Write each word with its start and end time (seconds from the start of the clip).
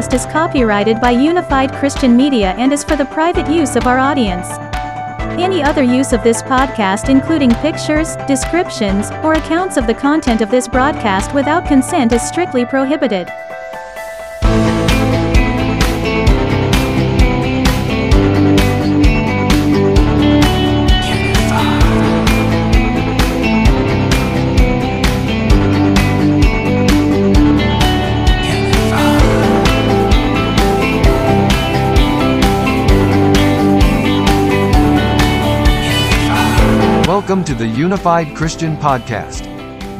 podcast 0.00 0.14
is 0.14 0.26
copyrighted 0.26 1.00
by 1.00 1.10
Unified 1.10 1.72
Christian 1.72 2.16
Media 2.16 2.54
and 2.56 2.72
is 2.72 2.82
for 2.84 2.96
the 2.96 3.04
private 3.06 3.50
use 3.50 3.76
of 3.76 3.86
our 3.86 3.98
audience. 3.98 4.48
Any 5.38 5.62
other 5.62 5.82
use 5.82 6.12
of 6.12 6.22
this 6.22 6.42
podcast, 6.42 7.08
including 7.08 7.50
pictures, 7.56 8.16
descriptions, 8.26 9.10
or 9.22 9.34
accounts 9.34 9.76
of 9.76 9.86
the 9.86 9.94
content 9.94 10.40
of 10.40 10.50
this 10.50 10.68
broadcast 10.68 11.34
without 11.34 11.66
consent, 11.66 12.12
is 12.12 12.26
strictly 12.26 12.64
prohibited. 12.64 13.28
The 37.60 37.68
Unified 37.68 38.34
Christian 38.34 38.74
Podcast, 38.78 39.44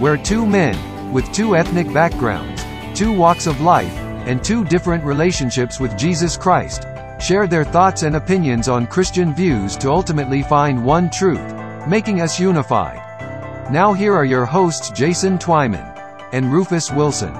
where 0.00 0.16
two 0.16 0.46
men, 0.46 1.12
with 1.12 1.30
two 1.30 1.54
ethnic 1.54 1.92
backgrounds, 1.92 2.64
two 2.98 3.12
walks 3.12 3.46
of 3.46 3.60
life, 3.60 3.94
and 4.26 4.42
two 4.42 4.64
different 4.64 5.04
relationships 5.04 5.78
with 5.78 5.94
Jesus 5.98 6.38
Christ, 6.38 6.86
share 7.20 7.46
their 7.46 7.66
thoughts 7.66 8.02
and 8.02 8.16
opinions 8.16 8.66
on 8.66 8.86
Christian 8.86 9.34
views 9.34 9.76
to 9.76 9.90
ultimately 9.90 10.42
find 10.42 10.82
one 10.82 11.10
truth, 11.10 11.54
making 11.86 12.22
us 12.22 12.40
unified. 12.40 13.70
Now 13.70 13.92
here 13.92 14.14
are 14.14 14.24
your 14.24 14.46
hosts 14.46 14.88
Jason 14.88 15.36
Twyman 15.36 15.84
and 16.32 16.50
Rufus 16.50 16.90
Wilson. 16.90 17.34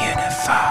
Unified. 0.00 0.66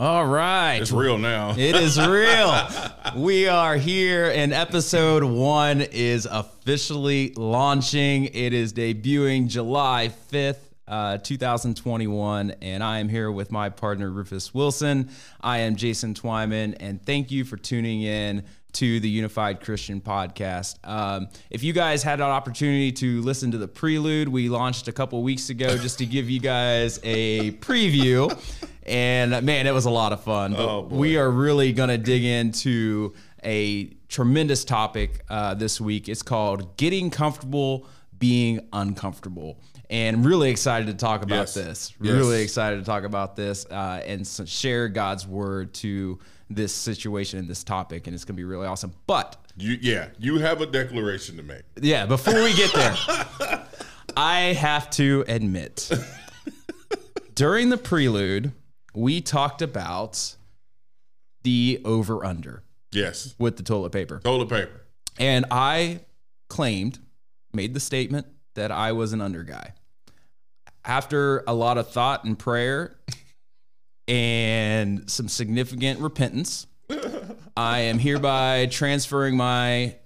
All 0.00 0.26
right. 0.26 0.78
It's 0.82 0.90
real 0.90 1.18
now. 1.18 1.52
It 1.56 1.76
is 1.76 2.04
real. 2.04 2.66
we 3.16 3.48
are 3.48 3.76
here, 3.76 4.30
and 4.30 4.52
episode 4.52 5.24
one 5.24 5.80
is 5.80 6.26
officially 6.26 7.32
launching. 7.34 8.26
It 8.26 8.52
is 8.52 8.74
debuting 8.74 9.48
July 9.48 10.12
5th. 10.30 10.58
Uh, 10.88 11.18
2021, 11.18 12.52
and 12.62 12.80
I 12.80 13.00
am 13.00 13.08
here 13.08 13.28
with 13.32 13.50
my 13.50 13.70
partner 13.70 14.08
Rufus 14.08 14.54
Wilson. 14.54 15.10
I 15.40 15.58
am 15.58 15.74
Jason 15.74 16.14
Twyman, 16.14 16.76
and 16.78 17.04
thank 17.04 17.32
you 17.32 17.44
for 17.44 17.56
tuning 17.56 18.02
in 18.02 18.44
to 18.76 19.00
the 19.00 19.08
Unified 19.08 19.60
Christian 19.60 20.00
Podcast. 20.00 20.76
Um, 20.86 21.28
if 21.50 21.62
you 21.62 21.72
guys 21.72 22.02
had 22.02 22.20
an 22.20 22.26
opportunity 22.26 22.92
to 22.92 23.22
listen 23.22 23.50
to 23.52 23.58
the 23.58 23.68
prelude, 23.68 24.28
we 24.28 24.48
launched 24.48 24.88
a 24.88 24.92
couple 24.92 25.22
weeks 25.22 25.48
ago 25.50 25.76
just 25.78 25.98
to 25.98 26.06
give 26.06 26.28
you 26.28 26.40
guys 26.40 27.00
a 27.02 27.52
preview. 27.52 28.30
And 28.84 29.44
man, 29.44 29.66
it 29.66 29.72
was 29.74 29.86
a 29.86 29.90
lot 29.90 30.12
of 30.12 30.22
fun. 30.22 30.52
But 30.52 30.60
Oh, 30.68 30.80
we 30.90 31.16
are 31.16 31.30
really 31.30 31.72
going 31.72 31.88
to 31.88 31.98
dig 31.98 32.22
into 32.24 33.14
a 33.44 33.86
tremendous 34.08 34.64
topic 34.64 35.24
uh, 35.28 35.54
this 35.54 35.80
week. 35.80 36.08
It's 36.08 36.22
called 36.22 36.76
Getting 36.76 37.10
Comfortable 37.10 37.86
Being 38.18 38.60
Uncomfortable. 38.72 39.58
And 39.88 40.24
really 40.24 40.50
excited 40.50 40.86
to 40.88 40.94
talk 40.94 41.22
about 41.22 41.34
Yes. 41.36 41.54
this. 41.54 41.94
Yes. 42.00 42.12
Really 42.12 42.42
excited 42.42 42.78
to 42.78 42.84
talk 42.84 43.04
about 43.04 43.36
this 43.36 43.64
uh, 43.66 44.02
and 44.04 44.26
share 44.26 44.88
God's 44.88 45.26
word 45.26 45.72
to 45.74 46.18
this 46.48 46.72
situation 46.74 47.38
and 47.38 47.48
this 47.48 47.64
topic. 47.64 48.06
And 48.06 48.14
it's 48.14 48.24
going 48.24 48.34
to 48.36 48.40
be 48.40 48.44
really 48.44 48.66
awesome. 48.66 48.94
But 49.06 49.36
You, 49.56 49.78
yeah, 49.80 50.08
you 50.18 50.38
have 50.38 50.60
a 50.60 50.66
declaration 50.66 51.36
to 51.36 51.42
make. 51.42 51.62
yeah, 51.80 52.06
before 52.06 52.34
we 52.42 52.54
get 52.54 52.72
there, 52.72 52.96
I 54.16 54.54
have 54.54 54.88
to 54.90 55.24
admit, 55.28 55.90
during 57.34 57.68
the 57.70 57.76
prelude, 57.76 58.52
we 58.94 59.20
talked 59.20 59.60
about 59.62 60.36
the 61.42 61.80
over 61.84 62.24
under 62.24 62.62
Yes, 62.92 63.34
with 63.38 63.56
the 63.56 63.62
toilet 63.62 63.90
paper. 63.92 64.20
toilet 64.24 64.48
paper. 64.48 64.82
And 65.18 65.44
I 65.50 66.00
claimed, 66.48 66.98
made 67.52 67.74
the 67.74 67.80
statement 67.80 68.26
that 68.54 68.70
I 68.72 68.92
was 68.92 69.12
an 69.12 69.20
under 69.20 69.42
guy. 69.42 69.74
After 70.84 71.42
a 71.46 71.52
lot 71.54 71.78
of 71.78 71.90
thought 71.90 72.24
and 72.24 72.38
prayer 72.38 72.96
and 74.08 75.10
some 75.10 75.28
significant 75.28 76.00
repentance, 76.00 76.66
I 77.56 77.80
am 77.80 77.98
hereby 77.98 78.66
transferring 78.70 79.36
my 79.36 79.96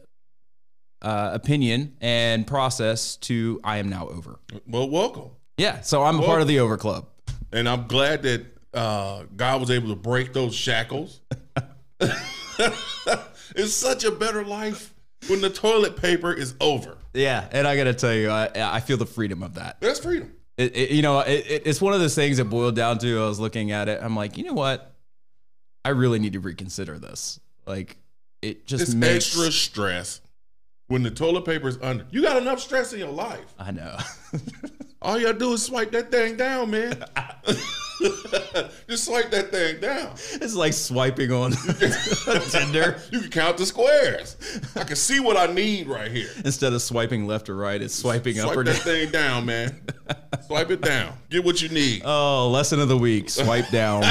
uh, 1.03 1.31
opinion 1.35 1.97
and 2.01 2.47
process 2.47 3.17
to 3.17 3.61
I 3.65 3.79
am 3.79 3.89
now 3.89 4.09
over. 4.09 4.39
Well, 4.67 4.89
welcome, 4.89 5.31
Yeah, 5.59 5.81
so 5.83 6.03
I'm 6.03 6.21
a 6.21 6.23
part 6.23 6.43
of 6.43 6.49
the 6.49 6.61
over 6.61 6.77
club. 6.77 7.07
and 7.53 7.69
I'm 7.69 7.87
glad 7.87 8.23
that 8.23 8.47
uh, 8.73 9.25
God 9.37 9.61
was 9.61 9.71
able 9.71 9.89
to 9.89 9.97
break 9.97 10.33
those 10.33 10.55
shackles. 10.55 11.21
it's 13.57 13.73
such 13.75 14.05
a 14.05 14.11
better 14.11 14.45
life 14.45 14.95
when 15.29 15.41
the 15.41 15.51
toilet 15.51 15.97
paper 15.97 16.33
is 16.33 16.55
over. 16.61 16.97
Yeah, 17.15 17.49
and 17.51 17.67
I 17.67 17.77
got 17.77 17.85
to 17.85 17.95
tell 17.95 18.15
you, 18.15 18.31
I, 18.31 18.49
I 18.55 18.81
feel 18.81 18.97
the 18.97 19.07
freedom 19.07 19.43
of 19.43 19.55
that. 19.55 19.81
That's 19.81 19.99
freedom. 20.01 20.33
It, 20.61 20.77
it- 20.77 20.91
you 20.91 21.03
know, 21.03 21.21
it, 21.21 21.47
it- 21.49 21.63
it's 21.67 21.81
one 21.81 21.95
of 21.95 22.01
those 22.01 22.15
things 22.15 22.37
that 22.37 22.45
boiled 22.47 22.77
down 22.77 22.99
to. 22.99 23.23
I 23.23 23.27
was 23.27 23.41
looking 23.41 23.71
at 23.73 23.89
it. 23.89 23.99
I'm 24.03 24.15
like, 24.17 24.37
you 24.37 24.45
know 24.45 24.53
what? 24.55 24.93
I 25.85 25.91
really 25.91 26.19
need 26.19 26.35
to 26.35 26.41
reconsider 26.41 26.99
this. 26.99 27.41
Like, 27.67 27.97
it 28.43 28.67
just 28.67 28.83
It's 28.83 28.95
makes 28.95 29.27
extra 29.27 29.51
stress 29.53 30.21
when 30.89 31.03
the 31.03 31.11
toilet 31.11 31.45
paper 31.47 31.69
is 31.69 31.79
under. 31.81 32.05
You 32.11 32.21
got 32.23 32.37
enough 32.37 32.61
stress 32.61 32.93
in 32.93 32.99
your 32.99 33.11
life. 33.11 33.55
I 33.59 33.71
know. 33.71 33.97
All 35.03 35.19
you 35.19 35.27
gotta 35.27 35.39
do 35.39 35.53
is 35.55 35.65
swipe 35.65 35.91
that 35.93 36.11
thing 36.11 36.37
down, 36.37 36.71
man. 36.71 37.03
Just 38.89 39.05
swipe 39.05 39.31
that 39.31 39.51
thing 39.51 39.81
down. 39.81 40.13
it's 40.15 40.55
like 40.55 40.73
swiping 40.73 41.33
on 41.33 41.53
Tinder 42.51 42.99
You 43.11 43.21
can 43.21 43.31
count 43.31 43.59
the 43.59 43.67
squares. 43.67 44.37
I 44.75 44.85
can 44.85 44.97
see 44.97 45.21
what 45.21 45.37
I 45.37 45.53
need 45.53 45.87
right 45.87 46.11
here. 46.11 46.31
instead 46.45 46.73
of 46.73 46.81
swiping 46.83 47.27
left 47.27 47.49
or 47.51 47.57
right. 47.57 47.81
It's 47.81 47.95
swiping 47.95 48.41
up 48.41 48.57
or 48.57 48.65
down. 48.65 48.75
Swipe 48.75 48.85
that 48.85 48.91
thing 48.91 49.11
down, 49.11 49.47
man. 49.47 49.81
Swipe 50.47 50.71
it 50.71 50.81
down. 50.81 51.15
Get 51.29 51.45
what 51.45 51.61
you 51.61 51.69
need. 51.69 52.03
Oh, 52.05 52.49
lesson 52.49 52.81
of 52.81 52.89
the 52.89 52.97
week: 52.97 53.29
swipe 53.31 53.69
down. 53.71 54.03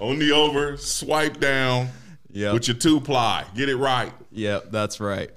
On 0.00 0.18
the 0.18 0.32
over, 0.32 0.76
swipe 0.76 1.40
down 1.40 1.88
with 2.32 2.68
your 2.68 2.76
two 2.76 3.00
ply. 3.00 3.44
Get 3.54 3.68
it 3.68 3.76
right. 3.76 4.12
Yep, 4.32 4.70
that's 4.70 5.00
right. 5.00 5.30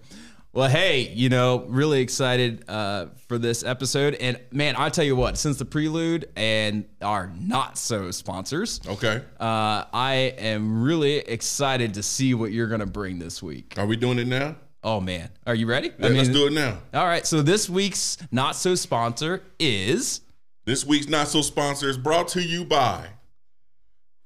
Well, 0.57 0.69
hey, 0.69 1.12
you 1.13 1.29
know, 1.29 1.66
really 1.68 2.01
excited 2.01 2.68
uh, 2.68 3.09
for 3.28 3.38
this 3.38 3.63
episode. 3.63 4.16
And 4.16 4.40
man, 4.51 4.73
I 4.75 4.90
tell 4.90 5.06
you 5.06 5.16
what, 5.16 5.38
since 5.38 5.57
the 5.57 5.66
prelude 5.66 6.29
and 6.35 6.85
our 7.00 7.31
not 7.40 7.78
so 7.78 8.09
sponsors, 8.09 8.81
Okay. 8.88 9.22
uh, 9.40 9.84
I 9.94 10.34
am 10.40 10.81
really 10.81 11.17
excited 11.17 11.94
to 11.94 12.01
see 12.01 12.34
what 12.34 12.53
you're 12.53 12.66
going 12.66 12.79
to 12.79 12.88
bring 12.88 13.19
this 13.19 13.44
week. 13.44 13.75
Are 13.78 13.85
we 13.85 13.97
doing 13.97 14.17
it 14.17 14.25
now? 14.25 14.56
Oh, 14.84 15.00
man. 15.00 15.29
Are 15.46 15.53
you 15.53 15.67
ready? 15.67 15.91
Yeah, 16.00 16.07
let's 16.07 16.29
do 16.29 16.47
it 16.47 16.53
now. 16.53 16.79
All 16.91 17.06
right. 17.06 17.28
So 17.28 17.44
this 17.44 17.69
week's 17.69 18.17
not 18.32 18.55
so 18.55 18.73
sponsor 18.73 19.43
is. 19.59 20.22
This 20.66 20.84
week's 20.87 21.08
Not 21.08 21.28
So 21.28 21.43
Sponsor 21.43 21.87
is 21.87 21.99
brought 21.99 22.29
to 22.29 22.41
you 22.41 22.66
by 22.66 23.09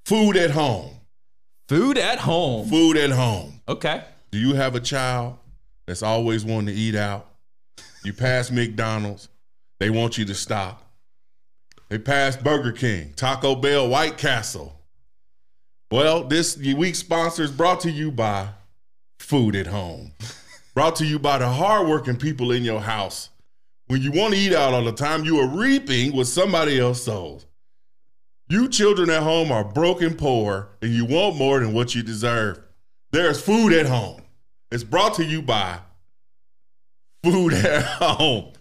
Food 0.06 0.38
at 0.38 0.52
Home. 0.52 0.92
Food 1.68 1.98
at 1.98 2.20
home. 2.20 2.70
Food 2.70 2.96
at 2.96 3.10
Home. 3.12 3.60
Okay. 3.68 4.06
Do 4.32 4.38
you 4.40 4.54
have 4.56 4.76
a 4.76 4.80
child 4.80 5.40
that's 5.92 6.04
always 6.04 6.46
wanting 6.46 6.74
to 6.74 6.82
eat 6.82 6.96
out? 6.96 7.28
You 8.06 8.14
pass 8.14 8.50
McDonald's, 8.50 9.28
they 9.82 9.90
want 9.90 10.18
you 10.18 10.24
to 10.24 10.34
stop. 10.34 10.90
They 11.90 11.98
pass 11.98 12.38
Burger 12.38 12.72
King, 12.72 13.12
Taco 13.18 13.56
Bell, 13.56 13.90
White 13.90 14.18
Castle. 14.18 14.80
Well, 15.92 16.24
this 16.24 16.56
week's 16.56 17.00
sponsor 17.00 17.44
is 17.44 17.52
brought 17.52 17.82
to 17.82 17.92
you 17.92 18.10
by 18.10 18.48
Food 19.20 19.54
at 19.58 19.68
Home. 19.68 20.14
brought 20.74 20.96
to 20.96 21.06
you 21.06 21.20
by 21.20 21.40
the 21.40 21.50
hardworking 21.50 22.16
people 22.16 22.54
in 22.54 22.64
your 22.64 22.80
house. 22.80 23.28
When 23.88 24.02
you 24.02 24.14
want 24.14 24.34
to 24.34 24.40
eat 24.40 24.54
out 24.54 24.74
all 24.74 24.86
the 24.86 24.94
time, 24.94 25.26
you 25.26 25.40
are 25.40 25.48
reaping 25.50 26.16
what 26.16 26.28
somebody 26.28 26.80
else 26.80 27.04
sows. 27.04 27.46
You 28.48 28.70
children 28.70 29.10
at 29.10 29.24
home 29.24 29.52
are 29.52 29.66
broken 29.66 30.16
poor 30.16 30.70
and 30.82 30.94
you 30.94 31.04
want 31.04 31.36
more 31.36 31.60
than 31.60 31.74
what 31.74 31.94
you 31.94 32.02
deserve. 32.02 32.62
There's 33.12 33.42
food 33.42 33.74
at 33.74 33.88
home. 33.88 34.21
It's 34.72 34.84
brought 34.84 35.16
to 35.16 35.26
you 35.26 35.42
by 35.42 35.80
Food 37.24 37.54
at 37.54 37.84
Home. 37.84 38.54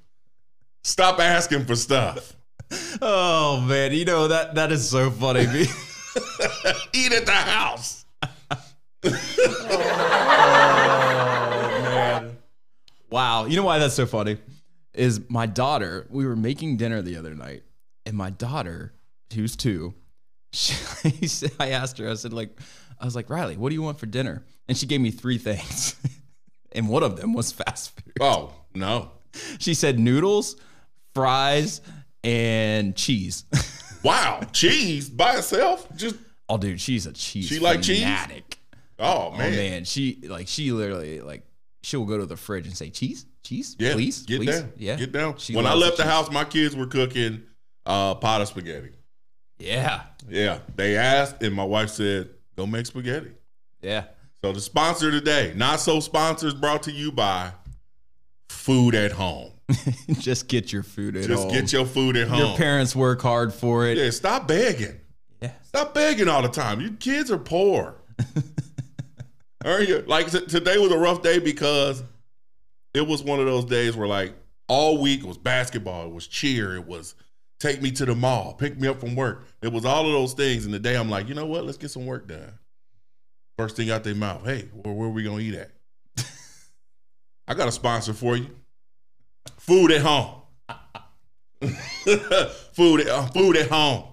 Stop 0.82 1.20
asking 1.20 1.66
for 1.66 1.76
stuff. 1.76 2.34
Oh, 3.00 3.60
man. 3.60 3.92
You 3.92 4.04
know, 4.04 4.28
that 4.28 4.56
that 4.56 4.72
is 4.72 4.88
so 4.88 5.10
funny. 5.10 5.46
Eat 6.92 7.12
at 7.12 7.26
the 7.26 7.32
house. 7.32 8.04
Oh 9.02 9.10
man. 11.82 12.36
Wow. 13.10 13.46
You 13.46 13.56
know 13.56 13.62
why 13.62 13.78
that's 13.78 13.94
so 13.94 14.06
funny? 14.06 14.38
Is 14.92 15.20
my 15.28 15.46
daughter, 15.46 16.06
we 16.10 16.26
were 16.26 16.36
making 16.36 16.76
dinner 16.76 17.00
the 17.00 17.16
other 17.16 17.34
night, 17.34 17.62
and 18.04 18.16
my 18.16 18.30
daughter, 18.30 18.92
who's 19.32 19.54
two, 19.54 19.94
she, 20.52 20.74
I 21.60 21.70
asked 21.70 21.98
her, 21.98 22.10
I 22.10 22.14
said, 22.14 22.32
like, 22.32 22.58
I 22.98 23.04
was 23.04 23.14
like, 23.14 23.30
Riley, 23.30 23.56
what 23.56 23.68
do 23.68 23.76
you 23.76 23.82
want 23.82 24.00
for 24.00 24.06
dinner? 24.06 24.42
And 24.70 24.78
she 24.78 24.86
gave 24.86 25.00
me 25.00 25.10
three 25.10 25.36
things. 25.36 25.96
and 26.72 26.88
one 26.88 27.02
of 27.02 27.16
them 27.16 27.32
was 27.34 27.50
fast 27.50 27.90
food. 28.00 28.12
Oh, 28.20 28.52
no. 28.72 29.10
She 29.58 29.74
said 29.74 29.98
noodles, 29.98 30.54
fries, 31.12 31.80
and 32.22 32.94
cheese. 32.96 33.44
Wow, 34.02 34.40
cheese 34.52 35.10
by 35.10 35.36
itself? 35.36 35.86
Just 35.94 36.14
Oh, 36.48 36.56
dude, 36.56 36.80
she's 36.80 37.04
a 37.04 37.12
cheese. 37.12 37.48
She 37.48 37.58
like 37.58 37.82
cheese? 37.82 37.98
fanatic. 38.00 38.58
oh 38.98 39.32
Oh 39.34 39.36
man. 39.36 39.54
man, 39.56 39.84
she 39.84 40.20
like 40.26 40.48
she 40.48 40.72
literally 40.72 41.20
like 41.20 41.42
she'll 41.82 42.06
go 42.06 42.16
to 42.16 42.24
the 42.24 42.36
fridge 42.38 42.66
and 42.66 42.74
say 42.74 42.88
cheese, 42.88 43.26
cheese, 43.44 43.76
Yeah, 43.78 43.92
please, 43.92 44.22
get 44.22 44.38
please. 44.40 44.60
down. 44.60 44.72
yeah, 44.78 44.96
get 44.96 45.12
down. 45.12 45.36
She 45.36 45.54
when 45.54 45.66
I 45.66 45.74
left 45.74 45.98
the 45.98 46.04
cheese. 46.04 46.12
house, 46.12 46.30
my 46.30 46.44
kids 46.44 46.74
were 46.74 46.86
cooking 46.86 47.42
uh, 47.84 48.14
pot 48.14 48.40
of 48.40 48.48
spaghetti. 48.48 48.92
Yeah, 49.58 50.00
Yeah, 50.28 50.60
they 50.76 50.96
asked, 50.96 51.42
and 51.42 51.54
my 51.54 51.64
wife 51.64 51.90
said, 51.90 52.30
"Go 52.56 52.64
make 52.66 52.86
spaghetti." 52.86 53.32
yeah. 53.82 54.04
So 54.42 54.52
the 54.52 54.60
sponsor 54.60 55.10
today, 55.10 55.52
not 55.54 55.80
so 55.80 56.00
sponsors, 56.00 56.54
brought 56.54 56.84
to 56.84 56.92
you 56.92 57.12
by 57.12 57.52
Food 58.48 58.94
at 58.94 59.12
Home. 59.12 59.52
Just 60.12 60.48
get 60.48 60.72
your 60.72 60.82
food 60.82 61.16
at 61.16 61.22
home. 61.22 61.30
Just 61.30 61.42
home. 61.44 61.52
get 61.52 61.72
your 61.72 61.86
food 61.86 62.16
at 62.16 62.28
home. 62.28 62.38
Your 62.38 62.56
parents 62.56 62.96
work 62.96 63.20
hard 63.20 63.52
for 63.52 63.86
it. 63.86 63.98
yeah, 63.98 64.10
stop 64.10 64.48
begging. 64.48 64.98
Yeah. 65.40 65.52
Stop 65.62 65.94
begging 65.94 66.28
all 66.28 66.42
the 66.42 66.48
time. 66.48 66.80
You 66.80 66.92
kids 66.92 67.30
are 67.30 67.38
poor. 67.38 67.96
Aren't 69.64 69.88
you? 69.88 70.00
Like 70.06 70.30
t- 70.30 70.46
today 70.46 70.78
was 70.78 70.90
a 70.90 70.98
rough 70.98 71.22
day 71.22 71.38
because 71.38 72.02
it 72.94 73.06
was 73.06 73.22
one 73.22 73.40
of 73.40 73.46
those 73.46 73.66
days 73.66 73.96
where 73.96 74.08
like 74.08 74.34
all 74.68 75.00
week 75.00 75.20
it 75.20 75.26
was 75.26 75.38
basketball, 75.38 76.06
it 76.06 76.12
was 76.12 76.26
cheer, 76.26 76.76
it 76.76 76.86
was 76.86 77.14
take 77.58 77.82
me 77.82 77.90
to 77.92 78.06
the 78.06 78.14
mall, 78.14 78.54
pick 78.54 78.80
me 78.80 78.88
up 78.88 79.00
from 79.00 79.14
work. 79.14 79.44
It 79.62 79.72
was 79.72 79.84
all 79.84 80.06
of 80.06 80.12
those 80.12 80.32
things. 80.32 80.64
And 80.64 80.72
the 80.72 80.78
day 80.78 80.96
I'm 80.96 81.10
like, 81.10 81.28
you 81.28 81.34
know 81.34 81.46
what? 81.46 81.64
Let's 81.64 81.78
get 81.78 81.90
some 81.90 82.06
work 82.06 82.26
done. 82.26 82.54
First 83.60 83.76
thing 83.76 83.90
out 83.90 84.04
their 84.04 84.14
mouth, 84.14 84.42
hey, 84.42 84.70
where, 84.72 84.94
where 84.94 85.08
are 85.08 85.12
we 85.12 85.22
gonna 85.22 85.40
eat 85.40 85.52
at? 85.52 85.70
I 87.46 87.52
got 87.52 87.68
a 87.68 87.72
sponsor 87.72 88.14
for 88.14 88.34
you. 88.34 88.46
Food 89.58 89.92
at 89.92 90.00
home. 90.00 90.40
food, 92.72 93.00
at, 93.02 93.08
uh, 93.08 93.26
food 93.26 93.58
at 93.58 93.68
home. 93.68 94.04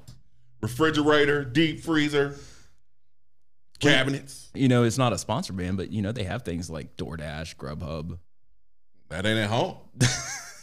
Refrigerator, 0.61 1.45
deep 1.45 1.79
freezer, 1.79 2.35
cabinets. 3.79 4.49
You 4.53 4.67
know, 4.67 4.83
it's 4.83 4.97
not 4.97 5.13
a 5.13 5.17
sponsor 5.17 5.53
band, 5.53 5.77
but 5.77 5.91
you 5.93 6.01
know 6.01 6.11
they 6.11 6.25
have 6.25 6.41
things 6.41 6.69
like 6.69 6.97
DoorDash, 6.97 7.55
Grubhub. 7.55 8.19
That 9.07 9.25
ain't 9.25 9.39
at 9.39 9.49
home. 9.49 9.77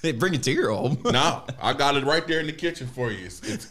They 0.03 0.13
bring 0.13 0.35
it 0.35 0.43
to 0.43 0.53
your 0.53 0.71
home. 0.71 0.99
No, 1.03 1.45
I 1.59 1.73
got 1.73 1.97
it 1.97 2.05
right 2.05 2.29
there 2.29 2.39
in 2.39 2.47
the 2.47 2.53
kitchen 2.53 2.87
for 2.87 3.11
you. 3.11 3.25
It's, 3.25 3.41
it's 3.41 3.69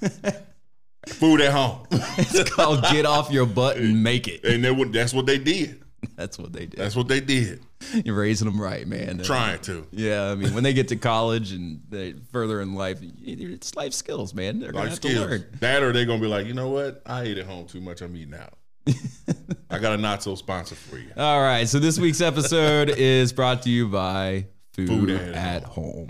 food 1.07 1.41
at 1.41 1.51
home, 1.51 1.85
it's 1.91 2.49
called 2.49 2.81
get 2.83 3.05
off 3.05 3.31
your 3.31 3.45
butt 3.45 3.77
and 3.77 4.03
make 4.03 4.27
it. 4.27 4.43
and 4.43 4.63
they, 4.63 4.71
would- 4.71 4.93
that's 4.93 5.13
what 5.13 5.25
they 5.25 5.37
did. 5.37 5.79
That's 6.17 6.37
what 6.37 6.51
they 6.51 6.65
do. 6.65 6.75
That's 6.77 6.95
what 6.97 7.07
they 7.07 7.21
did. 7.21 7.61
You're 8.03 8.15
raising 8.15 8.45
them 8.49 8.61
right, 8.61 8.85
man. 8.85 9.19
Trying 9.23 9.59
to 9.61 9.87
Yeah, 9.91 10.31
I 10.31 10.35
mean, 10.35 10.53
when 10.53 10.63
they 10.63 10.73
get 10.73 10.89
to 10.89 10.95
college 10.97 11.53
and 11.53 11.81
they 11.89 12.13
further 12.31 12.61
in 12.61 12.75
life, 12.75 12.99
it's 13.01 13.75
life 13.75 13.93
skills, 13.93 14.33
man. 14.33 14.59
They're 14.59 14.71
gonna 14.71 14.83
life 14.83 14.89
have 14.89 14.97
skills. 14.97 15.15
to 15.15 15.21
learn. 15.21 15.45
That 15.61 15.81
or 15.81 15.93
they're 15.93 16.05
gonna 16.05 16.21
be 16.21 16.27
like, 16.27 16.45
you 16.45 16.53
know 16.53 16.69
what? 16.69 17.01
I 17.05 17.23
ate 17.23 17.37
at 17.37 17.45
home 17.45 17.67
too 17.67 17.79
much. 17.81 18.01
I'm 18.01 18.15
eating 18.17 18.33
out. 18.35 18.53
I 19.69 19.79
got 19.79 19.93
a 19.93 19.97
not 19.97 20.21
so 20.23 20.35
sponsor 20.35 20.75
for 20.75 20.97
you. 20.97 21.09
All 21.15 21.41
right, 21.41 21.67
so 21.67 21.79
this 21.79 21.97
week's 21.97 22.21
episode 22.21 22.89
is 22.89 23.31
brought 23.31 23.61
to 23.63 23.69
you 23.69 23.87
by 23.87 24.47
Food, 24.73 24.89
Food 24.89 25.09
at, 25.09 25.35
at 25.35 25.63
Home. 25.63 26.07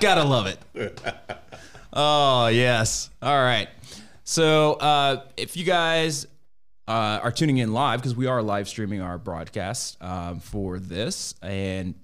Gotta 0.00 0.24
love 0.24 0.46
it. 0.46 1.00
Oh 1.98 2.48
yes. 2.48 3.08
All 3.22 3.42
right. 3.42 3.70
So 4.22 4.74
uh, 4.74 5.24
if 5.38 5.56
you 5.56 5.64
guys 5.64 6.26
uh, 6.86 7.20
are 7.22 7.32
tuning 7.32 7.56
in 7.56 7.72
live, 7.72 8.00
because 8.00 8.14
we 8.14 8.26
are 8.26 8.42
live 8.42 8.68
streaming 8.68 9.00
our 9.00 9.16
broadcast 9.16 9.96
um, 10.02 10.40
for 10.40 10.78
this, 10.78 11.34
and 11.40 11.94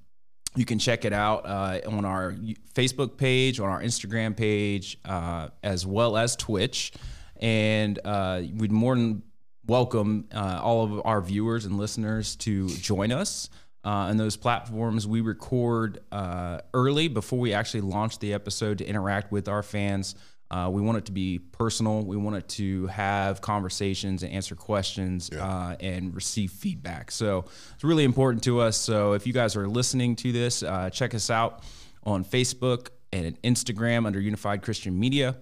you 0.57 0.65
can 0.65 0.79
check 0.79 1.05
it 1.05 1.13
out 1.13 1.45
uh, 1.45 1.81
on 1.87 2.07
our 2.07 2.35
Facebook 2.75 3.19
page, 3.19 3.61
on 3.61 3.69
our 3.69 3.83
Instagram 3.83 4.35
page, 4.35 4.97
uh, 5.05 5.49
as 5.63 5.85
well 5.87 6.17
as 6.17 6.37
Twitch. 6.37 6.95
And 7.37 8.01
uh, 8.03 8.41
we'd 8.57 8.73
more 8.73 8.97
than 8.97 9.23
welcome 9.67 10.27
uh, 10.35 10.59
all 10.63 10.85
of 10.85 11.03
our 11.05 11.21
viewers 11.21 11.67
and 11.67 11.77
listeners 11.77 12.35
to 12.37 12.67
join 12.69 13.13
us 13.13 13.51
uh, 13.85 13.89
on 13.89 14.17
those 14.17 14.37
platforms. 14.37 15.07
We 15.07 15.21
record 15.21 16.01
uh, 16.13 16.61
early 16.75 17.09
before 17.09 17.39
we 17.39 17.53
actually 17.53 17.83
launch 17.83 18.19
the 18.19 18.35
episode 18.35 18.79
to 18.79 18.87
interact 18.87 19.33
with 19.33 19.49
our 19.49 19.63
fans. 19.63 20.15
Uh, 20.51 20.69
we 20.71 20.83
want 20.83 20.99
it 20.99 21.07
to 21.07 21.13
be 21.13 21.39
personal. 21.39 22.03
We 22.05 22.17
want 22.19 22.37
it 22.37 22.49
to 22.51 22.87
have 22.89 23.41
conversations 23.41 24.23
and 24.23 24.33
answer 24.33 24.55
questions 24.55 25.31
uh, 25.31 25.77
and 25.81 26.15
receive 26.15 26.51
feedback. 26.51 27.11
So 27.11 27.47
it's 27.75 27.85
really 27.85 28.05
important 28.05 28.45
to 28.45 28.61
us. 28.61 28.77
So 28.77 29.15
if 29.15 29.27
you 29.27 29.33
guys 29.33 29.57
are 29.57 29.67
listening 29.67 30.15
to 30.17 30.31
this, 30.31 30.63
uh, 30.63 30.91
check 30.91 31.15
us 31.15 31.31
out 31.31 31.65
on 32.05 32.23
Facebook 32.23 32.89
and 33.15 33.41
Instagram 33.43 34.07
under 34.07 34.21
Unified 34.21 34.63
Christian 34.63 35.01
Media 35.01 35.37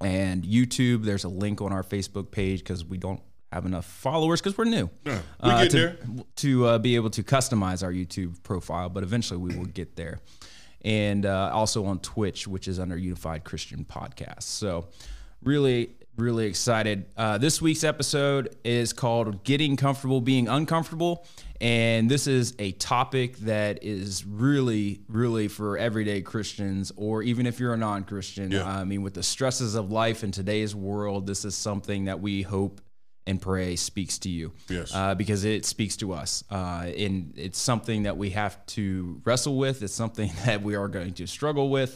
and 0.00 0.44
YouTube. 0.44 1.04
There's 1.04 1.24
a 1.24 1.28
link 1.28 1.60
on 1.60 1.72
our 1.72 1.82
Facebook 1.82 2.30
page 2.30 2.60
because 2.60 2.84
we 2.86 2.96
don't 2.96 3.20
have 3.52 3.64
enough 3.66 3.86
followers 3.86 4.40
because 4.40 4.56
we're 4.58 4.64
new 4.64 4.90
Yeah, 5.04 5.20
we 5.42 5.50
uh, 5.50 5.62
get 5.62 5.70
to, 5.70 5.76
there. 5.76 5.96
to 6.36 6.66
uh, 6.66 6.78
be 6.78 6.96
able 6.96 7.10
to 7.10 7.22
customize 7.22 7.82
our 7.82 7.92
YouTube 7.92 8.42
profile, 8.42 8.88
but 8.88 9.02
eventually 9.02 9.38
we 9.38 9.56
will 9.56 9.66
get 9.66 9.96
there. 9.96 10.20
And 10.82 11.26
uh, 11.26 11.50
also 11.52 11.86
on 11.86 11.98
Twitch, 12.00 12.46
which 12.46 12.68
is 12.68 12.78
under 12.78 12.96
Unified 12.96 13.44
Christian 13.44 13.84
Podcast. 13.84 14.42
So, 14.44 14.88
really, 15.42 15.90
really 16.16 16.46
excited. 16.46 17.06
Uh, 17.16 17.38
this 17.38 17.60
week's 17.60 17.82
episode 17.82 18.56
is 18.64 18.92
called 18.92 19.42
Getting 19.44 19.76
Comfortable 19.76 20.20
Being 20.20 20.46
Uncomfortable. 20.46 21.26
And 21.60 22.08
this 22.08 22.28
is 22.28 22.54
a 22.60 22.70
topic 22.72 23.38
that 23.38 23.82
is 23.82 24.24
really, 24.24 25.00
really 25.08 25.48
for 25.48 25.76
everyday 25.76 26.20
Christians, 26.22 26.92
or 26.96 27.24
even 27.24 27.46
if 27.46 27.58
you're 27.58 27.74
a 27.74 27.76
non 27.76 28.04
Christian. 28.04 28.52
Yeah. 28.52 28.64
I 28.64 28.84
mean, 28.84 29.02
with 29.02 29.14
the 29.14 29.24
stresses 29.24 29.74
of 29.74 29.90
life 29.90 30.22
in 30.22 30.30
today's 30.30 30.76
world, 30.76 31.26
this 31.26 31.44
is 31.44 31.56
something 31.56 32.04
that 32.04 32.20
we 32.20 32.42
hope 32.42 32.80
and 33.28 33.40
pray 33.40 33.76
speaks 33.76 34.18
to 34.18 34.30
you. 34.30 34.52
Yes. 34.68 34.92
Uh, 34.94 35.14
because 35.14 35.44
it 35.44 35.64
speaks 35.66 35.96
to 35.98 36.12
us. 36.12 36.42
Uh, 36.50 36.90
and 36.96 37.34
it's 37.36 37.58
something 37.58 38.04
that 38.04 38.16
we 38.16 38.30
have 38.30 38.54
to 38.66 39.20
wrestle 39.24 39.56
with. 39.56 39.82
It's 39.82 39.92
something 39.94 40.30
that 40.46 40.62
we 40.62 40.74
are 40.74 40.88
going 40.88 41.12
to 41.14 41.26
struggle 41.26 41.68
with. 41.68 41.92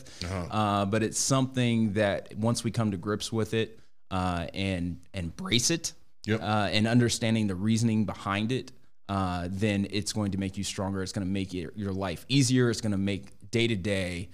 uh 0.50 0.84
but 0.84 1.02
it's 1.02 1.18
something 1.18 1.94
that 1.94 2.36
once 2.36 2.62
we 2.64 2.70
come 2.70 2.90
to 2.90 2.96
grips 2.98 3.32
with 3.32 3.54
it 3.54 3.78
uh, 4.10 4.46
and 4.54 5.00
embrace 5.14 5.70
it 5.70 5.94
Yep. 6.26 6.40
uh, 6.42 6.68
and 6.76 6.86
understanding 6.86 7.48
the 7.48 7.56
reasoning 7.56 8.04
behind 8.04 8.52
it, 8.52 8.70
uh, 9.08 9.48
then 9.50 9.88
it's 9.90 10.12
going 10.12 10.30
to 10.32 10.38
make 10.38 10.56
you 10.58 10.64
stronger. 10.64 11.02
It's 11.02 11.12
going 11.12 11.26
to 11.26 11.32
make 11.32 11.52
your, 11.52 11.72
your 11.74 11.92
life 11.92 12.24
easier. 12.28 12.70
It's 12.70 12.80
going 12.80 12.92
to 12.92 13.04
make 13.12 13.24
day 13.50 13.66
to 13.66 13.74
day 13.74 14.28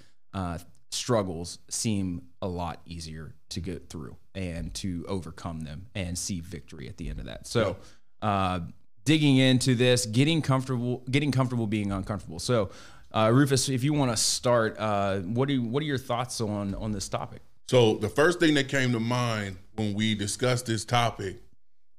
struggles 0.90 1.59
seem 1.69 2.23
a 2.43 2.49
lot 2.49 2.81
easier 2.87 3.35
to 3.50 3.61
get 3.61 3.88
through 3.90 4.17
and 4.38 4.73
to 4.73 5.04
overcome 5.09 5.62
them 5.62 5.87
and 5.97 6.16
see 6.16 6.38
victory 6.40 6.88
at 6.88 6.97
the 6.97 7.11
end 7.11 7.18
of 7.18 7.26
that. 7.26 7.47
So, 7.49 7.76
uh, 8.23 8.61
digging 9.04 9.37
into 9.37 9.75
this, 9.75 10.07
getting 10.07 10.40
comfortable, 10.40 11.02
getting 11.11 11.33
comfortable 11.33 11.66
being 11.66 11.90
uncomfortable. 11.90 12.38
So, 12.38 12.71
uh, 13.12 13.30
Rufus, 13.35 13.68
if 13.68 13.83
you 13.83 13.92
want 13.92 14.12
to 14.12 14.16
start, 14.16 14.76
uh, 14.78 15.18
what 15.21 15.49
do 15.49 15.61
what 15.62 15.83
are 15.83 15.87
your 15.87 15.99
thoughts 15.99 16.40
on 16.40 16.75
on 16.76 16.92
this 16.92 17.09
topic? 17.09 17.42
So 17.68 17.95
the 17.97 18.09
first 18.09 18.38
thing 18.38 18.54
that 18.54 18.68
came 18.68 18.92
to 18.92 19.00
mind 19.00 19.57
when 19.75 19.92
we 19.95 20.14
discussed 20.14 20.66
this 20.66 20.85
topic 20.85 21.37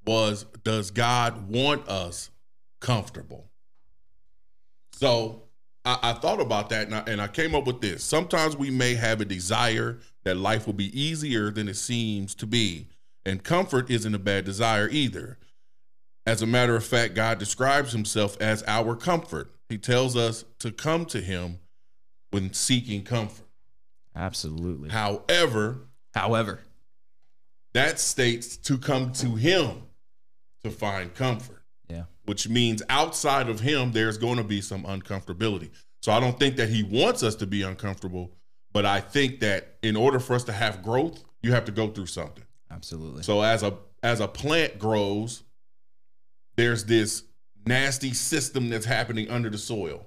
was 0.06 0.44
does 0.64 0.90
God 0.90 1.48
want 1.48 1.86
us 1.88 2.30
comfortable? 2.80 3.50
So 4.92 5.42
I, 5.84 5.98
I 6.02 6.12
thought 6.14 6.40
about 6.40 6.70
that 6.70 6.86
and 6.86 6.94
I, 6.94 7.02
and 7.06 7.20
I 7.20 7.28
came 7.28 7.54
up 7.54 7.66
with 7.66 7.80
this. 7.80 8.02
Sometimes 8.02 8.56
we 8.56 8.70
may 8.70 8.94
have 8.94 9.20
a 9.20 9.24
desire 9.24 9.98
that 10.24 10.36
life 10.36 10.66
will 10.66 10.74
be 10.74 11.00
easier 11.00 11.50
than 11.50 11.68
it 11.68 11.76
seems 11.76 12.34
to 12.36 12.46
be. 12.46 12.88
And 13.24 13.42
comfort 13.42 13.90
isn't 13.90 14.14
a 14.14 14.18
bad 14.18 14.44
desire 14.44 14.88
either. 14.90 15.38
As 16.26 16.42
a 16.42 16.46
matter 16.46 16.76
of 16.76 16.84
fact, 16.84 17.14
God 17.14 17.38
describes 17.38 17.92
himself 17.92 18.36
as 18.40 18.62
our 18.66 18.94
comfort. 18.94 19.50
He 19.68 19.78
tells 19.78 20.16
us 20.16 20.44
to 20.58 20.70
come 20.70 21.06
to 21.06 21.20
him 21.20 21.58
when 22.30 22.52
seeking 22.52 23.02
comfort. 23.02 23.46
Absolutely. 24.14 24.90
However, 24.90 25.86
However, 26.14 26.60
that 27.72 28.00
states 28.00 28.56
to 28.58 28.78
come 28.78 29.12
to 29.12 29.36
him 29.36 29.82
to 30.64 30.70
find 30.70 31.14
comfort, 31.14 31.62
yeah, 31.88 32.04
which 32.24 32.48
means 32.48 32.82
outside 32.88 33.48
of 33.48 33.60
him, 33.60 33.92
there's 33.92 34.18
going 34.18 34.38
to 34.38 34.44
be 34.44 34.60
some 34.60 34.82
uncomfortability. 34.84 35.70
So 36.02 36.12
I 36.12 36.20
don't 36.20 36.38
think 36.38 36.56
that 36.56 36.68
he 36.68 36.82
wants 36.82 37.22
us 37.22 37.34
to 37.36 37.46
be 37.46 37.62
uncomfortable, 37.62 38.32
but 38.72 38.86
I 38.86 39.00
think 39.00 39.40
that 39.40 39.76
in 39.82 39.96
order 39.96 40.20
for 40.20 40.34
us 40.34 40.44
to 40.44 40.52
have 40.52 40.82
growth, 40.82 41.24
you 41.42 41.52
have 41.52 41.64
to 41.66 41.72
go 41.72 41.88
through 41.88 42.06
something. 42.06 42.44
absolutely. 42.70 43.22
So 43.22 43.42
as 43.42 43.62
a 43.62 43.76
as 44.02 44.20
a 44.20 44.28
plant 44.28 44.78
grows, 44.78 45.42
there's 46.56 46.84
this 46.84 47.24
nasty 47.66 48.12
system 48.14 48.68
that's 48.70 48.86
happening 48.86 49.28
under 49.30 49.50
the 49.50 49.58
soil. 49.58 50.06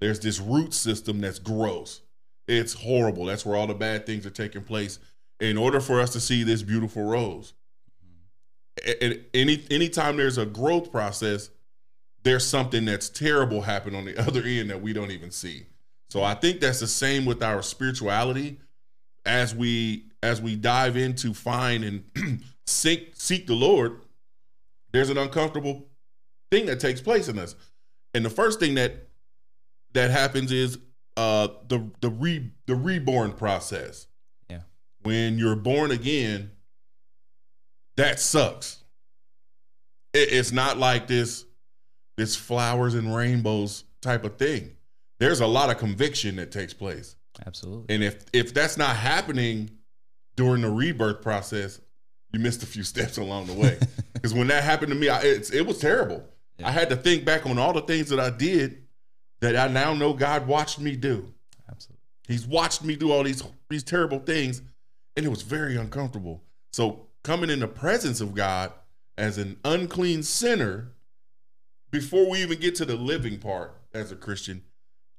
There's 0.00 0.20
this 0.20 0.40
root 0.40 0.72
system 0.74 1.20
that's 1.20 1.38
gross. 1.38 2.00
It's 2.48 2.72
horrible. 2.72 3.26
That's 3.26 3.44
where 3.46 3.56
all 3.56 3.66
the 3.66 3.74
bad 3.74 4.06
things 4.06 4.26
are 4.26 4.30
taking 4.30 4.62
place. 4.62 4.98
In 5.40 5.56
order 5.56 5.80
for 5.80 6.00
us 6.00 6.10
to 6.14 6.20
see 6.20 6.42
this 6.42 6.62
beautiful 6.62 7.04
rose, 7.04 7.54
a- 8.84 9.04
a- 9.04 9.24
any 9.34 9.64
anytime 9.70 10.16
there's 10.16 10.38
a 10.38 10.46
growth 10.46 10.90
process, 10.90 11.50
there's 12.22 12.46
something 12.46 12.84
that's 12.84 13.08
terrible 13.08 13.62
happen 13.62 13.94
on 13.94 14.04
the 14.04 14.18
other 14.26 14.42
end 14.42 14.68
that 14.70 14.82
we 14.82 14.92
don't 14.92 15.10
even 15.10 15.30
see. 15.30 15.66
So 16.10 16.24
I 16.24 16.34
think 16.34 16.60
that's 16.60 16.80
the 16.80 16.88
same 16.88 17.24
with 17.24 17.40
our 17.40 17.62
spirituality 17.62 18.58
as 19.24 19.54
we 19.54 20.06
as 20.22 20.42
we 20.42 20.56
dive 20.56 20.96
into 20.96 21.32
find 21.32 21.84
and 21.84 22.42
seek 22.66 23.12
seek 23.14 23.46
the 23.46 23.54
Lord, 23.54 24.00
there's 24.92 25.08
an 25.08 25.16
uncomfortable 25.18 25.86
thing 26.50 26.66
that 26.66 26.80
takes 26.80 27.00
place 27.00 27.28
in 27.28 27.38
us. 27.38 27.54
And 28.12 28.24
the 28.24 28.30
first 28.30 28.58
thing 28.58 28.74
that 28.74 29.08
that 29.92 30.10
happens 30.10 30.50
is 30.50 30.78
uh 31.16 31.46
the 31.68 31.88
the 32.00 32.10
re 32.10 32.50
the 32.66 32.74
reborn 32.74 33.32
process. 33.32 34.08
Yeah. 34.48 34.62
When 35.02 35.38
you're 35.38 35.54
born 35.54 35.92
again, 35.92 36.50
that 37.96 38.18
sucks. 38.18 38.82
It, 40.12 40.32
it's 40.32 40.50
not 40.50 40.76
like 40.76 41.06
this 41.06 41.44
this 42.16 42.34
flowers 42.34 42.94
and 42.94 43.14
rainbows 43.14 43.84
type 44.02 44.24
of 44.24 44.38
thing. 44.38 44.72
There's 45.20 45.40
a 45.40 45.46
lot 45.46 45.70
of 45.70 45.78
conviction 45.78 46.36
that 46.36 46.50
takes 46.50 46.74
place. 46.74 47.14
Absolutely. 47.46 47.94
And 47.94 48.02
if 48.02 48.24
if 48.32 48.52
that's 48.52 48.76
not 48.76 48.96
happening 48.96 49.70
during 50.34 50.62
the 50.62 50.70
rebirth 50.70 51.22
process, 51.22 51.80
you 52.32 52.40
missed 52.40 52.62
a 52.62 52.66
few 52.66 52.82
steps 52.92 53.18
along 53.18 53.46
the 53.46 53.54
way. 53.54 53.78
Because 54.12 54.34
when 54.34 54.48
that 54.48 54.64
happened 54.64 54.92
to 54.92 54.98
me, 54.98 55.08
I, 55.08 55.20
it's, 55.22 55.50
it 55.50 55.66
was 55.66 55.78
terrible. 55.78 56.22
Yeah. 56.58 56.68
I 56.68 56.72
had 56.72 56.90
to 56.90 56.96
think 56.96 57.24
back 57.24 57.46
on 57.46 57.58
all 57.58 57.72
the 57.72 57.80
things 57.80 58.10
that 58.10 58.20
I 58.20 58.28
did 58.28 58.82
that 59.40 59.56
I 59.56 59.66
now 59.68 59.94
know 59.94 60.12
God 60.12 60.46
watched 60.46 60.78
me 60.78 60.94
do. 60.94 61.32
Absolutely. 61.70 62.02
He's 62.28 62.46
watched 62.46 62.84
me 62.84 62.96
do 62.96 63.12
all 63.12 63.22
these 63.22 63.42
these 63.70 63.82
terrible 63.82 64.18
things, 64.18 64.60
and 65.16 65.24
it 65.24 65.30
was 65.30 65.40
very 65.40 65.76
uncomfortable. 65.76 66.42
So 66.70 67.06
coming 67.22 67.48
in 67.48 67.60
the 67.60 67.68
presence 67.68 68.20
of 68.20 68.34
God 68.34 68.72
as 69.16 69.38
an 69.38 69.58
unclean 69.64 70.22
sinner, 70.22 70.92
before 71.90 72.28
we 72.28 72.42
even 72.42 72.58
get 72.58 72.74
to 72.74 72.84
the 72.84 72.96
living 72.96 73.38
part 73.38 73.74
as 73.94 74.12
a 74.12 74.16
Christian, 74.16 74.62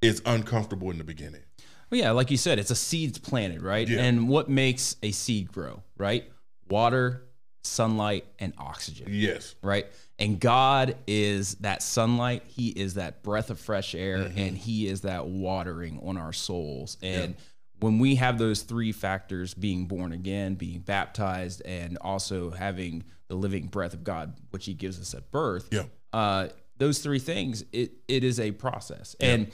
is 0.02 0.22
uncomfortable 0.26 0.90
in 0.92 0.98
the 0.98 1.04
beginning. 1.04 1.42
Well, 1.90 2.00
yeah, 2.00 2.12
like 2.12 2.32
you 2.32 2.38
said, 2.38 2.58
it's 2.60 2.72
a 2.72 2.76
seed 2.76 3.22
planted, 3.24 3.62
right? 3.62 3.88
Yeah. 3.88 4.00
And 4.02 4.30
what 4.30 4.50
makes 4.50 4.96
a 5.04 5.12
seed 5.12 5.52
grow, 5.52 5.84
right? 5.98 6.26
Water, 6.70 7.24
sunlight, 7.64 8.26
and 8.40 8.54
oxygen, 8.58 9.08
Yes. 9.12 9.56
right? 9.62 9.86
And 10.18 10.40
God 10.40 10.96
is 11.06 11.56
that 11.56 11.84
sunlight. 11.84 12.44
He 12.48 12.70
is 12.70 12.94
that 12.96 13.24
breath 13.24 13.50
of 13.50 13.60
fresh 13.60 13.94
air, 13.94 14.20
Mm-hmm. 14.20 14.40
and 14.40 14.58
He 14.58 14.88
is 14.88 15.02
that 15.02 15.28
watering 15.28 16.00
on 16.04 16.18
our 16.18 16.34
souls. 16.34 16.98
And 17.02 17.36
when 17.80 18.00
we 18.00 18.16
have 18.16 18.38
those 18.38 18.62
three 18.62 18.92
factors 18.92 19.54
being 19.54 19.86
born 19.86 20.12
again, 20.14 20.56
being 20.56 20.80
baptized, 20.80 21.62
and 21.66 21.98
also 22.00 22.52
having 22.52 23.04
the 23.28 23.36
living 23.36 23.68
breath 23.68 23.94
of 23.94 24.04
God, 24.04 24.34
which 24.52 24.66
He 24.66 24.74
gives 24.74 25.00
us 25.00 25.14
at 25.14 25.30
birth, 25.32 25.68
Yeah. 25.72 25.86
uh, 26.14 26.48
those 26.78 27.00
three 27.00 27.20
things, 27.20 27.64
it 27.74 27.92
it 28.08 28.24
is 28.24 28.40
a 28.40 28.52
process. 28.52 29.16
And 29.20 29.52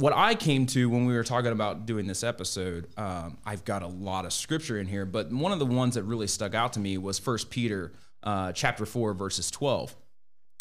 what 0.00 0.14
I 0.14 0.34
came 0.34 0.64
to 0.66 0.88
when 0.88 1.04
we 1.04 1.14
were 1.14 1.24
talking 1.24 1.52
about 1.52 1.84
doing 1.84 2.06
this 2.06 2.24
episode, 2.24 2.88
um, 2.96 3.36
I've 3.44 3.64
got 3.64 3.82
a 3.82 3.86
lot 3.86 4.24
of 4.24 4.32
scripture 4.32 4.78
in 4.78 4.86
here, 4.86 5.04
but 5.04 5.30
one 5.30 5.52
of 5.52 5.58
the 5.58 5.66
ones 5.66 5.94
that 5.94 6.04
really 6.04 6.26
stuck 6.26 6.54
out 6.54 6.72
to 6.72 6.80
me 6.80 6.96
was 6.96 7.18
First 7.18 7.50
Peter 7.50 7.92
uh, 8.22 8.52
chapter 8.52 8.86
four, 8.86 9.12
verses 9.12 9.50
twelve, 9.50 9.94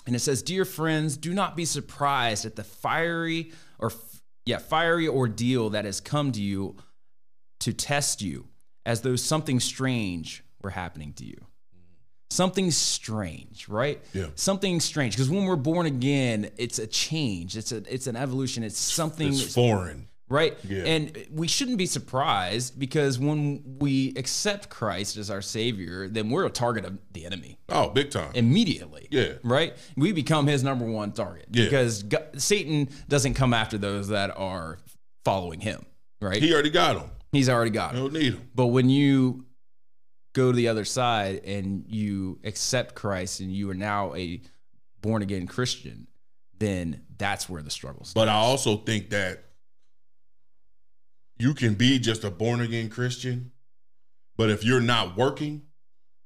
and 0.05 0.15
it 0.15 0.19
says, 0.19 0.41
"Dear 0.41 0.65
friends, 0.65 1.15
do 1.15 1.33
not 1.33 1.55
be 1.55 1.65
surprised 1.65 2.45
at 2.45 2.55
the 2.55 2.63
fiery 2.63 3.51
or 3.79 3.91
yeah 4.45 4.57
fiery 4.57 5.07
ordeal 5.07 5.69
that 5.71 5.85
has 5.85 6.01
come 6.01 6.31
to 6.33 6.41
you 6.41 6.75
to 7.61 7.73
test 7.73 8.21
you, 8.21 8.47
as 8.85 9.01
though 9.01 9.15
something 9.15 9.59
strange 9.59 10.43
were 10.61 10.71
happening 10.71 11.13
to 11.13 11.25
you." 11.25 11.48
Something 12.31 12.69
strange, 12.71 13.67
right? 13.67 13.99
Yeah. 14.13 14.27
Something 14.35 14.79
strange 14.79 15.15
because 15.15 15.29
when 15.31 15.45
we're 15.45 15.55
born 15.55 15.85
again, 15.87 16.51
it's 16.57 16.77
a 16.77 16.85
change. 16.85 17.57
It's 17.57 17.71
a 17.71 17.77
it's 17.91 18.05
an 18.07 18.15
evolution. 18.15 18.63
It's 18.63 18.77
something 18.77 19.29
It's 19.29 19.53
foreign. 19.53 20.07
right? 20.29 20.55
Yeah. 20.63 20.83
And 20.83 21.25
we 21.31 21.47
shouldn't 21.47 21.79
be 21.79 21.87
surprised 21.87 22.77
because 22.77 23.17
when 23.17 23.63
we 23.79 24.13
accept 24.15 24.69
Christ 24.69 25.17
as 25.17 25.31
our 25.31 25.41
Savior, 25.41 26.07
then 26.07 26.29
we're 26.29 26.45
a 26.45 26.51
target 26.51 26.85
of 26.85 26.99
the 27.13 27.25
enemy 27.25 27.57
Oh, 27.67 27.89
big 27.89 28.11
time. 28.11 28.29
immediately. 28.35 29.07
Yeah. 29.09 29.33
Right? 29.43 29.73
We 29.97 30.11
become 30.11 30.45
his 30.45 30.63
number 30.63 30.85
one 30.85 31.13
target 31.13 31.47
Yeah. 31.51 31.65
because 31.65 32.03
God, 32.03 32.25
Satan 32.37 32.89
doesn't 33.07 33.33
come 33.33 33.55
after 33.55 33.79
those 33.79 34.09
that 34.09 34.37
are 34.37 34.77
following 35.25 35.61
him, 35.61 35.83
right? 36.21 36.41
he 36.43 36.53
already 36.53 36.69
got 36.69 36.95
him. 36.97 37.09
He's 37.31 37.49
already 37.49 37.71
got 37.71 37.95
him. 37.95 38.01
don't 38.01 38.13
need 38.13 38.33
him. 38.33 38.49
But 38.53 38.67
when 38.67 38.89
you 38.91 39.45
go 40.33 40.51
to 40.51 40.55
the 40.55 40.67
other 40.67 40.85
side 40.85 41.41
and 41.45 41.85
you 41.87 42.39
accept 42.43 42.95
Christ 42.95 43.39
and 43.39 43.51
you 43.51 43.69
are 43.69 43.75
now 43.75 44.13
a 44.15 44.41
born 45.01 45.21
again 45.21 45.47
Christian, 45.47 46.07
then 46.57 47.01
that's 47.17 47.49
where 47.49 47.61
the 47.61 47.69
struggle 47.69 48.03
starts. 48.03 48.13
But 48.13 48.29
I 48.29 48.35
also 48.35 48.77
think 48.77 49.09
that 49.09 49.45
you 51.37 51.53
can 51.53 51.75
be 51.75 51.99
just 51.99 52.23
a 52.23 52.31
born 52.31 52.61
again 52.61 52.89
Christian, 52.89 53.51
but 54.37 54.49
if 54.49 54.63
you're 54.63 54.81
not 54.81 55.15
working, 55.15 55.63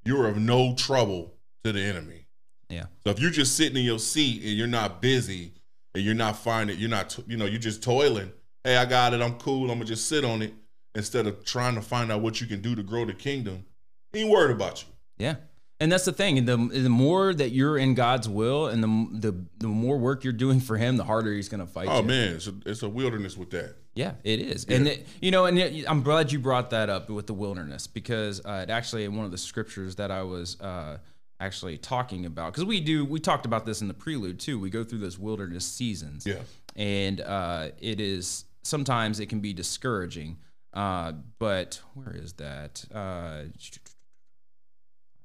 you're 0.03 0.27
of 0.27 0.37
no 0.37 0.75
trouble 0.75 1.35
to 1.63 1.71
the 1.71 1.81
enemy. 1.81 2.27
Yeah. 2.69 2.85
So 3.03 3.11
if 3.11 3.19
you're 3.19 3.31
just 3.31 3.55
sitting 3.55 3.77
in 3.77 3.83
your 3.83 3.99
seat 3.99 4.41
and 4.41 4.51
you're 4.51 4.67
not 4.67 5.01
busy 5.01 5.53
and 5.93 6.03
you're 6.03 6.15
not 6.15 6.37
finding, 6.37 6.79
you're 6.79 6.89
not, 6.89 7.17
you 7.27 7.37
know, 7.37 7.45
you're 7.45 7.59
just 7.59 7.83
toiling. 7.83 8.31
Hey, 8.63 8.77
I 8.77 8.85
got 8.85 9.13
it. 9.13 9.21
I'm 9.21 9.35
cool. 9.35 9.69
I'm 9.69 9.77
gonna 9.77 9.85
just 9.85 10.07
sit 10.07 10.25
on 10.25 10.41
it 10.41 10.53
instead 10.95 11.27
of 11.27 11.43
trying 11.45 11.75
to 11.75 11.81
find 11.81 12.11
out 12.11 12.21
what 12.21 12.41
you 12.41 12.47
can 12.47 12.61
do 12.61 12.75
to 12.75 12.83
grow 12.83 13.05
the 13.05 13.13
kingdom. 13.13 13.65
He 14.13 14.21
ain't 14.21 14.29
worried 14.29 14.55
about 14.55 14.83
you. 14.83 14.87
Yeah. 15.17 15.35
And 15.79 15.91
that's 15.91 16.05
the 16.05 16.13
thing. 16.13 16.37
And 16.37 16.47
the 16.47 16.55
the 16.55 16.89
more 16.89 17.33
that 17.33 17.49
you're 17.49 17.77
in 17.77 17.93
God's 17.93 18.29
will 18.29 18.67
and 18.67 18.81
the 18.81 19.31
the, 19.31 19.45
the 19.57 19.67
more 19.67 19.97
work 19.97 20.23
you're 20.23 20.31
doing 20.31 20.59
for 20.61 20.77
him, 20.77 20.95
the 20.97 21.03
harder 21.03 21.33
he's 21.33 21.49
going 21.49 21.59
to 21.65 21.67
fight 21.67 21.87
Oh 21.89 21.99
you. 21.99 22.07
man, 22.07 22.35
it's 22.35 22.47
a, 22.47 22.53
it's 22.65 22.83
a 22.83 22.89
wilderness 22.89 23.35
with 23.37 23.49
that. 23.51 23.75
Yeah, 23.95 24.13
it 24.23 24.39
is. 24.39 24.65
And 24.65 24.87
it, 24.87 25.07
you 25.21 25.29
know, 25.31 25.45
and 25.45 25.59
it, 25.59 25.85
I'm 25.89 26.01
glad 26.01 26.31
you 26.31 26.39
brought 26.39 26.69
that 26.69 26.89
up 26.89 27.09
with 27.09 27.27
the 27.27 27.33
wilderness 27.33 27.85
because 27.85 28.39
uh, 28.45 28.65
it 28.67 28.69
actually 28.71 29.03
in 29.03 29.15
one 29.15 29.25
of 29.25 29.31
the 29.31 29.37
scriptures 29.37 29.97
that 29.97 30.09
I 30.09 30.23
was 30.23 30.59
uh, 30.61 30.97
actually 31.39 31.77
talking 31.77 32.25
about 32.25 32.53
because 32.53 32.65
we 32.65 32.79
do 32.79 33.03
we 33.03 33.19
talked 33.19 33.45
about 33.45 33.65
this 33.65 33.81
in 33.81 33.87
the 33.89 33.93
prelude 33.93 34.39
too. 34.39 34.57
We 34.59 34.69
go 34.69 34.83
through 34.85 34.99
those 34.99 35.19
wilderness 35.19 35.65
seasons. 35.65 36.25
Yeah. 36.25 36.43
And 36.75 37.19
uh, 37.19 37.69
it 37.79 37.99
is 37.99 38.45
sometimes 38.63 39.19
it 39.19 39.27
can 39.27 39.41
be 39.41 39.53
discouraging. 39.53 40.37
Uh, 40.73 41.11
but 41.37 41.81
where 41.93 42.15
is 42.15 42.33
that? 42.33 42.85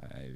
Uh, 0.02 0.06
I, 0.14 0.28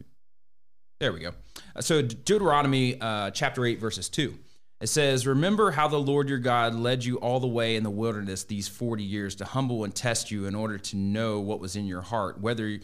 there 1.00 1.12
we 1.12 1.20
go. 1.20 1.32
So 1.80 2.02
Deuteronomy 2.02 3.00
uh, 3.00 3.30
chapter 3.30 3.64
8, 3.66 3.80
verses 3.80 4.08
2. 4.08 4.38
It 4.80 4.88
says, 4.88 5.26
Remember 5.26 5.70
how 5.70 5.86
the 5.86 5.98
Lord 5.98 6.28
your 6.28 6.38
God 6.38 6.74
led 6.74 7.04
you 7.04 7.16
all 7.18 7.38
the 7.38 7.46
way 7.46 7.76
in 7.76 7.84
the 7.84 7.90
wilderness 7.90 8.44
these 8.44 8.66
40 8.66 9.04
years 9.04 9.36
to 9.36 9.44
humble 9.44 9.84
and 9.84 9.94
test 9.94 10.30
you 10.30 10.46
in 10.46 10.54
order 10.54 10.78
to 10.78 10.96
know 10.96 11.40
what 11.40 11.60
was 11.60 11.76
in 11.76 11.86
your 11.86 12.02
heart, 12.02 12.40
whether 12.40 12.78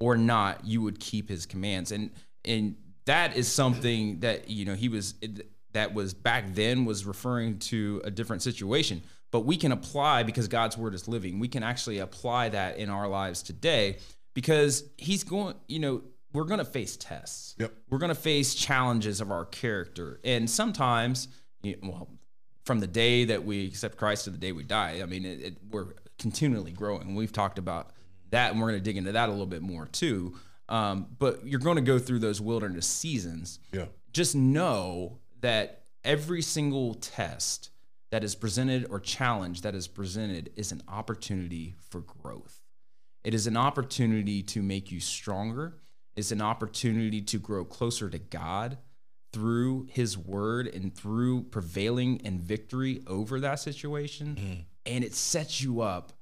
or 0.00 0.16
not 0.16 0.64
you 0.64 0.82
would 0.82 0.98
keep 0.98 1.28
his 1.28 1.44
commands. 1.46 1.92
And 1.92 2.10
and 2.44 2.76
that 3.04 3.36
is 3.36 3.48
something 3.48 4.20
that, 4.20 4.48
you 4.48 4.64
know, 4.64 4.74
he 4.74 4.88
was 4.88 5.14
that 5.72 5.92
was 5.92 6.14
back 6.14 6.54
then 6.54 6.86
was 6.86 7.04
referring 7.04 7.58
to 7.58 8.00
a 8.04 8.10
different 8.10 8.42
situation. 8.42 9.02
But 9.30 9.40
we 9.40 9.56
can 9.56 9.72
apply 9.72 10.22
because 10.22 10.48
God's 10.48 10.78
word 10.78 10.94
is 10.94 11.06
living. 11.06 11.38
We 11.38 11.48
can 11.48 11.62
actually 11.62 11.98
apply 11.98 12.50
that 12.50 12.78
in 12.78 12.88
our 12.88 13.08
lives 13.08 13.42
today 13.42 13.98
because 14.36 14.84
he's 14.98 15.24
going, 15.24 15.54
you 15.66 15.78
know, 15.78 16.02
we're 16.34 16.44
going 16.44 16.58
to 16.58 16.64
face 16.66 16.94
tests. 16.98 17.54
Yep. 17.58 17.72
We're 17.88 17.96
going 17.96 18.10
to 18.10 18.14
face 18.14 18.54
challenges 18.54 19.22
of 19.22 19.30
our 19.30 19.46
character. 19.46 20.20
And 20.24 20.48
sometimes, 20.48 21.28
you 21.62 21.78
well, 21.82 22.10
from 22.66 22.80
the 22.80 22.86
day 22.86 23.24
that 23.24 23.46
we 23.46 23.64
accept 23.66 23.96
Christ 23.96 24.24
to 24.24 24.30
the 24.30 24.36
day 24.36 24.52
we 24.52 24.62
die, 24.62 25.00
I 25.02 25.06
mean, 25.06 25.24
it, 25.24 25.40
it, 25.40 25.56
we're 25.70 25.94
continually 26.18 26.72
growing. 26.72 27.14
We've 27.14 27.32
talked 27.32 27.58
about 27.58 27.92
that, 28.28 28.52
and 28.52 28.60
we're 28.60 28.68
going 28.68 28.78
to 28.78 28.84
dig 28.84 28.98
into 28.98 29.12
that 29.12 29.30
a 29.30 29.32
little 29.32 29.46
bit 29.46 29.62
more 29.62 29.86
too. 29.86 30.34
Um, 30.68 31.06
but 31.18 31.46
you're 31.46 31.58
going 31.58 31.76
to 31.76 31.82
go 31.82 31.98
through 31.98 32.18
those 32.18 32.38
wilderness 32.38 32.86
seasons. 32.86 33.58
Yeah. 33.72 33.86
Just 34.12 34.34
know 34.34 35.20
that 35.40 35.84
every 36.04 36.42
single 36.42 36.92
test 36.92 37.70
that 38.10 38.22
is 38.22 38.34
presented 38.34 38.86
or 38.90 39.00
challenge 39.00 39.62
that 39.62 39.74
is 39.74 39.88
presented 39.88 40.50
is 40.56 40.72
an 40.72 40.82
opportunity 40.88 41.74
for 41.88 42.02
growth. 42.02 42.60
It 43.26 43.34
is 43.34 43.48
an 43.48 43.56
opportunity 43.56 44.40
to 44.44 44.62
make 44.62 44.92
you 44.92 45.00
stronger. 45.00 45.78
It's 46.14 46.30
an 46.30 46.40
opportunity 46.40 47.20
to 47.22 47.40
grow 47.40 47.64
closer 47.64 48.08
to 48.08 48.20
God 48.20 48.78
through 49.32 49.88
His 49.90 50.16
Word 50.16 50.68
and 50.68 50.94
through 50.94 51.42
prevailing 51.42 52.20
and 52.24 52.40
victory 52.40 53.02
over 53.08 53.40
that 53.40 53.56
situation. 53.56 54.36
Mm-hmm. 54.36 54.60
And 54.86 55.02
it 55.02 55.12
sets 55.12 55.60
you 55.60 55.80
up 55.80 56.12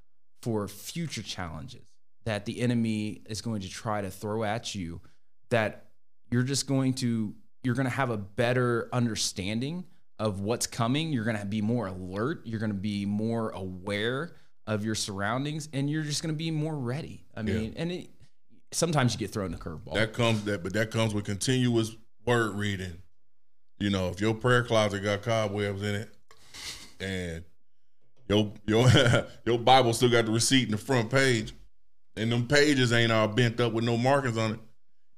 for 0.40 0.66
future 0.66 1.22
challenges 1.22 1.84
that 2.24 2.46
the 2.46 2.62
enemy 2.62 3.20
is 3.28 3.42
going 3.42 3.60
to 3.60 3.68
try 3.68 4.00
to 4.00 4.10
throw 4.10 4.42
at 4.42 4.74
you 4.74 5.02
that 5.50 5.90
you're 6.30 6.42
just 6.42 6.66
going 6.66 6.94
to 6.94 7.34
you're 7.64 7.74
going 7.74 7.84
to 7.84 7.90
have 7.90 8.08
a 8.08 8.16
better 8.16 8.88
understanding 8.94 9.84
of 10.18 10.40
what's 10.40 10.66
coming 10.66 11.12
you're 11.12 11.24
going 11.24 11.36
to 11.36 11.44
be 11.44 11.60
more 11.60 11.86
alert 11.86 12.40
you're 12.44 12.60
going 12.60 12.72
to 12.72 12.74
be 12.74 13.04
more 13.04 13.50
aware 13.50 14.36
of 14.66 14.84
your 14.84 14.94
surroundings 14.94 15.68
and 15.72 15.90
you're 15.90 16.02
just 16.02 16.22
going 16.22 16.34
to 16.34 16.38
be 16.38 16.50
more 16.50 16.76
ready 16.76 17.24
i 17.36 17.42
mean 17.42 17.74
and 17.76 17.92
it, 17.92 18.08
sometimes 18.74 19.12
you 19.12 19.18
get 19.18 19.30
thrown 19.30 19.54
a 19.54 19.56
curveball 19.56 19.94
That 19.94 20.12
comes 20.12 20.44
that, 20.44 20.62
but 20.62 20.72
that 20.74 20.90
comes 20.90 21.14
with 21.14 21.24
continuous 21.24 21.96
word 22.26 22.54
reading. 22.54 22.98
You 23.78 23.90
know, 23.90 24.08
if 24.08 24.20
your 24.20 24.34
prayer 24.34 24.62
closet 24.62 25.00
got 25.00 25.22
cobwebs 25.22 25.82
in 25.82 25.94
it, 25.94 26.14
and 27.00 27.44
your 28.28 28.52
your 28.66 28.88
your 29.44 29.58
Bible 29.58 29.92
still 29.92 30.10
got 30.10 30.26
the 30.26 30.32
receipt 30.32 30.64
in 30.64 30.70
the 30.70 30.78
front 30.78 31.10
page, 31.10 31.52
and 32.16 32.30
them 32.30 32.46
pages 32.46 32.92
ain't 32.92 33.12
all 33.12 33.28
bent 33.28 33.60
up 33.60 33.72
with 33.72 33.84
no 33.84 33.96
markings 33.96 34.38
on 34.38 34.52
it, 34.52 34.60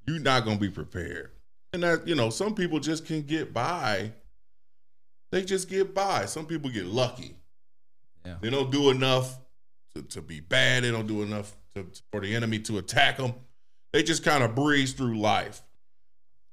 you're 0.05 0.19
not 0.19 0.45
gonna 0.45 0.57
be 0.57 0.69
prepared. 0.69 1.31
And 1.73 1.83
that, 1.83 2.07
you 2.07 2.15
know, 2.15 2.29
some 2.29 2.55
people 2.55 2.79
just 2.79 3.05
can 3.05 3.21
get 3.21 3.53
by. 3.53 4.11
They 5.31 5.43
just 5.43 5.69
get 5.69 5.93
by. 5.93 6.25
Some 6.25 6.45
people 6.45 6.69
get 6.69 6.85
lucky. 6.85 7.35
Yeah. 8.27 8.35
They 8.41 8.49
don't 8.49 8.71
do 8.71 8.89
enough 8.89 9.39
to, 9.95 10.01
to 10.01 10.21
be 10.21 10.41
bad. 10.41 10.83
They 10.83 10.91
don't 10.91 11.07
do 11.07 11.21
enough 11.21 11.55
to, 11.75 11.87
for 12.11 12.19
the 12.19 12.35
enemy 12.35 12.59
to 12.59 12.77
attack 12.77 13.17
them. 13.17 13.33
They 13.93 14.03
just 14.03 14.23
kind 14.23 14.43
of 14.43 14.53
breeze 14.53 14.93
through 14.93 15.17
life. 15.17 15.61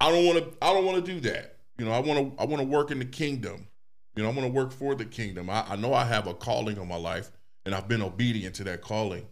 I 0.01 0.11
don't 0.11 0.25
want 0.25 0.39
to. 0.39 0.57
I 0.63 0.73
don't 0.73 0.85
want 0.85 1.05
to 1.05 1.13
do 1.13 1.21
that. 1.29 1.57
You 1.79 1.85
know, 1.85 1.93
I 1.93 1.99
want 1.99 2.37
to. 2.37 2.43
I 2.43 2.47
want 2.47 2.63
to 2.63 2.69
work 2.69 2.91
in 2.91 3.01
the 3.01 3.05
kingdom. 3.05 3.67
You 4.15 4.23
know, 4.23 4.29
I 4.29 4.33
want 4.33 4.47
to 4.47 4.53
work 4.53 4.71
for 4.71 4.95
the 4.95 5.05
kingdom. 5.05 5.51
I, 5.51 5.65
I 5.69 5.77
know 5.77 5.93
I 5.93 6.05
have 6.05 6.29
a 6.29 6.35
calling 6.35 6.79
on 6.79 6.87
my 6.87 6.97
life, 6.97 7.33
and 7.67 7.75
I've 7.75 7.89
been 7.89 8.03
obedient 8.03 8.55
to 8.57 8.65
that 8.65 8.81
calling. 8.81 9.27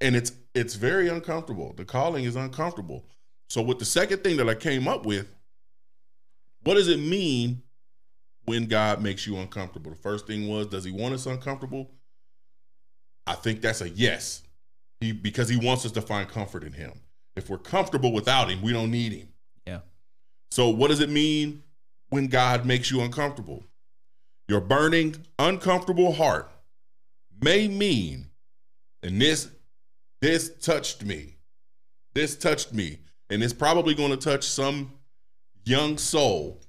And 0.00 0.16
it's 0.16 0.32
it's 0.54 0.74
very 0.74 1.08
uncomfortable. 1.08 1.74
The 1.76 1.84
calling 1.84 2.24
is 2.24 2.34
uncomfortable. 2.34 3.04
So 3.48 3.62
with 3.62 3.78
the 3.78 3.84
second 3.84 4.24
thing 4.24 4.36
that 4.38 4.48
I 4.48 4.54
came 4.54 4.88
up 4.88 5.06
with, 5.06 5.32
what 6.64 6.74
does 6.74 6.88
it 6.88 6.98
mean 6.98 7.62
when 8.44 8.66
God 8.66 9.02
makes 9.02 9.26
you 9.26 9.36
uncomfortable? 9.36 9.90
The 9.90 9.98
first 9.98 10.26
thing 10.26 10.48
was, 10.48 10.66
does 10.66 10.84
he 10.84 10.90
want 10.90 11.14
us 11.14 11.26
uncomfortable? 11.26 11.90
I 13.26 13.34
think 13.34 13.60
that's 13.60 13.80
a 13.80 13.88
yes. 13.88 14.42
He 15.00 15.12
because 15.12 15.48
he 15.48 15.56
wants 15.56 15.84
us 15.84 15.92
to 15.92 16.02
find 16.02 16.28
comfort 16.28 16.64
in 16.64 16.72
him. 16.72 17.00
If 17.36 17.48
we're 17.48 17.58
comfortable 17.58 18.12
without 18.12 18.50
him, 18.50 18.62
we 18.62 18.72
don't 18.72 18.90
need 18.90 19.12
him. 19.12 19.28
Yeah. 19.66 19.80
So 20.50 20.68
what 20.68 20.88
does 20.88 21.00
it 21.00 21.10
mean 21.10 21.62
when 22.10 22.28
God 22.28 22.64
makes 22.66 22.90
you 22.90 23.00
uncomfortable? 23.00 23.64
Your 24.46 24.60
burning, 24.60 25.16
uncomfortable 25.38 26.12
heart 26.12 26.50
may 27.40 27.66
mean, 27.66 28.26
and 29.02 29.20
this 29.20 29.48
this 30.20 30.50
touched 30.60 31.04
me. 31.04 31.36
This 32.14 32.36
touched 32.36 32.72
me. 32.72 32.98
And 33.30 33.42
it's 33.42 33.52
probably 33.52 33.94
going 33.94 34.10
to 34.10 34.16
touch 34.16 34.44
some 34.44 34.92
young 35.64 35.98
soul 35.98 36.60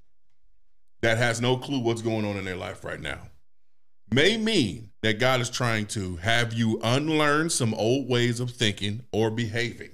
that 1.05 1.19
has 1.19 1.39
no 1.39 1.55
clue 1.55 1.77
what's 1.77 2.01
going 2.01 2.25
on 2.25 2.35
in 2.35 2.45
their 2.45 2.55
life 2.55 2.83
right 2.83 3.00
now. 3.00 3.19
May 4.12 4.38
mean 4.38 4.89
that 5.03 5.19
God 5.19 5.39
is 5.39 5.51
trying 5.51 5.85
to 5.88 6.15
have 6.15 6.51
you 6.51 6.79
unlearn 6.81 7.51
some 7.51 7.75
old 7.75 8.09
ways 8.09 8.39
of 8.39 8.50
thinking 8.50 9.03
or 9.12 9.29
behaving, 9.29 9.91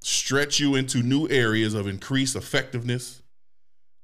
stretch 0.00 0.60
you 0.60 0.76
into 0.76 1.02
new 1.02 1.28
areas 1.28 1.74
of 1.74 1.88
increased 1.88 2.36
effectiveness, 2.36 3.22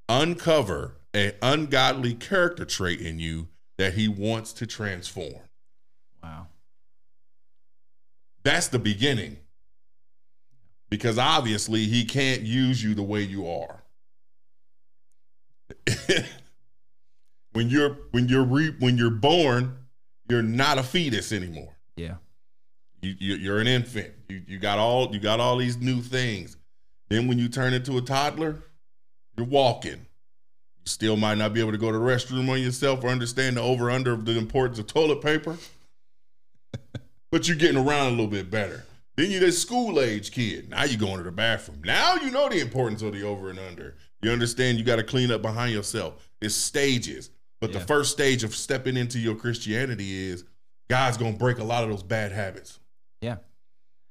uncover 0.09 0.97
an 1.13 1.35
ungodly 1.41 2.15
character 2.15 2.65
trait 2.65 3.01
in 3.01 3.21
you 3.21 3.47
that 3.79 3.95
He 3.95 4.09
wants 4.09 4.53
to 4.55 4.67
transform. 4.67 5.43
Wow. 6.21 6.49
That's 8.43 8.67
the 8.67 8.81
beginning. 8.81 9.37
Because 10.91 11.19
obviously 11.19 11.87
he 11.87 12.05
can't 12.05 12.43
use 12.43 12.83
you 12.83 12.95
the 12.95 13.03
way 13.03 13.23
you 13.23 13.49
are. 13.49 13.84
when 17.53 17.69
you're 17.69 17.99
when 18.11 18.29
you're 18.29 18.45
re, 18.45 18.75
when 18.79 18.97
you're 18.99 19.11
born, 19.11 19.77
you're 20.29 20.43
not 20.43 20.79
a 20.79 20.83
fetus 20.83 21.33
anymore. 21.33 21.77
Yeah. 21.97 22.17
You, 23.01 23.15
you 23.19 23.35
you're 23.37 23.59
an 23.59 23.67
infant. 23.67 24.13
You 24.29 24.43
you 24.47 24.59
got 24.59 24.79
all 24.79 25.13
you 25.13 25.21
got 25.21 25.41
all 25.41 25.57
these 25.57 25.77
new 25.77 26.01
things. 26.01 26.57
Then 27.09 27.29
when 27.29 27.39
you 27.39 27.49
turn 27.49 27.75
into 27.75 27.99
a 27.99 28.03
toddler, 28.03 28.63
you're 29.37 29.47
walking. 29.47 30.07
You 30.79 30.87
still 30.87 31.17
might 31.17 31.39
not 31.39 31.53
be 31.53 31.61
able 31.61 31.73
to 31.73 31.79
go 31.79 31.93
to 31.93 31.99
the 31.99 32.05
restroom 32.05 32.49
on 32.49 32.61
yourself 32.61 33.05
or 33.05 33.09
understand 33.09 33.57
the 33.57 33.63
over 33.63 33.91
under 33.91 34.13
of 34.13 34.25
the 34.25 34.37
importance 34.39 34.79
of 34.79 34.87
toilet 34.87 35.21
paper 35.23 35.57
but 37.31 37.49
you're 37.49 37.57
getting 37.57 37.77
around 37.77 38.09
a 38.09 38.11
little 38.11 38.27
bit 38.27 38.51
better. 38.51 38.85
Then 39.17 39.31
you're 39.31 39.41
this 39.41 39.61
school 39.61 40.01
age 40.01 40.33
kid. 40.33 40.71
Now 40.71 40.85
you're 40.85 40.99
going 40.99 41.19
to 41.19 41.23
the 41.23 41.33
bathroom. 41.33 41.83
Now 41.85 42.17
you 42.17 42.31
know 42.31 42.49
the 42.49 42.61
importance 42.61 43.03
of 43.03 43.13
the 43.13 43.23
over 43.23 43.51
and 43.51 43.59
under. 43.59 43.97
You 44.25 44.31
understand 44.31 44.79
you 44.79 44.85
got 44.85 44.97
to 44.97 45.03
clean 45.03 45.31
up 45.31 45.43
behind 45.43 45.73
yourself. 45.73 46.31
It's 46.41 46.55
stages. 46.55 47.31
But 47.61 47.73
Yeah. 47.73 47.79
the 47.79 47.87
first 47.87 48.11
stage 48.13 48.43
of 48.43 48.55
stepping 48.55 48.97
into 48.97 49.19
your 49.19 49.35
Christianity 49.35 50.29
is 50.29 50.45
God's 50.89 51.17
going 51.17 51.35
to 51.35 51.39
break 51.39 51.59
a 51.59 51.65
lot 51.65 51.85
of 51.85 51.91
those 51.91 52.03
bad 52.03 52.33
habits. 52.33 52.79
Yeah. 53.21 53.37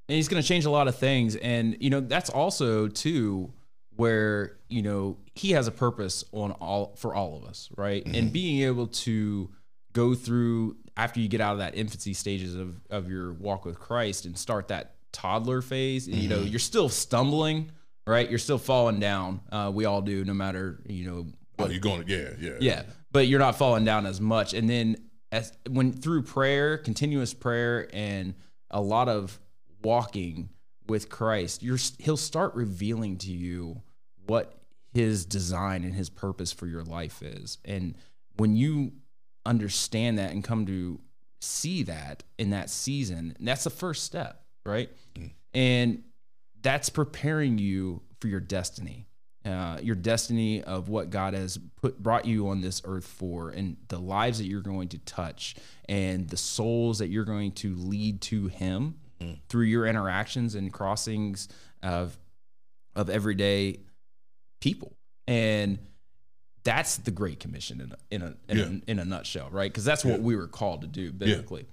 And 0.09 0.15
he's 0.15 0.27
going 0.27 0.41
to 0.41 0.47
change 0.47 0.65
a 0.65 0.69
lot 0.69 0.87
of 0.87 0.95
things. 0.95 1.35
And, 1.35 1.77
you 1.79 1.89
know, 1.89 1.99
that's 1.99 2.29
also, 2.29 2.87
too, 2.87 3.53
where, 3.95 4.57
you 4.69 4.81
know, 4.81 5.17
he 5.35 5.51
has 5.51 5.67
a 5.67 5.71
purpose 5.71 6.23
on 6.31 6.51
all 6.53 6.95
for 6.95 7.13
all 7.13 7.37
of 7.37 7.43
us, 7.43 7.69
right? 7.77 8.03
Mm-hmm. 8.03 8.15
And 8.15 8.33
being 8.33 8.63
able 8.63 8.87
to 8.87 9.49
go 9.93 10.13
through 10.15 10.77
after 10.97 11.19
you 11.19 11.27
get 11.27 11.41
out 11.41 11.53
of 11.53 11.59
that 11.59 11.75
infancy 11.75 12.13
stages 12.13 12.55
of, 12.55 12.75
of 12.89 13.09
your 13.09 13.33
walk 13.33 13.65
with 13.65 13.79
Christ 13.79 14.25
and 14.25 14.37
start 14.37 14.67
that 14.67 14.95
toddler 15.11 15.61
phase, 15.61 16.07
you 16.07 16.27
know, 16.27 16.39
mm-hmm. 16.39 16.47
you're 16.47 16.59
still 16.59 16.89
stumbling, 16.89 17.71
right? 18.05 18.29
You're 18.29 18.39
still 18.39 18.57
falling 18.57 18.99
down. 18.99 19.41
Uh, 19.51 19.71
we 19.73 19.85
all 19.85 20.01
do, 20.01 20.23
no 20.25 20.33
matter, 20.33 20.81
you 20.87 21.05
know, 21.05 21.27
Oh, 21.59 21.67
you're 21.69 21.79
going 21.79 22.03
yeah, 22.07 22.29
yeah. 22.39 22.57
yeah, 22.59 22.83
but 23.11 23.27
you're 23.27 23.39
not 23.39 23.55
falling 23.55 23.85
down 23.85 24.05
as 24.07 24.19
much. 24.19 24.53
And 24.53 24.67
then 24.69 24.97
as 25.31 25.53
when 25.69 25.91
through 25.93 26.23
prayer, 26.23 26.77
continuous 26.77 27.33
prayer, 27.33 27.87
and 27.93 28.33
a 28.71 28.81
lot 28.81 29.07
of 29.07 29.39
walking 29.83 30.49
with 30.87 31.09
Christ, 31.09 31.61
you're 31.61 31.77
he'll 31.99 32.17
start 32.17 32.55
revealing 32.55 33.17
to 33.19 33.31
you 33.31 33.81
what 34.25 34.55
his 34.93 35.25
design 35.25 35.83
and 35.83 35.93
his 35.93 36.09
purpose 36.09 36.51
for 36.51 36.65
your 36.67 36.83
life 36.83 37.21
is. 37.21 37.59
And 37.63 37.95
when 38.37 38.55
you 38.55 38.93
understand 39.45 40.17
that 40.17 40.31
and 40.31 40.43
come 40.43 40.65
to 40.65 40.99
see 41.39 41.83
that 41.83 42.23
in 42.39 42.49
that 42.49 42.69
season, 42.69 43.35
that's 43.39 43.63
the 43.63 43.69
first 43.69 44.03
step, 44.05 44.43
right? 44.65 44.89
And 45.53 46.03
that's 46.63 46.89
preparing 46.89 47.57
you 47.59 48.01
for 48.19 48.27
your 48.29 48.39
destiny, 48.39 49.05
uh, 49.45 49.77
your 49.83 49.95
destiny 49.95 50.63
of 50.63 50.89
what 50.89 51.09
God 51.09 51.33
has 51.33 51.59
put 51.81 52.01
brought 52.01 52.25
you 52.25 52.47
on 52.49 52.61
this 52.61 52.81
earth 52.85 53.05
for, 53.05 53.49
and 53.51 53.77
the 53.89 53.99
lives 53.99 54.39
that 54.39 54.45
you're 54.45 54.61
going 54.61 54.87
to 54.89 54.97
touch, 54.99 55.55
and 55.87 56.27
the 56.29 56.37
souls 56.37 56.99
that 56.99 57.09
you're 57.09 57.25
going 57.25 57.51
to 57.53 57.75
lead 57.75 58.21
to 58.21 58.47
Him 58.47 58.95
through 59.47 59.65
your 59.65 59.85
interactions 59.85 60.55
and 60.55 60.71
crossings 60.73 61.47
of 61.81 62.17
of 62.95 63.09
everyday 63.09 63.79
people, 64.61 64.95
and 65.27 65.79
that's 66.63 66.97
the 66.97 67.11
Great 67.11 67.39
Commission 67.39 67.81
in 67.81 67.91
a 67.91 67.97
in 68.11 68.21
a 68.21 68.35
in, 68.51 68.57
Yeah. 68.57 68.65
a, 68.87 68.91
in 68.91 68.99
a 68.99 69.05
nutshell, 69.05 69.49
right? 69.51 69.71
Because 69.71 69.85
that's 69.85 70.05
what 70.05 70.19
Yeah. 70.19 70.25
we 70.25 70.35
were 70.35 70.47
called 70.47 70.81
to 70.81 70.87
do 70.87 71.11
biblically 71.11 71.65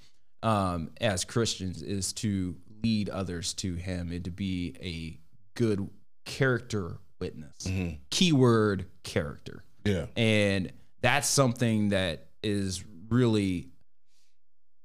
um, 0.43 0.91
as 1.01 1.25
Christians 1.25 1.83
is 1.83 2.13
to 2.15 2.57
lead 2.83 3.09
others 3.09 3.53
to 3.55 3.75
Him 3.75 4.13
and 4.13 4.25
to 4.25 4.31
be 4.31 4.75
a 4.81 5.19
good 5.59 5.89
character 6.25 6.99
witness. 7.21 7.65
Mhm. 7.67 7.99
Keyword 8.11 8.87
character. 9.03 9.65
Yeah. 9.85 10.07
And 10.17 10.73
that's 11.03 11.29
something 11.29 11.91
that 11.91 12.29
is 12.43 12.85
really 13.09 13.69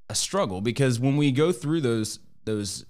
a 0.09 0.15
struggle 0.15 0.61
because 0.61 0.99
when 0.99 1.17
we 1.17 1.31
go 1.31 1.51
through 1.51 1.81
those 1.81 2.19
those 2.45 2.85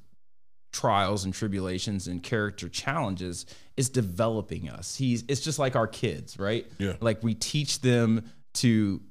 trials 0.74 1.24
and 1.24 1.34
tribulations 1.34 2.08
and 2.08 2.22
character 2.22 2.68
challenges 2.68 3.46
is 3.78 3.88
developing 3.90 4.70
us. 4.70 4.96
He's 4.98 5.24
it's 5.30 5.40
just 5.42 5.58
like 5.58 5.76
our 5.78 5.88
kids, 5.88 6.38
right? 6.38 6.66
Yeah. 6.78 6.98
Like 7.00 7.24
we 7.24 7.34
teach 7.34 7.80
them 7.82 8.30
to 8.56 9.02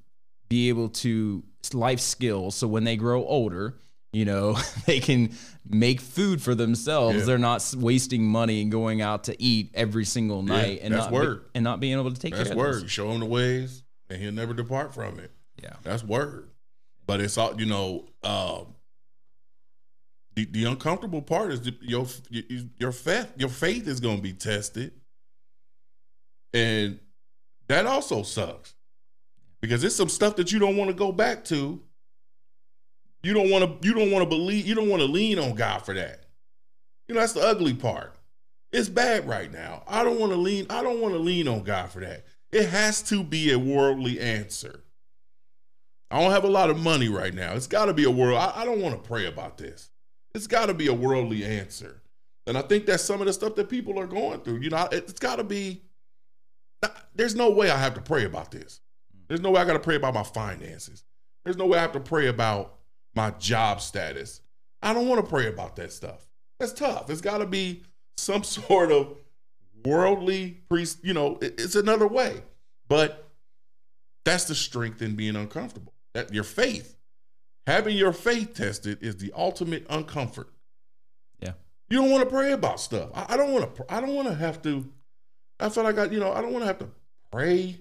be 0.51 0.69
able 0.69 0.91
to 0.91 1.43
life 1.73 2.01
skills 2.01 2.55
so 2.55 2.69
when 2.69 2.85
they 2.85 2.97
grow 2.97 3.25
older, 3.25 3.79
you 4.15 4.25
know, 4.25 4.57
they 4.87 5.01
can 5.01 5.33
make 5.69 6.01
food 6.01 6.41
for 6.41 6.55
themselves. 6.55 7.19
Yeah. 7.19 7.25
They're 7.25 7.39
not 7.39 7.75
wasting 7.77 8.25
money 8.25 8.63
and 8.63 8.71
going 8.71 9.01
out 9.03 9.25
to 9.25 9.43
eat 9.43 9.71
every 9.75 10.05
single 10.05 10.43
night 10.43 10.81
and 10.83 10.95
that's 10.95 11.11
not 11.11 11.21
be- 11.21 11.41
and 11.55 11.65
not 11.65 11.81
being 11.81 11.99
able 11.99 12.13
to 12.13 12.21
take 12.21 12.35
That's 12.35 12.51
care 12.51 12.53
of 12.53 12.59
word. 12.59 12.91
show 12.91 13.11
him 13.11 13.21
the 13.21 13.27
ways, 13.27 13.83
and 14.09 14.21
he'll 14.21 14.33
never 14.33 14.55
depart 14.55 14.95
from 14.95 15.19
it. 15.19 15.31
Yeah. 15.63 15.75
That's 15.83 16.05
word. 16.05 16.51
But 17.07 17.21
it's 17.21 17.37
all 17.37 17.59
you 17.61 17.67
know. 17.67 18.07
Uh, 18.23 18.65
the, 20.35 20.47
the 20.47 20.65
uncomfortable 20.65 21.23
part 21.23 21.53
is 21.53 21.61
the, 21.63 21.77
your 21.81 22.07
your 22.79 22.91
faith 22.93 23.33
your 23.37 23.49
faith 23.49 23.87
is 23.87 24.01
going 24.01 24.17
to 24.17 24.23
be 24.23 24.33
tested, 24.33 24.93
and 26.53 26.99
that 27.69 27.87
also 27.87 28.23
sucks 28.23 28.75
because 29.61 29.85
it's 29.85 29.95
some 29.95 30.09
stuff 30.09 30.37
that 30.37 30.51
you 30.53 30.59
don't 30.59 30.77
want 30.77 30.89
to 30.91 30.95
go 30.95 31.13
back 31.13 31.45
to. 31.47 31.81
You 33.25 33.35
don't 33.35 33.51
want 33.51 33.83
to. 33.83 33.89
You 33.89 33.95
don't 33.95 34.11
want 34.11 34.23
to 34.23 34.29
believe. 34.29 34.67
You 34.67 34.75
don't 34.75 34.89
want 34.89 35.01
to 35.01 35.09
lean 35.09 35.39
on 35.39 35.55
God 35.55 35.79
for 35.79 35.95
that. 35.95 36.25
You 37.09 37.15
know 37.15 37.21
that's 37.21 37.33
the 37.33 37.41
ugly 37.41 37.75
part. 37.75 38.15
It's 38.73 38.89
bad 38.89 39.27
right 39.27 39.51
now. 39.53 39.83
I 39.87 40.05
don't 40.05 40.19
want 40.19 40.33
to 40.33 40.39
lean. 40.39 40.67
I 40.69 40.83
don't 40.83 41.01
want 41.01 41.15
to 41.15 41.19
lean 41.19 41.49
on 41.49 41.63
God 41.63 41.91
for 41.91 42.01
that. 42.01 42.25
It 42.53 42.69
has 42.69 43.03
to 43.05 43.23
be 43.23 43.53
a 43.53 43.59
worldly 43.59 44.21
answer. 44.21 44.83
I 46.11 46.21
don't 46.21 46.33
have 46.33 46.45
a 46.45 46.49
lot 46.49 46.71
of 46.71 46.79
money 46.79 47.09
right 47.09 47.35
now. 47.35 47.55
It's 47.55 47.67
got 47.67 47.87
to 47.87 47.95
be 47.95 48.05
a 48.05 48.11
world. 48.11 48.39
I, 48.39 48.53
I 48.57 48.65
don't 48.65 48.81
want 48.81 48.95
to 48.95 49.09
pray 49.09 49.27
about 49.27 49.59
this. 49.59 49.91
It's 50.35 50.47
got 50.47 50.67
to 50.67 50.75
be 50.75 50.89
a 50.89 50.95
worldly 50.95 51.45
answer. 51.45 52.03
And 52.47 52.59
I 52.59 52.63
think 52.63 52.85
that's 52.85 53.03
some 53.03 53.21
of 53.21 53.27
the 53.27 53.33
stuff 53.33 53.55
that 53.55 53.69
people 53.69 53.99
are 53.99 54.07
going 54.07 54.41
through. 54.41 54.61
You 54.61 54.71
know, 54.71 54.89
it's 54.93 55.19
got 55.19 55.37
to 55.37 55.45
be. 55.45 55.83
There's 57.15 57.35
no 57.35 57.51
way 57.51 57.71
I 57.71 57.79
have 57.79 57.95
to 57.95 58.01
pray 58.01 58.25
about 58.25 58.51
this. 58.51 58.81
There's 59.29 59.41
no 59.41 59.53
way 59.53 59.63
I 59.63 59.65
got 59.65 59.73
to 59.73 59.81
pray 59.81 59.97
about 59.97 60.15
my 60.15 60.23
finances. 60.23 61.05
There's 61.45 61.57
no 61.57 61.67
way 61.67 61.79
I 61.79 61.83
have 61.83 61.93
to 61.93 62.01
pray 62.01 62.27
about 62.27 62.75
my 63.15 63.31
job 63.33 63.81
status. 63.81 64.41
I 64.83 64.93
don't 64.93 65.09
want 65.09 65.25
to 65.25 65.29
pray 65.29 65.49
about 65.49 65.77
that 65.77 65.93
stuff. 65.93 66.27
That's 66.59 66.73
tough. 66.73 67.11
It's 67.11 67.21
got 67.21 67.39
to 67.39 67.47
be 67.47 67.83
some 68.17 68.45
sort 68.45 68.93
of 68.93 69.17
worldly 69.85 70.61
priest. 70.69 70.99
You 71.03 71.15
know, 71.15 71.39
it's 71.41 71.75
another 71.75 72.07
way. 72.07 72.43
But 72.89 73.29
that's 74.25 74.45
the 74.45 74.55
strength 74.55 75.03
in 75.03 75.17
being 75.17 75.37
uncomfortable. 75.37 75.95
That 76.15 76.33
your 76.33 76.45
faith, 76.45 76.97
having 77.67 77.97
your 77.97 78.13
faith 78.13 78.55
tested, 78.55 78.99
is 79.03 79.17
the 79.17 79.33
ultimate 79.35 79.89
uncomfort. 79.89 80.47
Yeah. 81.41 81.53
You 81.89 82.01
don't 82.01 82.11
want 82.11 82.25
to 82.25 82.31
pray 82.31 82.53
about 82.53 82.81
stuff. 82.81 83.11
I, 83.15 83.35
I 83.35 83.37
don't 83.37 83.53
want 83.53 83.75
to. 83.75 83.85
I 83.93 84.01
don't 84.01 84.15
want 84.15 84.29
to 84.29 84.35
have 84.35 84.63
to. 84.63 84.89
I 85.59 85.69
feel 85.69 85.85
like 85.85 85.99
I, 85.99 86.05
you 86.07 86.21
know, 86.21 86.33
I 86.33 86.41
don't 86.41 86.53
want 86.53 86.63
to 86.63 86.67
have 86.67 86.79
to 86.79 86.89
pray. 87.33 87.81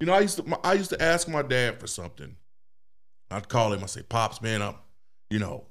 You 0.00 0.06
know, 0.06 0.14
I 0.14 0.20
used 0.20 0.36
to. 0.36 0.58
I 0.64 0.74
used 0.74 0.90
to 0.90 1.02
ask 1.02 1.28
my 1.28 1.42
dad 1.42 1.80
for 1.80 1.86
something. 1.86 2.36
I'd 3.30 3.48
call 3.48 3.72
him. 3.72 3.82
I 3.82 3.86
say, 3.86 4.02
"Pops, 4.02 4.40
man, 4.40 4.62
I'm, 4.62 4.74
you 5.30 5.38
know, 5.38 5.64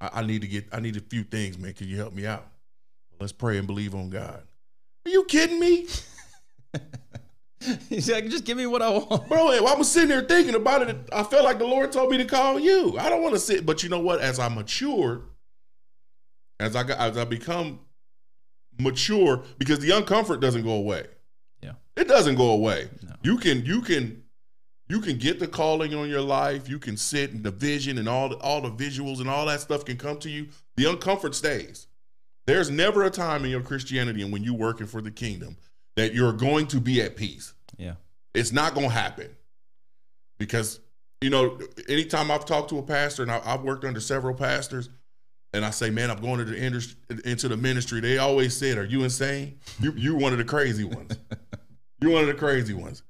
I, 0.00 0.10
I 0.14 0.22
need 0.22 0.42
to 0.42 0.48
get. 0.48 0.66
I 0.72 0.80
need 0.80 0.96
a 0.96 1.00
few 1.00 1.24
things, 1.24 1.58
man. 1.58 1.72
Can 1.72 1.88
you 1.88 1.96
help 1.96 2.12
me 2.12 2.26
out? 2.26 2.46
Let's 3.20 3.32
pray 3.32 3.58
and 3.58 3.66
believe 3.66 3.94
on 3.94 4.10
God." 4.10 4.42
Are 5.06 5.10
you 5.10 5.24
kidding 5.24 5.60
me? 5.60 5.86
He's 7.88 8.10
like, 8.10 8.28
just 8.28 8.44
give 8.44 8.56
me 8.56 8.66
what 8.66 8.82
I 8.82 8.90
want. 8.90 9.28
Bro, 9.28 9.64
I 9.66 9.74
was 9.74 9.90
sitting 9.90 10.08
there 10.08 10.22
thinking 10.22 10.54
about 10.54 10.82
it. 10.88 10.96
I 11.12 11.22
felt 11.22 11.44
like 11.44 11.58
the 11.58 11.64
Lord 11.64 11.92
told 11.92 12.10
me 12.10 12.18
to 12.18 12.24
call 12.24 12.58
you. 12.58 12.98
I 12.98 13.08
don't 13.08 13.22
want 13.22 13.34
to 13.34 13.40
sit, 13.40 13.64
but 13.64 13.82
you 13.82 13.88
know 13.88 14.00
what? 14.00 14.20
As 14.20 14.38
I 14.38 14.48
mature, 14.48 15.22
as 16.58 16.76
I 16.76 16.82
got, 16.82 16.98
as 16.98 17.16
I 17.16 17.24
become 17.24 17.80
mature, 18.78 19.44
because 19.58 19.78
the 19.78 19.90
uncomfort 19.90 20.40
doesn't 20.40 20.64
go 20.64 20.72
away. 20.72 21.06
Yeah, 21.62 21.72
it 21.96 22.08
doesn't 22.08 22.34
go 22.34 22.50
away. 22.50 22.88
No. 23.02 23.14
You 23.22 23.38
can, 23.38 23.64
you 23.64 23.82
can, 23.82 24.22
you 24.88 25.00
can 25.00 25.18
get 25.18 25.40
the 25.40 25.48
calling 25.48 25.94
on 25.94 26.08
your 26.08 26.20
life. 26.20 26.68
You 26.68 26.78
can 26.78 26.96
sit 26.96 27.32
and 27.32 27.42
the 27.42 27.50
vision 27.50 27.98
and 27.98 28.08
all 28.08 28.28
the, 28.28 28.36
all 28.36 28.60
the 28.60 28.70
visuals 28.70 29.20
and 29.20 29.28
all 29.28 29.46
that 29.46 29.60
stuff 29.60 29.84
can 29.84 29.96
come 29.96 30.18
to 30.18 30.30
you. 30.30 30.48
The 30.76 30.84
uncomfort 30.84 31.34
stays. 31.34 31.88
There's 32.46 32.70
never 32.70 33.02
a 33.02 33.10
time 33.10 33.44
in 33.44 33.50
your 33.50 33.62
Christianity 33.62 34.22
and 34.22 34.32
when 34.32 34.44
you're 34.44 34.54
working 34.54 34.86
for 34.86 35.00
the 35.00 35.10
kingdom 35.10 35.56
that 35.96 36.14
you're 36.14 36.32
going 36.32 36.68
to 36.68 36.80
be 36.80 37.02
at 37.02 37.16
peace. 37.16 37.52
Yeah. 37.76 37.94
It's 38.34 38.52
not 38.52 38.74
going 38.74 38.88
to 38.88 38.94
happen 38.94 39.34
because, 40.38 40.78
you 41.20 41.30
know, 41.30 41.58
anytime 41.88 42.30
I've 42.30 42.44
talked 42.44 42.68
to 42.70 42.78
a 42.78 42.82
pastor 42.82 43.22
and 43.22 43.32
I, 43.32 43.40
have 43.40 43.62
worked 43.62 43.84
under 43.84 44.00
several 44.00 44.34
pastors 44.34 44.90
and 45.52 45.64
I 45.64 45.70
say, 45.70 45.90
man, 45.90 46.10
I'm 46.10 46.20
going 46.20 46.38
to 46.38 46.44
the 46.44 46.58
industry, 46.58 46.96
into 47.24 47.48
the 47.48 47.56
ministry, 47.56 48.00
they 48.00 48.18
always 48.18 48.56
said, 48.56 48.78
are 48.78 48.84
you 48.84 49.02
insane? 49.02 49.58
You, 49.80 49.92
you're 49.96 50.16
one 50.16 50.32
of 50.32 50.38
the 50.38 50.44
crazy 50.44 50.84
ones. 50.84 51.16
you're 52.00 52.12
one 52.12 52.22
of 52.22 52.28
the 52.28 52.34
crazy 52.34 52.74
ones. 52.74 53.02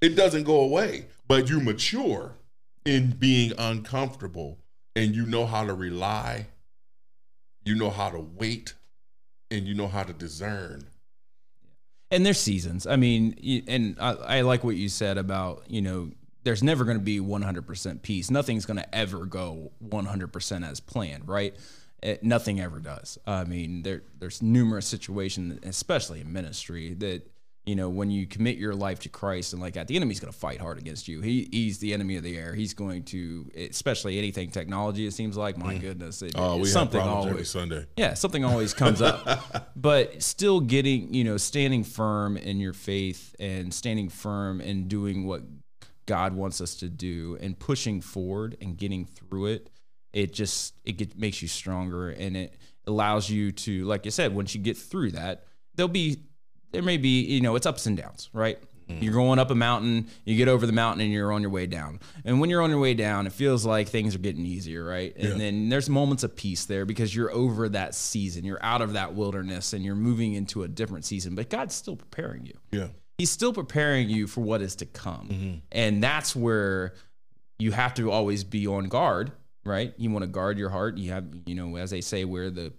It 0.00 0.16
doesn't 0.16 0.42
go 0.42 0.60
away, 0.60 1.06
but 1.26 1.48
you 1.48 1.60
mature 1.60 2.36
in 2.84 3.10
being 3.10 3.52
uncomfortable 3.58 4.58
and 4.94 5.14
you 5.14 5.26
know 5.26 5.46
how 5.46 5.64
to 5.64 5.74
rely, 5.74 6.46
you 7.64 7.74
know 7.74 7.90
how 7.90 8.10
to 8.10 8.20
wait, 8.20 8.74
and 9.50 9.66
you 9.66 9.74
know 9.74 9.88
how 9.88 10.02
to 10.02 10.12
discern 10.12 10.86
and 12.14 12.24
there's 12.24 12.38
seasons. 12.38 12.86
I 12.86 12.94
mean, 12.94 13.64
and 13.66 13.96
I, 14.00 14.12
I 14.12 14.40
like 14.42 14.62
what 14.62 14.76
you 14.76 14.88
said 14.88 15.18
about 15.18 15.64
you 15.68 15.82
know 15.82 16.10
there's 16.44 16.62
never 16.62 16.84
going 16.84 16.98
to 16.98 17.02
be 17.02 17.18
100% 17.20 18.02
peace. 18.02 18.30
Nothing's 18.30 18.66
going 18.66 18.76
to 18.76 18.94
ever 18.94 19.24
go 19.24 19.72
100% 19.82 20.70
as 20.70 20.78
planned, 20.78 21.26
right? 21.26 21.56
It, 22.02 22.22
nothing 22.22 22.60
ever 22.60 22.80
does. 22.80 23.18
I 23.26 23.44
mean, 23.44 23.82
there 23.82 24.02
there's 24.18 24.42
numerous 24.42 24.86
situations, 24.86 25.58
especially 25.64 26.20
in 26.20 26.32
ministry, 26.32 26.94
that 26.94 27.28
you 27.66 27.74
know, 27.74 27.88
when 27.88 28.10
you 28.10 28.26
commit 28.26 28.58
your 28.58 28.74
life 28.74 29.00
to 29.00 29.08
Christ 29.08 29.54
and 29.54 29.62
like 29.62 29.74
that, 29.74 29.88
the 29.88 29.96
enemy's 29.96 30.20
going 30.20 30.32
to 30.32 30.38
fight 30.38 30.60
hard 30.60 30.78
against 30.78 31.08
you. 31.08 31.22
He 31.22 31.48
he's 31.50 31.78
the 31.78 31.94
enemy 31.94 32.16
of 32.16 32.22
the 32.22 32.36
air. 32.36 32.54
He's 32.54 32.74
going 32.74 33.04
to, 33.04 33.50
especially 33.56 34.18
anything 34.18 34.50
technology. 34.50 35.06
It 35.06 35.12
seems 35.12 35.36
like, 35.36 35.56
my 35.56 35.74
mm. 35.74 35.80
goodness, 35.80 36.20
it, 36.20 36.34
oh, 36.34 36.58
we 36.58 36.66
something 36.66 37.00
have 37.00 37.08
always 37.08 37.30
every 37.30 37.44
Sunday. 37.44 37.86
Yeah, 37.96 38.14
something 38.14 38.44
always 38.44 38.74
comes 38.74 39.00
up. 39.00 39.72
but 39.76 40.22
still 40.22 40.60
getting, 40.60 41.14
you 41.14 41.24
know, 41.24 41.38
standing 41.38 41.84
firm 41.84 42.36
in 42.36 42.60
your 42.60 42.74
faith 42.74 43.34
and 43.38 43.72
standing 43.72 44.10
firm 44.10 44.60
and 44.60 44.88
doing 44.88 45.26
what 45.26 45.42
God 46.04 46.34
wants 46.34 46.60
us 46.60 46.74
to 46.76 46.90
do 46.90 47.38
and 47.40 47.58
pushing 47.58 48.02
forward 48.02 48.58
and 48.60 48.76
getting 48.76 49.06
through 49.06 49.46
it. 49.46 49.70
It 50.12 50.32
just 50.32 50.74
it 50.84 51.18
makes 51.18 51.40
you 51.40 51.48
stronger 51.48 52.10
and 52.10 52.36
it 52.36 52.54
allows 52.86 53.30
you 53.30 53.52
to, 53.52 53.84
like 53.86 54.06
I 54.06 54.10
said, 54.10 54.34
once 54.34 54.54
you 54.54 54.60
get 54.60 54.76
through 54.76 55.12
that, 55.12 55.46
there'll 55.74 55.88
be 55.88 56.18
there 56.74 56.82
may 56.82 56.96
be, 56.98 57.22
you 57.22 57.40
know, 57.40 57.56
it's 57.56 57.66
ups 57.66 57.86
and 57.86 57.96
downs, 57.96 58.28
right? 58.32 58.58
You're 58.86 59.14
going 59.14 59.38
up 59.38 59.50
a 59.50 59.54
mountain, 59.54 60.08
you 60.24 60.36
get 60.36 60.48
over 60.48 60.66
the 60.66 60.72
mountain 60.72 61.00
and 61.02 61.12
you're 61.12 61.32
on 61.32 61.40
your 61.40 61.50
way 61.50 61.66
down. 61.66 62.00
And 62.24 62.40
when 62.40 62.50
you're 62.50 62.62
on 62.62 62.70
your 62.70 62.78
way 62.78 62.94
down, 62.94 63.26
it 63.26 63.32
feels 63.32 63.64
like 63.64 63.88
things 63.88 64.14
are 64.14 64.18
getting 64.18 64.44
easier, 64.44 64.84
right? 64.84 65.14
And 65.16 65.28
yeah. 65.30 65.38
then 65.38 65.68
there's 65.68 65.88
moments 65.88 66.22
of 66.22 66.36
peace 66.36 66.66
there 66.66 66.84
because 66.84 67.14
you're 67.14 67.30
over 67.30 67.68
that 67.70 67.94
season. 67.94 68.44
You're 68.44 68.62
out 68.62 68.82
of 68.82 68.92
that 68.92 69.14
wilderness 69.14 69.72
and 69.72 69.84
you're 69.84 69.94
moving 69.94 70.34
into 70.34 70.64
a 70.64 70.68
different 70.68 71.04
season, 71.04 71.34
but 71.34 71.48
God's 71.48 71.74
still 71.74 71.96
preparing 71.96 72.46
you. 72.46 72.58
Yeah. 72.72 72.88
He's 73.18 73.30
still 73.30 73.52
preparing 73.52 74.08
you 74.08 74.26
for 74.26 74.42
what 74.42 74.60
is 74.60 74.76
to 74.76 74.86
come. 74.86 75.28
Mm-hmm. 75.28 75.54
And 75.72 76.02
that's 76.02 76.34
where 76.36 76.94
you 77.58 77.72
have 77.72 77.94
to 77.94 78.10
always 78.10 78.44
be 78.44 78.66
on 78.66 78.88
guard, 78.88 79.32
right? 79.64 79.94
You 79.96 80.10
want 80.10 80.24
to 80.24 80.28
guard 80.28 80.58
your 80.58 80.70
heart. 80.70 80.98
You 80.98 81.12
have, 81.12 81.24
you 81.46 81.54
know, 81.54 81.76
as 81.76 81.90
they 81.90 82.00
say, 82.00 82.24
wear 82.24 82.50
the 82.50 82.72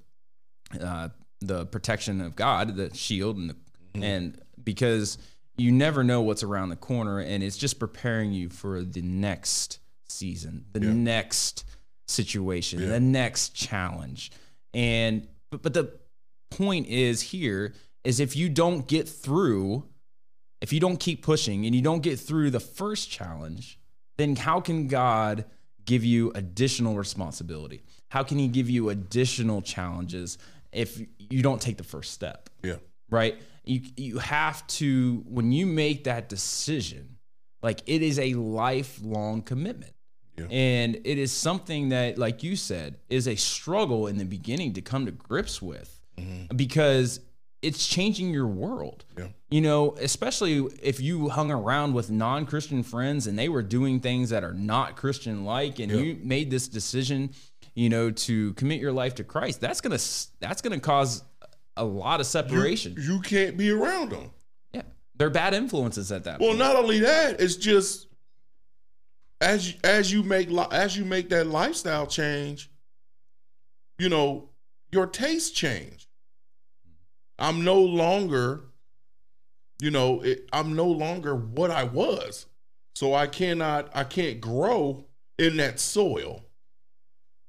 uh, 0.79 1.09
the 1.41 1.65
protection 1.67 2.21
of 2.21 2.35
God, 2.35 2.75
the 2.75 2.93
shield 2.93 3.37
and 3.37 3.49
the 3.49 3.55
Mm-hmm. 3.95 4.03
And 4.03 4.41
because 4.63 5.17
you 5.57 5.71
never 5.71 6.03
know 6.03 6.21
what's 6.21 6.43
around 6.43 6.69
the 6.69 6.75
corner 6.75 7.19
and 7.19 7.43
it's 7.43 7.57
just 7.57 7.79
preparing 7.79 8.31
you 8.31 8.49
for 8.49 8.81
the 8.83 9.01
next 9.01 9.79
season, 10.07 10.65
the 10.73 10.81
yeah. 10.81 10.93
next 10.93 11.65
situation, 12.07 12.81
yeah. 12.81 12.89
the 12.89 12.99
next 12.99 13.49
challenge. 13.55 14.31
And 14.73 15.27
but, 15.51 15.61
but 15.61 15.73
the 15.73 15.97
point 16.51 16.87
is 16.87 17.21
here 17.21 17.73
is 18.03 18.19
if 18.19 18.35
you 18.35 18.49
don't 18.49 18.87
get 18.87 19.07
through 19.07 19.83
if 20.61 20.73
you 20.73 20.79
don't 20.79 20.99
keep 20.99 21.21
pushing 21.21 21.65
and 21.65 21.75
you 21.75 21.81
don't 21.81 22.01
get 22.01 22.19
through 22.19 22.49
the 22.49 22.59
first 22.59 23.09
challenge, 23.11 23.77
then 24.17 24.35
how 24.35 24.59
can 24.59 24.87
God 24.87 25.45
give 25.85 26.03
you 26.03 26.31
additional 26.33 26.95
responsibility? 26.95 27.83
How 28.09 28.23
can 28.23 28.39
he 28.39 28.47
give 28.47 28.67
you 28.67 28.89
additional 28.89 29.61
challenges 29.61 30.37
if 30.71 30.99
you 31.19 31.43
don't 31.43 31.61
take 31.61 31.77
the 31.77 31.83
first 31.83 32.13
step? 32.13 32.49
Yeah. 32.63 32.77
Right? 33.11 33.39
You 33.65 33.81
you 33.97 34.17
have 34.19 34.65
to 34.67 35.23
when 35.27 35.51
you 35.51 35.65
make 35.65 36.05
that 36.05 36.29
decision 36.29 37.17
like 37.61 37.81
it 37.85 38.01
is 38.01 38.19
a 38.19 38.33
lifelong 38.35 39.41
commitment 39.41 39.93
yeah. 40.37 40.45
and 40.49 40.95
it 41.03 41.17
is 41.17 41.31
something 41.31 41.89
that 41.89 42.17
like 42.17 42.43
you 42.43 42.55
said 42.55 42.97
is 43.09 43.27
a 43.27 43.35
struggle 43.35 44.07
in 44.07 44.17
the 44.17 44.25
beginning 44.25 44.73
to 44.73 44.81
come 44.81 45.05
to 45.05 45.11
grips 45.11 45.61
with 45.61 45.99
mm-hmm. 46.17 46.55
because 46.55 47.19
it's 47.61 47.87
changing 47.87 48.31
your 48.31 48.47
world 48.47 49.05
yeah. 49.17 49.27
you 49.49 49.61
know 49.61 49.95
especially 49.99 50.67
if 50.81 50.99
you 50.99 51.29
hung 51.29 51.51
around 51.51 51.93
with 51.93 52.11
non-christian 52.11 52.83
friends 52.83 53.27
and 53.27 53.37
they 53.37 53.49
were 53.49 53.63
doing 53.63 53.99
things 53.99 54.29
that 54.29 54.43
are 54.43 54.53
not 54.53 54.95
christian 54.95 55.45
like 55.45 55.79
and 55.79 55.91
yeah. 55.91 55.97
you 55.97 56.19
made 56.21 56.51
this 56.51 56.67
decision 56.67 57.31
you 57.73 57.89
know 57.89 58.11
to 58.11 58.53
commit 58.53 58.79
your 58.79 58.91
life 58.91 59.15
to 59.15 59.23
christ 59.23 59.59
that's 59.59 59.81
gonna 59.81 59.99
that's 60.39 60.61
gonna 60.61 60.79
cause 60.79 61.23
a 61.77 61.85
lot 61.85 62.19
of 62.19 62.25
separation. 62.25 62.95
You, 62.97 63.15
you 63.15 63.19
can't 63.21 63.57
be 63.57 63.69
around 63.71 64.11
them. 64.11 64.31
Yeah, 64.73 64.83
they're 65.15 65.29
bad 65.29 65.53
influences 65.53 66.11
at 66.11 66.23
that. 66.25 66.39
Well, 66.39 66.49
point. 66.49 66.59
not 66.59 66.75
only 66.75 66.99
that, 66.99 67.39
it's 67.41 67.55
just 67.55 68.07
as 69.41 69.75
as 69.83 70.11
you 70.11 70.23
make 70.23 70.49
as 70.71 70.97
you 70.97 71.05
make 71.05 71.29
that 71.29 71.47
lifestyle 71.47 72.07
change, 72.07 72.69
you 73.99 74.09
know, 74.09 74.49
your 74.91 75.07
taste 75.07 75.55
change. 75.55 76.07
I'm 77.37 77.63
no 77.63 77.79
longer, 77.79 78.61
you 79.81 79.91
know, 79.91 80.21
it, 80.21 80.47
I'm 80.53 80.75
no 80.75 80.87
longer 80.87 81.35
what 81.35 81.69
I 81.69 81.83
was. 81.83 82.45
So 82.95 83.13
I 83.13 83.27
cannot, 83.27 83.89
I 83.93 84.05
can't 84.05 84.39
grow 84.39 85.05
in 85.37 85.57
that 85.57 85.81
soil. 85.81 86.45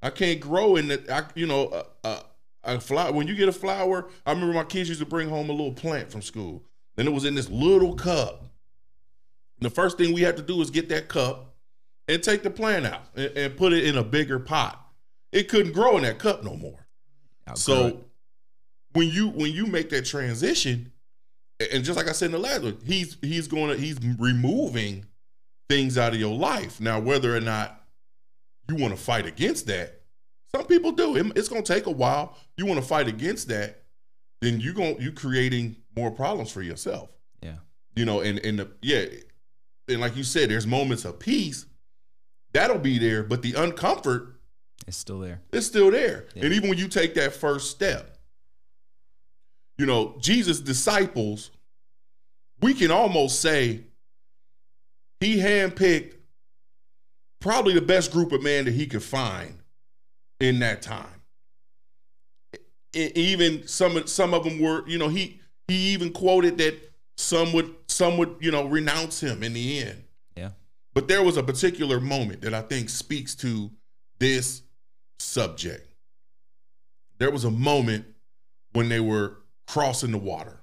I 0.03 0.11
can't 0.11 0.41
grow 0.41 0.75
in 0.75 0.89
that. 0.89 1.09
I, 1.09 1.25
you 1.35 1.47
know, 1.47 1.69
uh, 1.69 1.85
uh, 2.03 2.21
a 2.67 2.81
flower. 2.81 3.13
When 3.13 3.27
you 3.27 3.35
get 3.35 3.49
a 3.49 3.53
flower, 3.53 4.09
I 4.25 4.33
remember 4.33 4.55
my 4.55 4.65
kids 4.65 4.89
used 4.89 5.01
to 5.01 5.07
bring 5.07 5.29
home 5.29 5.49
a 5.49 5.53
little 5.53 5.73
plant 5.73 6.11
from 6.11 6.23
school, 6.23 6.65
and 6.97 7.07
it 7.07 7.11
was 7.13 7.25
in 7.25 7.35
this 7.35 7.49
little 7.49 7.95
cup. 7.95 8.41
And 9.59 9.71
the 9.71 9.75
first 9.75 9.97
thing 9.97 10.13
we 10.13 10.23
had 10.23 10.37
to 10.37 10.43
do 10.43 10.61
is 10.61 10.71
get 10.71 10.89
that 10.91 11.09
cup 11.09 11.55
and 12.09 12.23
take 12.23 12.43
the 12.43 12.51
plant 12.51 12.87
out 12.87 13.03
and, 13.15 13.37
and 13.37 13.57
put 13.57 13.73
it 13.73 13.85
in 13.85 13.97
a 13.97 14.05
bigger 14.05 14.39
pot. 14.39 14.83
It 15.33 15.49
couldn't 15.49 15.73
grow 15.73 15.97
in 15.97 16.03
that 16.03 16.19
cup 16.19 16.45
no 16.45 16.57
more. 16.57 16.87
so 17.55 18.05
when 18.93 19.09
you 19.09 19.29
when 19.29 19.53
you 19.53 19.67
make 19.67 19.91
that 19.91 20.05
transition, 20.05 20.93
and 21.73 21.85
just 21.85 21.97
like 21.97 22.09
I 22.09 22.13
said 22.13 22.27
in 22.27 22.33
the 22.33 22.39
last 22.39 22.63
one, 22.63 22.79
he's 22.85 23.17
he's 23.21 23.49
going 23.49 23.71
to 23.71 23.77
he's 23.77 23.99
removing 24.19 25.07
things 25.69 25.99
out 25.99 26.15
of 26.15 26.21
your 26.21 26.35
life. 26.35 26.81
Now, 26.81 27.01
whether 27.01 27.37
or 27.37 27.41
not 27.41 27.81
you 28.69 28.77
want 28.77 28.97
to 28.97 29.01
fight 29.01 29.27
against 29.27 29.67
that, 29.67 29.96
some 30.57 30.67
people 30.67 30.93
do. 30.93 31.17
It's 31.37 31.49
going 31.49 31.63
to 31.63 31.73
take 31.75 31.87
a 31.87 31.91
while. 31.91 32.37
You 32.57 32.67
want 32.67 32.81
to 32.81 32.87
fight 32.87 33.09
against 33.09 33.49
that, 33.49 33.83
then 34.41 34.61
you 34.61 34.73
going 34.73 35.01
you 35.01 35.13
creating 35.13 35.77
more 35.97 36.11
problems 36.11 36.51
for 36.51 36.63
yourself. 36.63 37.11
Yeah. 37.43 37.57
You 37.95 38.05
know, 38.05 38.21
and 38.21 38.39
and 38.45 38.59
the, 38.59 38.71
yeah, 38.83 39.05
and 39.89 40.01
like 40.01 40.17
you 40.17 40.25
said, 40.25 40.51
there's 40.51 40.67
moments 40.67 41.05
of 41.05 41.19
peace 41.19 41.67
that'll 42.53 42.79
be 42.79 42.99
there, 42.99 43.23
but 43.23 43.43
the 43.43 43.53
uncomfort 43.53 44.35
It's 44.87 44.97
still 44.97 45.21
there. 45.21 45.43
It's 45.53 45.67
still 45.67 45.91
there. 45.91 46.27
Yeah. 46.35 46.45
And 46.45 46.55
even 46.55 46.69
when 46.69 46.79
you 46.79 46.89
take 46.89 47.15
that 47.15 47.35
first 47.35 47.71
step, 47.71 48.17
you 49.79 49.87
know, 49.87 50.17
Jesus' 50.21 50.61
disciples, 50.61 51.51
we 52.61 52.73
can 52.73 52.91
almost 52.91 53.41
say 53.41 53.85
he 55.21 55.39
handpicked 55.39 56.15
probably 57.41 57.75
the 57.75 57.83
best 57.83 58.13
group 58.13 58.33
of 58.33 58.43
men 58.43 58.65
that 58.65 58.75
he 58.75 58.87
could 58.87 59.03
find 59.03 59.59
in 60.41 60.59
that 60.61 60.83
time. 60.83 61.23
E- 62.95 63.13
Even 63.15 63.67
some 63.67 63.97
of 63.97 64.09
some 64.09 64.35
of 64.35 64.45
them 64.45 64.61
were, 64.61 64.87
you 64.89 64.99
know, 64.99 65.09
he 65.09 65.41
he 65.69 65.93
even 65.93 66.13
quoted 66.13 66.59
that 66.59 66.75
some 67.17 67.53
would 67.53 67.75
some 67.89 68.17
would, 68.19 68.37
you 68.41 68.51
know, 68.51 68.67
renounce 68.67 69.21
him 69.23 69.43
in 69.43 69.53
the 69.53 69.81
end. 69.81 70.05
Yeah. 70.37 70.51
But 70.95 71.09
there 71.09 71.23
was 71.23 71.37
a 71.37 71.43
particular 71.43 72.01
moment 72.01 72.43
that 72.43 72.55
I 72.55 72.63
think 72.63 72.89
speaks 72.89 73.35
to 73.37 73.71
this 74.19 74.63
subject. 75.19 75.89
There 77.19 77.31
was 77.31 77.45
a 77.45 77.51
moment 77.51 78.07
when 78.73 78.89
they 78.89 79.01
were 79.01 79.39
crossing 79.67 80.13
the 80.13 80.19
water. 80.19 80.61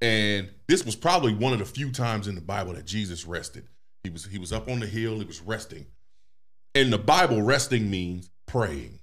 And 0.00 0.48
this 0.66 0.84
was 0.84 0.96
probably 0.96 1.34
one 1.34 1.52
of 1.52 1.58
the 1.58 1.64
few 1.64 1.92
times 1.92 2.26
in 2.26 2.34
the 2.34 2.40
Bible 2.40 2.72
that 2.72 2.86
Jesus 2.86 3.26
rested. 3.26 3.68
He 4.02 4.10
was 4.10 4.24
he 4.24 4.38
was 4.38 4.52
up 4.52 4.68
on 4.68 4.80
the 4.80 4.86
hill, 4.86 5.18
he 5.18 5.24
was 5.24 5.40
resting. 5.40 5.86
In 6.74 6.90
the 6.90 6.98
Bible, 6.98 7.42
resting 7.42 7.90
means 7.90 8.30
praying. 8.50 8.98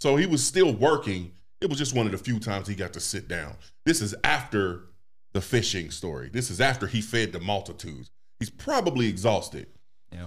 So 0.00 0.16
he 0.16 0.26
was 0.26 0.44
still 0.44 0.72
working. 0.72 1.32
It 1.60 1.68
was 1.68 1.78
just 1.78 1.94
one 1.94 2.06
of 2.06 2.12
the 2.12 2.18
few 2.18 2.38
times 2.38 2.68
he 2.68 2.74
got 2.74 2.92
to 2.94 3.00
sit 3.00 3.28
down. 3.28 3.56
This 3.84 4.00
is 4.00 4.14
after 4.24 4.86
the 5.32 5.40
fishing 5.40 5.90
story. 5.90 6.30
This 6.32 6.50
is 6.50 6.60
after 6.60 6.86
he 6.86 7.00
fed 7.00 7.32
the 7.32 7.40
multitudes. 7.40 8.10
He's 8.38 8.50
probably 8.50 9.08
exhausted. 9.08 9.66
Yeah. 10.12 10.26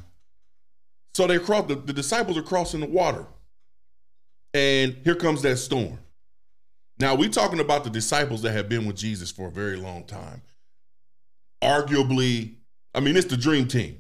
So 1.14 1.28
they 1.28 1.40
cross 1.40 1.68
the, 1.68 1.76
the 1.76 1.94
disciples 1.94 2.38
are 2.38 2.44
crossing 2.44 2.80
the 2.80 2.88
water. 2.88 3.26
And 4.54 4.98
here 5.04 5.16
comes 5.16 5.42
that 5.42 5.58
storm. 5.58 6.00
Now 7.00 7.16
we're 7.16 7.30
talking 7.30 7.60
about 7.60 7.84
the 7.84 7.90
disciples 7.90 8.44
that 8.44 8.52
have 8.52 8.70
been 8.70 8.86
with 8.86 8.96
Jesus 8.96 9.32
for 9.32 9.48
a 9.48 9.52
very 9.52 9.76
long 9.76 10.04
time. 10.04 10.42
Arguably, 11.64 12.56
I 12.94 13.00
mean, 13.00 13.18
it's 13.18 13.28
the 13.28 13.38
dream 13.38 13.68
team. 13.68 14.00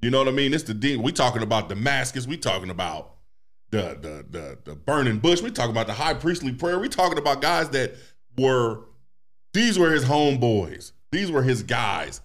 You 0.00 0.10
know 0.10 0.18
what 0.18 0.28
I 0.28 0.32
mean? 0.32 0.52
It's 0.52 0.64
the 0.64 0.74
dean. 0.74 1.02
We 1.02 1.12
talking 1.12 1.42
about 1.42 1.68
Damascus. 1.68 2.26
We 2.26 2.36
talking 2.36 2.70
about 2.70 3.14
the 3.72 3.98
the 4.00 4.26
the 4.30 4.58
the 4.64 4.74
burning 4.76 5.18
bush. 5.18 5.40
We 5.40 5.50
talking 5.50 5.72
about 5.72 5.88
the 5.88 5.94
high 5.94 6.14
priestly 6.14 6.52
prayer. 6.52 6.78
We 6.78 6.88
talking 6.88 7.18
about 7.18 7.40
guys 7.40 7.70
that 7.70 7.94
were 8.38 8.84
these 9.52 9.78
were 9.78 9.90
his 9.90 10.04
homeboys. 10.04 10.92
These 11.10 11.32
were 11.32 11.42
his 11.42 11.62
guys. 11.62 12.20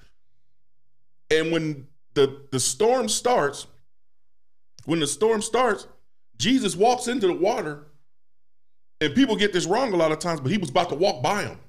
And 1.32 1.52
when 1.52 1.88
the 2.14 2.42
the 2.52 2.60
storm 2.60 3.08
starts, 3.10 3.66
when 4.86 5.00
the 5.00 5.08
storm 5.08 5.42
starts, 5.42 5.88
Jesus 6.38 6.76
walks 6.76 7.08
into 7.08 7.28
the 7.28 7.34
water, 7.34 7.88
and 9.00 9.16
people 9.16 9.36
get 9.36 9.54
this 9.54 9.66
wrong 9.66 9.94
a 9.94 9.98
lot 9.98 10.12
of 10.12 10.20
times, 10.20 10.42
but 10.42 10.52
he 10.52 10.58
was 10.58 10.70
about 10.70 10.90
to 10.90 10.96
walk 10.96 11.24
by 11.24 11.44
him. 11.44 11.60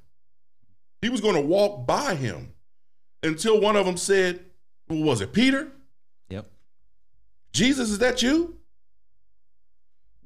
He 1.00 1.08
was 1.08 1.20
going 1.20 1.36
to 1.36 1.40
walk 1.40 1.86
by 1.86 2.16
him 2.16 2.52
until 3.22 3.60
one 3.60 3.76
of 3.76 3.86
them 3.86 3.96
said, 3.96 4.44
Who 4.88 5.02
was 5.02 5.20
it, 5.20 5.32
Peter? 5.32 5.70
Yep. 6.28 6.50
Jesus, 7.52 7.90
is 7.90 7.98
that 7.98 8.22
you? 8.22 8.57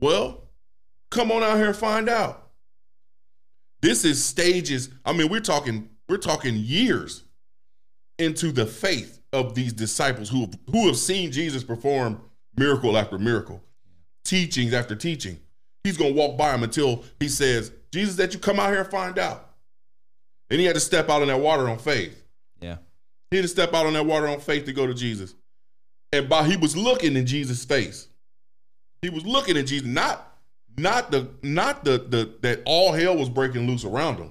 Well, 0.03 0.49
come 1.13 1.31
on 1.31 1.45
out 1.45 1.59
here 1.59 1.69
and 1.69 1.77
find 1.77 2.09
out. 2.09 2.51
This 3.81 4.05
is 4.05 4.23
stages. 4.23 4.91
I 5.05 5.13
mean, 5.13 5.29
we're 5.31 5.41
talking, 5.41 5.89
we're 6.09 6.17
talking 6.17 6.57
years 6.57 7.23
into 8.19 8.51
the 8.51 8.67
faith 8.67 9.21
of 9.33 9.55
these 9.55 9.73
disciples 9.73 10.29
who 10.29 10.51
who 10.71 10.89
have 10.89 10.97
seen 10.97 11.31
Jesus 11.31 11.63
perform 11.63 12.21
miracle 12.57 12.99
after 12.99 13.17
miracle, 13.17 13.63
teachings 14.25 14.75
after 14.75 14.97
teaching. 14.97 15.39
He's 15.85 15.97
gonna 15.97 16.13
walk 16.13 16.37
by 16.37 16.53
him 16.53 16.65
until 16.65 17.05
he 17.21 17.29
says, 17.29 17.73
Jesus, 17.93 18.17
that 18.17 18.35
you 18.35 18.41
come 18.41 18.59
out 18.59 18.71
here 18.71 18.81
and 18.81 18.91
find 18.91 19.19
out. 19.19 19.51
And 20.51 20.61
he 20.61 20.67
had 20.67 20.75
to 20.75 20.81
step 20.81 21.09
out 21.09 21.23
in 21.23 21.29
that 21.29 21.41
water 21.41 21.69
on 21.69 21.79
faith. 21.79 22.25
Yeah. 22.61 22.79
He 23.31 23.37
had 23.37 23.45
to 23.45 23.49
step 23.49 23.73
out 23.73 23.87
on 23.87 23.93
that 23.95 24.05
water 24.05 24.27
on 24.27 24.41
faith 24.41 24.65
to 24.67 24.73
go 24.73 24.87
to 24.87 24.95
Jesus. 24.95 25.35
And 26.13 26.29
by 26.29 26.45
he 26.45 26.57
was 26.57 26.77
looking 26.77 27.17
in 27.17 27.25
Jesus' 27.25 27.65
face. 27.65 28.09
He 29.03 29.11
was 29.11 29.27
looking 29.27 29.57
at 29.57 29.67
Jesus, 29.67 29.87
not 29.87 30.39
not 30.79 31.11
the 31.11 31.29
not 31.43 31.85
the 31.85 31.99
the 31.99 32.35
that 32.43 32.63
all 32.65 32.93
hell 32.93 33.17
was 33.17 33.29
breaking 33.29 33.67
loose 33.67 33.85
around 33.85 34.17
him. 34.17 34.31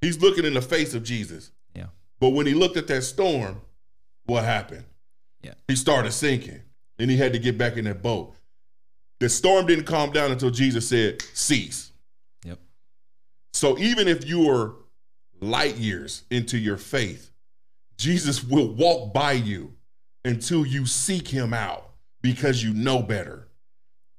He's 0.00 0.20
looking 0.20 0.44
in 0.44 0.54
the 0.54 0.62
face 0.62 0.94
of 0.94 1.04
Jesus. 1.04 1.50
Yeah. 1.74 1.86
But 2.18 2.30
when 2.30 2.46
he 2.46 2.54
looked 2.54 2.76
at 2.76 2.86
that 2.88 3.02
storm, 3.02 3.60
what 4.24 4.44
happened? 4.44 4.84
Yeah. 5.42 5.54
He 5.68 5.76
started 5.76 6.12
sinking 6.12 6.62
and 6.98 7.10
he 7.10 7.16
had 7.16 7.32
to 7.34 7.38
get 7.38 7.58
back 7.58 7.76
in 7.76 7.84
that 7.84 8.02
boat. 8.02 8.34
The 9.20 9.28
storm 9.28 9.66
didn't 9.66 9.84
calm 9.84 10.12
down 10.12 10.30
until 10.32 10.50
Jesus 10.50 10.88
said, 10.88 11.22
cease. 11.34 11.92
Yep. 12.44 12.58
So 13.52 13.78
even 13.78 14.08
if 14.08 14.26
you 14.26 14.50
are 14.50 14.76
light 15.40 15.76
years 15.76 16.24
into 16.30 16.56
your 16.56 16.78
faith, 16.78 17.30
Jesus 17.98 18.42
will 18.42 18.72
walk 18.72 19.12
by 19.12 19.32
you 19.32 19.74
until 20.24 20.64
you 20.64 20.86
seek 20.86 21.28
him 21.28 21.52
out 21.52 21.90
because 22.22 22.62
you 22.62 22.72
know 22.72 23.02
better. 23.02 23.48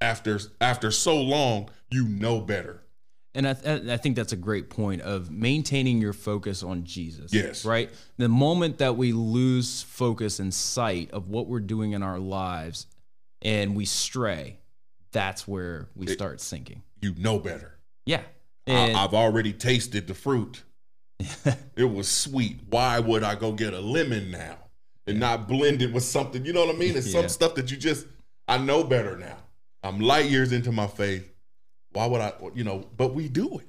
After 0.01 0.39
after 0.59 0.89
so 0.91 1.15
long, 1.21 1.69
you 1.91 2.07
know 2.07 2.41
better. 2.41 2.81
And 3.33 3.47
I, 3.47 3.53
th- 3.53 3.87
I 3.87 3.95
think 3.95 4.17
that's 4.17 4.33
a 4.33 4.37
great 4.37 4.69
point 4.69 5.03
of 5.03 5.31
maintaining 5.31 6.01
your 6.01 6.11
focus 6.11 6.63
on 6.63 6.83
Jesus. 6.83 7.33
Yes. 7.33 7.63
Right? 7.63 7.89
The 8.17 8.27
moment 8.27 8.79
that 8.79 8.97
we 8.97 9.13
lose 9.13 9.83
focus 9.83 10.39
and 10.39 10.53
sight 10.53 11.11
of 11.11 11.29
what 11.29 11.47
we're 11.47 11.61
doing 11.61 11.93
in 11.93 12.03
our 12.03 12.19
lives 12.19 12.87
and 13.41 13.73
we 13.73 13.85
stray, 13.85 14.57
that's 15.13 15.47
where 15.47 15.87
we 15.95 16.07
It- 16.07 16.13
start 16.13 16.41
sinking. 16.41 16.81
You 17.01 17.15
know 17.17 17.39
better. 17.39 17.77
Yeah. 18.05 18.23
I, 18.67 18.71
And- 18.71 18.97
I've 18.97 19.13
already 19.13 19.53
tasted 19.53 20.07
the 20.07 20.13
fruit. 20.13 20.63
it 21.77 21.85
was 21.89 22.09
sweet. 22.09 22.59
Why 22.69 22.99
would 22.99 23.23
I 23.23 23.35
go 23.35 23.53
get 23.53 23.73
a 23.73 23.79
lemon 23.79 24.29
now 24.31 24.57
and 25.07 25.19
not 25.21 25.47
blend 25.47 25.81
it 25.81 25.93
with 25.93 26.03
something? 26.03 26.45
You 26.45 26.51
know 26.51 26.65
what 26.65 26.75
I 26.75 26.77
mean? 26.77 26.97
It's 26.97 27.07
Yeah. 27.13 27.21
some 27.21 27.29
stuff 27.29 27.55
that 27.55 27.71
you 27.71 27.77
just, 27.77 28.07
I 28.47 28.57
know 28.57 28.83
better 28.83 29.15
now. 29.17 29.37
I'm 29.83 29.99
light 29.99 30.29
years 30.29 30.51
into 30.51 30.71
my 30.71 30.87
faith. 30.87 31.27
Why 31.91 32.05
would 32.05 32.21
I, 32.21 32.33
you 32.53 32.63
know, 32.63 32.87
but 32.95 33.13
we 33.13 33.27
do 33.27 33.59
it. 33.59 33.67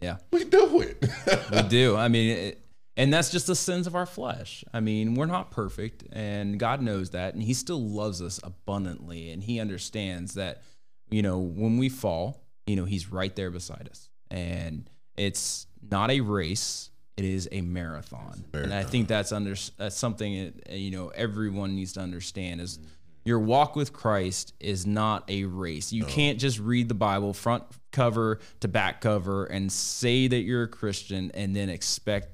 yeah. 0.00 0.16
We 0.32 0.44
do 0.44 0.80
it. 0.80 1.04
we 1.50 1.62
do. 1.68 1.96
I 1.96 2.08
mean, 2.08 2.30
it, 2.30 2.66
and 2.96 3.12
that's 3.12 3.30
just 3.30 3.46
the 3.46 3.56
sins 3.56 3.86
of 3.86 3.94
our 3.94 4.04
flesh. 4.04 4.64
I 4.74 4.80
mean, 4.80 5.14
we're 5.14 5.26
not 5.26 5.50
perfect, 5.50 6.04
and 6.12 6.58
God 6.58 6.82
knows 6.82 7.10
that, 7.10 7.32
and 7.34 7.42
He 7.42 7.54
still 7.54 7.80
loves 7.80 8.20
us 8.20 8.38
abundantly, 8.42 9.30
and 9.30 9.42
He 9.42 9.60
understands 9.60 10.34
that, 10.34 10.62
you 11.08 11.22
know, 11.22 11.38
when 11.38 11.78
we 11.78 11.88
fall, 11.88 12.44
you 12.66 12.76
know, 12.76 12.84
He's 12.84 13.10
right 13.10 13.34
there 13.34 13.50
beside 13.50 13.88
us, 13.90 14.10
and 14.30 14.90
it's 15.16 15.66
not 15.80 16.10
a 16.10 16.20
race; 16.20 16.90
it 17.16 17.24
is 17.24 17.48
a 17.52 17.62
marathon. 17.62 18.44
And 18.52 18.74
I 18.74 18.82
think 18.82 19.08
that's 19.08 19.32
under 19.32 19.54
that's 19.78 19.96
something 19.96 20.52
that, 20.66 20.76
you 20.76 20.90
know 20.90 21.08
everyone 21.08 21.76
needs 21.76 21.94
to 21.94 22.00
understand 22.00 22.60
is. 22.60 22.78
Your 23.24 23.38
walk 23.38 23.76
with 23.76 23.92
Christ 23.92 24.54
is 24.60 24.86
not 24.86 25.24
a 25.28 25.44
race. 25.44 25.92
You 25.92 26.04
can't 26.04 26.38
just 26.38 26.58
read 26.58 26.88
the 26.88 26.94
Bible 26.94 27.32
front 27.32 27.64
cover 27.92 28.38
to 28.60 28.68
back 28.68 29.00
cover 29.00 29.44
and 29.44 29.70
say 29.70 30.26
that 30.28 30.40
you're 30.40 30.62
a 30.62 30.68
Christian 30.68 31.30
and 31.34 31.54
then 31.54 31.68
expect 31.68 32.28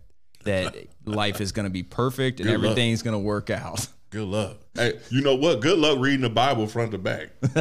that 0.44 0.76
life 1.04 1.40
is 1.40 1.52
going 1.52 1.64
to 1.64 1.70
be 1.70 1.82
perfect 1.82 2.40
and 2.40 2.48
Good 2.48 2.54
everything's 2.54 3.02
going 3.02 3.14
to 3.14 3.18
work 3.18 3.50
out. 3.50 3.86
Good 4.10 4.28
luck. 4.28 4.58
Hey, 4.76 5.00
you 5.08 5.22
know 5.22 5.34
what? 5.34 5.60
Good 5.60 5.78
luck 5.78 5.98
reading 5.98 6.20
the 6.20 6.28
Bible 6.28 6.66
front 6.66 6.90
to 6.90 6.98
back. 6.98 7.30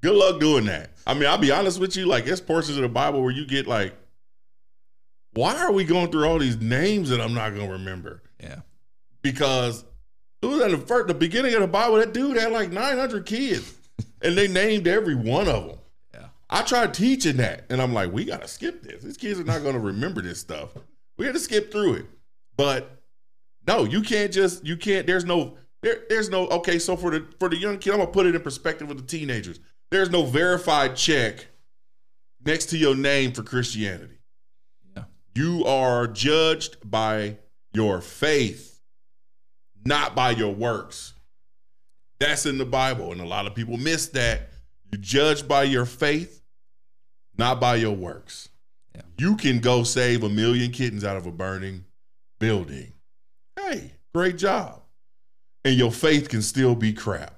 Good 0.00 0.14
luck 0.14 0.38
doing 0.38 0.66
that. 0.66 0.92
I 1.04 1.12
mean, 1.12 1.26
I'll 1.26 1.38
be 1.38 1.50
honest 1.50 1.80
with 1.80 1.96
you. 1.96 2.06
Like, 2.06 2.24
there's 2.24 2.40
portions 2.40 2.76
of 2.76 2.82
the 2.82 2.88
Bible 2.88 3.20
where 3.20 3.32
you 3.32 3.44
get 3.44 3.66
like, 3.66 3.96
why 5.32 5.56
are 5.56 5.72
we 5.72 5.82
going 5.82 6.12
through 6.12 6.24
all 6.26 6.38
these 6.38 6.56
names 6.58 7.08
that 7.08 7.20
I'm 7.20 7.34
not 7.34 7.50
going 7.50 7.66
to 7.66 7.72
remember? 7.72 8.22
yeah. 8.40 8.60
Because 9.22 9.84
it 10.42 10.46
was 10.46 10.60
at 10.60 10.70
the 10.70 10.78
first, 10.78 11.08
the 11.08 11.14
beginning 11.14 11.54
of 11.54 11.60
the 11.60 11.66
Bible. 11.66 11.96
That 11.96 12.12
dude 12.12 12.36
had 12.36 12.52
like 12.52 12.70
900 12.70 13.26
kids, 13.26 13.74
and 14.22 14.36
they 14.36 14.48
named 14.48 14.86
every 14.88 15.14
one 15.14 15.48
of 15.48 15.66
them. 15.66 15.78
Yeah. 16.14 16.26
I 16.48 16.62
tried 16.62 16.94
teaching 16.94 17.36
that, 17.38 17.64
and 17.70 17.80
I'm 17.80 17.92
like, 17.92 18.12
we 18.12 18.24
got 18.24 18.42
to 18.42 18.48
skip 18.48 18.82
this. 18.82 19.02
These 19.02 19.16
kids 19.16 19.38
are 19.40 19.44
not 19.44 19.62
going 19.62 19.74
to 19.74 19.80
remember 19.80 20.22
this 20.22 20.40
stuff. 20.40 20.70
We 21.16 21.26
got 21.26 21.32
to 21.32 21.40
skip 21.40 21.70
through 21.70 21.94
it. 21.94 22.06
But 22.56 23.00
no, 23.66 23.84
you 23.84 24.02
can't 24.02 24.32
just 24.32 24.64
you 24.66 24.76
can't. 24.76 25.06
There's 25.06 25.24
no 25.24 25.56
there, 25.82 26.02
there's 26.08 26.28
no 26.28 26.46
okay. 26.48 26.78
So 26.78 26.96
for 26.96 27.10
the 27.10 27.26
for 27.38 27.48
the 27.48 27.56
young 27.56 27.78
kid, 27.78 27.92
I'm 27.92 28.00
gonna 28.00 28.10
put 28.10 28.26
it 28.26 28.34
in 28.34 28.40
perspective 28.42 28.88
with 28.88 28.98
the 28.98 29.06
teenagers. 29.06 29.60
There's 29.90 30.10
no 30.10 30.24
verified 30.24 30.96
check 30.96 31.46
next 32.44 32.66
to 32.66 32.78
your 32.78 32.94
name 32.94 33.32
for 33.32 33.42
Christianity. 33.42 34.18
Yeah. 34.94 35.04
You 35.34 35.64
are 35.64 36.06
judged 36.06 36.90
by 36.90 37.38
your 37.72 38.00
faith, 38.00 38.69
not 39.90 40.14
by 40.14 40.30
your 40.30 40.54
works. 40.54 41.14
That's 42.20 42.46
in 42.46 42.58
the 42.58 42.64
Bible, 42.64 43.10
and 43.12 43.20
a 43.20 43.26
lot 43.26 43.46
of 43.46 43.54
people 43.56 43.76
miss 43.76 44.06
that. 44.10 44.50
You 44.92 44.98
judge 44.98 45.46
by 45.48 45.64
your 45.64 45.84
faith, 45.84 46.42
not 47.36 47.60
by 47.60 47.74
your 47.76 47.96
works. 47.96 48.48
Yeah. 48.94 49.02
You 49.18 49.36
can 49.36 49.58
go 49.58 49.82
save 49.82 50.22
a 50.22 50.28
million 50.28 50.70
kittens 50.70 51.04
out 51.04 51.16
of 51.16 51.26
a 51.26 51.32
burning 51.32 51.84
building. 52.38 52.92
Hey, 53.58 53.90
great 54.14 54.38
job. 54.38 54.80
And 55.64 55.76
your 55.76 55.90
faith 55.90 56.28
can 56.28 56.42
still 56.42 56.74
be 56.76 56.92
crap. 56.92 57.34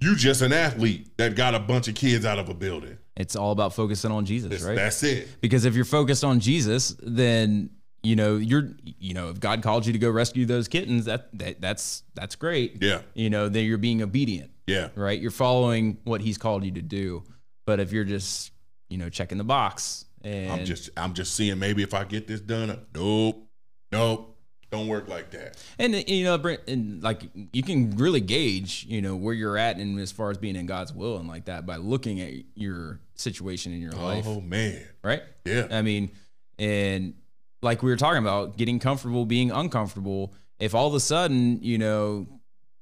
You 0.00 0.16
just 0.16 0.40
an 0.42 0.52
athlete 0.52 1.16
that 1.18 1.36
got 1.36 1.54
a 1.54 1.60
bunch 1.60 1.88
of 1.88 1.94
kids 1.94 2.24
out 2.24 2.38
of 2.38 2.48
a 2.48 2.54
building. 2.54 2.96
It's 3.16 3.36
all 3.36 3.52
about 3.52 3.74
focusing 3.74 4.10
on 4.10 4.24
Jesus, 4.26 4.50
That's, 4.50 4.64
right? 4.64 4.76
that's 4.76 5.02
it. 5.02 5.40
because 5.40 5.64
if 5.64 5.74
you're 5.74 5.86
focused 5.86 6.22
on 6.24 6.40
Jesus, 6.40 6.96
then 7.02 7.70
you 8.06 8.14
know 8.14 8.36
you're 8.36 8.70
you 8.84 9.14
know 9.14 9.30
if 9.30 9.40
God 9.40 9.62
called 9.62 9.84
you 9.84 9.92
to 9.92 9.98
go 9.98 10.08
rescue 10.08 10.46
those 10.46 10.68
kittens, 10.68 11.06
that, 11.06 11.28
that 11.38 11.60
that's 11.60 12.04
that's 12.14 12.36
great. 12.36 12.80
Yeah. 12.80 13.00
You 13.14 13.30
know, 13.30 13.48
then 13.48 13.64
you're 13.64 13.78
being 13.78 14.00
obedient, 14.00 14.52
Yeah. 14.68 14.90
right? 14.94 15.20
You're 15.20 15.32
following 15.32 15.98
what 16.04 16.20
He's 16.20 16.38
called 16.38 16.64
you 16.64 16.70
to 16.72 16.82
do. 16.82 17.24
But 17.66 17.80
if 17.80 17.92
you're 17.92 18.04
just 18.04 18.52
you 18.88 18.96
know 18.96 19.08
checking 19.08 19.38
the 19.38 19.44
box 19.44 20.04
and 20.22 20.52
I'm 20.52 20.64
just 20.64 20.90
I'm 20.96 21.14
just 21.14 21.34
seeing 21.34 21.58
maybe 21.58 21.82
if 21.82 21.94
I 21.94 22.04
get 22.04 22.28
this 22.28 22.40
done. 22.40 22.78
Nope. 22.94 23.48
Nope. 23.90 24.32
Don't 24.70 24.88
work 24.88 25.08
like 25.08 25.30
that. 25.30 25.56
And 25.78 26.08
you 26.08 26.24
know, 26.24 26.56
and 26.68 27.02
like 27.02 27.22
you 27.52 27.62
can 27.64 27.90
really 27.96 28.20
gauge, 28.20 28.84
you 28.88 29.02
know, 29.02 29.16
where 29.16 29.34
you're 29.34 29.56
at, 29.56 29.78
and 29.78 29.98
as 29.98 30.12
far 30.12 30.30
as 30.30 30.38
being 30.38 30.54
in 30.56 30.66
God's 30.66 30.92
will 30.92 31.18
and 31.18 31.28
like 31.28 31.46
that 31.46 31.66
by 31.66 31.76
looking 31.76 32.20
at 32.20 32.32
your 32.54 33.00
situation 33.14 33.72
in 33.72 33.80
your 33.80 33.94
oh, 33.96 34.04
life, 34.04 34.24
Oh 34.26 34.40
man. 34.40 34.82
right? 35.02 35.22
Yeah. 35.44 35.68
I 35.70 35.82
mean, 35.82 36.10
and 36.58 37.14
like 37.62 37.82
we 37.82 37.90
were 37.90 37.96
talking 37.96 38.18
about, 38.22 38.56
getting 38.56 38.78
comfortable, 38.78 39.26
being 39.26 39.50
uncomfortable. 39.50 40.34
If 40.58 40.74
all 40.74 40.86
of 40.88 40.94
a 40.94 41.00
sudden, 41.00 41.62
you 41.62 41.78
know, 41.78 42.26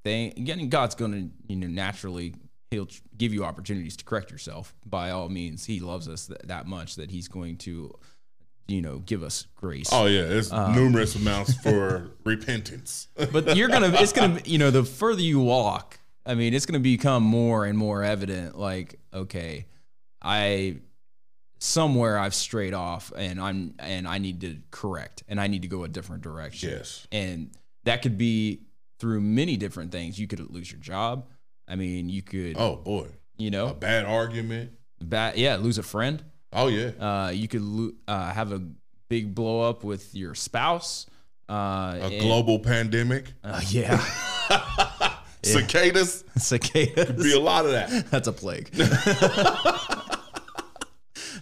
they 0.04 0.30
getting 0.30 0.68
God's 0.68 0.94
going 0.94 1.12
to, 1.12 1.30
you 1.52 1.56
know, 1.56 1.66
naturally 1.66 2.34
He'll 2.70 2.88
give 3.16 3.32
you 3.32 3.44
opportunities 3.44 3.96
to 3.98 4.04
correct 4.04 4.30
yourself. 4.32 4.74
By 4.84 5.10
all 5.10 5.28
means, 5.28 5.64
He 5.64 5.78
loves 5.80 6.08
us 6.08 6.26
th- 6.26 6.40
that 6.44 6.66
much 6.66 6.96
that 6.96 7.10
He's 7.10 7.28
going 7.28 7.56
to, 7.58 7.92
you 8.66 8.82
know, 8.82 8.98
give 8.98 9.22
us 9.22 9.46
grace. 9.54 9.88
Oh 9.92 10.06
yeah. 10.06 10.22
it's 10.22 10.50
Um, 10.52 10.74
numerous 10.74 11.14
amounts 11.14 11.54
for 11.54 12.10
repentance. 12.24 13.08
but 13.32 13.56
you're 13.56 13.68
gonna 13.68 13.90
it's 13.94 14.12
gonna 14.12 14.40
you 14.44 14.58
know 14.58 14.70
the 14.72 14.82
further 14.84 15.20
you 15.22 15.38
walk 15.40 15.98
i 16.26 16.34
mean 16.34 16.54
it's 16.54 16.64
gonna 16.66 16.78
become 16.80 17.22
more 17.22 17.66
and 17.66 17.76
more 17.78 18.02
evident 18.02 18.56
like 18.58 18.98
okay 19.12 19.66
i 20.22 20.76
somewhere 21.64 22.18
i've 22.18 22.35
strayed 22.35 22.74
off 22.74 23.11
and 23.16 23.40
i'm 23.40 23.74
and 23.79 24.07
i 24.07 24.18
need 24.18 24.38
to 24.42 24.59
correct 24.70 25.22
and 25.29 25.40
i 25.40 25.46
need 25.46 25.62
to 25.62 25.68
go 25.68 25.83
a 25.85 25.88
different 25.88 26.22
direction 26.22 26.68
yes. 26.68 27.07
and 27.11 27.50
that 27.85 28.03
could 28.03 28.18
be 28.18 28.61
through 28.98 29.18
many 29.20 29.57
different 29.57 29.90
things 29.90 30.18
you 30.18 30.27
could 30.27 30.40
lose 30.50 30.70
your 30.70 30.79
job 30.81 31.27
i 31.66 31.74
mean 31.74 32.11
you 32.11 32.20
could 32.22 32.55
Oh 32.59 32.77
boy. 32.77 33.09
you 33.38 33.50
know, 33.50 33.68
A 33.68 33.74
bad 33.74 34.05
argument. 34.05 34.72
Bad 35.00 35.37
yeah 35.38 35.57
lose 35.57 35.79
a 35.79 35.83
friend 35.83 36.22
Oh 36.53 36.68
yeah. 36.68 36.90
uh 37.00 37.31
you 37.31 37.48
could 37.48 37.62
lo- 37.62 37.92
uh, 38.07 38.31
have 38.33 38.53
a 38.53 38.61
big 39.09 39.35
blow 39.35 39.62
up 39.62 39.85
with 39.85 40.14
your 40.14 40.35
spouse 40.35 41.07
uh 41.48 41.96
A 41.98 42.05
and- 42.12 42.20
global 42.20 42.59
pandemic. 42.59 43.33
uh, 43.42 43.61
yeah 43.68 44.05
Cicadas. 45.42 46.24
cicadas 46.38 47.07
Could 47.07 47.16
Be 47.18 47.33
a 47.35 47.40
lot 47.40 47.64
of 47.66 47.72
that. 47.72 48.07
That's 48.11 48.29
a 48.29 48.33
plague. 48.33 48.70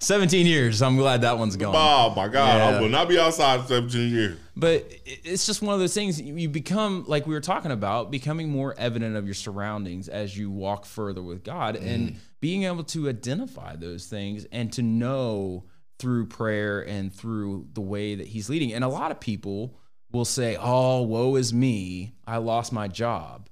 17 0.02 0.46
years. 0.46 0.82
I'm 0.82 0.96
glad 0.96 1.20
that 1.20 1.38
one's 1.38 1.56
gone. 1.56 1.74
Oh 1.76 2.12
my 2.14 2.26
God. 2.26 2.56
Yeah. 2.56 2.78
I 2.78 2.80
will 2.80 2.88
not 2.88 3.08
be 3.08 3.18
outside 3.18 3.66
17 3.66 4.10
years. 4.10 4.38
But 4.56 4.92
it's 5.04 5.46
just 5.46 5.62
one 5.62 5.74
of 5.74 5.80
those 5.80 5.94
things 5.94 6.20
you 6.20 6.48
become, 6.48 7.04
like 7.06 7.26
we 7.26 7.34
were 7.34 7.40
talking 7.40 7.70
about, 7.70 8.10
becoming 8.10 8.50
more 8.50 8.74
evident 8.76 9.16
of 9.16 9.26
your 9.26 9.34
surroundings 9.34 10.08
as 10.08 10.36
you 10.36 10.50
walk 10.50 10.84
further 10.84 11.22
with 11.22 11.44
God 11.44 11.76
mm-hmm. 11.76 11.88
and 11.88 12.16
being 12.40 12.64
able 12.64 12.84
to 12.84 13.08
identify 13.08 13.76
those 13.76 14.06
things 14.06 14.44
and 14.50 14.72
to 14.72 14.82
know 14.82 15.64
through 15.98 16.26
prayer 16.26 16.80
and 16.80 17.14
through 17.14 17.68
the 17.72 17.80
way 17.80 18.16
that 18.16 18.26
He's 18.26 18.50
leading. 18.50 18.72
And 18.72 18.82
a 18.82 18.88
lot 18.88 19.12
of 19.12 19.20
people 19.20 19.78
will 20.10 20.24
say, 20.24 20.56
Oh, 20.60 21.02
woe 21.02 21.36
is 21.36 21.54
me. 21.54 22.12
I 22.26 22.38
lost 22.38 22.72
my 22.72 22.88
job. 22.88 23.48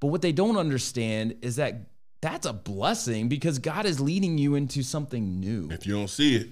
But 0.00 0.08
what 0.08 0.20
they 0.20 0.32
don't 0.32 0.56
understand 0.56 1.36
is 1.42 1.56
that 1.56 1.91
that's 2.22 2.46
a 2.46 2.52
blessing 2.52 3.28
because 3.28 3.58
God 3.58 3.84
is 3.84 4.00
leading 4.00 4.38
you 4.38 4.54
into 4.54 4.82
something 4.82 5.40
new. 5.40 5.68
If 5.70 5.86
you 5.86 5.94
don't 5.94 6.08
see 6.08 6.36
it, 6.36 6.48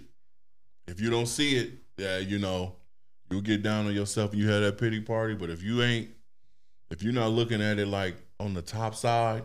if 0.88 1.00
you 1.00 1.10
don't 1.10 1.26
see 1.26 1.56
it, 1.56 1.70
yeah, 1.96 2.18
you 2.18 2.38
know, 2.40 2.74
you'll 3.30 3.40
get 3.40 3.62
down 3.62 3.86
on 3.86 3.94
yourself 3.94 4.32
and 4.32 4.40
you 4.40 4.50
have 4.50 4.62
that 4.62 4.78
pity 4.78 5.00
party. 5.00 5.34
But 5.34 5.48
if 5.48 5.62
you 5.62 5.80
ain't, 5.82 6.10
if 6.90 7.02
you're 7.02 7.12
not 7.12 7.28
looking 7.28 7.62
at 7.62 7.78
it 7.78 7.86
like 7.86 8.16
on 8.40 8.52
the 8.52 8.62
top 8.62 8.96
side, 8.96 9.44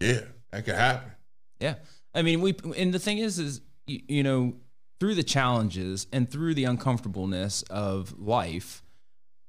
yeah, 0.00 0.22
that 0.50 0.64
could 0.64 0.74
happen. 0.74 1.12
Yeah. 1.60 1.76
I 2.14 2.22
mean, 2.22 2.40
we, 2.40 2.56
and 2.76 2.92
the 2.92 2.98
thing 2.98 3.18
is, 3.18 3.38
is, 3.38 3.60
you, 3.86 4.00
you 4.08 4.22
know, 4.24 4.54
through 4.98 5.14
the 5.14 5.22
challenges 5.22 6.08
and 6.12 6.28
through 6.28 6.54
the 6.54 6.64
uncomfortableness 6.64 7.62
of 7.70 8.18
life, 8.18 8.82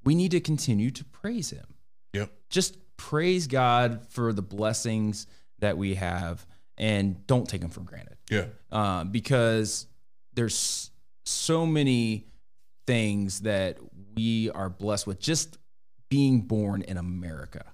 we 0.03 0.13
need 0.13 0.31
to 0.31 0.39
continue 0.39 0.91
to 0.91 1.03
praise 1.05 1.49
Him. 1.49 1.65
Yep. 2.13 2.31
Just 2.51 2.77
praise 2.97 3.47
God 3.47 4.05
for 4.09 4.33
the 4.33 4.43
blessings 4.43 5.25
that 5.63 5.77
we 5.77 5.95
have 5.95 6.45
and 6.77 7.25
don't 7.27 7.47
take 7.49 7.61
them 7.61 7.69
for 7.69 7.81
granted. 7.81 8.17
Yeah. 8.29 8.45
uh, 8.71 9.03
because 9.03 9.87
there's 10.33 10.89
so 11.25 11.65
many 11.65 12.25
things 12.87 13.41
that 13.41 13.77
we 14.15 14.49
are 14.49 14.69
blessed 14.69 15.05
with 15.07 15.19
just 15.19 15.57
being 16.09 16.41
born 16.41 16.81
in 16.81 16.97
America. 16.97 17.65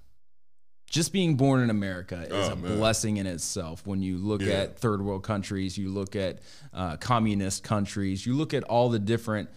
Just 0.89 1.13
being 1.13 1.35
born 1.35 1.61
in 1.61 1.69
America 1.69 2.21
is 2.25 2.49
Oh, 2.49 2.53
a 2.53 2.55
man. 2.55 2.77
blessing 2.77 3.17
in 3.17 3.27
itself. 3.27 3.85
When 3.85 4.01
you 4.01 4.17
look 4.17 4.41
Yeah. 4.41 4.53
at 4.63 4.79
third 4.79 5.01
world 5.03 5.23
countries, 5.23 5.77
you 5.77 5.89
look 5.89 6.15
at 6.15 6.39
uh, 6.73 6.97
communist 6.97 7.63
countries, 7.63 8.25
you 8.25 8.35
look 8.35 8.53
at 8.55 8.63
all 8.63 8.89
the 8.89 8.99
different 8.99 9.49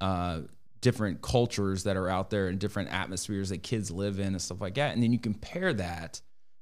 uh, 0.00 0.40
different 0.80 1.20
cultures 1.20 1.84
that 1.84 1.94
are 1.96 2.08
out 2.08 2.30
there 2.30 2.48
and 2.48 2.58
different 2.58 2.90
atmospheres 2.90 3.50
that 3.50 3.62
kids 3.62 3.90
live 3.90 4.18
in 4.18 4.28
and 4.28 4.40
stuff 4.40 4.60
like 4.62 4.74
that, 4.76 4.94
and 4.94 5.02
then 5.02 5.12
you 5.12 5.18
compare 5.18 5.74
that 5.74 6.20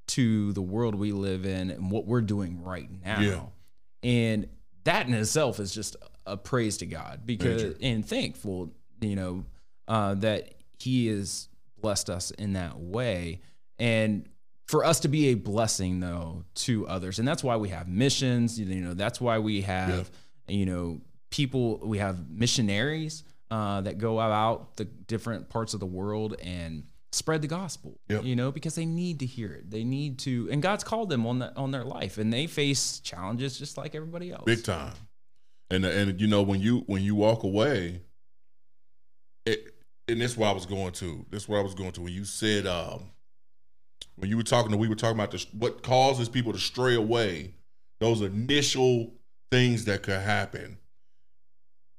to 0.09 0.53
the 0.53 0.63
world 0.63 0.95
we 0.95 1.13
live 1.13 1.47
in 1.47 1.71
and 1.71 1.91
what 1.91 2.07
we're 2.07 2.21
doing 2.21 2.63
right 2.63 2.89
now. 3.05 3.21
Yeah. 3.21 3.41
And 4.03 4.49
that 4.85 5.07
in 5.07 5.15
itself 5.15 5.61
is 5.61 5.73
just 5.73 5.97
a 6.27 6.37
praise 6.37 6.79
to 6.79 6.87
God 6.87 7.23
because 7.25 7.63
Major. 7.63 7.77
and 7.83 8.07
thankful, 8.07 8.73
you 9.01 9.17
know, 9.17 9.45
uh, 9.87 10.15
that 10.15 10.55
He 10.79 11.09
has 11.09 11.49
blessed 11.81 12.11
us 12.11 12.31
in 12.33 12.55
that 12.55 12.79
way. 12.79 13.41
And 13.79 14.29
for 14.67 14.85
us 14.85 15.01
to 15.01 15.09
be 15.09 15.29
a 15.29 15.35
blessing 15.35 16.01
though 16.01 16.45
to 16.55 16.87
others. 16.87 17.19
And 17.19 17.27
that's 17.27 17.43
why 17.43 17.57
we 17.57 17.71
have 17.71 17.89
missions, 17.89 18.61
you 18.61 18.83
know, 18.83 18.95
that's 18.95 19.21
why 19.21 19.39
we 19.39 19.63
have, 19.63 20.11
you 20.47 20.67
know, 20.67 21.01
people 21.31 21.79
we 21.83 21.99
have 21.99 22.31
missionaries 22.31 23.25
uh, 23.51 23.81
that 23.83 23.99
go 23.99 24.21
out 24.21 24.77
the 24.77 24.85
different 24.85 25.49
parts 25.49 25.75
of 25.75 25.81
the 25.81 25.87
world 25.87 26.37
and 26.43 26.85
spread 27.13 27.41
the 27.41 27.49
gospel 27.49 27.99
Yep. 28.09 28.25
you 28.25 28.37
know 28.37 28.53
because 28.53 28.75
they 28.75 28.85
need 28.85 29.21
to 29.21 29.27
hear 29.27 29.53
it 29.53 29.71
they 29.71 29.83
need 29.83 30.19
to 30.21 30.49
and 30.53 30.63
god's 30.63 30.85
called 30.85 31.09
them 31.09 31.27
on 31.27 31.39
that 31.39 31.57
on 31.57 31.71
their 31.71 31.85
life 31.85 32.19
and 32.19 32.31
they 32.33 32.47
face 32.47 33.01
challenges 33.01 33.59
just 33.59 33.79
like 33.79 33.95
everybody 33.95 34.31
else 34.31 34.45
big 34.45 34.63
time. 34.63 34.93
And 35.71 35.85
and 35.85 36.19
you 36.21 36.27
know 36.27 36.41
when 36.43 36.61
you 36.61 36.85
when 36.87 37.03
you 37.03 37.15
walk 37.15 37.43
away, 37.43 38.01
it 39.45 39.75
and 40.09 40.19
this 40.21 40.33
is 40.33 40.37
what 40.39 40.49
I 40.49 40.53
was 40.53 40.65
going 40.65 40.93
to. 40.93 41.27
This 41.29 41.43
is 41.43 41.49
what 41.49 41.59
I 41.59 41.63
was 41.63 41.75
going 41.75 41.93
to 41.93 42.01
when 42.01 42.13
you 42.15 42.25
said 42.25 42.67
um 42.67 43.11
when 44.17 44.31
you 44.31 44.39
were 44.39 44.43
talking 44.43 44.71
to 44.71 44.79
we 44.79 44.89
were 44.89 44.95
talking 44.95 45.19
about 45.19 45.31
this, 45.31 45.47
what 45.53 45.83
causes 45.83 46.29
people 46.29 46.53
to 46.55 46.59
stray 46.59 46.95
away. 46.95 47.53
Those 48.01 48.23
initial 48.23 49.13
things 49.51 49.85
that 49.85 50.03
could 50.03 50.21
happen, 50.23 50.79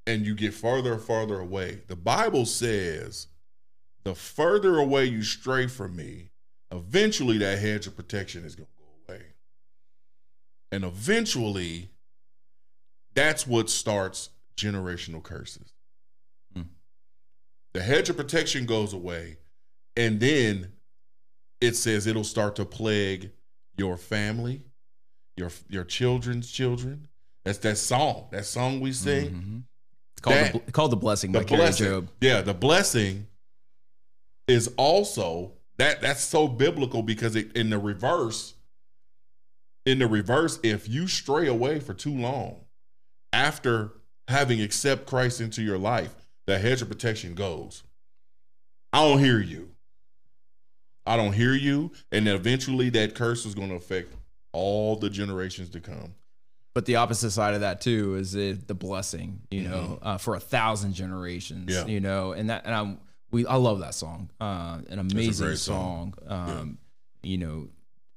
and 0.07 0.25
you 0.25 0.33
get 0.33 0.53
further 0.53 0.93
and 0.93 1.01
further 1.01 1.39
away. 1.39 1.81
The 1.87 1.95
Bible 1.95 2.45
says, 2.47 3.27
the 4.03 4.15
further 4.15 4.77
away 4.77 5.05
you 5.05 5.23
stray 5.23 5.67
from 5.67 5.95
me, 5.95 6.29
eventually 6.71 7.37
that 7.39 7.59
hedge 7.59 7.87
of 7.87 7.95
protection 7.95 8.45
is 8.45 8.55
going 8.55 8.67
to 8.67 8.83
go 9.11 9.13
away, 9.13 9.23
and 10.71 10.83
eventually 10.83 11.89
that's 13.15 13.45
what 13.47 13.69
starts 13.69 14.29
generational 14.55 15.21
curses. 15.23 15.73
Hmm. 16.53 16.63
The 17.73 17.81
hedge 17.81 18.09
of 18.09 18.17
protection 18.17 18.65
goes 18.65 18.93
away, 18.93 19.37
and 19.95 20.19
then 20.19 20.71
it 21.61 21.75
says 21.75 22.07
it'll 22.07 22.23
start 22.23 22.55
to 22.57 22.65
plague 22.65 23.31
your 23.77 23.97
family, 23.97 24.61
your 25.35 25.51
your 25.69 25.83
children's 25.83 26.49
children. 26.51 27.07
That's 27.45 27.57
that 27.59 27.77
song. 27.77 28.27
That 28.31 28.45
song 28.45 28.79
we 28.79 28.91
sing. 28.93 29.29
Mhm. 29.31 29.63
it's 30.13 30.21
called, 30.21 30.35
That- 30.35 30.65
the, 30.65 30.71
called 30.71 30.91
the 30.91 30.97
blessing 30.97 31.31
The 31.31 31.41
blessing. 31.41 31.85
Job 31.87 32.09
Yeah, 32.21 32.41
the 32.41 32.53
blessing 32.53 33.27
is 34.49 34.69
also 34.77 35.53
that 35.77 36.01
that's 36.01 36.21
so 36.21 36.47
biblical 36.47 37.01
because 37.03 37.35
it 37.35 37.55
in 37.55 37.69
the 37.69 37.79
reverse, 37.79 38.55
in 39.85 39.99
the 39.99 40.07
reverse, 40.07 40.59
if 40.63 40.89
you 40.89 41.07
stray 41.07 41.47
away 41.47 41.79
for 41.79 41.93
too 41.93 42.13
long 42.13 42.57
after 43.31 43.91
having 44.27 44.61
accept 44.61 45.05
Christ 45.07 45.39
into 45.41 45.61
your 45.61 45.77
life, 45.77 46.13
the 46.47 46.59
hedge 46.59 46.81
of 46.81 46.89
protection 46.89 47.33
goes. 47.33 47.83
I 48.91 49.07
don't 49.07 49.19
hear 49.19 49.39
you. 49.39 49.69
I 51.05 51.15
don't 51.17 51.33
hear 51.33 51.53
you. 51.53 51.91
And 52.11 52.27
eventually 52.27 52.89
that 52.91 53.15
curse 53.15 53.45
is 53.45 53.55
going 53.55 53.69
to 53.69 53.75
affect 53.75 54.13
all 54.51 54.95
the 54.95 55.09
generations 55.09 55.69
to 55.69 55.79
come. 55.79 56.15
but 56.73 56.85
the 56.85 56.95
opposite 56.97 57.31
side 57.31 57.53
of 57.53 57.61
that 57.61 57.81
too 57.81 58.15
is 58.15 58.33
it, 58.35 58.67
the 58.67 58.73
blessing 58.73 59.41
you 59.51 59.61
know 59.61 59.99
uh, 60.01 60.17
for 60.17 60.35
a 60.35 60.39
thousand 60.39 60.93
generations 60.93 61.69
Mm-hmm. 61.69 61.87
Yeah. 61.87 61.93
you 61.93 61.99
know 61.99 62.31
and 62.31 62.49
that 62.49 62.65
and 62.65 62.73
i 62.73 62.97
we 63.31 63.45
i 63.45 63.55
love 63.55 63.79
that 63.79 63.93
song 63.93 64.29
uh 64.41 64.79
an 64.89 64.99
amazing 64.99 65.55
song, 65.55 66.13
song. 66.27 66.31
um 66.31 66.77
you 67.23 67.37
know 67.37 67.67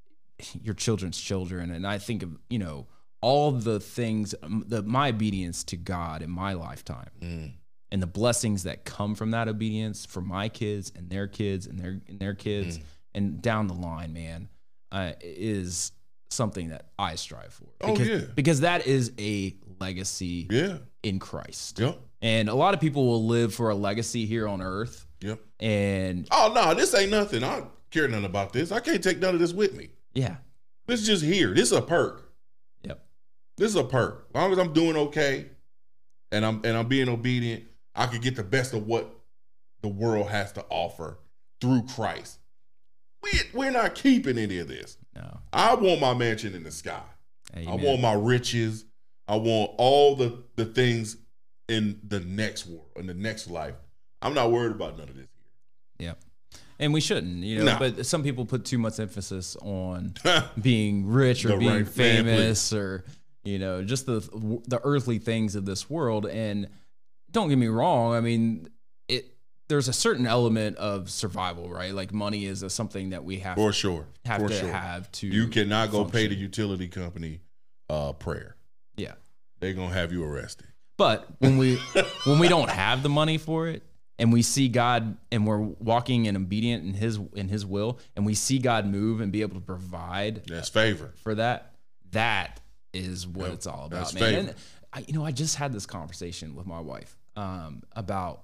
your 0.63 0.75
children's 0.75 1.21
children, 1.21 1.71
and 1.71 1.87
I 1.87 1.99
think 1.99 2.23
of 2.23 2.31
you 2.51 2.59
know 2.59 2.87
all 3.21 3.53
the 3.53 3.79
things, 3.79 4.35
um, 4.43 4.65
the 4.67 4.83
my 4.83 5.11
obedience 5.11 5.63
to 5.65 5.77
God 5.77 6.23
in 6.23 6.31
my 6.31 6.55
lifetime, 6.55 7.11
Mm. 7.21 7.53
and 7.93 8.03
the 8.03 8.07
blessings 8.09 8.65
that 8.65 8.85
come 8.85 9.15
from 9.15 9.31
that 9.31 9.47
obedience 9.47 10.05
for 10.05 10.21
my 10.21 10.49
kids 10.49 10.91
and 10.97 11.09
their 11.11 11.29
kids 11.29 11.67
and 11.67 11.79
their 11.79 12.01
and 12.09 12.19
their 12.19 12.35
kids, 12.35 12.79
Mm. 12.79 12.83
and 13.15 13.43
down 13.43 13.69
the 13.69 13.75
line, 13.75 14.13
man, 14.13 14.49
uh, 14.91 15.13
is 15.21 15.93
something 16.31 16.71
that 16.71 16.91
I 16.99 17.15
strive 17.15 17.53
for. 17.53 17.69
Oh, 17.83 17.93
Because, 17.93 18.09
yeah. 18.09 18.21
because 18.35 18.61
that 18.61 18.87
is 18.87 19.13
a 19.21 19.55
legacy 19.81 20.49
Yeah. 20.51 20.79
in 21.05 21.19
Christ. 21.21 21.79
Yep. 21.79 22.01
And 22.23 22.49
a 22.49 22.55
lot 22.55 22.73
of 22.73 22.81
people 22.81 23.07
will 23.07 23.27
live 23.27 23.53
for 23.55 23.68
a 23.70 23.75
legacy 23.75 24.25
here 24.27 24.47
on 24.49 24.62
earth. 24.62 25.07
Yep. 25.20 25.41
And 25.61 26.27
Oh 26.31 26.53
no, 26.55 26.73
this 26.75 26.95
ain't 26.95 27.11
nothing. 27.11 27.43
I 27.45 27.59
don't 27.59 27.70
care 27.91 28.09
nothing 28.09 28.25
about 28.25 28.53
this. 28.53 28.73
I 28.73 28.81
can't 28.81 29.03
take 29.03 29.18
none 29.18 29.35
of 29.35 29.41
this 29.41 29.53
with 29.53 29.75
me. 29.75 29.91
yeah, 30.14 30.37
This 30.87 31.01
is 31.01 31.07
just 31.07 31.25
here. 31.25 31.53
This 31.53 31.70
is 31.73 31.77
a 31.79 31.83
perk. 31.83 32.33
yep, 32.85 33.05
This 33.59 33.68
is 33.70 33.77
a 33.77 33.85
perk. 33.85 34.27
As 34.31 34.35
long 34.41 34.53
as 34.53 34.59
I'm 34.59 34.73
doing 34.73 34.97
okay 34.97 35.47
and 36.31 36.45
I'm 36.47 36.61
and 36.64 36.77
I'm 36.77 36.87
being 36.89 37.09
obedient, 37.09 37.64
I 37.95 38.07
could 38.07 38.23
get 38.23 38.37
the 38.37 38.43
best 38.45 38.73
of 38.73 38.87
what 38.87 39.12
the 39.83 39.89
world 39.89 40.29
has 40.31 40.53
to 40.53 40.64
offer 40.70 41.18
through 41.61 41.83
Christ. 41.95 42.39
We 43.23 43.31
we're 43.53 43.70
not 43.73 43.95
keeping 43.95 44.39
any 44.39 44.59
of 44.59 44.68
this. 44.68 44.97
no. 45.14 45.39
I 45.53 45.75
want 45.75 46.01
my 46.01 46.14
mansion 46.14 46.55
in 46.55 46.62
the 46.62 46.70
sky. 46.70 47.03
I 47.55 47.75
want 47.75 48.01
my 48.01 48.14
riches. 48.14 48.85
I 49.29 49.37
want 49.37 49.73
all 49.79 50.16
the 50.16 50.43
the 50.57 50.64
things 50.64 51.16
in 51.69 52.01
the 52.07 52.21
next 52.21 52.67
world, 52.67 52.89
in 52.97 53.07
the 53.07 53.15
next 53.15 53.49
life. 53.49 53.75
I'm 54.21 54.35
not 54.35 54.51
worried 54.53 54.73
about 54.73 54.99
none 54.99 55.09
of 55.09 55.17
this 55.17 55.27
here. 55.99 56.09
Yep. 56.09 56.21
And 56.79 56.93
we 56.93 57.01
shouldn't, 57.01 57.45
you 57.45 57.59
know, 57.59 57.65
Nah. 57.65 57.79
but 57.79 58.07
some 58.07 58.23
people 58.23 58.45
put 58.45 58.65
too 58.65 58.79
much 58.79 58.99
emphasis 58.99 59.57
on 59.63 60.15
being 60.61 61.07
rich 61.07 61.45
or 61.45 61.57
being 61.59 61.71
right- 61.73 61.89
famous 61.89 62.73
or 62.73 63.05
you 63.45 63.59
know, 63.59 63.83
just 63.83 64.07
the 64.07 64.21
the 64.69 64.81
earthly 64.85 65.19
things 65.19 65.57
of 65.57 65.65
this 65.65 65.91
world 65.91 66.27
and 66.27 66.69
don't 67.33 67.49
get 67.49 67.59
me 67.59 67.67
wrong, 67.67 68.15
I 68.15 68.21
mean, 68.21 68.69
it 69.09 69.35
there's 69.69 69.89
a 69.89 69.93
certain 69.93 70.27
element 70.27 70.77
of 70.77 71.11
survival, 71.11 71.69
right? 71.69 71.93
Like 71.95 72.13
money 72.13 72.45
is 72.45 72.63
a, 72.63 72.71
something 72.71 73.11
that 73.11 73.25
we 73.25 73.39
have 73.41 73.57
For 73.57 73.73
sure. 73.73 74.07
have 74.27 74.43
For 74.43 74.49
to 74.49 74.55
sure. 74.55 74.69
have 74.71 75.11
to 75.13 75.27
You 75.27 75.49
cannot 75.49 75.91
go 75.91 76.05
pay 76.05 76.27
the 76.29 76.35
utility 76.37 76.87
company 76.89 77.41
uh 77.91 78.13
prayer. 78.13 78.57
Yeah. 78.97 79.15
They're 79.61 79.73
gonna 79.75 79.95
have 79.95 80.13
you 80.13 80.23
arrested. 80.25 80.67
But 81.03 81.26
when 81.40 81.59
we 81.59 81.76
when 82.24 82.38
we 82.38 82.48
don't 82.48 82.70
have 82.70 83.03
the 83.03 83.09
money 83.09 83.38
for 83.38 83.66
it 83.68 83.82
and 84.18 84.32
we 84.32 84.42
see 84.42 84.68
God 84.68 85.16
and 85.32 85.46
we're 85.46 85.59
walking 85.59 86.26
in 86.26 86.36
obedient 86.36 86.84
in 86.84 86.94
his 86.94 87.18
in 87.34 87.48
his 87.48 87.66
will 87.66 87.98
and 88.16 88.24
we 88.24 88.34
see 88.34 88.59
God 88.59 88.86
move 88.86 89.20
and 89.20 89.32
be 89.32 89.42
able 89.42 89.55
to 89.57 89.61
provide 89.66 90.44
That's 90.46 90.68
favor. 90.68 91.12
for 91.16 91.34
that, 91.34 91.74
that 92.12 92.61
is 92.92 93.26
what 93.26 93.46
Yep, 93.46 93.55
it's 93.55 93.66
all 93.66 93.88
that's 93.90 94.12
about, 94.12 94.20
man. 94.20 94.32
favor. 94.34 94.48
And 94.50 94.55
I, 94.92 95.05
you 95.09 95.14
know, 95.14 95.24
I 95.24 95.32
just 95.32 95.57
had 95.57 95.72
this 95.72 95.86
conversation 95.86 96.55
with 96.55 96.66
my 96.66 96.78
wife 96.80 97.16
um, 97.36 97.82
about 97.96 98.42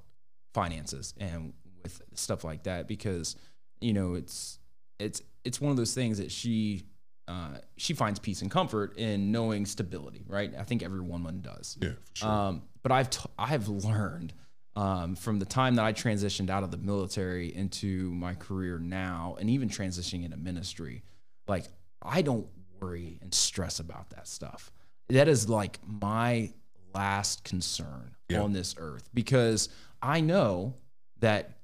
finances 0.55 1.15
and 1.19 1.53
with 1.83 2.03
stuff 2.15 2.43
like 2.43 2.65
that 2.65 2.89
because 2.89 3.37
you 3.81 3.93
know 3.93 4.15
it's 4.15 4.59
it's 4.99 5.23
it's 5.45 5.61
one 5.61 5.71
of 5.71 5.77
those 5.77 5.95
things 5.95 6.19
that 6.19 6.33
she 6.33 6.83
uh, 7.29 7.59
she 7.77 7.93
finds 7.95 8.19
peace 8.19 8.43
and 8.43 8.51
comfort 8.51 8.97
in 8.97 9.31
knowing 9.31 9.67
stability, 9.67 10.25
right? 10.27 10.53
I 10.59 10.63
think 10.65 10.83
every 10.83 11.01
woman 11.01 11.41
does. 11.43 11.77
Yeah, 11.81 11.91
for 11.91 12.17
sure. 12.17 12.29
Um, 12.29 12.63
but 12.83 12.91
I've 12.93 13.11
t- 13.11 13.29
I've 13.39 13.69
learned 13.69 14.33
um, 14.77 15.15
from 15.15 15.39
the 15.39 15.45
time 15.45 15.75
that 15.77 15.85
I 15.85 15.93
transitioned 15.93 16.51
out 16.51 16.63
of 16.63 16.71
the 16.71 16.77
military 16.79 17.55
into 17.55 18.11
my 18.13 18.35
career 18.35 18.79
now, 18.79 19.37
and 19.39 19.51
even 19.51 19.69
transitioning 19.69 20.25
into 20.25 20.37
ministry, 20.37 21.03
like 21.47 21.67
I 22.03 22.23
don't 22.23 22.47
worry 22.81 23.19
and 23.21 23.35
stress 23.35 23.81
about 23.81 24.11
that 24.11 24.27
stuff. 24.29 24.71
That 25.09 25.29
is 25.29 25.49
like 25.49 25.79
my 25.87 26.53
last 26.95 27.45
concern 27.45 28.15
Yeah. 28.29 28.41
on 28.43 28.53
this 28.53 28.75
earth 28.79 29.09
because 29.13 29.69
I 30.01 30.21
know 30.21 30.75
that 31.21 31.59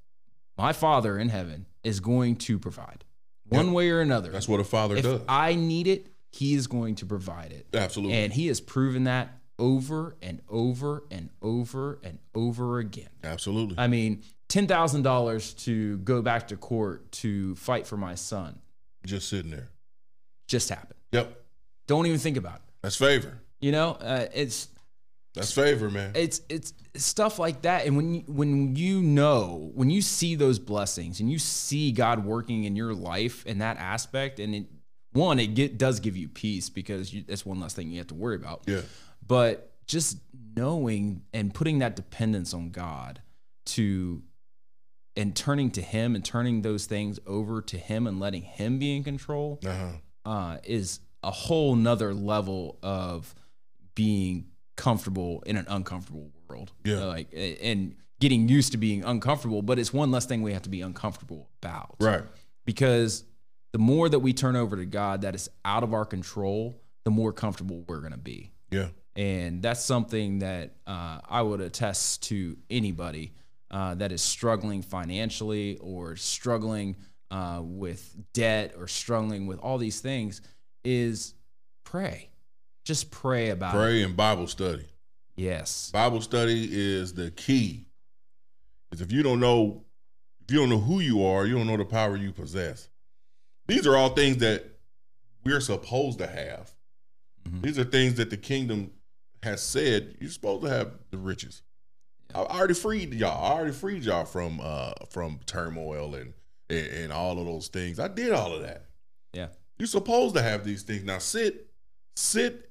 my 0.59 0.73
Father 0.73 1.19
in 1.19 1.29
heaven 1.29 1.67
is 1.85 2.01
going 2.01 2.37
to 2.37 2.59
provide 2.59 3.04
one 3.49 3.67
Yeah. 3.69 3.73
way 3.73 3.91
or 3.91 4.01
another. 4.01 4.31
That's 4.33 4.49
what 4.49 4.61
a 4.61 4.65
father 4.65 4.97
if 4.97 5.03
does. 5.05 5.21
I 5.29 5.55
need 5.55 5.87
it, 5.87 6.09
He 6.31 6.55
is 6.55 6.67
going 6.67 6.97
to 6.97 7.07
provide 7.07 7.53
it. 7.53 7.67
Absolutely. 7.73 8.17
And 8.17 8.33
he 8.33 8.49
has 8.49 8.61
proven 8.61 9.05
that 9.05 9.39
over 9.59 10.17
and 10.21 10.41
over 10.49 11.05
and 11.11 11.31
over 11.41 12.01
and 12.03 12.19
over 12.35 12.81
again. 12.81 13.11
Absolutely. 13.23 13.77
I 13.79 13.87
mean, 13.87 14.25
$10,000 14.49 15.53
to 15.65 15.99
go 15.99 16.23
back 16.23 16.49
to 16.49 16.57
court 16.57 17.11
to 17.13 17.55
fight 17.57 17.87
for 17.87 17.97
my 17.97 18.15
son 18.17 18.59
Just 19.07 19.29
sitting 19.29 19.51
there. 19.53 19.69
just 20.49 20.69
happened. 20.71 20.99
Yep. 21.13 21.41
Don't 21.87 22.07
even 22.07 22.19
think 22.19 22.37
about 22.37 22.57
it. 22.57 22.63
That's 22.83 22.97
favor. 22.97 23.39
You 23.61 23.71
know, 23.73 23.93
uh, 23.93 24.27
it's 24.35 24.69
That's 25.35 25.53
favor, 25.53 25.91
man. 25.91 26.13
it's 26.15 26.41
it's 26.49 26.73
stuff 26.97 27.39
like 27.41 27.63
that 27.63 27.87
and 27.87 27.97
when 27.97 28.15
you, 28.15 28.21
when 28.29 28.77
you 28.77 29.03
know 29.03 29.73
when 29.75 29.91
you 29.91 30.01
see 30.01 30.37
those 30.37 30.61
blessings 30.61 31.19
and 31.19 31.31
you 31.31 31.39
see 31.41 31.91
God 31.91 32.25
working 32.25 32.65
in 32.65 32.77
your 32.77 32.95
life 32.95 33.45
in 33.47 33.59
that 33.59 33.77
aspect 33.79 34.39
and 34.39 34.55
it 34.55 34.67
one 35.13 35.41
it 35.41 35.49
get, 35.55 35.77
does 35.77 35.99
give 36.01 36.17
you 36.17 36.29
peace 36.29 36.69
because 36.71 37.13
you, 37.13 37.25
that's 37.27 37.45
one 37.45 37.59
less 37.59 37.75
thing 37.75 37.91
you 37.91 37.99
have 37.99 38.07
to 38.09 38.15
worry 38.15 38.37
about 38.37 38.63
Yeah. 38.67 38.83
but 39.27 39.73
just 39.87 40.19
knowing 40.57 41.23
and 41.33 41.53
putting 41.53 41.81
that 41.81 41.97
dependence 41.97 42.55
on 42.55 42.71
God 42.71 43.21
to 43.67 44.23
and 45.17 45.35
turning 45.35 45.71
to 45.73 45.83
him 45.83 46.15
and 46.15 46.25
turning 46.25 46.63
those 46.63 46.87
things 46.87 47.19
over 47.27 47.61
to 47.63 47.77
him 47.79 48.07
and 48.07 48.21
letting 48.21 48.43
him 48.43 48.79
be 48.79 48.95
in 48.97 49.03
control 49.05 49.59
Uh-huh. 49.67 50.31
uh, 50.31 50.59
is 50.63 51.01
a 51.25 51.31
whole 51.33 51.75
nother 51.75 52.15
level 52.15 52.79
of 52.85 53.35
being 53.97 54.47
comfortable 54.77 55.43
in 55.47 55.57
an 55.57 55.67
uncomfortable 55.69 56.31
world. 56.49 56.73
Yeah. 56.85 57.03
Uh, 57.03 57.07
like 57.07 57.29
and 57.35 57.97
getting 58.21 58.49
used 58.49 58.73
to 58.73 58.79
being 58.79 59.05
uncomfortable, 59.05 59.63
but 59.63 59.79
it's 59.79 59.93
one 59.93 60.11
less 60.11 60.27
thing 60.27 60.43
we 60.43 60.53
have 60.53 60.63
to 60.63 60.71
be 60.71 60.81
uncomfortable 60.81 61.49
about. 61.63 61.97
Right. 62.01 62.23
Because 62.65 63.25
the 63.73 63.79
more 63.79 64.09
that 64.09 64.21
we 64.21 64.33
turn 64.33 64.57
over 64.57 64.77
to 64.77 64.87
God 64.87 65.23
that 65.23 65.35
is 65.35 65.51
out 65.65 65.83
of 65.83 65.93
our 65.93 66.05
control, 66.05 66.81
the 67.05 67.11
more 67.11 67.33
comfortable 67.33 67.85
we're 67.87 68.01
going 68.01 68.13
to 68.13 68.19
be. 68.19 68.53
Yeah. 68.71 68.89
And 69.17 69.63
that's 69.63 69.85
something 69.85 70.41
that 70.41 70.77
uh, 70.87 71.21
I 71.29 71.43
would 71.43 71.61
attest 71.61 72.25
to 72.25 72.57
anybody 72.71 73.33
uh, 73.71 73.95
that 73.97 74.13
is 74.13 74.23
struggling 74.23 74.83
financially 74.83 75.79
or 75.79 76.17
struggling 76.17 76.97
uh, 77.31 77.61
with 77.63 78.17
debt 78.33 78.75
or 78.79 78.87
struggling 78.89 79.47
with 79.47 79.59
all 79.59 79.79
these 79.79 80.01
things 80.01 80.41
is 80.85 81.35
pray. 81.85 82.31
Just 82.85 83.11
pray 83.11 83.51
about 83.51 83.75
it. 83.75 83.79
Pray 83.79 84.03
and 84.03 84.17
Bible 84.17 84.47
study. 84.47 84.87
Yes. 85.37 85.91
Bible 85.91 86.21
study 86.21 86.69
is 86.71 87.15
the 87.15 87.31
key. 87.31 87.87
Because 88.91 89.01
if 89.01 89.11
you 89.11 89.23
don't 89.23 89.41
know, 89.41 89.85
if 90.47 90.53
you 90.55 90.61
don't 90.61 90.69
know 90.69 90.79
who 90.79 91.01
you 91.01 91.25
are, 91.25 91.47
you 91.47 91.55
don't 91.57 91.67
know 91.67 91.77
the 91.77 91.85
power 91.85 92.17
you 92.17 92.33
possess. 92.33 92.89
These 93.67 93.87
are 93.87 93.97
all 93.97 94.11
things 94.11 94.37
that 94.39 94.65
we're 95.45 95.61
supposed 95.61 96.19
to 96.19 96.27
have. 96.27 96.73
Mhm. 97.49 97.63
These 97.63 97.79
are 97.79 97.85
things 97.85 98.15
that 98.15 98.31
the 98.31 98.37
kingdom 98.37 98.93
has 99.43 99.63
said 99.63 100.17
you're 100.21 100.31
supposed 100.31 100.63
to 100.65 100.71
have 100.71 100.93
the 101.11 101.19
riches. 101.19 101.63
I 102.35 102.41
I 102.43 102.59
already 102.59 102.75
freed 102.75 103.13
y'all. 103.15 103.45
I 103.45 103.57
already 103.57 103.73
freed 103.73 104.05
y'all 104.05 104.25
from 104.25 104.61
uh 104.63 104.93
from 105.11 105.41
turmoil 105.47 106.15
and, 106.15 106.35
and 106.71 106.87
and 106.87 107.13
all 107.13 107.39
of 107.39 107.47
those 107.47 107.69
things. 107.69 107.99
I 107.99 108.09
did 108.09 108.33
all 108.33 108.55
of 108.55 108.63
that. 108.63 108.87
Yeah. 109.33 109.49
You're 109.79 109.87
supposed 109.89 110.35
to 110.37 110.43
have 110.43 110.65
these 110.65 110.83
things. 110.83 111.03
Now 111.05 111.19
sit, 111.19 111.67
sit 112.17 112.64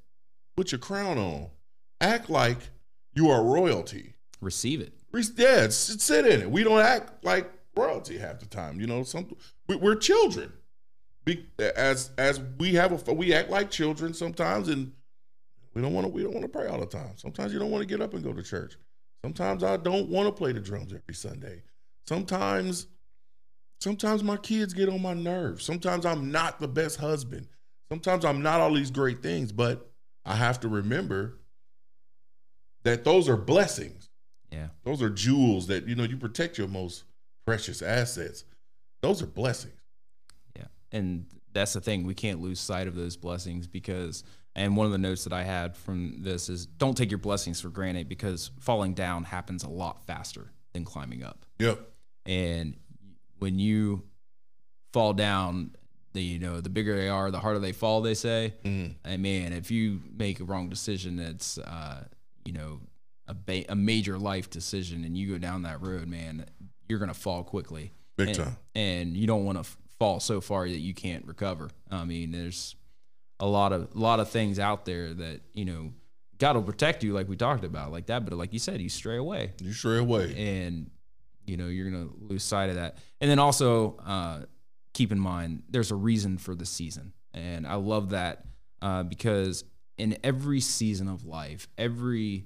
with 0.58 0.72
your 0.72 0.80
crown 0.80 1.18
on. 1.18 1.48
Act 2.02 2.30
like 2.30 2.58
you 3.14 3.30
are 3.30 3.44
royalty. 3.44 4.16
Receive 4.42 4.82
it. 4.82 4.94
Re- 5.12 5.24
Yeah, 5.38 5.70
sit 5.70 6.26
in 6.26 6.42
it. 6.42 6.52
We 6.52 6.64
don't 6.64 6.80
act 6.82 7.24
like 7.24 7.50
royalty 7.76 8.18
half 8.18 8.40
the 8.40 8.46
time. 8.46 8.80
You 8.80 8.88
know, 8.88 9.04
some 9.04 9.36
we, 9.68 9.76
we're 9.76 9.96
children. 9.96 10.52
Be, 11.26 11.46
as 11.58 12.12
as 12.18 12.42
we 12.60 12.74
have 12.74 13.08
a 13.08 13.14
we 13.14 13.34
act 13.34 13.50
like 13.50 13.72
children 13.72 14.14
sometimes, 14.14 14.68
and 14.68 14.92
we 15.74 15.82
don't 15.82 15.94
want 15.94 16.06
to 16.08 16.12
we 16.12 16.24
don't 16.24 16.34
want 16.34 16.44
to 16.44 16.50
pray 16.50 16.68
all 16.68 16.80
the 16.80 16.86
time. 16.86 17.14
Sometimes 17.16 17.54
you 17.54 17.60
don't 17.60 17.72
want 17.72 17.82
to 17.82 17.88
get 17.88 18.02
up 18.02 18.14
and 18.14 18.24
go 18.24 18.34
to 18.34 18.44
church. 18.44 18.76
Sometimes 19.24 19.64
I 19.64 19.78
don't 19.78 20.10
want 20.10 20.28
to 20.28 20.34
play 20.34 20.52
the 20.52 20.60
drums 20.60 20.94
every 20.94 21.14
Sunday. 21.16 21.64
Sometimes 22.06 22.88
sometimes 23.80 24.24
my 24.24 24.36
kids 24.36 24.74
get 24.74 24.90
on 24.90 25.02
my 25.02 25.14
nerves. 25.14 25.64
Sometimes 25.64 26.06
I'm 26.06 26.32
not 26.32 26.60
the 26.60 26.68
best 26.68 26.98
husband. 26.98 27.48
Sometimes 27.90 28.26
I'm 28.26 28.42
not 28.42 28.60
all 28.60 28.74
these 28.74 28.92
great 28.92 29.24
things, 29.24 29.54
but 29.54 29.93
I 30.26 30.36
have 30.36 30.60
to 30.62 30.68
remember 30.68 31.40
that 32.84 33.04
those 33.04 33.28
are 33.30 33.38
blessings. 33.38 34.10
Yeah. 34.52 34.68
Those 34.84 35.02
are 35.02 35.10
jewels 35.10 35.68
that 35.68 35.88
you 35.88 35.96
know 35.96 36.04
you 36.04 36.18
protect 36.18 36.58
your 36.58 36.68
most 36.68 37.04
precious 37.46 37.82
assets. 37.82 38.46
Those 39.02 39.22
are 39.22 39.28
blessings. 39.28 39.82
Yeah. 40.56 40.68
And 40.92 41.26
that's 41.52 41.74
the 41.74 41.82
thing. 41.82 42.06
We 42.06 42.14
can't 42.14 42.42
lose 42.42 42.60
sight 42.60 42.88
of 42.88 42.96
those 42.96 43.18
blessings 43.18 43.68
because, 43.68 44.24
and 44.56 44.78
one 44.78 44.86
of 44.86 44.92
the 44.92 44.98
notes 44.98 45.24
that 45.24 45.34
I 45.34 45.44
had 45.44 45.76
from 45.76 46.22
this 46.22 46.50
is 46.50 46.66
don't 46.66 46.96
take 46.96 47.12
your 47.12 47.18
blessings 47.18 47.60
for 47.60 47.70
granted 47.70 48.08
because 48.08 48.52
falling 48.60 48.94
down 48.94 49.24
happens 49.24 49.64
a 49.64 49.70
lot 49.70 50.06
faster 50.06 50.52
than 50.74 50.86
climbing 50.86 51.24
up. 51.24 51.46
Yep. 51.60 51.80
And 52.26 52.78
when 53.40 53.60
you 53.60 54.04
fall 54.94 55.14
down, 55.14 55.76
the, 56.14 56.22
you 56.22 56.40
know, 56.40 56.62
the 56.62 56.70
bigger 56.70 56.96
they 56.96 57.10
are, 57.10 57.30
the 57.32 57.40
harder 57.40 57.60
they 57.60 57.72
fall. 57.72 58.02
They 58.02 58.14
say, 58.14 58.54
Mm. 58.64 58.96
and 59.04 59.22
man, 59.22 59.54
if 59.54 59.72
you 59.72 60.02
make 60.16 60.40
a 60.40 60.44
wrong 60.44 60.70
decision, 60.70 61.16
that's 61.18 61.58
uh, 61.58 62.06
you 62.46 62.54
know 62.54 62.82
a 63.28 63.34
ba- 63.34 63.66
a 63.72 63.76
major 63.76 64.18
life 64.18 64.50
decision, 64.50 65.04
and 65.04 65.18
you 65.18 65.32
go 65.32 65.38
down 65.38 65.64
that 65.64 65.82
road, 65.82 66.08
man, 66.08 66.46
you're 66.88 67.00
gonna 67.00 67.14
fall 67.14 67.44
quickly, 67.44 67.94
Big 68.18 68.30
and, 68.30 68.38
time. 68.38 68.58
and 68.76 69.18
you 69.18 69.26
don't 69.28 69.46
want 69.46 69.58
to 69.58 69.62
f- 69.62 69.78
fall 70.00 70.20
so 70.20 70.42
far 70.42 70.68
that 70.68 70.78
you 70.80 70.94
can't 70.94 71.26
recover. 71.26 71.70
I 71.90 72.04
mean, 72.06 72.32
there's 72.32 72.76
a 73.40 73.48
lot 73.48 73.72
of 73.74 73.90
a 73.96 74.00
lot 74.00 74.20
of 74.20 74.30
things 74.30 74.60
out 74.60 74.86
there 74.86 75.14
that 75.14 75.42
you 75.54 75.66
know 75.66 75.94
God 76.38 76.56
will 76.56 76.64
protect 76.64 77.04
you, 77.04 77.14
like 77.14 77.28
we 77.30 77.38
talked 77.38 77.64
about, 77.64 77.92
like 77.92 78.08
that. 78.08 78.26
But 78.26 78.34
like 78.38 78.52
you 78.54 78.60
said, 78.60 78.82
you 78.82 78.90
stray 78.90 79.18
away, 79.18 79.54
You 79.62 79.72
stray 79.74 79.98
away. 79.98 80.36
and 80.36 80.92
you 81.48 81.58
know 81.58 81.68
you're 81.68 81.90
gonna 81.90 82.10
lose 82.20 82.44
sight 82.44 82.70
of 82.70 82.76
that. 82.76 82.98
And 83.22 83.32
then 83.32 83.40
also 83.40 83.98
uh, 84.06 84.42
keep 84.94 85.12
in 85.12 85.20
mind 85.20 85.64
there's 85.70 85.92
a 85.92 85.96
reason 85.96 86.38
for 86.38 86.56
the 86.56 86.66
season, 86.66 87.14
and 87.34 87.66
I 87.68 87.76
love 87.76 88.10
that 88.12 88.46
uh, 88.82 89.04
because 89.04 89.64
in 89.98 90.18
every 90.24 90.60
season 90.60 91.08
of 91.08 91.26
life, 91.26 91.68
every 91.78 92.46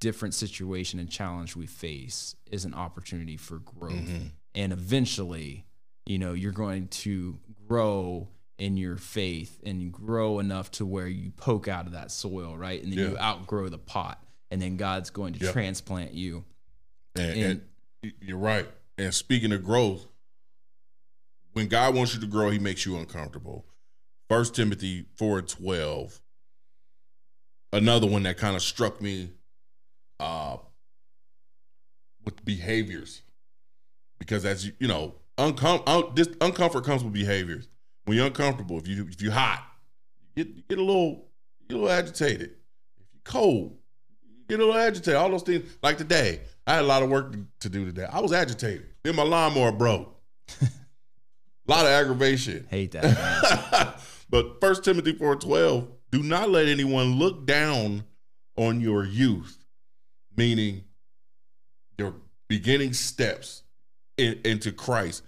different 0.00 0.34
situation 0.34 0.98
and 1.00 1.10
challenge 1.10 1.56
we 1.56 1.66
face 1.66 2.34
is 2.50 2.64
an 2.64 2.74
opportunity 2.74 3.36
for 3.36 3.58
growth, 3.58 4.08
and 4.54 4.72
eventually, 4.72 5.66
you 6.06 6.18
know, 6.18 6.32
you're 6.32 6.52
going 6.52 6.88
to 6.88 7.38
grow 7.68 8.28
in 8.58 8.76
your 8.76 8.96
faith 8.96 9.60
and 9.64 9.92
grow 9.92 10.38
enough 10.40 10.70
to 10.72 10.84
where 10.84 11.06
you 11.06 11.30
poke 11.30 11.68
out 11.68 11.86
of 11.86 11.92
that 11.92 12.10
soil, 12.10 12.56
right? 12.56 12.82
And 12.82 12.92
then 12.92 12.98
you 12.98 13.18
outgrow 13.18 13.68
the 13.68 13.78
pot, 13.78 14.20
and 14.50 14.60
then 14.60 14.76
God's 14.76 15.10
going 15.10 15.34
to 15.34 15.44
Yep. 15.44 15.52
transplant 15.52 16.12
you. 16.14 16.44
And, 17.14 17.38
And- 17.38 17.62
and 18.02 18.12
you're 18.20 18.36
right. 18.38 18.66
And 18.96 19.14
speaking 19.14 19.52
of 19.52 19.62
growth, 19.64 20.06
when 21.52 21.68
God 21.68 21.94
wants 21.94 22.14
you 22.14 22.20
to 22.20 22.26
grow, 22.26 22.50
He 22.50 22.58
makes 22.58 22.86
you 22.86 22.96
uncomfortable. 22.98 23.66
First 24.28 24.54
Timothy 24.54 25.06
four 25.16 25.38
and 25.38 25.48
twelve. 25.48 26.20
Another 27.72 28.06
one 28.06 28.22
that 28.22 28.38
kind 28.38 28.56
of 28.56 28.62
struck 28.62 29.00
me, 29.02 29.30
uh, 30.20 30.56
with 32.24 32.42
behaviors, 32.44 33.22
because 34.18 34.44
as 34.44 34.64
you 34.66 34.72
you 34.78 34.88
know, 34.88 35.14
uncom- 35.36 35.82
un- 35.86 36.14
this 36.14 36.28
uncomfort 36.28 36.84
comes 36.84 37.04
with 37.04 37.12
behaviors. 37.12 37.68
When 38.04 38.16
you're 38.16 38.26
uncomfortable, 38.26 38.78
if 38.78 38.88
you 38.88 39.06
if 39.10 39.20
you're 39.20 39.32
hot, 39.32 39.64
you 40.34 40.44
get 40.44 40.56
you 40.56 40.62
get 40.68 40.78
a 40.78 40.82
little 40.82 41.26
you 41.68 41.76
a 41.76 41.78
little 41.78 41.90
agitated. 41.90 42.50
If 42.98 43.06
you're 43.12 43.22
cold, 43.24 43.76
you 44.22 44.44
get 44.48 44.60
a 44.60 44.64
little 44.64 44.80
agitated. 44.80 45.16
All 45.16 45.30
those 45.30 45.42
things. 45.42 45.76
Like 45.82 45.98
today, 45.98 46.40
I 46.66 46.74
had 46.74 46.84
a 46.84 46.86
lot 46.86 47.02
of 47.02 47.10
work 47.10 47.34
to 47.60 47.68
do 47.68 47.84
today. 47.84 48.06
I 48.10 48.20
was 48.20 48.32
agitated. 48.32 48.86
Then 49.02 49.16
my 49.16 49.22
lawnmower 49.24 49.72
broke. 49.72 50.14
a 51.68 51.70
lot 51.70 51.86
of 51.86 51.92
aggravation. 51.92 52.66
Hate 52.70 52.92
that. 52.92 53.94
But 54.30 54.60
First 54.60 54.84
Timothy 54.84 55.14
4:12, 55.14 55.88
do 56.10 56.22
not 56.22 56.50
let 56.50 56.66
anyone 56.66 57.18
look 57.18 57.46
down 57.46 58.04
on 58.56 58.80
your 58.80 59.04
youth, 59.04 59.64
meaning 60.36 60.84
your 61.96 62.14
beginning 62.48 62.92
steps 62.92 63.62
in- 64.16 64.40
into 64.44 64.72
Christ, 64.72 65.22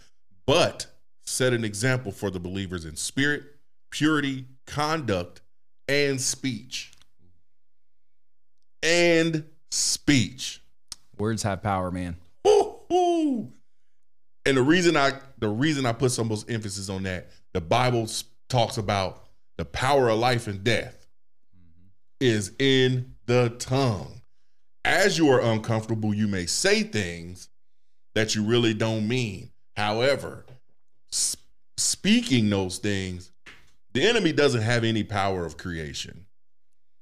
but 0.47 0.87
set 1.25 1.53
an 1.53 1.65
example 1.65 2.13
for 2.13 2.31
the 2.31 2.41
believers 2.41 2.85
in 2.85 2.97
spirit, 2.97 3.45
purity, 3.91 4.47
conduct, 4.67 5.41
and 5.89 6.21
speech. 6.21 6.93
And 8.83 9.45
speech. 9.71 10.63
Words 11.19 11.43
have 11.43 11.63
power, 11.63 11.91
man. 11.91 12.17
Woo-hoo. 12.45 13.53
And 14.51 14.57
the 14.57 14.63
reason 14.65 14.97
I 14.97 15.13
the 15.39 15.49
reason 15.49 15.87
I 15.87 15.93
put 15.93 16.11
so 16.11 16.25
much 16.25 16.41
emphasis 16.49 16.89
on 16.89 17.05
that, 17.05 17.31
the 17.53 17.61
Bible 17.61 18.09
talks 18.49 18.79
about 18.79 19.29
the 19.59 19.65
power 19.65 20.09
of 20.09 20.19
life 20.19 20.49
and 20.49 20.65
death 20.65 21.07
mm-hmm. 21.57 21.87
is 22.19 22.51
in 22.59 23.15
the 23.27 23.51
tongue. 23.61 24.23
As 24.85 25.17
you 25.17 25.29
are 25.29 25.41
uncomfortable, 25.41 26.13
you 26.13 26.27
may 26.27 26.47
say 26.47 26.83
things 26.83 27.49
that 28.17 28.35
you 28.35 28.43
really 28.43 28.75
don't 28.75 29.07
mean. 29.07 29.53
However, 29.77 30.45
s- 31.13 31.37
speaking 31.77 32.51
those 32.51 32.79
things, 32.79 33.31
the 33.93 34.05
enemy 34.05 34.33
doesn't 34.33 34.63
have 34.63 34.83
any 34.83 35.05
power 35.05 35.47
of 35.47 35.59
creation. 35.59 36.27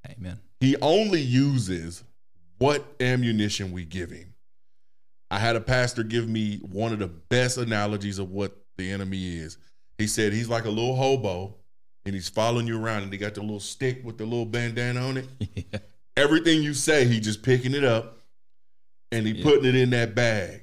Amen. 0.06 0.38
He 0.60 0.76
only 0.82 1.22
uses 1.22 2.04
what 2.58 2.84
ammunition 3.00 3.72
we 3.72 3.86
give 3.86 4.10
him. 4.10 4.34
I 5.30 5.38
had 5.38 5.56
a 5.56 5.60
pastor 5.60 6.02
give 6.02 6.28
me 6.28 6.58
one 6.58 6.92
of 6.92 6.98
the 6.98 7.08
best 7.08 7.58
analogies 7.58 8.18
of 8.18 8.30
what 8.30 8.56
the 8.76 8.90
enemy 8.90 9.36
is. 9.36 9.58
He 9.98 10.06
said 10.06 10.32
he's 10.32 10.48
like 10.48 10.64
a 10.64 10.70
little 10.70 10.96
hobo 10.96 11.56
and 12.06 12.14
he's 12.14 12.28
following 12.28 12.66
you 12.66 12.82
around 12.82 13.02
and 13.02 13.12
he 13.12 13.18
got 13.18 13.34
the 13.34 13.40
little 13.42 13.60
stick 13.60 14.00
with 14.04 14.16
the 14.16 14.24
little 14.24 14.46
bandana 14.46 15.00
on 15.06 15.16
it. 15.18 15.28
yeah. 15.72 15.80
Everything 16.16 16.62
you 16.62 16.72
say, 16.74 17.04
he 17.04 17.20
just 17.20 17.42
picking 17.42 17.74
it 17.74 17.84
up 17.84 18.18
and 19.12 19.26
he 19.26 19.34
Yeah. 19.34 19.44
putting 19.44 19.66
it 19.66 19.74
in 19.74 19.90
that 19.90 20.14
bag 20.14 20.62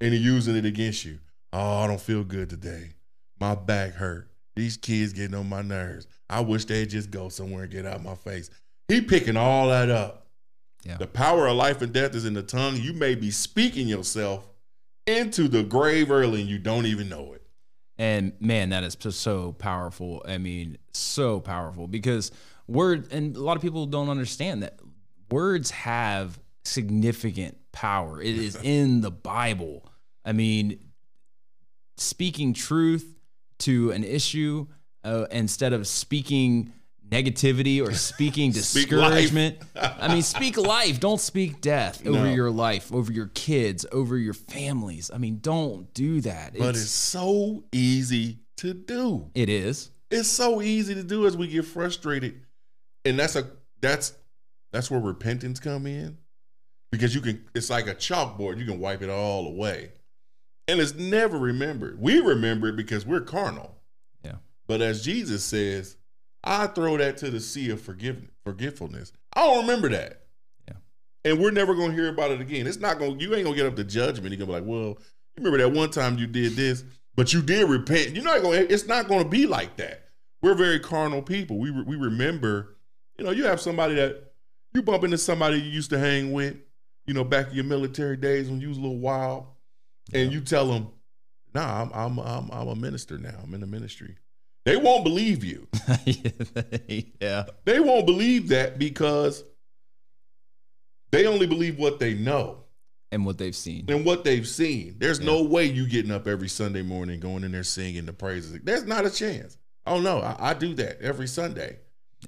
and 0.00 0.12
he 0.14 0.20
using 0.20 0.56
it 0.56 0.64
against 0.66 1.04
you. 1.04 1.18
Oh, 1.52 1.78
I 1.78 1.86
don't 1.86 2.00
feel 2.00 2.22
good 2.22 2.50
today. 2.50 2.90
My 3.40 3.54
back 3.54 3.94
hurt. 3.94 4.30
These 4.54 4.76
kids 4.76 5.12
getting 5.12 5.34
on 5.34 5.48
my 5.48 5.62
nerves. 5.62 6.06
I 6.30 6.40
wish 6.40 6.64
they'd 6.64 6.88
just 6.88 7.10
go 7.10 7.28
somewhere 7.28 7.64
and 7.64 7.72
get 7.72 7.86
out 7.86 7.96
of 7.96 8.04
my 8.04 8.14
face. 8.14 8.50
He 8.88 9.00
picking 9.00 9.36
all 9.36 9.68
that 9.68 9.90
up. 9.90 10.25
Yeah. 10.84 10.96
The 10.98 11.06
power 11.06 11.46
of 11.48 11.56
life 11.56 11.82
and 11.82 11.92
death 11.92 12.14
is 12.14 12.24
in 12.24 12.34
the 12.34 12.42
tongue. 12.42 12.76
You 12.76 12.92
may 12.92 13.14
be 13.14 13.30
speaking 13.30 13.88
yourself 13.88 14.48
into 15.06 15.48
the 15.48 15.62
grave 15.62 16.10
early 16.10 16.40
and 16.40 16.50
you 16.50 16.58
don't 16.58 16.86
even 16.86 17.08
know 17.08 17.32
it. 17.32 17.42
And 17.98 18.32
man, 18.40 18.70
that 18.70 18.84
is 18.84 18.96
so 19.10 19.52
powerful. 19.52 20.22
I 20.26 20.38
mean, 20.38 20.78
so 20.92 21.40
powerful 21.40 21.88
because 21.88 22.30
word 22.66 23.12
and 23.12 23.36
a 23.36 23.40
lot 23.40 23.56
of 23.56 23.62
people 23.62 23.86
don't 23.86 24.10
understand 24.10 24.62
that 24.62 24.78
words 25.30 25.70
have 25.70 26.38
significant 26.64 27.56
power. 27.72 28.20
It 28.20 28.36
is 28.36 28.56
in 28.62 29.00
the 29.00 29.10
Bible. 29.10 29.88
I 30.24 30.32
mean, 30.32 30.78
speaking 31.96 32.52
truth 32.52 33.14
to 33.60 33.90
an 33.92 34.04
issue 34.04 34.66
uh, 35.04 35.26
instead 35.30 35.72
of 35.72 35.86
speaking 35.86 36.72
negativity 37.10 37.80
or 37.86 37.92
speaking 37.94 38.52
Speak 38.52 38.88
discouragement. 38.88 39.58
I 39.76 40.12
mean, 40.12 40.22
speak 40.22 40.56
life. 40.56 41.00
Don't 41.00 41.20
speak 41.20 41.60
death 41.60 42.06
over 42.06 42.24
No. 42.24 42.32
your 42.32 42.50
life, 42.50 42.92
over 42.92 43.12
your 43.12 43.26
kids, 43.34 43.86
over 43.92 44.16
your 44.16 44.34
families. 44.34 45.10
I 45.12 45.18
mean, 45.18 45.38
don't 45.40 45.92
do 45.94 46.20
that. 46.22 46.54
But 46.58 46.70
it's 46.70 46.88
so 46.90 47.64
easy 47.72 48.38
to 48.58 48.74
do. 48.74 49.30
it 49.34 49.48
is. 49.48 49.90
It's 50.10 50.28
so 50.28 50.62
easy 50.62 50.94
to 50.94 51.02
do 51.02 51.26
as 51.26 51.36
we 51.36 51.48
get 51.48 51.64
frustrated. 51.64 52.42
And 53.04 53.18
that's 53.18 53.36
a 53.36 53.50
that's 53.80 54.14
that's 54.72 54.90
where 54.90 55.00
repentance 55.00 55.58
come 55.60 55.86
in. 55.86 56.18
Because 56.92 57.14
you 57.14 57.20
can 57.20 57.44
it's 57.54 57.70
like 57.70 57.86
a 57.88 57.94
chalkboard, 57.94 58.58
you 58.58 58.64
can 58.64 58.78
wipe 58.78 59.02
it 59.02 59.10
all 59.10 59.46
away. 59.48 59.90
And 60.68 60.80
it's 60.80 60.94
never 60.94 61.38
remembered. 61.38 62.00
We 62.00 62.20
remember 62.20 62.68
it 62.68 62.76
because 62.76 63.04
we're 63.06 63.20
carnal. 63.20 63.76
Yeah. 64.24 64.36
But 64.66 64.80
as 64.80 65.04
Jesus 65.04 65.44
says, 65.44 65.96
I 66.46 66.68
throw 66.68 66.96
that 66.96 67.16
to 67.18 67.30
the 67.30 67.40
sea 67.40 67.70
of 67.70 67.80
forgiveness, 67.80 68.30
forgetfulness. 68.44 69.12
I 69.34 69.44
don't 69.46 69.66
remember 69.66 69.88
that. 69.90 70.22
Yeah. 70.68 70.76
And 71.24 71.40
we're 71.40 71.50
never 71.50 71.74
gonna 71.74 71.92
hear 71.92 72.08
about 72.08 72.30
it 72.30 72.40
again. 72.40 72.66
It's 72.66 72.78
not 72.78 72.98
gonna 72.98 73.16
you 73.18 73.34
ain't 73.34 73.44
gonna 73.44 73.56
get 73.56 73.66
up 73.66 73.76
to 73.76 73.84
judgment. 73.84 74.30
You're 74.30 74.46
gonna 74.46 74.58
be 74.58 74.64
like, 74.64 74.68
well, 74.70 74.98
you 74.98 75.44
remember 75.44 75.58
that 75.58 75.72
one 75.72 75.90
time 75.90 76.18
you 76.18 76.26
did 76.26 76.52
this, 76.52 76.84
but 77.16 77.32
you 77.32 77.42
did 77.42 77.68
repent. 77.68 78.14
You're 78.14 78.24
not 78.24 78.42
gonna 78.42 78.58
it's 78.58 78.86
not 78.86 79.08
gonna 79.08 79.28
be 79.28 79.46
like 79.46 79.76
that. 79.78 80.08
We're 80.40 80.54
very 80.54 80.78
carnal 80.78 81.20
people. 81.20 81.58
We 81.58 81.70
re- 81.70 81.84
we 81.84 81.96
remember, 81.96 82.76
you 83.18 83.24
know, 83.24 83.32
you 83.32 83.44
have 83.46 83.60
somebody 83.60 83.96
that 83.96 84.32
you 84.72 84.82
bump 84.82 85.02
into 85.02 85.18
somebody 85.18 85.56
you 85.56 85.70
used 85.70 85.90
to 85.90 85.98
hang 85.98 86.32
with, 86.32 86.56
you 87.06 87.14
know, 87.14 87.24
back 87.24 87.48
in 87.48 87.54
your 87.54 87.64
military 87.64 88.16
days 88.16 88.48
when 88.48 88.60
you 88.60 88.68
was 88.68 88.78
a 88.78 88.80
little 88.80 88.98
wild, 88.98 89.46
and 90.12 90.32
you 90.32 90.40
tell 90.40 90.68
them, 90.68 90.90
"Nah, 91.54 91.82
I'm 91.82 91.90
I'm 91.92 92.18
I'm, 92.20 92.50
I'm 92.52 92.68
a 92.68 92.76
minister 92.76 93.18
now. 93.18 93.40
I'm 93.42 93.52
in 93.54 93.60
the 93.60 93.66
ministry." 93.66 94.16
They 94.66 94.76
won't 94.76 95.04
believe 95.04 95.42
you. 95.44 95.66
yeah. 97.20 97.44
They 97.64 97.80
won't 97.80 98.04
believe 98.04 98.48
that 98.48 98.78
because 98.78 99.42
they 101.12 101.26
only 101.26 101.46
believe 101.46 101.78
what 101.78 101.98
they 102.00 102.14
know 102.14 102.64
And 103.12 103.24
what 103.24 103.38
they've 103.38 103.54
seen. 103.56 103.84
and 103.88 104.04
what 104.04 104.24
they've 104.24 104.46
seen. 104.46 104.96
There's 104.98 105.20
no 105.20 105.42
way 105.44 105.66
you 105.66 105.88
getting 105.88 106.10
up 106.10 106.26
every 106.26 106.48
Sunday 106.48 106.82
morning, 106.82 107.20
going 107.20 107.44
in 107.44 107.52
there 107.52 107.62
singing 107.62 108.06
the 108.06 108.12
praises. 108.12 108.58
There's 108.64 108.84
not 108.84 109.06
a 109.06 109.10
chance. 109.10 109.56
Oh 109.86 110.00
no, 110.00 110.18
I, 110.20 110.50
I 110.50 110.54
do 110.54 110.74
that 110.74 111.00
every 111.00 111.28
Sunday. 111.28 111.78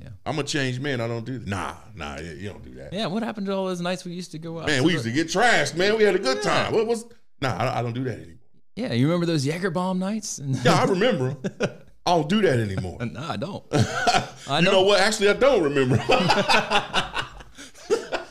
Yeah. 0.01 0.11
I'm 0.25 0.39
a 0.39 0.45
changed 0.45 0.81
man. 0.81 1.01
I 1.01 1.09
don't 1.09 1.25
do 1.25 1.39
that. 1.39 1.49
Nah, 1.49 1.75
nah, 1.97 2.19
you 2.21 2.31
you 2.35 2.49
don't 2.51 2.63
do 2.65 2.75
that. 2.77 2.93
Yeah, 2.93 3.07
what 3.07 3.25
happened 3.25 3.47
to 3.49 3.53
all 3.55 3.67
those 3.67 3.81
nights 3.81 4.05
we 4.05 4.13
used 4.13 4.31
to 4.31 4.39
go 4.39 4.61
out? 4.61 4.67
Man, 4.67 4.85
we 4.85 4.93
used 4.93 5.05
to 5.05 5.11
get 5.13 5.27
trashed, 5.27 5.75
man. 5.75 5.97
We 5.97 6.05
had 6.05 6.15
a 6.15 6.21
good 6.21 6.37
Yeah. 6.37 6.43
time. 6.43 6.73
What 6.73 6.87
was? 6.87 7.05
Nah, 7.41 7.57
I, 7.57 7.81
I 7.81 7.83
don't 7.83 7.95
do 7.95 8.05
that 8.05 8.15
anymore. 8.19 8.35
Yeah, 8.77 8.93
you 8.93 9.07
remember 9.07 9.27
those 9.27 9.45
Jaeger 9.45 9.71
bomb 9.71 9.99
nights? 9.99 10.41
Yeah, 10.63 10.75
I 10.75 10.85
remember 10.85 11.37
'em. 11.61 11.71
I 12.07 12.11
don't 12.13 12.29
do 12.29 12.41
that 12.43 12.59
anymore. 12.59 12.99
no, 13.05 13.21
I 13.21 13.37
don't. 13.37 13.65
I 13.73 14.59
you 14.59 14.65
know. 14.65 14.73
know 14.73 14.83
what? 14.83 15.01
Actually, 15.01 15.31
I 15.31 15.35
don't 15.35 15.63
remember. 15.63 15.97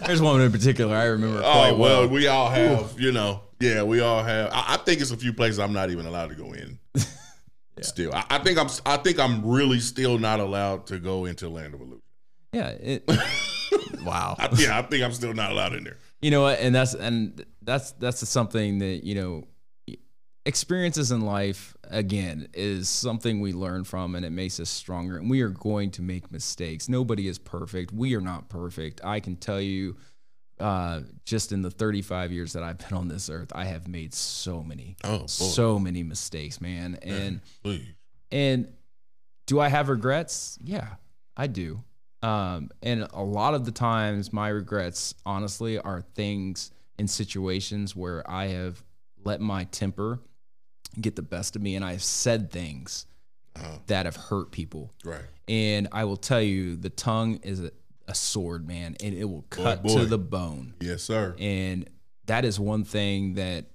There's 0.05 0.21
one 0.21 0.39
in 0.41 0.51
particular 0.51 0.95
I 0.95 1.05
remember 1.05 1.39
oh, 1.39 1.41
quite 1.41 1.69
oh 1.71 1.77
well, 1.77 1.99
well. 2.01 2.09
we 2.09 2.27
all 2.27 2.49
have. 2.49 2.99
You 2.99 3.11
know, 3.11 3.41
yeah, 3.59 3.83
we 3.83 3.99
all 3.99 4.23
have. 4.23 4.51
I, 4.53 4.75
I 4.75 4.77
think 4.77 5.01
it's 5.01 5.11
a 5.11 5.17
few 5.17 5.33
places 5.33 5.59
I'm 5.59 5.73
not 5.73 5.89
even 5.89 6.05
allowed 6.05 6.29
to 6.29 6.35
go 6.35 6.53
in. 6.53 6.79
Still, 7.81 8.13
I, 8.13 8.23
I 8.29 8.37
think 8.39 8.57
I'm. 8.57 8.69
I 8.85 8.97
think 8.97 9.19
I'm 9.19 9.45
really 9.45 9.79
still 9.79 10.17
not 10.17 10.39
allowed 10.39 10.87
to 10.87 10.97
go 10.99 11.25
into 11.25 11.47
Land 11.49 11.75
of 11.75 11.81
Illusion. 11.81 12.01
Yeah. 12.53 12.69
It, 12.69 13.03
wow. 14.03 14.35
I, 14.39 14.49
yeah, 14.55 14.79
I 14.79 14.81
think 14.81 15.03
I'm 15.03 15.13
still 15.13 15.33
not 15.33 15.51
allowed 15.51 15.73
in 15.73 15.83
there. 15.83 15.97
you 16.21 16.31
know 16.31 16.41
what 16.41 16.59
and 16.59 16.73
that's 16.73 16.95
and 16.95 17.45
that's 17.61 17.91
that's 17.93 18.27
something 18.27 18.79
that 18.79 19.05
you 19.05 19.13
know 19.15 19.43
experiences 20.45 21.11
in 21.11 21.21
life 21.21 21.75
again 21.91 22.47
is 22.53 22.89
something 22.89 23.39
we 23.39 23.53
learn 23.53 23.83
from 23.83 24.15
and 24.15 24.25
it 24.25 24.31
makes 24.31 24.59
us 24.59 24.69
stronger 24.69 25.17
and 25.17 25.29
we 25.29 25.41
are 25.41 25.49
going 25.49 25.89
to 25.91 26.01
make 26.01 26.31
mistakes 26.31 26.87
nobody 26.89 27.27
is 27.27 27.37
perfect 27.37 27.91
we 27.93 28.15
are 28.15 28.21
not 28.21 28.49
perfect 28.49 28.99
i 29.03 29.19
can 29.19 29.35
tell 29.35 29.61
you 29.61 29.95
uh, 30.59 31.01
just 31.23 31.51
in 31.51 31.61
the 31.61 31.69
35 31.71 32.31
years 32.31 32.53
that 32.53 32.63
i've 32.63 32.77
been 32.79 32.97
on 32.97 33.07
this 33.07 33.29
earth 33.29 33.51
i 33.53 33.65
have 33.65 33.87
made 33.87 34.13
so 34.13 34.63
many 34.63 34.95
Oh, 35.03 35.25
so 35.27 35.77
many 35.79 36.03
mistakes 36.03 36.59
man 36.59 36.97
and 37.01 37.41
Please. 37.63 37.85
and 38.31 38.67
do 39.45 39.61
I 39.61 39.69
have 39.69 39.87
regrets? 39.87 40.59
Yeah, 40.61 40.95
I 41.37 41.47
do. 41.47 41.81
Um, 42.21 42.69
and 42.83 43.07
a 43.13 43.23
lot 43.23 43.53
of 43.53 43.63
the 43.63 43.71
times, 43.71 44.33
my 44.33 44.49
regrets, 44.49 45.15
honestly, 45.25 45.79
are 45.79 46.01
things 46.01 46.71
in 46.99 47.07
situations 47.07 47.95
where 47.95 48.29
I 48.29 48.47
have 48.47 48.83
let 49.23 49.39
my 49.39 49.63
temper 49.63 50.19
get 51.01 51.15
the 51.15 51.21
best 51.21 51.55
of 51.55 51.61
me 51.61 51.75
and 51.75 51.83
I've 51.85 52.03
said 52.03 52.51
things 52.51 53.05
Uh-huh. 53.55 53.77
that 53.87 54.05
have 54.05 54.15
hurt 54.15 54.51
people. 54.51 54.93
Right. 55.03 55.21
And 55.47 55.87
I 55.91 56.03
will 56.05 56.17
tell 56.17 56.41
you, 56.41 56.75
the 56.75 56.89
tongue 56.89 57.39
is 57.43 57.59
a, 57.61 57.71
a 58.07 58.13
sword, 58.15 58.67
man, 58.67 58.95
and 59.03 59.13
it 59.15 59.25
will 59.25 59.45
cut 59.49 59.83
boy. 59.83 59.95
to 59.99 60.05
the 60.05 60.17
bone. 60.17 60.73
Yes, 60.81 61.03
sir. 61.03 61.35
And 61.39 61.89
that 62.25 62.45
is 62.45 62.59
one 62.59 62.83
thing 62.83 63.35
that 63.35 63.65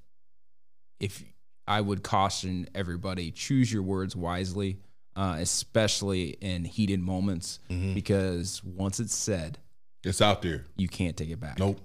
if 1.00 1.22
I 1.66 1.80
would 1.80 2.02
caution 2.02 2.68
everybody, 2.74 3.30
choose 3.30 3.72
your 3.72 3.82
words 3.82 4.14
wisely, 4.14 4.78
uh, 5.16 5.36
especially 5.40 6.30
in 6.40 6.64
heated 6.64 7.00
moments, 7.00 7.58
Mm-hmm. 7.70 7.94
because 7.94 8.62
once 8.64 9.00
it's 9.00 9.14
said, 9.16 9.58
It's 10.04 10.20
out 10.20 10.42
there. 10.42 10.64
you 10.76 10.88
can't 10.88 11.16
take 11.16 11.30
it 11.30 11.40
back. 11.40 11.58
Nope. 11.58 11.80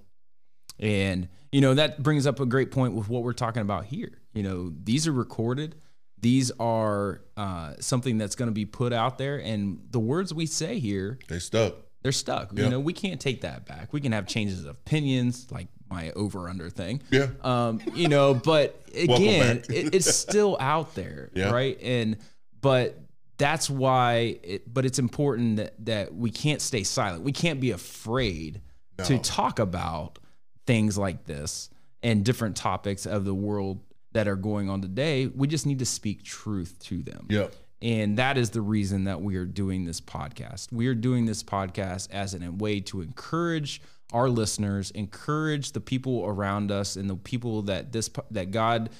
And, 0.78 1.28
you 1.50 1.60
know, 1.60 1.74
that 1.74 2.02
brings 2.02 2.26
up 2.26 2.38
a 2.40 2.46
great 2.46 2.70
point 2.70 2.94
with 2.94 3.08
what 3.08 3.22
we're 3.24 3.32
talking 3.32 3.62
about 3.62 3.84
here. 3.86 4.18
You 4.38 4.44
know, 4.44 4.72
these 4.84 5.08
are 5.08 5.12
recorded. 5.12 5.74
These 6.20 6.52
are 6.60 7.22
uh, 7.36 7.74
something 7.80 8.18
that's 8.18 8.36
going 8.36 8.48
to 8.48 8.52
be 8.54 8.64
put 8.66 8.92
out 8.92 9.18
there. 9.18 9.38
And 9.38 9.80
the 9.90 9.98
words 9.98 10.32
we 10.32 10.46
say 10.46 10.78
here, 10.78 11.18
They 11.28 11.40
stuck. 11.40 11.74
they're 12.02 12.12
stuck. 12.12 12.52
Yeah. 12.54 12.64
You 12.64 12.70
know, 12.70 12.78
we 12.80 12.92
can't 12.92 13.20
take 13.20 13.40
that 13.40 13.66
back. 13.66 13.92
We 13.92 14.00
can 14.00 14.12
have 14.12 14.26
changes 14.28 14.60
of 14.60 14.66
opinions, 14.70 15.48
like 15.50 15.66
my 15.90 16.12
over 16.12 16.48
under 16.48 16.70
thing. 16.70 17.02
Yeah. 17.10 17.28
Um, 17.42 17.80
you 17.94 18.06
know, 18.08 18.32
but 18.34 18.80
again, 18.94 19.62
it, 19.68 19.92
it's 19.94 20.14
still 20.14 20.56
out 20.60 20.94
there, 20.94 21.30
Yeah. 21.34 21.50
right? 21.50 21.76
And 21.82 22.16
but 22.60 22.96
that's 23.38 23.68
why. 23.68 24.38
It, 24.44 24.72
but 24.72 24.84
it's 24.84 24.98
important 25.00 25.56
that 25.56 25.74
that 25.86 26.14
we 26.14 26.30
can't 26.30 26.60
stay 26.62 26.84
silent. 26.84 27.24
We 27.24 27.32
can't 27.32 27.60
be 27.60 27.72
afraid 27.72 28.60
to 29.04 29.18
talk 29.18 29.58
about 29.58 30.18
things 30.66 30.96
like 30.98 31.24
this 31.24 31.70
and 32.02 32.24
different 32.24 32.56
topics 32.56 33.06
of 33.06 33.24
the 33.24 33.34
world 33.34 33.80
that 34.12 34.28
are 34.28 34.36
going 34.36 34.70
on 34.70 34.80
today. 34.80 35.26
We 35.26 35.46
just 35.46 35.66
need 35.66 35.78
to 35.80 35.86
speak 35.86 36.22
truth 36.24 36.78
to 36.84 37.02
them. 37.02 37.26
Yep. 37.28 37.54
And 37.80 38.18
that 38.18 38.36
is 38.36 38.50
the 38.50 38.60
reason 38.60 39.04
that 39.04 39.20
we 39.20 39.36
are 39.36 39.44
doing 39.44 39.84
this 39.84 40.00
podcast. 40.00 40.72
We 40.72 40.88
are 40.88 40.94
doing 40.94 41.26
this 41.26 41.42
podcast 41.42 42.08
as 42.10 42.34
a 42.34 42.50
way 42.50 42.80
to 42.80 43.02
encourage 43.02 43.80
our 44.12 44.28
listeners, 44.28 44.90
encourage 44.92 45.72
the 45.72 45.80
people 45.80 46.24
around 46.26 46.72
us, 46.72 46.96
and 46.96 47.08
the 47.08 47.16
people 47.16 47.62
that 47.62 47.92
this 47.92 48.10
that 48.30 48.50
God 48.50 48.90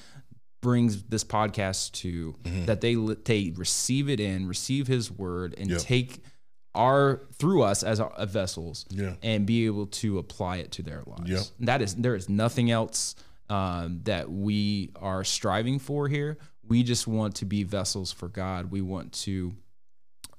brings 0.61 1.03
this 1.03 1.23
podcast 1.23 1.93
to, 1.93 2.35
mm-hmm. 2.43 2.65
that 2.65 2.81
they 2.81 2.95
they 3.25 3.51
receive 3.55 4.09
it 4.09 4.19
in, 4.19 4.47
receive 4.47 4.87
His 4.87 5.11
word, 5.11 5.55
and 5.57 5.71
Yep. 5.71 5.79
take 5.81 6.23
our 6.75 7.21
through 7.33 7.63
us 7.63 7.81
as 7.83 7.99
our, 7.99 8.13
as 8.17 8.29
vessels, 8.31 8.85
Yeah. 8.91 9.15
and 9.23 9.45
be 9.45 9.65
able 9.65 9.87
to 9.87 10.19
apply 10.19 10.57
it 10.57 10.71
to 10.73 10.83
their 10.83 11.03
lives. 11.05 11.29
Yep. 11.29 11.41
That 11.61 11.81
is 11.81 11.95
there 11.95 12.15
is 12.15 12.29
nothing 12.29 12.71
else 12.71 13.15
um, 13.49 14.01
that 14.03 14.29
we 14.31 14.91
are 14.95 15.23
striving 15.23 15.79
for 15.79 16.07
here. 16.07 16.37
We 16.67 16.83
just 16.83 17.07
want 17.07 17.35
to 17.37 17.45
be 17.45 17.63
vessels 17.63 18.11
for 18.11 18.27
God. 18.29 18.71
We 18.71 18.81
want 18.81 19.13
to 19.23 19.55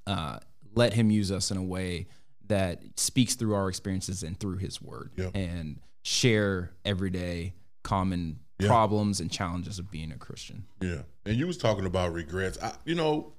uh, 0.06 0.38
let 0.74 0.92
Him 0.92 1.10
use 1.10 1.30
us 1.32 1.50
in 1.50 1.56
a 1.56 1.62
way 1.62 2.06
that 2.46 2.82
speaks 2.96 3.34
through 3.34 3.54
our 3.54 3.68
experiences 3.68 4.22
and 4.22 4.38
through 4.38 4.58
His 4.58 4.80
Word, 4.80 5.10
Yep. 5.16 5.32
and 5.36 5.80
share 6.02 6.72
everyday 6.84 7.54
common 7.82 8.40
Yeah. 8.58 8.68
problems 8.68 9.20
and 9.20 9.30
challenges 9.30 9.78
of 9.78 9.90
being 9.90 10.12
a 10.12 10.16
Christian. 10.16 10.64
Yeah. 10.80 11.02
And 11.24 11.36
you 11.36 11.46
was 11.46 11.56
talking 11.56 11.86
about 11.86 12.12
regrets. 12.12 12.58
I, 12.62 12.74
you 12.84 12.94
know, 12.94 13.32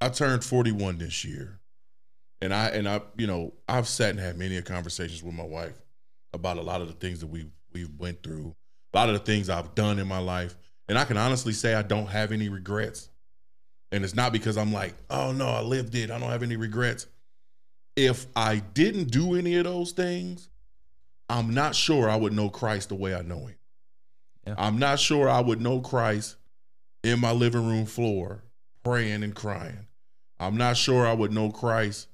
I 0.00 0.08
turned 0.08 0.44
41 0.44 0.98
this 0.98 1.24
year. 1.24 1.60
And 2.42 2.54
I 2.54 2.68
and 2.68 2.88
I, 2.88 3.02
you 3.18 3.26
know, 3.26 3.52
I've 3.68 3.86
sat 3.86 4.10
and 4.10 4.18
had 4.18 4.38
many 4.38 4.60
conversations 4.62 5.22
with 5.22 5.34
my 5.34 5.44
wife 5.44 5.78
about 6.32 6.56
a 6.56 6.62
lot 6.62 6.80
of 6.80 6.86
the 6.88 6.94
things 6.94 7.20
that 7.20 7.26
we 7.26 7.46
we've 7.72 7.94
went 7.98 8.22
through, 8.22 8.54
a 8.92 8.96
lot 8.96 9.08
of 9.08 9.14
the 9.14 9.20
things 9.20 9.48
I've 9.48 9.74
done 9.74 9.98
in 9.98 10.08
my 10.08 10.18
life. 10.18 10.56
And 10.88 10.98
I 10.98 11.04
can 11.04 11.16
honestly 11.16 11.52
say 11.52 11.74
I 11.74 11.82
don't 11.82 12.08
have 12.08 12.32
any 12.32 12.48
regrets. 12.48 13.08
And 13.92 14.04
it's 14.04 14.14
not 14.14 14.32
because 14.32 14.56
I'm 14.56 14.72
like, 14.72 14.94
oh 15.08 15.32
no, 15.32 15.48
I 15.48 15.60
lived 15.60 15.94
it. 15.94 16.10
I 16.10 16.18
don't 16.18 16.30
have 16.30 16.42
any 16.42 16.56
regrets. 16.56 17.06
If 17.96 18.26
I 18.34 18.56
didn't 18.56 19.10
do 19.10 19.34
any 19.34 19.56
of 19.56 19.64
those 19.64 19.92
things, 19.92 20.48
I'm 21.28 21.54
not 21.54 21.74
sure 21.74 22.08
I 22.08 22.16
would 22.16 22.32
know 22.32 22.48
Christ 22.48 22.88
the 22.88 22.94
way 22.94 23.14
I 23.14 23.22
know 23.22 23.46
him. 23.46 23.56
Yeah. 24.46 24.54
I'm 24.58 24.78
not 24.78 24.98
sure 24.98 25.28
I 25.28 25.40
would 25.40 25.60
know 25.60 25.80
Christ 25.80 26.36
in 27.04 27.20
my 27.20 27.32
living 27.32 27.66
room 27.66 27.86
floor 27.86 28.42
praying 28.84 29.22
and 29.22 29.34
crying. 29.34 29.86
I'm 30.38 30.56
not 30.56 30.76
sure 30.76 31.06
I 31.06 31.12
would 31.12 31.32
know 31.32 31.50
Christ 31.50 32.08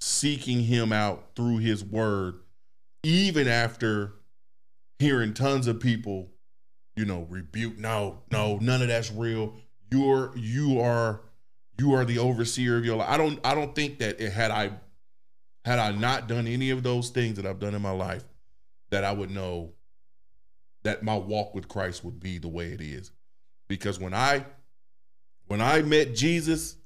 seeking 0.00 0.60
him 0.60 0.92
out 0.92 1.30
through 1.34 1.58
his 1.58 1.82
word, 1.82 2.40
even 3.02 3.48
after 3.48 4.12
hearing 4.98 5.34
tons 5.34 5.66
of 5.66 5.80
people, 5.80 6.30
you 6.96 7.04
know, 7.04 7.26
rebuke, 7.28 7.78
no, 7.78 8.22
no, 8.30 8.58
none 8.58 8.82
of 8.82 8.88
that's 8.88 9.10
real. 9.12 9.54
You're 9.90 10.32
you 10.36 10.80
are 10.80 11.22
you 11.78 11.94
are 11.94 12.04
the 12.04 12.18
overseer 12.18 12.76
of 12.76 12.84
your 12.84 12.96
life. 12.96 13.08
I 13.08 13.16
don't 13.16 13.40
I 13.44 13.54
don't 13.54 13.74
think 13.74 13.98
that 13.98 14.20
it 14.20 14.32
had 14.32 14.50
I 14.50 14.72
had 15.64 15.78
I 15.78 15.92
not 15.92 16.28
done 16.28 16.46
any 16.46 16.70
of 16.70 16.82
those 16.82 17.10
things 17.10 17.36
that 17.36 17.46
I've 17.46 17.58
done 17.58 17.74
in 17.74 17.82
my 17.82 17.90
life, 17.90 18.24
that 18.90 19.04
I 19.04 19.12
would 19.12 19.30
know 19.30 19.72
that 20.82 21.02
my 21.02 21.16
walk 21.16 21.54
with 21.54 21.68
Christ 21.68 22.04
would 22.04 22.20
be 22.20 22.38
the 22.38 22.48
way 22.48 22.72
it 22.72 22.80
is. 22.80 23.10
Because 23.68 23.98
when 23.98 24.14
I 24.14 24.44
when 25.46 25.60
I 25.60 25.82
met 25.82 26.14
Jesus, 26.14 26.76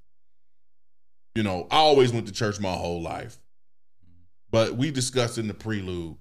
you 1.35 1.43
know, 1.43 1.67
I 1.71 1.77
always 1.77 2.13
went 2.13 2.27
to 2.27 2.33
church 2.33 2.61
my 2.61 2.73
whole 2.73 3.03
life. 3.03 3.39
But 4.51 4.75
we 4.75 4.91
discussed 4.91 5.39
in 5.39 5.47
the 5.47 5.55
prelude, 5.55 6.17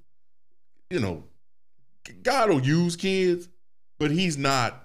you 0.89 0.99
know, 0.99 1.23
God 2.23 2.49
will 2.49 2.61
use 2.61 2.95
kids, 2.95 3.47
but 3.99 4.11
he's 4.11 4.37
not 4.37 4.83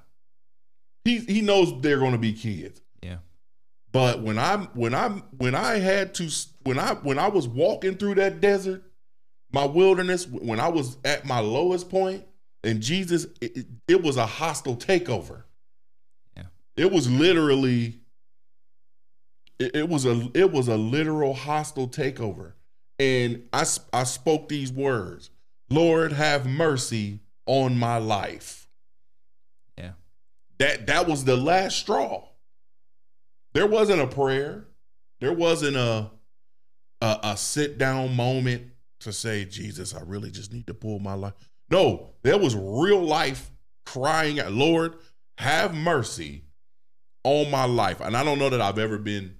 he 1.04 1.18
he 1.18 1.40
knows 1.42 1.80
they're 1.80 1.98
going 1.98 2.12
to 2.12 2.18
be 2.18 2.32
kids. 2.32 2.80
Yeah. 3.02 3.18
But 3.90 4.20
when 4.22 4.38
I'm 4.38 4.66
when 4.74 4.94
I'm 4.94 5.22
when 5.36 5.54
I 5.54 5.78
had 5.78 6.14
to 6.14 6.30
when 6.62 6.78
I 6.78 6.94
when 6.94 7.18
I 7.18 7.28
was 7.28 7.48
walking 7.48 7.96
through 7.96 8.14
that 8.16 8.40
desert, 8.40 8.84
my 9.52 9.64
wilderness, 9.64 10.26
when 10.26 10.60
I 10.60 10.68
was 10.68 10.96
at 11.04 11.24
my 11.26 11.40
lowest 11.40 11.90
point, 11.90 12.24
and 12.64 12.80
Jesus, 12.80 13.24
it, 13.40 13.56
it- 13.56 13.66
it 13.88 14.02
was 14.02 14.16
a 14.16 14.24
hostile 14.26 14.76
takeover. 14.76 15.42
Yeah. 16.36 16.44
It 16.76 16.90
was 16.92 17.10
literally. 17.10 17.98
It, 19.58 19.76
it 19.76 19.88
was 19.88 20.06
a 20.06 20.30
it 20.34 20.50
was 20.50 20.68
a 20.68 20.76
literal 20.76 21.34
hostile 21.34 21.88
takeover, 21.88 22.52
and 22.98 23.42
I 23.52 23.64
I 23.92 24.04
spoke 24.04 24.48
these 24.48 24.72
words: 24.72 25.30
"Lord, 25.72 26.12
have 26.12 26.46
mercy 26.46 27.20
on 27.46 27.76
my 27.76 27.98
life." 27.98 28.68
Yeah. 29.78 29.92
That 30.58 30.86
that 30.86 31.06
was 31.06 31.24
the 31.24 31.36
last 31.36 31.78
straw. 31.78 32.28
There 33.54 33.66
wasn't 33.66 34.00
a 34.00 34.06
prayer. 34.06 34.64
There 35.20 35.32
wasn't 35.32 35.76
a 35.76 36.10
a, 37.00 37.18
a 37.22 37.36
sit 37.36 37.78
down 37.78 38.14
moment 38.16 38.68
to 39.00 39.12
say, 39.12 39.44
Jesus, 39.44 39.94
I 39.94 40.00
really 40.02 40.30
just 40.30 40.52
need 40.52 40.68
to 40.68 40.74
pull 40.74 41.00
my 41.00 41.14
life. 41.14 41.34
No, 41.70 42.10
there 42.22 42.38
was 42.38 42.54
real 42.54 43.02
life 43.02 43.50
crying 43.84 44.38
out, 44.40 44.52
Lord, 44.52 44.96
have 45.38 45.74
mercy 45.74 46.44
on 47.24 47.50
my 47.50 47.64
life. 47.64 48.00
And 48.00 48.16
I 48.16 48.22
don't 48.24 48.38
know 48.38 48.50
that 48.50 48.60
I've 48.60 48.78
ever 48.78 48.98
been 48.98 49.36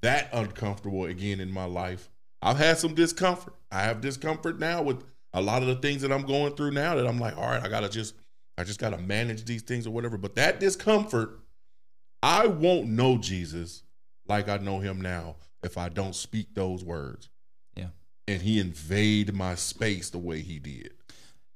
that 0.00 0.30
uncomfortable 0.32 1.04
again 1.04 1.40
in 1.40 1.50
my 1.50 1.64
life. 1.64 2.08
I've 2.40 2.58
had 2.58 2.78
some 2.78 2.94
discomfort. 2.94 3.54
I 3.70 3.82
have 3.82 4.00
discomfort 4.00 4.58
now 4.58 4.82
with 4.82 5.04
a 5.36 5.40
lot 5.40 5.60
of 5.60 5.68
the 5.68 5.76
things 5.76 6.00
that 6.00 6.10
I'm 6.10 6.22
going 6.24 6.54
through 6.54 6.70
now 6.70 6.96
that 6.96 7.06
I'm 7.06 7.20
like, 7.20 7.36
all 7.36 7.46
right, 7.46 7.62
I 7.62 7.68
gotta 7.68 7.90
just, 7.90 8.14
I 8.56 8.64
just 8.64 8.80
gotta 8.80 8.96
manage 8.96 9.44
these 9.44 9.62
things 9.62 9.86
or 9.86 9.90
whatever. 9.90 10.16
But 10.16 10.34
that 10.36 10.58
discomfort, 10.58 11.38
I 12.22 12.46
won't 12.46 12.88
know 12.88 13.18
Jesus 13.18 13.82
like 14.26 14.48
I 14.48 14.56
know 14.56 14.80
him 14.80 15.00
now 15.00 15.36
if 15.62 15.76
I 15.76 15.90
don't 15.90 16.14
speak 16.14 16.54
those 16.54 16.82
words. 16.82 17.28
Yeah. 17.76 17.88
And 18.26 18.40
he 18.40 18.58
invade 18.58 19.34
my 19.34 19.54
space 19.54 20.08
the 20.08 20.18
way 20.18 20.40
he 20.40 20.58
did. 20.58 20.94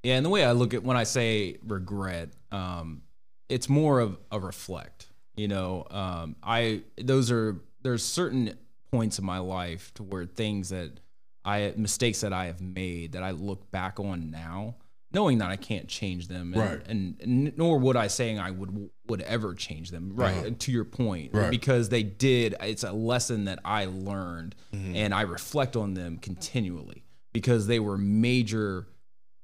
Yeah, 0.03 0.17
and 0.17 0.27
the 0.27 0.31
way 0.31 0.45
I 0.45 0.53
look 0.53 0.75
at 0.75 0.83
when 0.83 0.99
I 0.99 1.05
say 1.05 1.57
regret, 1.67 2.29
um, 2.53 3.03
it's 3.49 3.69
more 3.69 4.01
of 4.01 4.19
a 4.31 4.39
reflect. 4.39 5.09
You 5.37 5.49
know, 5.49 5.87
um, 5.91 6.37
I 6.43 6.83
those 6.99 7.31
are 7.31 7.57
there's 7.83 8.05
certain 8.05 8.59
points 8.93 9.19
in 9.19 9.25
my 9.25 9.39
life 9.39 9.93
to 9.95 10.03
where 10.03 10.27
things 10.27 10.69
that 10.69 11.01
I 11.45 11.73
mistakes 11.77 12.21
that 12.21 12.33
I 12.33 12.47
have 12.47 12.61
made 12.61 13.13
that 13.13 13.23
I 13.23 13.31
look 13.31 13.71
back 13.71 13.99
on 14.01 14.31
now, 14.31 14.77
knowing 15.13 15.39
that 15.39 15.51
I 15.51 15.57
can't 15.57 15.89
change 15.89 16.29
them, 16.29 16.53
and, 16.55 16.63
Right. 16.63 16.87
and, 16.87 17.17
and 17.21 17.57
nor 17.57 17.79
would 17.79 17.97
I 17.97 18.07
saying 18.09 18.39
I 18.39 18.51
would 18.51 18.91
would 19.09 19.23
ever 19.23 19.55
change 19.55 19.91
them. 19.91 20.13
Right 20.15 20.37
Uh-huh. 20.37 20.51
to 20.59 20.71
your 20.73 20.85
point, 20.85 21.33
Right. 21.35 21.51
because 21.51 21.89
they 21.89 22.03
did. 22.03 22.55
It's 22.61 22.85
a 22.85 22.93
lesson 22.93 23.47
that 23.47 23.59
I 23.65 23.87
learned, 23.87 24.55
Mm-hmm. 24.73 24.95
and 24.97 25.15
I 25.15 25.23
reflect 25.23 25.77
on 25.77 25.95
them 25.95 26.19
continually 26.19 27.05
because 27.33 27.67
they 27.67 27.81
were 27.81 27.97
major 27.99 28.87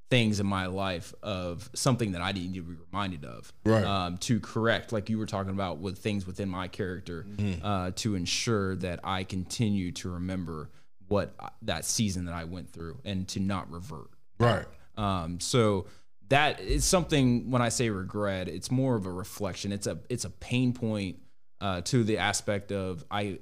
things 0.09 0.39
in 0.39 0.47
my 0.47 0.67
life 0.67 1.13
of 1.21 1.69
something 1.75 2.13
that 2.13 2.23
I 2.23 2.31
didn't 2.31 2.53
need 2.53 2.59
to 2.59 2.63
be 2.63 2.77
reminded 2.93 3.25
of 3.25 3.53
Right. 3.65 3.85
um, 3.85 4.19
to 4.19 4.39
correct, 4.39 4.93
like 4.93 5.11
you 5.11 5.19
were 5.19 5.27
talking 5.27 5.51
about 5.53 5.79
with 5.79 5.99
things 5.99 6.27
within 6.29 6.49
my 6.49 6.69
character, 6.69 7.25
Mm-hmm. 7.29 7.65
uh, 7.67 7.91
to 7.97 8.15
ensure 8.15 8.77
that 8.77 9.01
I 9.03 9.25
continue 9.25 9.91
to 9.93 10.11
remember 10.11 10.71
what 11.09 11.35
I- 11.41 11.51
that 11.63 11.85
season 11.85 12.25
that 12.27 12.35
I 12.35 12.45
went 12.45 12.73
through 12.73 13.01
and 13.05 13.27
to 13.29 13.41
not 13.41 13.71
revert. 13.71 14.11
Right. 14.39 14.67
Um, 14.97 15.41
so 15.41 15.87
that 16.29 16.61
is 16.61 16.85
something 16.85 17.51
when 17.51 17.63
I 17.63 17.69
say 17.69 17.91
regret, 17.91 18.49
it's 18.49 18.71
more 18.71 18.97
of 18.97 19.07
a 19.07 19.13
reflection. 19.13 19.73
It's 19.73 19.87
a 19.87 19.99
it's 20.09 20.25
a 20.25 20.31
pain 20.31 20.73
point 20.73 21.21
uh, 21.61 21.81
to 21.83 22.05
the 22.05 22.19
aspect 22.19 22.73
of 22.73 23.05
I 23.11 23.39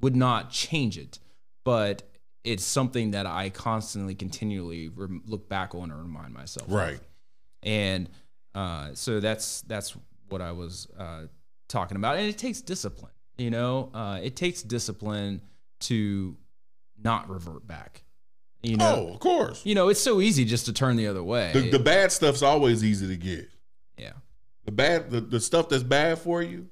would 0.00 0.16
not 0.16 0.50
change 0.50 0.98
it, 0.98 1.18
but 1.64 2.02
it's 2.42 2.64
something 2.64 3.12
that 3.12 3.24
I 3.26 3.48
constantly, 3.50 4.14
continually 4.14 4.88
rem- 4.88 5.22
look 5.26 5.48
back 5.48 5.74
on 5.74 5.90
and 5.90 5.98
remind 5.98 6.34
myself. 6.34 6.66
of. 6.66 6.74
Right. 6.74 7.00
And 7.62 8.10
uh, 8.54 8.90
so 8.94 9.20
that's 9.20 9.62
that's 9.62 9.96
what 10.28 10.42
I 10.42 10.52
was 10.52 10.88
uh, 10.98 11.22
talking 11.68 11.96
about, 11.96 12.16
and 12.18 12.26
it 12.26 12.36
takes 12.38 12.60
discipline. 12.60 13.12
You 13.38 13.50
know, 13.50 13.90
uh, 13.94 14.20
it 14.22 14.36
takes 14.36 14.62
discipline 14.62 15.40
to 15.80 16.36
not 17.02 17.28
revert 17.28 17.66
back. 17.66 18.02
You 18.62 18.78
know, 18.78 19.06
oh, 19.10 19.14
of 19.14 19.20
course. 19.20 19.64
you 19.66 19.74
know, 19.74 19.90
it's 19.90 20.00
so 20.00 20.22
easy 20.22 20.46
just 20.46 20.64
to 20.66 20.72
turn 20.72 20.96
the 20.96 21.06
other 21.06 21.22
way. 21.22 21.50
The, 21.52 21.70
the 21.70 21.78
bad 21.78 22.12
stuff's 22.12 22.42
always 22.42 22.82
easy 22.82 23.06
to 23.08 23.16
get. 23.16 23.50
yeah, 23.98 24.12
The 24.64 24.72
bad, 24.72 25.10
the, 25.10 25.20
the 25.20 25.38
stuff 25.38 25.68
that's 25.68 25.82
bad 25.82 26.18
for 26.18 26.42
you, 26.42 26.68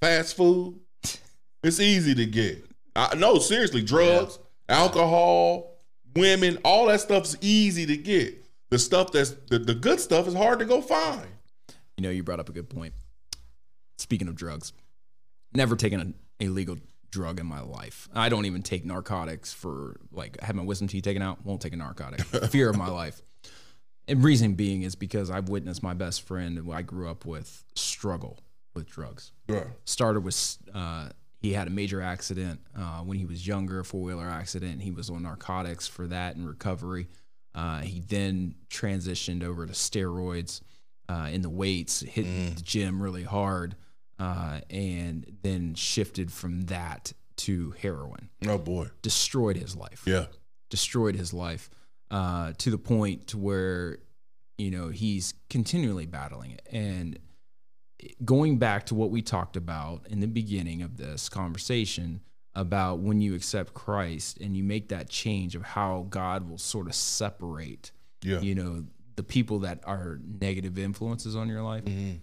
fast 0.00 0.36
food, 0.36 0.80
it's 1.62 1.78
easy 1.78 2.16
to 2.16 2.26
get. 2.26 2.64
I, 2.96 3.14
no, 3.14 3.38
seriously, 3.38 3.82
drugs, 3.82 4.40
alcohol, 4.68 5.76
women, 6.16 6.58
all 6.64 6.86
that 6.86 7.00
stuff's 7.00 7.36
easy 7.40 7.86
to 7.86 7.96
get. 7.96 8.42
The 8.70 8.78
stuff 8.80 9.12
that's 9.12 9.30
the, 9.48 9.60
the 9.60 9.74
good 9.74 10.00
stuff 10.00 10.26
is 10.26 10.34
hard 10.34 10.58
to 10.58 10.64
go 10.64 10.80
find. 10.80 11.28
you 11.96 12.02
know, 12.02 12.10
you 12.10 12.24
brought 12.24 12.40
up 12.40 12.48
a 12.48 12.52
good 12.52 12.68
point. 12.68 12.94
Speaking 13.98 14.26
of 14.26 14.34
drugs, 14.34 14.72
never 15.54 15.76
taken 15.76 16.00
an 16.00 16.14
illegal 16.40 16.78
drug 17.10 17.40
in 17.40 17.46
my 17.46 17.60
life. 17.60 18.08
I 18.14 18.28
don't 18.28 18.46
even 18.46 18.62
take 18.62 18.84
narcotics 18.84 19.52
for 19.52 20.00
like 20.12 20.38
I 20.42 20.46
had 20.46 20.56
my 20.56 20.62
wisdom 20.62 20.88
teeth 20.88 21.04
taken 21.04 21.22
out. 21.22 21.44
Won't 21.44 21.60
take 21.60 21.72
a 21.72 21.76
narcotic. 21.76 22.20
Fear 22.50 22.70
of 22.70 22.76
my 22.76 22.88
life. 22.88 23.22
And 24.08 24.24
reason 24.24 24.54
being 24.54 24.82
is 24.82 24.94
because 24.94 25.30
I've 25.30 25.48
witnessed 25.48 25.82
my 25.82 25.94
best 25.94 26.22
friend 26.22 26.58
who 26.58 26.72
I 26.72 26.82
grew 26.82 27.08
up 27.08 27.24
with 27.24 27.64
struggle 27.74 28.38
with 28.74 28.88
drugs. 28.88 29.32
Yeah. 29.48 29.64
started 29.84 30.24
with 30.24 30.58
uh, 30.74 31.10
he 31.40 31.52
had 31.52 31.66
a 31.66 31.70
major 31.70 32.02
accident 32.02 32.60
uh, 32.76 33.00
when 33.00 33.18
he 33.18 33.24
was 33.24 33.46
younger, 33.46 33.80
a 33.80 33.84
four 33.84 34.02
wheeler 34.02 34.28
accident. 34.28 34.82
He 34.82 34.90
was 34.90 35.10
on 35.10 35.22
narcotics 35.22 35.86
for 35.86 36.06
that 36.08 36.36
and 36.36 36.46
recovery. 36.46 37.08
Uh, 37.54 37.80
he 37.80 38.00
then 38.00 38.54
transitioned 38.68 39.42
over 39.42 39.66
to 39.66 39.72
steroids 39.72 40.60
uh, 41.08 41.28
in 41.32 41.42
the 41.42 41.50
weights, 41.50 42.00
hit 42.00 42.24
the 42.24 42.62
gym 42.62 43.02
really 43.02 43.24
hard, 43.24 43.74
uh, 44.20 44.60
and 44.70 45.38
then 45.42 45.74
shifted 45.74 46.30
from 46.32 46.62
that 46.62 47.12
to 47.36 47.70
heroin. 47.80 48.28
Oh 48.46 48.58
boy. 48.58 48.88
Destroyed 49.02 49.56
his 49.56 49.74
life 49.74 50.02
Yeah. 50.06 50.26
destroyed 50.68 51.16
his 51.16 51.32
life 51.32 51.70
uh, 52.10 52.52
to 52.58 52.70
the 52.70 52.78
point 52.78 53.28
to 53.28 53.38
where 53.38 53.98
you 54.58 54.70
know 54.70 54.88
he's 54.90 55.32
continually 55.48 56.06
battling 56.06 56.50
it 56.52 56.68
and 56.70 57.18
going 58.24 58.58
back 58.58 58.86
to 58.86 58.94
what 58.94 59.10
we 59.10 59.22
talked 59.22 59.56
about 59.56 60.06
in 60.08 60.20
the 60.20 60.26
beginning 60.26 60.82
of 60.82 60.96
this 60.96 61.28
conversation 61.28 62.20
about 62.54 62.98
when 62.98 63.20
you 63.20 63.34
accept 63.34 63.74
Christ 63.74 64.38
and 64.38 64.56
you 64.56 64.64
make 64.64 64.88
that 64.88 65.08
change 65.08 65.54
of 65.54 65.62
how 65.62 66.06
God 66.10 66.48
will 66.48 66.58
sort 66.58 66.86
of 66.88 66.94
separate 66.94 67.90
Yeah. 68.22 68.40
you 68.40 68.54
know 68.54 68.84
the 69.16 69.22
people 69.22 69.60
that 69.60 69.80
are 69.84 70.18
negative 70.40 70.78
influences 70.78 71.36
on 71.36 71.48
your 71.48 71.62
life 71.62 71.84
Mhm. 71.84 72.20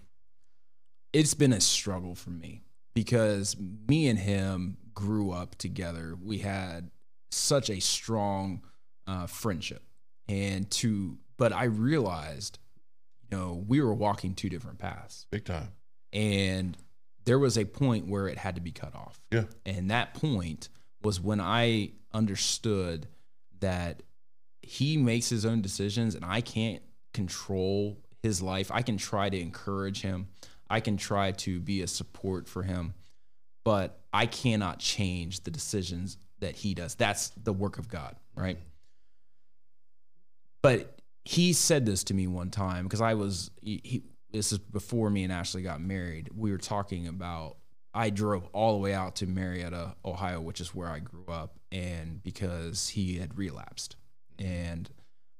It's 1.12 1.34
been 1.34 1.52
a 1.52 1.60
struggle 1.60 2.14
for 2.14 2.30
me 2.30 2.62
because 2.94 3.56
me 3.88 4.08
and 4.08 4.18
him 4.18 4.76
grew 4.94 5.30
up 5.30 5.56
together. 5.56 6.16
We 6.22 6.38
had 6.38 6.90
such 7.30 7.70
a 7.70 7.80
strong 7.80 8.62
uh, 9.06 9.26
friendship, 9.26 9.82
and 10.28 10.70
to 10.72 11.18
but 11.36 11.52
I 11.52 11.64
realized, 11.64 12.58
you 13.30 13.36
know, 13.36 13.64
we 13.66 13.80
were 13.80 13.94
walking 13.94 14.34
two 14.34 14.48
different 14.48 14.78
paths, 14.78 15.26
Big 15.30 15.44
time. 15.44 15.68
and 16.12 16.76
there 17.24 17.38
was 17.38 17.56
a 17.58 17.64
point 17.64 18.08
where 18.08 18.26
it 18.26 18.38
had 18.38 18.54
to 18.54 18.60
be 18.60 18.72
cut 18.72 18.94
off. 18.94 19.20
Yeah. 19.30 19.44
And 19.66 19.90
that 19.90 20.14
point 20.14 20.68
was 21.02 21.20
when 21.20 21.40
I 21.40 21.90
understood 22.12 23.06
that 23.60 24.02
he 24.62 24.96
makes 24.96 25.28
his 25.28 25.44
own 25.44 25.60
decisions 25.60 26.14
and 26.14 26.24
I 26.24 26.40
can't 26.40 26.82
control 27.12 27.98
his 28.22 28.40
life. 28.40 28.70
I 28.72 28.80
can 28.82 28.96
try 28.96 29.28
to 29.28 29.38
encourage 29.38 30.00
him, 30.00 30.28
I 30.70 30.80
can 30.80 30.96
try 30.96 31.32
to 31.32 31.60
be 31.60 31.82
a 31.82 31.86
support 31.86 32.48
for 32.48 32.62
him, 32.62 32.94
but 33.64 34.00
I 34.12 34.26
cannot 34.26 34.78
change 34.78 35.40
the 35.40 35.50
decisions 35.50 36.18
that 36.40 36.56
he 36.56 36.74
does. 36.74 36.94
That's 36.94 37.30
the 37.30 37.52
work 37.52 37.78
of 37.78 37.88
God, 37.88 38.16
right? 38.34 38.58
But 40.62 41.00
he 41.24 41.52
said 41.52 41.86
this 41.86 42.04
to 42.04 42.14
me 42.14 42.26
one 42.26 42.50
time 42.50 42.84
because 42.84 43.00
I 43.00 43.14
was 43.14 43.50
he, 43.60 44.04
this 44.30 44.52
is 44.52 44.58
before 44.58 45.10
me 45.10 45.24
and 45.24 45.32
Ashley 45.32 45.62
got 45.62 45.80
married. 45.80 46.30
We 46.34 46.50
were 46.50 46.58
talking 46.58 47.08
about 47.08 47.56
I 47.94 48.10
drove 48.10 48.46
all 48.52 48.74
the 48.74 48.78
way 48.78 48.92
out 48.92 49.16
to 49.16 49.26
Marietta, 49.26 49.96
Ohio, 50.04 50.40
which 50.40 50.60
is 50.60 50.74
where 50.74 50.88
I 50.88 50.98
grew 51.00 51.26
up, 51.26 51.58
and 51.72 52.22
because 52.22 52.88
he 52.88 53.16
had 53.16 53.36
relapsed, 53.36 53.96
and 54.38 54.88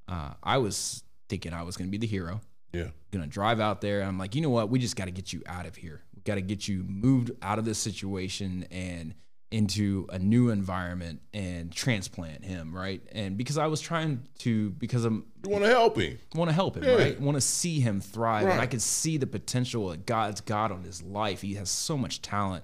uh, 0.09 0.33
I 0.43 0.59
was 0.59 1.05
thinking 1.29 1.53
I 1.53 1.62
was 1.62 1.76
going 1.76 1.89
to 1.89 1.91
be 1.91 1.99
the 1.99 2.07
hero, 2.07 2.41
Yeah. 2.72 2.88
to 3.12 3.26
drive 3.26 3.60
out 3.60 3.80
there. 3.80 4.02
I'm 4.02 4.18
like, 4.18 4.34
you 4.34 4.40
know 4.42 4.50
what? 4.50 4.68
We 4.70 4.78
just 4.78 4.96
got 4.96 5.06
to 5.06 5.10
get 5.10 5.32
you 5.32 5.42
out 5.46 5.66
of 5.66 5.76
here. 5.76 6.02
We 6.14 6.22
got 6.22 6.34
to 6.36 6.42
get 6.42 6.68
you 6.68 6.84
moved 6.86 7.30
out 7.42 7.58
of 7.58 7.64
this 7.64 7.78
situation 7.78 8.66
and 8.70 9.14
into 9.50 10.06
a 10.10 10.18
new 10.18 10.50
environment 10.50 11.22
and 11.32 11.72
transplant 11.72 12.44
him, 12.44 12.76
right? 12.76 13.00
And 13.12 13.38
because 13.38 13.56
I 13.56 13.66
was 13.68 13.80
trying 13.80 14.28
to, 14.40 14.70
because 14.72 15.06
I'm 15.06 15.24
You 15.42 15.50
want 15.50 15.64
to 15.64 15.70
help 15.70 15.96
him. 15.98 16.18
want 16.34 16.50
to 16.50 16.54
help 16.54 16.76
him, 16.76 16.84
Yeah. 16.84 16.96
right? 16.96 17.18
Want 17.20 17.36
to 17.36 17.40
see 17.40 17.80
him 17.80 18.02
thrive. 18.02 18.42
And 18.44 18.52
I 18.52 18.58
Right. 18.58 18.70
could 18.70 18.82
see 18.82 19.16
the 19.16 19.26
potential 19.26 19.88
that 19.88 20.04
God's 20.04 20.42
got 20.42 20.70
on 20.70 20.84
his 20.84 21.02
life. 21.02 21.40
He 21.40 21.54
has 21.54 21.70
so 21.70 21.96
much 21.96 22.20
talent. 22.20 22.62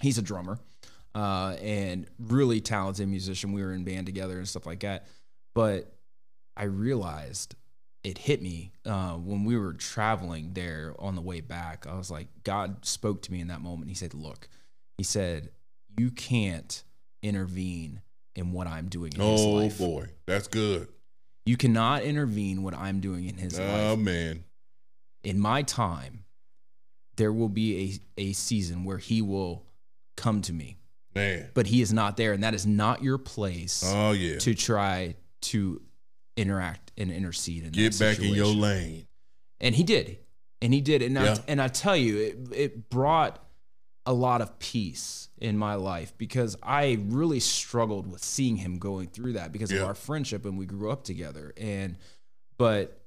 He's 0.00 0.18
a 0.18 0.22
drummer 0.22 0.58
uh, 1.14 1.56
and 1.60 2.06
really 2.18 2.60
talented 2.60 3.08
musician. 3.08 3.52
We 3.52 3.62
were 3.62 3.72
in 3.72 3.84
band 3.84 4.06
together 4.06 4.38
and 4.38 4.48
stuff 4.48 4.66
like 4.66 4.80
that. 4.80 5.06
But 5.54 5.96
I 6.56 6.64
realized 6.64 7.54
it 8.04 8.18
hit 8.18 8.40
me 8.42 8.72
uh, 8.86 9.14
when 9.14 9.44
we 9.44 9.56
were 9.56 9.72
traveling 9.74 10.52
there 10.54 10.94
on 10.98 11.14
the 11.14 11.20
way 11.20 11.40
back. 11.40 11.86
I 11.86 11.96
was 11.96 12.10
like, 12.10 12.28
God 12.44 12.84
spoke 12.86 13.22
to 13.22 13.32
me 13.32 13.40
in 13.40 13.48
that 13.48 13.60
moment. 13.60 13.88
He 13.88 13.94
said, 13.94 14.14
Look, 14.14 14.48
he 14.96 15.04
said, 15.04 15.50
you 15.98 16.10
can't 16.10 16.82
intervene 17.22 18.02
in 18.36 18.52
what 18.52 18.66
I'm 18.66 18.88
doing 18.88 19.12
in 19.14 19.20
his 19.20 19.40
Oh 19.40 19.50
life. 19.50 19.78
boy. 19.78 20.06
That's 20.26 20.46
good. 20.48 20.88
You 21.44 21.56
cannot 21.56 22.02
intervene 22.02 22.62
what 22.62 22.74
I'm 22.74 23.00
doing 23.00 23.26
in 23.26 23.36
his 23.36 23.58
Oh 23.58 23.64
life. 23.64 23.98
man. 23.98 24.44
In 25.24 25.40
my 25.40 25.62
time, 25.62 26.24
there 27.16 27.32
will 27.32 27.48
be 27.48 28.00
a, 28.16 28.28
a 28.28 28.32
season 28.32 28.84
where 28.84 28.98
he 28.98 29.22
will 29.22 29.66
come 30.16 30.40
to 30.42 30.52
me, 30.52 30.76
Man. 31.16 31.48
but 31.54 31.66
he 31.66 31.82
is 31.82 31.92
not 31.92 32.16
there. 32.16 32.32
And 32.32 32.44
that 32.44 32.54
is 32.54 32.64
not 32.66 33.02
your 33.02 33.18
place 33.18 33.82
Oh 33.84 34.12
yeah. 34.12 34.38
to 34.38 34.54
try 34.54 35.16
to 35.42 35.82
interact 36.38 36.92
and 36.96 37.10
intercede 37.10 37.64
in 37.64 37.72
Get 37.72 37.98
back 37.98 38.18
in 38.18 38.34
your 38.34 38.46
lane. 38.46 39.06
And 39.60 39.74
he 39.74 39.82
did. 39.82 40.18
And 40.62 40.72
he 40.72 40.80
did. 40.80 41.02
And 41.02 41.14
Yeah. 41.14 41.34
I, 41.34 41.44
and 41.48 41.60
I 41.60 41.68
tell 41.68 41.96
you, 41.96 42.18
it, 42.18 42.38
it 42.52 42.90
brought 42.90 43.44
a 44.06 44.12
lot 44.12 44.40
of 44.40 44.58
peace 44.58 45.28
in 45.38 45.58
my 45.58 45.74
life 45.74 46.16
because 46.16 46.56
I 46.62 46.98
really 47.08 47.40
struggled 47.40 48.10
with 48.10 48.24
seeing 48.24 48.56
him 48.56 48.78
going 48.78 49.08
through 49.08 49.34
that 49.34 49.52
because 49.52 49.70
Yeah. 49.70 49.80
of 49.80 49.86
our 49.88 49.94
friendship 49.94 50.46
and 50.46 50.56
we 50.56 50.64
grew 50.66 50.90
up 50.90 51.04
together. 51.04 51.52
And, 51.56 51.98
but 52.56 53.02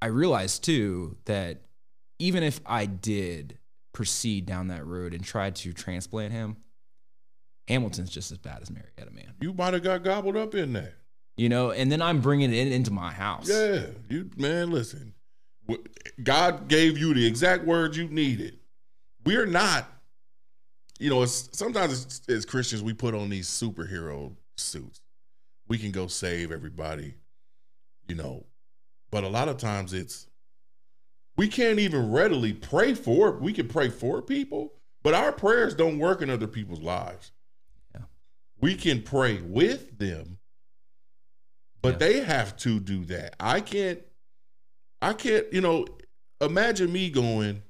I 0.00 0.06
realized 0.06 0.64
too 0.64 1.16
that 1.26 1.62
even 2.18 2.42
if 2.42 2.60
I 2.64 2.86
did 2.86 3.58
proceed 3.92 4.46
down 4.46 4.68
that 4.68 4.86
road 4.86 5.12
and 5.12 5.24
try 5.24 5.50
to 5.50 5.72
transplant 5.72 6.32
him, 6.32 6.56
Hamilton's 7.68 8.10
just 8.10 8.32
as 8.32 8.38
bad 8.38 8.60
as 8.62 8.70
Marietta, 8.70 9.10
man. 9.12 9.34
You 9.40 9.52
might 9.52 9.74
have 9.74 9.82
got 9.82 10.02
gobbled 10.02 10.36
up 10.36 10.54
in 10.54 10.72
that. 10.72 10.94
You 11.40 11.48
know, 11.48 11.70
and 11.70 11.90
then 11.90 12.02
I'm 12.02 12.20
bringing 12.20 12.52
it 12.52 12.68
into 12.68 12.90
my 12.90 13.10
house. 13.10 13.48
Yeah, 13.48 13.86
you 14.08 14.30
man, 14.36 14.70
listen. 14.70 15.14
God 16.22 16.68
gave 16.68 16.98
you 16.98 17.14
the 17.14 17.24
exact 17.24 17.64
words 17.64 17.96
you 17.96 18.08
needed 18.08 18.60
we're 19.24 19.46
not. 19.46 19.86
You 20.98 21.10
know, 21.10 21.22
it's 21.22 21.48
sometimes 21.52 22.04
it's, 22.04 22.28
as 22.28 22.44
Christians 22.44 22.82
we 22.82 22.92
put 22.92 23.14
on 23.14 23.30
these 23.30 23.48
superhero 23.48 24.34
suits. 24.56 25.00
We 25.68 25.78
can 25.78 25.92
go 25.92 26.08
save 26.08 26.50
everybody, 26.50 27.14
you 28.08 28.16
know, 28.16 28.44
but 29.10 29.24
a 29.24 29.28
lot 29.28 29.48
of 29.48 29.56
times 29.56 29.92
it's 29.92 30.26
we 31.36 31.48
can't 31.48 31.78
even 31.78 32.10
readily 32.10 32.52
pray 32.52 32.94
for. 32.94 33.32
We 33.32 33.52
can 33.52 33.68
pray 33.68 33.88
for 33.88 34.20
people, 34.20 34.74
but 35.02 35.14
our 35.14 35.32
prayers 35.32 35.74
don't 35.74 35.98
work 35.98 36.22
in 36.22 36.28
other 36.28 36.48
people's 36.48 36.80
lives. 36.80 37.30
Yeah. 37.94 38.02
We 38.60 38.74
can 38.74 39.02
pray 39.02 39.40
with 39.40 39.96
them, 39.98 40.38
but 41.82 41.92
Yeah. 41.92 41.98
they 41.98 42.20
have 42.20 42.56
to 42.58 42.80
do 42.80 43.04
that. 43.06 43.36
I 43.40 43.60
can't. 43.60 44.00
I 45.02 45.12
can't. 45.14 45.50
You 45.52 45.60
know, 45.60 45.86
imagine 46.40 46.92
me 46.92 47.10
going 47.10 47.62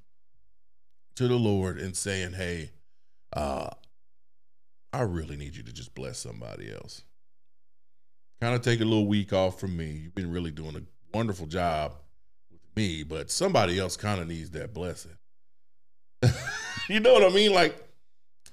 to 1.17 1.29
the 1.29 1.37
Lord 1.37 1.79
and 1.79 1.97
saying, 1.97 2.33
"Hey, 2.33 2.71
uh, 3.33 3.71
I 4.93 5.03
really 5.03 5.37
need 5.37 5.55
you 5.55 5.63
to 5.63 5.73
just 5.73 5.95
bless 5.95 6.19
somebody 6.19 6.73
else. 6.73 7.03
Kind 8.41 8.55
of 8.55 8.63
take 8.63 8.81
a 8.81 8.85
little 8.85 9.07
week 9.07 9.33
off 9.33 9.61
from 9.61 9.77
me. 9.77 9.91
You've 9.91 10.15
been 10.15 10.33
really 10.33 10.51
doing 10.51 10.75
a 10.77 10.83
wonderful 11.17 11.47
job 11.47 11.95
with 12.51 12.61
me, 12.75 13.03
but 13.05 13.31
somebody 13.31 13.79
else 13.79 13.97
kind 13.97 14.21
of 14.21 14.27
needs 14.27 14.51
that 14.51 14.73
blessing. 14.75 15.17
you 16.89 17.01
know 17.01 17.13
what 17.13 17.23
I 17.25 17.29
mean? 17.29 17.53
Like, 17.53 17.77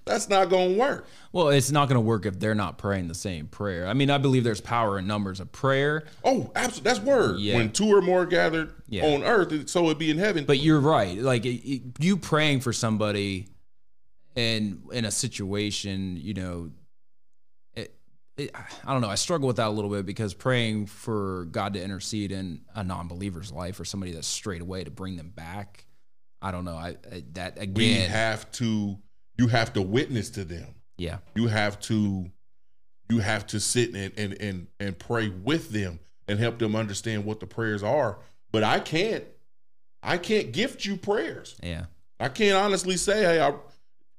that's 0.07 0.29
not 0.29 0.49
going 0.49 0.73
to 0.73 0.79
work. 0.79 1.07
Well, 1.31 1.49
it's 1.49 1.71
not 1.71 1.87
going 1.87 1.97
to 1.97 2.01
work 2.01 2.25
if 2.25 2.39
they're 2.39 2.55
not 2.55 2.77
praying 2.77 3.07
the 3.09 3.13
same 3.15 3.47
prayer. 3.47 3.87
I 3.87 3.93
mean, 3.93 4.09
I 4.09 4.17
believe 4.17 4.43
there's 4.43 4.61
power 4.61 4.97
in 4.97 5.05
numbers 5.07 5.39
of 5.39 5.51
prayer, 5.51 6.05
Oh, 6.23 6.51
absolutely. 6.55 6.83
That's 6.89 6.99
word. 7.05 7.39
Yeah. 7.39 7.55
When 7.57 7.71
two 7.71 7.93
or 7.93 8.01
more 8.01 8.25
gathered 8.25 8.73
Yeah. 8.87 9.05
on 9.05 9.23
earth, 9.23 9.69
so 9.69 9.89
it 9.89 9.99
be 9.99 10.09
in 10.09 10.17
heaven. 10.17 10.45
but 10.45 10.59
you're 10.59 10.79
right. 10.79 11.17
Like 11.17 11.45
it, 11.45 11.69
it- 11.69 11.81
you 11.99 12.17
praying 12.17 12.61
for 12.61 12.73
somebody 12.73 13.47
and 14.35 14.81
in 14.91 15.05
a 15.05 15.11
situation, 15.11 16.17
you 16.17 16.33
know, 16.33 16.71
it, 17.75 18.51
I 18.85 18.91
don't 18.93 19.01
know. 19.01 19.09
I 19.09 19.15
struggle 19.15 19.47
with 19.47 19.57
that 19.57 19.67
a 19.67 19.71
little 19.71 19.89
bit 19.89 20.05
because 20.05 20.35
praying 20.35 20.85
for 20.85 21.45
God 21.51 21.73
to 21.73 21.81
intercede 21.83 22.31
in 22.31 22.61
a 22.75 22.83
non-believer's 22.83 23.51
life 23.51 23.79
or 23.79 23.85
somebody 23.85 24.11
that's 24.11 24.27
straight 24.27 24.61
away 24.61 24.83
to 24.83 24.91
bring 24.91 25.17
them 25.17 25.31
back. 25.35 25.85
I 26.39 26.51
don't 26.51 26.63
know. 26.65 26.75
I, 26.75 26.97
I 27.11 27.23
that 27.33 27.57
we 27.57 27.63
again. 27.93 28.09
have 28.11 28.49
to, 28.53 28.99
you 29.37 29.47
have 29.47 29.73
to 29.73 29.81
witness 29.81 30.29
to 30.31 30.43
them. 30.43 30.75
yeah. 30.97 31.17
you 31.35 31.47
have 31.47 31.79
to 31.81 32.29
you 33.09 33.19
have 33.19 33.45
to 33.47 33.59
sit 33.59 33.93
and 33.95 34.13
and 34.17 34.33
and, 34.41 34.67
and 34.79 34.99
pray 34.99 35.29
with 35.29 35.69
them 35.69 35.99
and 36.27 36.39
help 36.39 36.59
them 36.59 36.75
understand 36.75 37.23
what 37.25 37.39
the 37.39 37.47
prayers 37.47 37.83
are 37.83 38.19
but 38.51 38.63
i 38.63 38.79
can't 38.79 39.23
i 40.03 40.17
can't 40.17 40.51
gift 40.51 40.85
you 40.85 40.97
prayers 40.97 41.55
Yeah. 41.63 41.85
i 42.19 42.27
can't 42.29 42.55
honestly 42.57 42.97
say 42.97 43.21
hey 43.23 43.39
i 43.39 43.53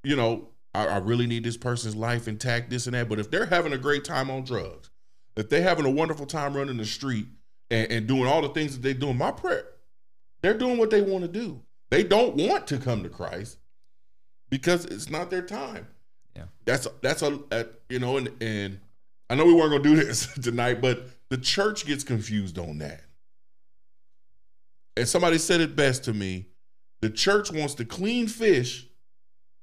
you 0.05 0.17
know 0.17 0.49
I, 0.75 0.87
I 0.87 0.97
really 0.99 1.27
need 1.27 1.45
this 1.45 1.57
person's 1.57 1.97
life 1.97 2.29
intact 2.29 2.71
this 2.71 2.87
and 2.87 2.95
that 2.95 3.09
but 3.09 3.19
if 3.19 3.31
they're 3.31 3.47
having 3.47 3.73
a 3.73 3.79
great 3.79 4.05
time 4.05 4.31
on 4.31 4.45
drugs 4.45 4.91
if 5.37 5.49
they're 5.51 5.63
having 5.63 5.85
a 5.87 5.91
wonderful 5.91 6.27
time 6.27 6.57
running 6.57 6.77
the 6.79 6.85
street 6.87 7.27
and, 7.71 7.91
and 7.91 8.07
doing 8.07 8.27
all 8.27 8.41
the 8.43 8.49
things 8.51 8.73
that 8.75 8.83
they're 8.83 8.95
doing 8.95 9.19
my 9.19 9.31
prayer 9.33 9.67
they're 10.43 10.57
doing 10.57 10.79
what 10.79 10.89
they 10.91 11.03
want 11.03 11.23
to 11.25 11.29
do 11.29 11.61
they 11.91 12.03
don't 12.05 12.37
want 12.37 12.67
to 12.69 12.79
come 12.79 13.03
to 13.03 13.09
christ 13.11 13.59
because 14.51 14.85
it's 14.87 15.11
not 15.11 15.31
their 15.31 15.43
time 15.43 15.87
Yeah. 16.37 16.45
that's 16.65 16.87
that's 17.03 17.23
a, 17.23 17.39
a 17.51 17.67
you 17.89 17.99
know 17.99 18.17
and 18.17 18.31
and 18.41 18.81
I 19.31 19.35
know 19.35 19.45
we 19.45 19.53
weren't 19.53 19.71
gonna 19.71 19.83
do 19.83 19.97
this 19.97 20.27
tonight, 20.43 20.81
but 20.81 21.07
the 21.29 21.37
church 21.37 21.85
gets 21.85 22.03
confused 22.03 22.59
on 22.59 22.79
that. 22.79 23.03
And 24.97 25.07
somebody 25.07 25.37
said 25.39 25.61
it 25.61 25.77
best 25.77 26.05
to 26.05 26.15
me: 26.15 26.47
the 27.03 27.11
church 27.11 27.53
wants 27.53 27.75
to 27.75 27.85
clean 27.85 28.27
fish 28.27 28.87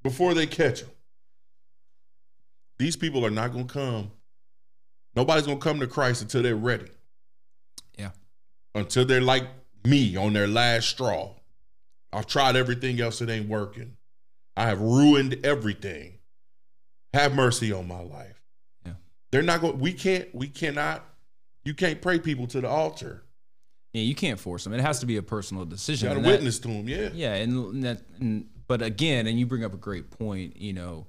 before 0.03 0.33
they 0.35 0.45
catch 0.45 0.81
them. 0.81 0.91
These 2.77 2.95
people 2.95 3.25
are 3.25 3.31
not 3.31 3.51
gonna 3.53 3.65
come. 3.65 4.11
Nobody's 5.15 5.47
gonna 5.47 5.57
come 5.59 5.79
to 5.79 5.87
Christ 5.87 6.21
until 6.21 6.43
they're 6.43 6.55
ready. 6.55 6.91
Yeah. 7.97 8.11
Until 8.75 9.05
they're 9.05 9.19
like 9.21 9.47
me 9.83 10.15
on 10.15 10.33
their 10.33 10.47
last 10.47 10.89
straw. 10.89 11.31
I've 12.13 12.27
tried 12.27 12.55
everything 12.55 13.01
else; 13.01 13.19
it 13.21 13.29
ain't 13.31 13.49
working. 13.49 13.97
I 14.57 14.67
have 14.67 14.79
ruined 14.81 15.39
everything. 15.45 16.19
Have 17.13 17.33
mercy 17.33 17.71
on 17.71 17.87
my 17.87 18.01
life. 18.01 18.41
Yeah. 18.85 18.93
They're 19.31 19.41
not 19.41 19.61
going. 19.61 19.79
We 19.79 19.93
can't. 19.93 20.33
We 20.35 20.47
cannot. 20.47 21.03
You 21.63 21.73
can't 21.73 22.01
pray 22.01 22.19
people 22.19 22.47
to 22.47 22.61
the 22.61 22.67
altar. 22.69 23.23
Yeah. 23.93 24.01
You 24.03 24.15
can't 24.15 24.39
force 24.39 24.63
them. 24.65 24.73
It 24.73 24.81
has 24.81 24.99
to 24.99 25.05
be 25.05 25.17
a 25.17 25.23
personal 25.23 25.63
You 25.63 25.69
decision. 25.69 26.09
got 26.09 26.15
to 26.15 26.27
witness 26.27 26.59
to 26.59 26.67
them. 26.67 26.87
Yeah. 26.89 27.09
Yeah, 27.13 27.33
and 27.35 27.83
that, 27.83 28.01
and, 28.19 28.47
but 28.67 28.81
again, 28.81 29.27
and 29.27 29.39
you 29.39 29.45
bring 29.45 29.63
up 29.63 29.73
a 29.73 29.77
great 29.77 30.11
point. 30.11 30.57
You 30.57 30.73
know, 30.73 31.07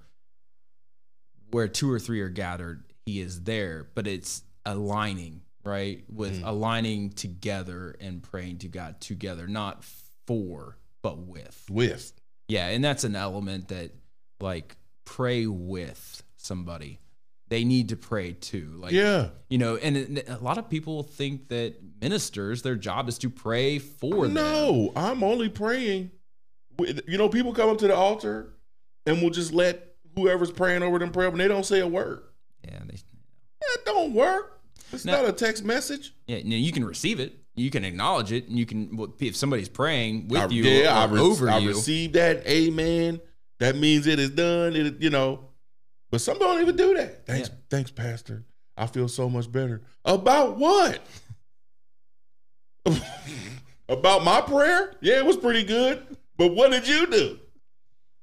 where 1.50 1.68
two 1.68 1.90
or 1.90 1.98
three 1.98 2.20
are 2.20 2.28
gathered, 2.28 2.84
he 3.04 3.20
is 3.20 3.42
there. 3.42 3.88
But 3.94 4.06
it's 4.06 4.42
aligning, 4.64 5.42
right? 5.64 6.04
With 6.08 6.40
Mhm. 6.40 6.46
aligning 6.46 7.10
together 7.10 7.96
and 8.00 8.22
praying 8.22 8.58
to 8.58 8.68
God 8.68 9.00
together, 9.00 9.46
not 9.46 9.84
for, 10.26 10.76
but 11.02 11.18
with. 11.18 11.64
With. 11.70 12.12
Yeah, 12.48 12.68
and 12.68 12.84
that's 12.84 13.04
an 13.04 13.16
element 13.16 13.68
that, 13.68 13.92
like, 14.40 14.76
pray 15.04 15.46
with 15.46 16.22
somebody. 16.36 17.00
They 17.48 17.64
need 17.64 17.90
to 17.90 17.96
pray 17.96 18.32
too. 18.32 18.72
Like, 18.76 18.92
yeah. 18.92 19.28
you 19.48 19.58
know, 19.58 19.76
and 19.76 20.22
a 20.26 20.38
lot 20.38 20.58
of 20.58 20.68
people 20.68 21.02
think 21.04 21.48
that 21.48 21.76
ministers, 22.00 22.62
their 22.62 22.74
job 22.74 23.08
is 23.08 23.18
to 23.18 23.30
pray 23.30 23.78
for 23.78 24.24
them. 24.24 24.34
No, 24.34 24.92
I'm 24.96 25.22
only 25.22 25.48
praying. 25.48 26.10
You 26.78 27.18
know, 27.18 27.28
people 27.28 27.54
come 27.54 27.70
up 27.70 27.78
to 27.78 27.86
the 27.86 27.94
altar 27.94 28.52
and 29.06 29.20
we'll 29.20 29.30
just 29.30 29.52
let 29.52 29.94
whoever's 30.16 30.50
praying 30.50 30.82
over 30.82 30.98
them 30.98 31.10
pray, 31.12 31.26
and 31.26 31.38
they 31.38 31.46
don't 31.48 31.64
say 31.64 31.80
a 31.80 31.86
word. 31.86 32.22
Yeah, 32.64 32.80
they, 32.84 32.96
That 33.60 33.78
don't 33.84 34.12
work. 34.12 34.60
It's 34.92 35.04
No. 35.04 35.12
not 35.12 35.28
a 35.28 35.32
text 35.32 35.64
message. 35.64 36.14
Yeah, 36.26 36.38
now 36.44 36.56
you 36.56 36.72
can 36.72 36.84
receive 36.84 37.20
it. 37.20 37.38
You 37.56 37.70
can 37.70 37.84
acknowledge 37.84 38.32
it, 38.32 38.48
and 38.48 38.58
you 38.58 38.66
can. 38.66 39.12
If 39.18 39.34
somebody's 39.34 39.68
praying 39.70 40.28
with 40.28 40.40
I, 40.42 40.46
you 40.48 40.62
yeah, 40.62 40.96
I, 40.98 41.06
re- 41.06 41.18
over 41.20 41.48
I 41.48 41.58
you, 41.58 41.68
received 41.68 42.14
that. 42.14 42.46
Amen. 42.46 43.20
That 43.60 43.76
means 43.76 44.06
it 44.06 44.18
is 44.18 44.30
done. 44.30 44.76
It, 44.76 45.00
you 45.00 45.08
know, 45.10 45.40
but 46.10 46.20
some 46.20 46.38
don't 46.38 46.60
even 46.60 46.76
do 46.76 46.94
that. 46.96 47.24
Thanks, 47.26 47.48
Yeah. 47.48 47.54
thanks, 47.70 47.90
Pastor. 47.90 48.44
I 48.76 48.86
feel 48.86 49.08
so 49.08 49.30
much 49.30 49.50
better. 49.50 49.82
About 50.04 50.58
what? 50.58 51.00
About 53.88 54.24
my 54.24 54.40
prayer? 54.40 54.94
Yeah, 55.00 55.16
it 55.18 55.24
was 55.26 55.36
pretty 55.36 55.62
good. 55.62 56.02
But 56.36 56.54
what 56.54 56.70
did 56.70 56.86
you 56.86 57.06
do? 57.06 57.38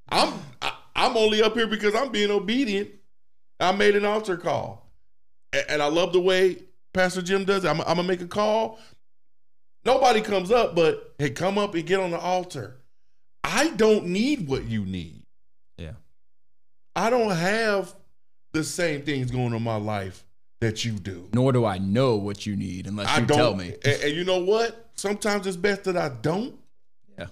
I'm 0.09 0.33
I, 0.61 0.73
I'm 0.95 1.17
only 1.17 1.41
up 1.41 1.53
here 1.55 1.67
because 1.67 1.95
I'm 1.95 2.11
being 2.11 2.29
obedient. 2.31 2.89
I 3.59 3.71
made 3.71 3.95
an 3.95 4.05
altar 4.05 4.35
call, 4.37 4.91
A- 5.53 5.71
and, 5.71 5.81
I 5.81 5.87
love 5.87 6.11
the 6.11 6.19
way 6.19 6.57
Pastor 6.93 7.21
Jim 7.21 7.45
does 7.45 7.63
it. 7.63 7.69
I'm, 7.69 7.79
I'm 7.81 7.95
gonna 7.95 8.03
make 8.03 8.21
a 8.21 8.27
call. 8.27 8.77
Nobody 9.85 10.21
comes 10.21 10.51
up, 10.51 10.75
but 10.75 11.13
hey, 11.19 11.29
come 11.31 11.57
up 11.57 11.73
and 11.75 11.85
get 11.85 11.99
on 11.99 12.11
the 12.11 12.19
altar. 12.19 12.77
I 13.43 13.69
don't 13.71 14.07
need 14.07 14.47
what 14.47 14.65
you 14.65 14.85
need. 14.85 15.23
yeah, 15.77 15.93
I 16.95 17.09
don't 17.09 17.31
have 17.31 17.93
the 18.53 18.63
same 18.63 19.01
things 19.01 19.31
going 19.31 19.47
on 19.47 19.55
in 19.55 19.63
my 19.63 19.75
life 19.75 20.23
that 20.61 20.85
you 20.85 20.93
do. 20.93 21.27
nor 21.33 21.51
do 21.51 21.65
I 21.65 21.77
know 21.77 22.15
what 22.15 22.45
you 22.45 22.55
need 22.55 22.87
unless 22.87 23.07
I 23.09 23.19
you 23.19 23.25
tell 23.25 23.55
me. 23.55 23.75
And, 23.83 24.01
and 24.03 24.13
you 24.15 24.23
know 24.23 24.39
what? 24.43 24.91
Sometimes 24.95 25.45
it's 25.47 25.57
best 25.57 25.83
that 25.85 25.97
I 25.97 26.09
don't 26.09 26.55
Yeah, 27.17 27.27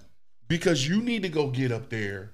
because 0.49 0.85
you 0.87 1.01
need 1.01 1.21
to 1.23 1.29
go 1.29 1.47
get 1.49 1.71
up 1.71 1.89
there 1.89 2.31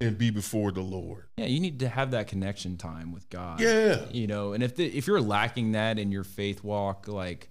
and 0.00 0.18
be 0.18 0.30
before 0.30 0.72
the 0.72 0.80
Lord. 0.80 1.26
yeah, 1.36 1.46
you 1.46 1.60
need 1.60 1.78
to 1.78 1.88
have 1.88 2.10
that 2.10 2.26
connection 2.26 2.76
time 2.76 3.12
with 3.12 3.28
God. 3.30 3.60
Yeah. 3.60 4.00
you 4.10 4.26
know, 4.26 4.52
and 4.52 4.64
if 4.64 4.74
the, 4.74 4.86
if 4.86 5.06
you're 5.06 5.20
lacking 5.20 5.72
that 5.72 5.96
in 6.00 6.10
your 6.10 6.24
faith 6.24 6.64
walk, 6.64 7.06
like 7.06 7.48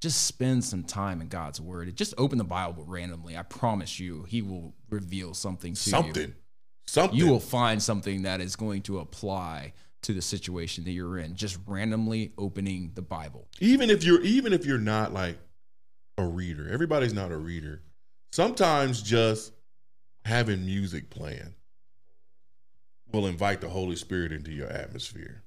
just 0.00 0.26
spend 0.26 0.64
some 0.64 0.82
time 0.82 1.20
in 1.20 1.28
God's 1.28 1.60
Word. 1.60 1.94
Just 1.94 2.14
open 2.16 2.38
the 2.38 2.44
Bible 2.44 2.84
randomly. 2.86 3.36
I 3.36 3.42
promise 3.42 4.00
you, 4.00 4.24
He 4.24 4.42
will 4.42 4.74
reveal 4.88 5.34
something 5.34 5.74
to 5.74 5.90
you. 5.90 5.90
Something. 5.90 6.34
Something. 6.86 7.18
you 7.18 7.28
will 7.28 7.40
find 7.40 7.80
something 7.80 8.22
that 8.22 8.40
is 8.40 8.56
going 8.56 8.82
to 8.82 8.98
apply 8.98 9.74
to 10.02 10.12
the 10.12 10.22
situation 10.22 10.84
that 10.84 10.90
you're 10.90 11.18
in 11.18 11.36
just 11.36 11.58
randomly 11.66 12.32
opening 12.38 12.90
the 12.94 13.02
bible 13.02 13.46
even 13.60 13.90
if 13.90 14.02
you're 14.02 14.20
even 14.22 14.52
if 14.52 14.64
you're 14.64 14.78
not 14.78 15.12
like 15.12 15.38
a 16.18 16.24
reader 16.24 16.68
everybody's 16.70 17.12
not 17.12 17.30
a 17.30 17.36
reader 17.36 17.82
sometimes 18.32 19.02
just 19.02 19.52
having 20.24 20.64
music 20.64 21.10
playing 21.10 21.54
will 23.12 23.26
invite 23.26 23.60
the 23.60 23.68
holy 23.68 23.96
spirit 23.96 24.32
into 24.32 24.50
your 24.50 24.68
atmosphere 24.68 25.42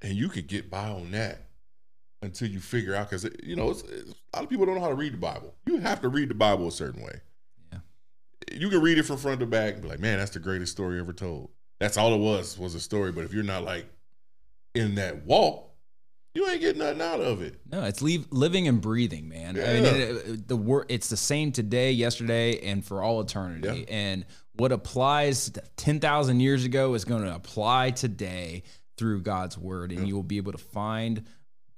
and 0.00 0.14
you 0.14 0.28
could 0.28 0.48
get 0.48 0.70
by 0.70 0.88
on 0.88 1.12
that 1.12 1.46
until 2.22 2.48
you 2.48 2.60
figure 2.60 2.94
out 2.94 3.10
because 3.10 3.28
you 3.42 3.56
know 3.56 3.70
it's, 3.70 3.82
it's- 3.82 4.14
a 4.32 4.38
lot 4.38 4.44
of 4.44 4.48
people 4.50 4.64
don't 4.64 4.76
know 4.76 4.80
how 4.80 4.88
to 4.88 4.94
read 4.94 5.12
the 5.12 5.18
bible. 5.18 5.54
You 5.66 5.78
have 5.78 6.00
to 6.02 6.08
read 6.08 6.28
the 6.30 6.34
bible 6.34 6.68
a 6.68 6.72
certain 6.72 7.02
way. 7.02 7.20
Yeah. 7.72 7.78
you 8.52 8.70
can 8.70 8.80
read 8.80 8.96
it 8.98 9.02
from 9.04 9.18
front 9.18 9.40
to 9.40 9.46
back 9.46 9.74
and 9.74 9.82
be 9.82 9.88
like 9.88 10.00
man 10.00 10.18
that's 10.18 10.30
the 10.30 10.38
greatest 10.38 10.72
story 10.72 10.98
ever 10.98 11.12
told. 11.12 11.50
That's 11.80 11.96
all 11.98 12.14
it 12.14 12.18
was 12.18 12.58
was 12.58 12.74
a 12.74 12.80
story. 12.80 13.12
But 13.12 13.24
if 13.24 13.34
you're 13.34 13.42
not 13.44 13.64
like 13.64 13.86
in 14.74 14.94
that 14.96 15.26
walk 15.26 15.68
you 16.34 16.48
ain't 16.48 16.62
getting 16.62 16.78
nothing 16.78 17.02
out 17.02 17.20
of 17.20 17.42
it. 17.42 17.60
No 17.70 17.82
it's 17.84 18.00
leave, 18.00 18.26
living 18.30 18.66
and 18.66 18.80
breathing 18.80 19.28
man. 19.28 19.58
I 19.58 19.74
mean 19.74 19.84
it, 19.84 19.98
it- 20.00 20.48
the 20.48 20.56
word 20.56 20.86
it's 20.88 21.08
the 21.10 21.16
same 21.16 21.52
today 21.52 21.92
yesterday 21.92 22.58
and 22.60 22.82
for 22.84 23.02
all 23.02 23.20
eternity. 23.20 23.80
Yeah. 23.86 23.94
and 23.94 24.24
What 24.54 24.72
applies 24.72 25.50
10,000 25.76 26.40
years 26.40 26.64
ago 26.64 26.94
is 26.94 27.04
going 27.04 27.22
to 27.24 27.34
apply 27.34 27.90
today 27.90 28.62
through 28.96 29.20
God's 29.22 29.58
word 29.58 29.92
and 29.92 30.08
you 30.08 30.14
will 30.14 30.22
be 30.22 30.38
able 30.38 30.52
to 30.52 30.58
find 30.58 31.24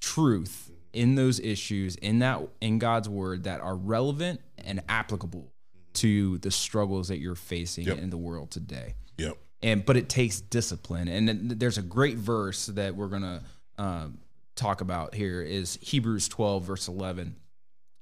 truth 0.04 0.70
in 0.92 1.14
those 1.14 1.40
issues 1.40 1.96
in 1.96 2.18
that 2.20 2.40
in 2.60 2.78
God's 2.78 3.08
word 3.08 3.44
that 3.44 3.60
are 3.60 3.74
relevant 3.74 4.40
and 4.58 4.82
applicable 4.88 5.50
to 5.94 6.38
the 6.38 6.50
struggles 6.50 7.08
that 7.08 7.18
you're 7.18 7.34
facing 7.34 7.86
Yep. 7.86 7.98
in 7.98 8.10
the 8.10 8.16
world 8.18 8.50
today 8.50 8.94
Yep. 9.18 9.38
and 9.62 9.84
but 9.86 9.96
it 9.96 10.08
takes 10.08 10.40
discipline 10.40 11.08
and 11.08 11.50
there's 11.52 11.78
a 11.78 11.82
great 11.82 12.18
verse 12.18 12.66
that 12.66 12.94
we're 12.94 13.08
gonna 13.08 13.42
um, 13.78 14.18
talk 14.56 14.80
about 14.82 15.14
here 15.14 15.40
is 15.40 15.78
hebrews 15.80 16.28
12 16.28 16.64
verse 16.64 16.86
11 16.88 17.36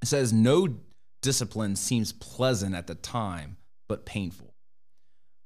it 0.03 0.09
says 0.09 0.33
no 0.33 0.69
discipline 1.23 1.77
seems 1.77 2.13
pleasant 2.13 2.75
at 2.75 2.87
the 2.89 2.95
time 2.97 3.57
but 3.89 4.05
painful 4.05 4.53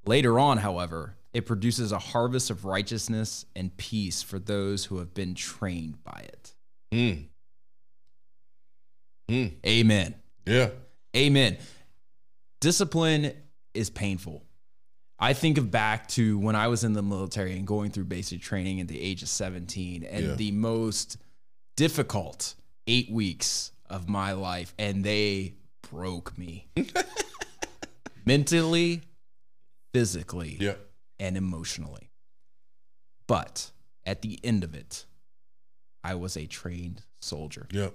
later 0.07 0.39
on 0.39 0.59
however 0.59 1.16
it 1.37 1.45
produces 1.45 1.93
a 1.93 1.99
harvest 1.99 2.49
of 2.51 2.65
righteousness 2.65 3.45
and 3.55 3.77
peace 3.77 4.23
for 4.23 4.39
those 4.39 4.87
who 4.87 4.99
have 4.99 5.13
been 5.13 5.35
trained 5.35 6.03
by 6.03 6.21
it 6.35 6.55
Mm. 6.93 7.27
Mm. 9.31 9.53
amen 9.67 10.15
Yeah. 10.47 10.71
Amen. 11.17 11.57
Discipline 12.61 13.33
is 13.75 13.89
painful. 13.91 14.45
I 15.19 15.33
think 15.33 15.57
of 15.57 15.71
back 15.71 16.09
to 16.09 16.39
when 16.39 16.55
I 16.55 16.69
was 16.69 16.85
in 16.85 16.93
the 16.93 17.03
military 17.03 17.57
and 17.57 17.67
going 17.67 17.91
through 17.91 18.05
basic 18.05 18.43
training 18.43 18.81
at 18.83 18.89
the 18.89 19.01
age 19.01 19.23
of 19.23 19.29
17 19.31 20.05
and 20.05 20.25
Yeah. 20.27 20.35
the 20.35 20.53
most 20.53 21.17
difficult 21.77 22.55
eight 22.87 23.11
weeks 23.11 23.73
of 23.89 24.09
my 24.11 24.33
life, 24.33 24.75
and 24.79 25.03
they 25.05 25.55
broke 25.91 26.37
me 26.37 26.69
mentally, 28.27 29.03
physically, 29.95 30.59
Yeah. 30.61 30.75
And 31.19 31.37
emotionally. 31.37 32.11
But 33.27 33.71
at 34.05 34.23
the 34.23 34.39
end 34.45 34.65
of 34.65 34.75
it, 34.75 35.05
I 36.05 36.15
was 36.15 36.37
a 36.37 36.47
trained 36.47 37.03
soldier 37.21 37.67
Yep. 37.73 37.95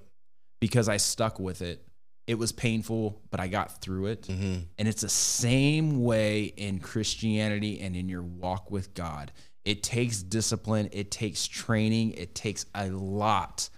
because 0.60 0.90
I 0.90 0.98
stuck 0.98 1.40
with 1.40 1.62
it. 1.62 1.86
It 2.28 2.36
was 2.36 2.52
painful, 2.52 3.22
but 3.32 3.40
I 3.40 3.48
got 3.48 3.82
through 3.82 4.08
it. 4.08 4.24
Mm-hmm. 4.24 4.60
And 4.78 4.88
it's 4.88 5.02
the 5.02 5.10
same 5.10 6.04
way 6.04 6.44
in 6.46 6.80
Christianity 6.80 7.80
and 7.82 7.96
in 7.96 8.10
your 8.10 8.22
walk 8.22 8.70
with 8.72 8.94
God. 8.94 9.32
It 9.66 9.84
takes 9.84 10.22
discipline, 10.24 10.90
it 10.92 11.12
takes 11.12 11.48
training, 11.48 12.14
it 12.14 12.34
takes 12.36 12.66
a 12.76 12.90
lot 12.90 13.70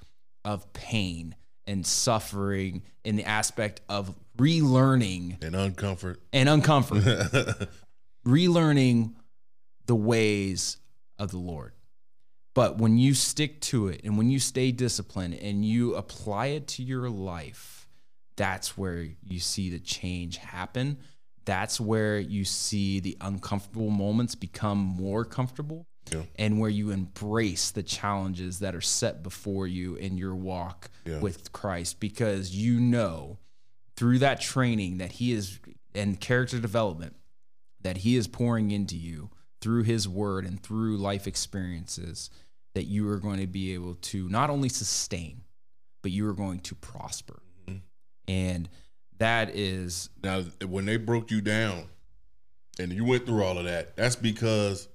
of 0.45 0.71
pain 0.73 1.35
and 1.67 1.85
suffering 1.85 2.83
in 3.05 3.15
the 3.15 3.23
aspect 3.25 3.81
of 3.89 4.13
relearning 4.37 5.41
And 5.43 5.55
uncomfort. 5.55 6.17
and 6.33 6.49
uncomfort, 6.49 7.67
relearning 8.27 9.13
the 9.85 9.95
ways 9.95 10.77
of 11.17 11.31
the 11.31 11.37
Lord. 11.37 11.73
But 12.55 12.77
when 12.77 12.97
you 12.97 13.13
stick 13.15 13.59
to 13.61 13.87
it 13.87 14.01
and 14.03 14.17
when 14.17 14.29
you 14.29 14.39
stay 14.39 14.71
disciplined 14.71 15.33
and 15.35 15.65
you 15.65 15.95
apply 15.95 16.47
it 16.47 16.67
to 16.69 16.83
your 16.83 17.09
life, 17.09 17.87
that's 18.35 18.77
where 18.77 19.07
you 19.23 19.39
see 19.39 19.69
the 19.69 19.79
change 19.79 20.37
happen. 20.37 20.99
That's 21.45 21.79
where 21.79 22.19
you 22.19 22.45
see 22.45 22.99
the 22.99 23.17
uncomfortable 23.21 23.89
moments 23.89 24.35
become 24.35 24.77
more 24.77 25.25
comfortable 25.25 25.87
Yeah. 26.11 26.23
and 26.37 26.59
where 26.59 26.69
you 26.69 26.91
embrace 26.91 27.71
the 27.71 27.83
challenges 27.83 28.59
that 28.59 28.75
are 28.75 28.81
set 28.81 29.23
before 29.23 29.67
you 29.67 29.95
in 29.95 30.17
your 30.17 30.35
walk 30.35 30.89
Yeah. 31.05 31.19
with 31.19 31.51
Christ 31.53 31.99
because 31.99 32.51
you 32.55 32.79
know 32.79 33.39
through 33.95 34.19
that 34.19 34.41
training 34.41 34.97
that 34.99 35.13
he 35.13 35.31
is 35.31 35.59
and 35.95 36.19
character 36.19 36.59
development 36.59 37.15
that 37.81 37.97
he 37.97 38.15
is 38.15 38.27
pouring 38.27 38.71
into 38.71 38.97
you 38.97 39.29
through 39.63 39.83
his 39.83 40.09
word 40.09 40.45
and 40.45 40.61
through 40.61 40.97
life 40.97 41.25
experiences 41.25 42.29
that 42.75 42.83
you 42.83 43.09
are 43.09 43.17
going 43.17 43.39
to 43.39 43.47
be 43.47 43.73
able 43.73 43.95
to 43.95 44.27
not 44.27 44.49
only 44.49 44.67
sustain 44.67 45.41
but 46.01 46.11
you 46.11 46.27
are 46.27 46.33
going 46.33 46.59
to 46.59 46.75
prosper 46.75 47.41
mm-hmm. 47.65 47.77
and 48.27 48.67
that 49.19 49.55
is 49.55 50.09
Now, 50.21 50.41
when 50.67 50.83
they 50.83 50.97
broke 50.97 51.31
you 51.31 51.39
down 51.39 51.85
and 52.77 52.91
you 52.91 53.05
went 53.05 53.25
through 53.25 53.41
all 53.41 53.57
of 53.57 53.63
that, 53.63 53.95
that's 53.95 54.17
because 54.17 54.89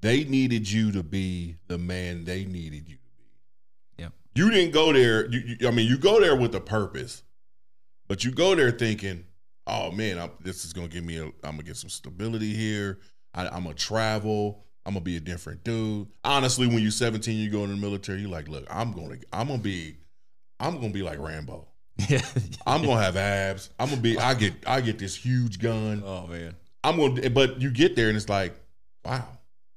they 0.00 0.24
needed 0.24 0.68
you 0.68 0.90
to 0.92 1.04
be 1.04 1.54
the 1.68 1.78
man 1.78 2.24
they 2.24 2.44
needed 2.44 2.88
you 2.88 2.96
to 2.96 3.10
be. 3.18 4.02
Yep. 4.02 4.12
You 4.34 4.50
didn't 4.50 4.72
go 4.72 4.92
there. 4.92 5.30
You, 5.30 5.56
you- 5.60 5.68
I 5.68 5.70
mean, 5.70 5.86
you 5.86 5.96
go 5.96 6.18
there 6.18 6.34
with 6.34 6.54
a 6.56 6.60
purpose, 6.60 7.22
but 8.08 8.24
you 8.24 8.32
go 8.32 8.56
there 8.56 8.70
thinking, 8.72 9.26
"Oh 9.66 9.92
man, 9.92 10.18
I'm, 10.18 10.30
this 10.40 10.64
is 10.64 10.72
gonna 10.72 10.88
give 10.88 11.04
me. 11.04 11.18
A, 11.18 11.24
I'm 11.26 11.32
gonna 11.52 11.62
get 11.62 11.76
some 11.76 11.90
stability 11.90 12.54
here. 12.54 12.98
I, 13.34 13.46
I'm 13.48 13.64
gonna 13.64 13.74
travel. 13.74 14.64
I'm 14.86 14.94
gonna 14.94 15.04
be 15.04 15.16
a 15.16 15.20
different 15.20 15.64
dude." 15.64 16.08
Honestly, 16.24 16.66
when 16.66 16.78
you're 16.78 16.90
17, 16.90 17.36
you 17.36 17.50
go 17.50 17.64
in 17.64 17.70
the 17.70 17.76
military. 17.76 18.20
You're 18.20 18.30
like, 18.30 18.48
"Look, 18.48 18.66
I'm 18.70 18.92
gonna. 18.92 19.16
I'm 19.32 19.48
gonna 19.48 19.58
be. 19.58 19.96
I'm 20.58 20.76
gonna 20.76 20.90
be 20.90 21.02
like 21.02 21.18
Rambo." 21.18 21.66
yeah 22.08 22.22
I'm 22.66 22.82
gonna 22.82 23.02
have 23.02 23.16
abs. 23.16 23.70
I'm 23.78 23.88
gonna 23.90 24.00
be. 24.00 24.18
I 24.18 24.34
get. 24.34 24.54
I 24.66 24.80
get 24.80 24.98
this 24.98 25.16
huge 25.16 25.58
gun. 25.58 26.02
oh 26.04 26.26
man 26.26 26.56
I'm 26.82 26.96
gonna. 26.96 27.30
But 27.30 27.60
you 27.60 27.70
get 27.70 27.96
there 27.96 28.08
and 28.08 28.16
it's 28.16 28.28
like, 28.28 28.54
wow, 29.04 29.26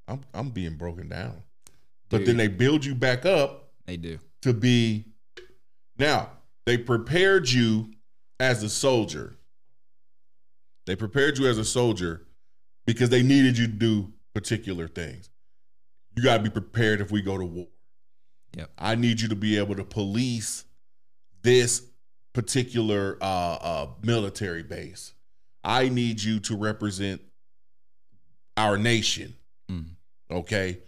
I'm. 0.07 0.21
I'm 0.33 0.49
being 0.49 0.75
broken 0.75 1.09
down. 1.09 1.43
But 2.09 2.25
then 2.25 2.37
they 2.37 2.47
build 2.47 2.85
you 2.85 2.93
back 2.93 3.25
up 3.25 3.71
they 3.85 3.97
do 3.97 4.19
to 4.41 4.53
be. 4.53 5.05
Now 5.97 6.29
they 6.65 6.77
prepared 6.77 7.49
you 7.49 7.91
as 8.39 8.63
a 8.63 8.69
soldier. 8.69 9.35
They 10.85 10.95
prepared 10.95 11.37
you 11.37 11.47
as 11.47 11.57
a 11.57 11.65
soldier 11.65 12.25
because 12.85 13.09
they 13.09 13.23
needed 13.23 13.57
you 13.57 13.67
to 13.67 13.73
do 13.73 14.11
particular 14.33 14.87
things. 14.87 15.29
You 16.15 16.23
got 16.23 16.37
to 16.37 16.43
be 16.43 16.49
prepared 16.49 17.01
if 17.01 17.11
we 17.11 17.21
go 17.21 17.37
to 17.37 17.45
war. 17.45 17.67
Yep. 18.55 18.69
I 18.77 18.95
need 18.95 19.21
you 19.21 19.29
to 19.29 19.35
be 19.35 19.57
able 19.57 19.75
to 19.75 19.83
police 19.83 20.65
this 21.41 21.81
particular 22.33 23.17
uh, 23.21 23.25
uh, 23.25 23.87
military 24.03 24.63
base. 24.63 25.13
I 25.63 25.89
need 25.89 26.21
you 26.21 26.39
to 26.41 26.55
represent 26.55 27.21
our 28.57 28.77
nation. 28.77 29.35
Mm. 29.71 29.85
Okay, 30.29 30.79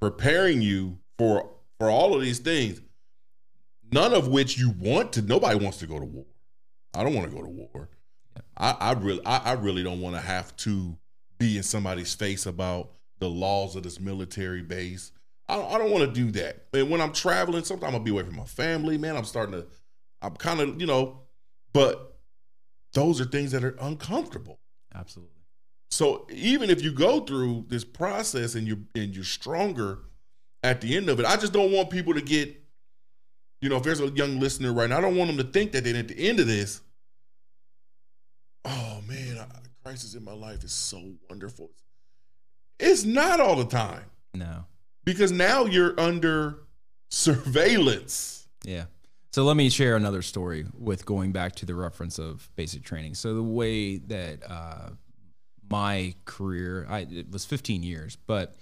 preparing 0.00 0.60
you 0.60 0.98
for 1.18 1.50
for 1.78 1.90
all 1.90 2.14
of 2.14 2.20
these 2.20 2.38
things, 2.38 2.80
none 3.90 4.12
of 4.12 4.28
which 4.28 4.58
you 4.58 4.70
want 4.70 5.12
to. 5.14 5.22
Nobody 5.22 5.58
wants 5.58 5.78
to 5.78 5.86
go 5.86 5.98
to 5.98 6.04
war. 6.04 6.26
I 6.94 7.02
don't 7.02 7.14
want 7.14 7.30
to 7.30 7.36
go 7.36 7.42
to 7.42 7.48
war. 7.48 7.88
Yep. 8.34 8.44
I, 8.56 8.70
I 8.80 8.92
really, 8.92 9.24
I, 9.24 9.36
I 9.38 9.52
really 9.52 9.82
don't 9.82 10.00
want 10.00 10.16
to 10.16 10.20
have 10.20 10.54
to 10.58 10.96
be 11.38 11.56
in 11.56 11.62
somebody's 11.62 12.14
face 12.14 12.46
about 12.46 12.90
the 13.18 13.28
laws 13.28 13.76
of 13.76 13.82
this 13.82 14.00
military 14.00 14.62
base. 14.62 15.12
I 15.48 15.56
don't, 15.56 15.72
I 15.72 15.78
don't 15.78 15.90
want 15.90 16.04
to 16.04 16.12
do 16.12 16.30
that. 16.32 16.66
And 16.74 16.90
when 16.90 17.00
I'm 17.00 17.12
traveling, 17.12 17.64
sometimes 17.64 17.94
I'll 17.94 18.00
be 18.00 18.10
away 18.10 18.24
from 18.24 18.36
my 18.36 18.44
family. 18.44 18.98
Man, 18.98 19.16
I'm 19.16 19.24
starting 19.24 19.52
to, 19.52 19.66
I'm 20.20 20.36
kind 20.36 20.60
of, 20.60 20.80
you 20.80 20.86
know, 20.86 21.22
but 21.72 22.18
those 22.92 23.20
are 23.20 23.24
things 23.24 23.52
that 23.52 23.64
are 23.64 23.76
uncomfortable. 23.80 24.58
absolutely 24.94 25.34
So 25.90 26.26
even 26.30 26.70
if 26.70 26.82
you 26.82 26.92
go 26.92 27.20
through 27.20 27.66
this 27.68 27.84
process 27.84 28.54
and 28.54 28.66
you're 28.66 28.78
and 28.94 29.14
you're 29.14 29.24
stronger 29.24 30.00
at 30.62 30.80
the 30.80 30.96
end 30.96 31.08
of 31.08 31.20
it, 31.20 31.26
I 31.26 31.36
just 31.36 31.52
don't 31.52 31.72
want 31.72 31.90
people 31.90 32.14
to 32.14 32.20
get, 32.20 32.54
you 33.60 33.68
know, 33.68 33.76
if 33.76 33.82
there's 33.84 34.00
a 34.00 34.08
young 34.08 34.38
listener 34.38 34.72
right 34.72 34.90
now, 34.90 34.98
I 34.98 35.00
don't 35.00 35.16
want 35.16 35.28
them 35.28 35.38
to 35.38 35.50
think 35.50 35.72
that 35.72 35.84
then 35.84 35.96
at 35.96 36.08
the 36.08 36.28
end 36.28 36.40
of 36.40 36.46
this, 36.46 36.80
oh 38.64 39.00
man, 39.06 39.38
I, 39.38 39.44
Christ 39.88 40.04
is 40.04 40.14
in 40.14 40.22
my 40.22 40.34
life 40.34 40.64
is 40.64 40.72
so 40.72 41.02
wonderful. 41.30 41.70
It's 42.78 43.04
not 43.04 43.40
all 43.40 43.56
the 43.56 43.64
time 43.64 44.04
no 44.34 44.66
because 45.06 45.32
now 45.32 45.64
you're 45.64 45.98
under 45.98 46.58
surveillance. 47.10 48.46
Yeah. 48.64 48.84
So 49.32 49.44
let 49.44 49.56
me 49.56 49.70
share 49.70 49.96
another 49.96 50.20
story 50.20 50.66
with 50.78 51.06
going 51.06 51.32
back 51.32 51.54
to 51.56 51.64
the 51.64 51.74
reference 51.74 52.18
of 52.18 52.50
basic 52.54 52.82
training. 52.82 53.14
So 53.14 53.32
the 53.32 53.42
way 53.42 53.96
that 53.96 54.40
uh, 54.46 54.90
my 55.70 56.14
career, 56.26 56.86
I 56.86 57.06
it 57.10 57.30
was 57.30 57.46
15 57.46 57.82
years, 57.82 58.18
but 58.26 58.56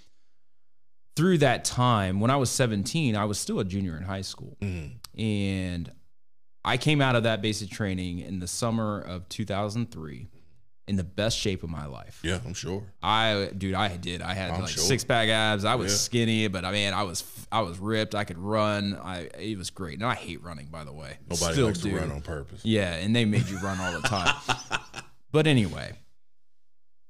through 1.16 1.38
that 1.38 1.64
time, 1.64 2.20
when 2.20 2.30
I 2.30 2.36
was 2.36 2.52
17, 2.52 3.16
I 3.16 3.24
was 3.24 3.40
still 3.40 3.58
a 3.58 3.64
junior 3.64 3.96
in 3.96 4.04
high 4.04 4.22
school, 4.22 4.56
and 5.18 5.90
I 6.64 6.76
came 6.76 7.00
out 7.00 7.16
of 7.16 7.24
that 7.24 7.42
basic 7.42 7.68
training 7.68 8.20
in 8.20 8.38
the 8.38 8.46
summer 8.46 9.00
of 9.00 9.28
2003 9.28 10.28
in 10.88 10.94
the 10.96 11.04
best 11.04 11.36
shape 11.36 11.62
of 11.64 11.68
my 11.70 11.86
life. 11.86 12.20
Yeah, 12.22 12.38
I'm 12.46 12.54
sure. 12.54 12.84
I, 13.02 13.50
dude, 13.56 13.74
I 13.74 13.96
did. 13.96 14.22
I 14.22 14.34
had 14.34 14.50
I'm 14.52 14.60
like 14.60 14.70
sure. 14.70 14.84
six 14.84 15.02
pack 15.02 15.28
abs. 15.28 15.64
I 15.64 15.74
was 15.74 15.92
Yeah. 15.92 15.98
skinny, 15.98 16.48
but 16.48 16.64
I 16.64 16.70
mean, 16.70 16.94
I 16.94 17.02
was, 17.02 17.24
I 17.50 17.60
was 17.62 17.78
ripped. 17.78 18.14
I 18.14 18.22
could 18.24 18.38
run. 18.38 18.96
I, 19.02 19.28
it 19.38 19.58
was 19.58 19.70
great. 19.70 19.98
And 19.98 20.04
I 20.08 20.14
hate 20.14 20.42
running, 20.44 20.66
by 20.68 20.84
the 20.84 20.92
way. 20.92 21.18
Nobody 21.28 21.52
Still 21.54 21.66
likes 21.66 21.78
do. 21.80 21.90
to 21.90 21.96
run 21.96 22.12
on 22.12 22.20
purpose. 22.22 22.60
Yeah, 22.64 22.94
and 22.94 23.14
they 23.16 23.24
made 23.24 23.48
you 23.48 23.58
run 23.58 23.80
all 23.80 23.92
the 24.00 24.06
time. 24.06 24.34
but 25.32 25.46
anyway, 25.48 25.92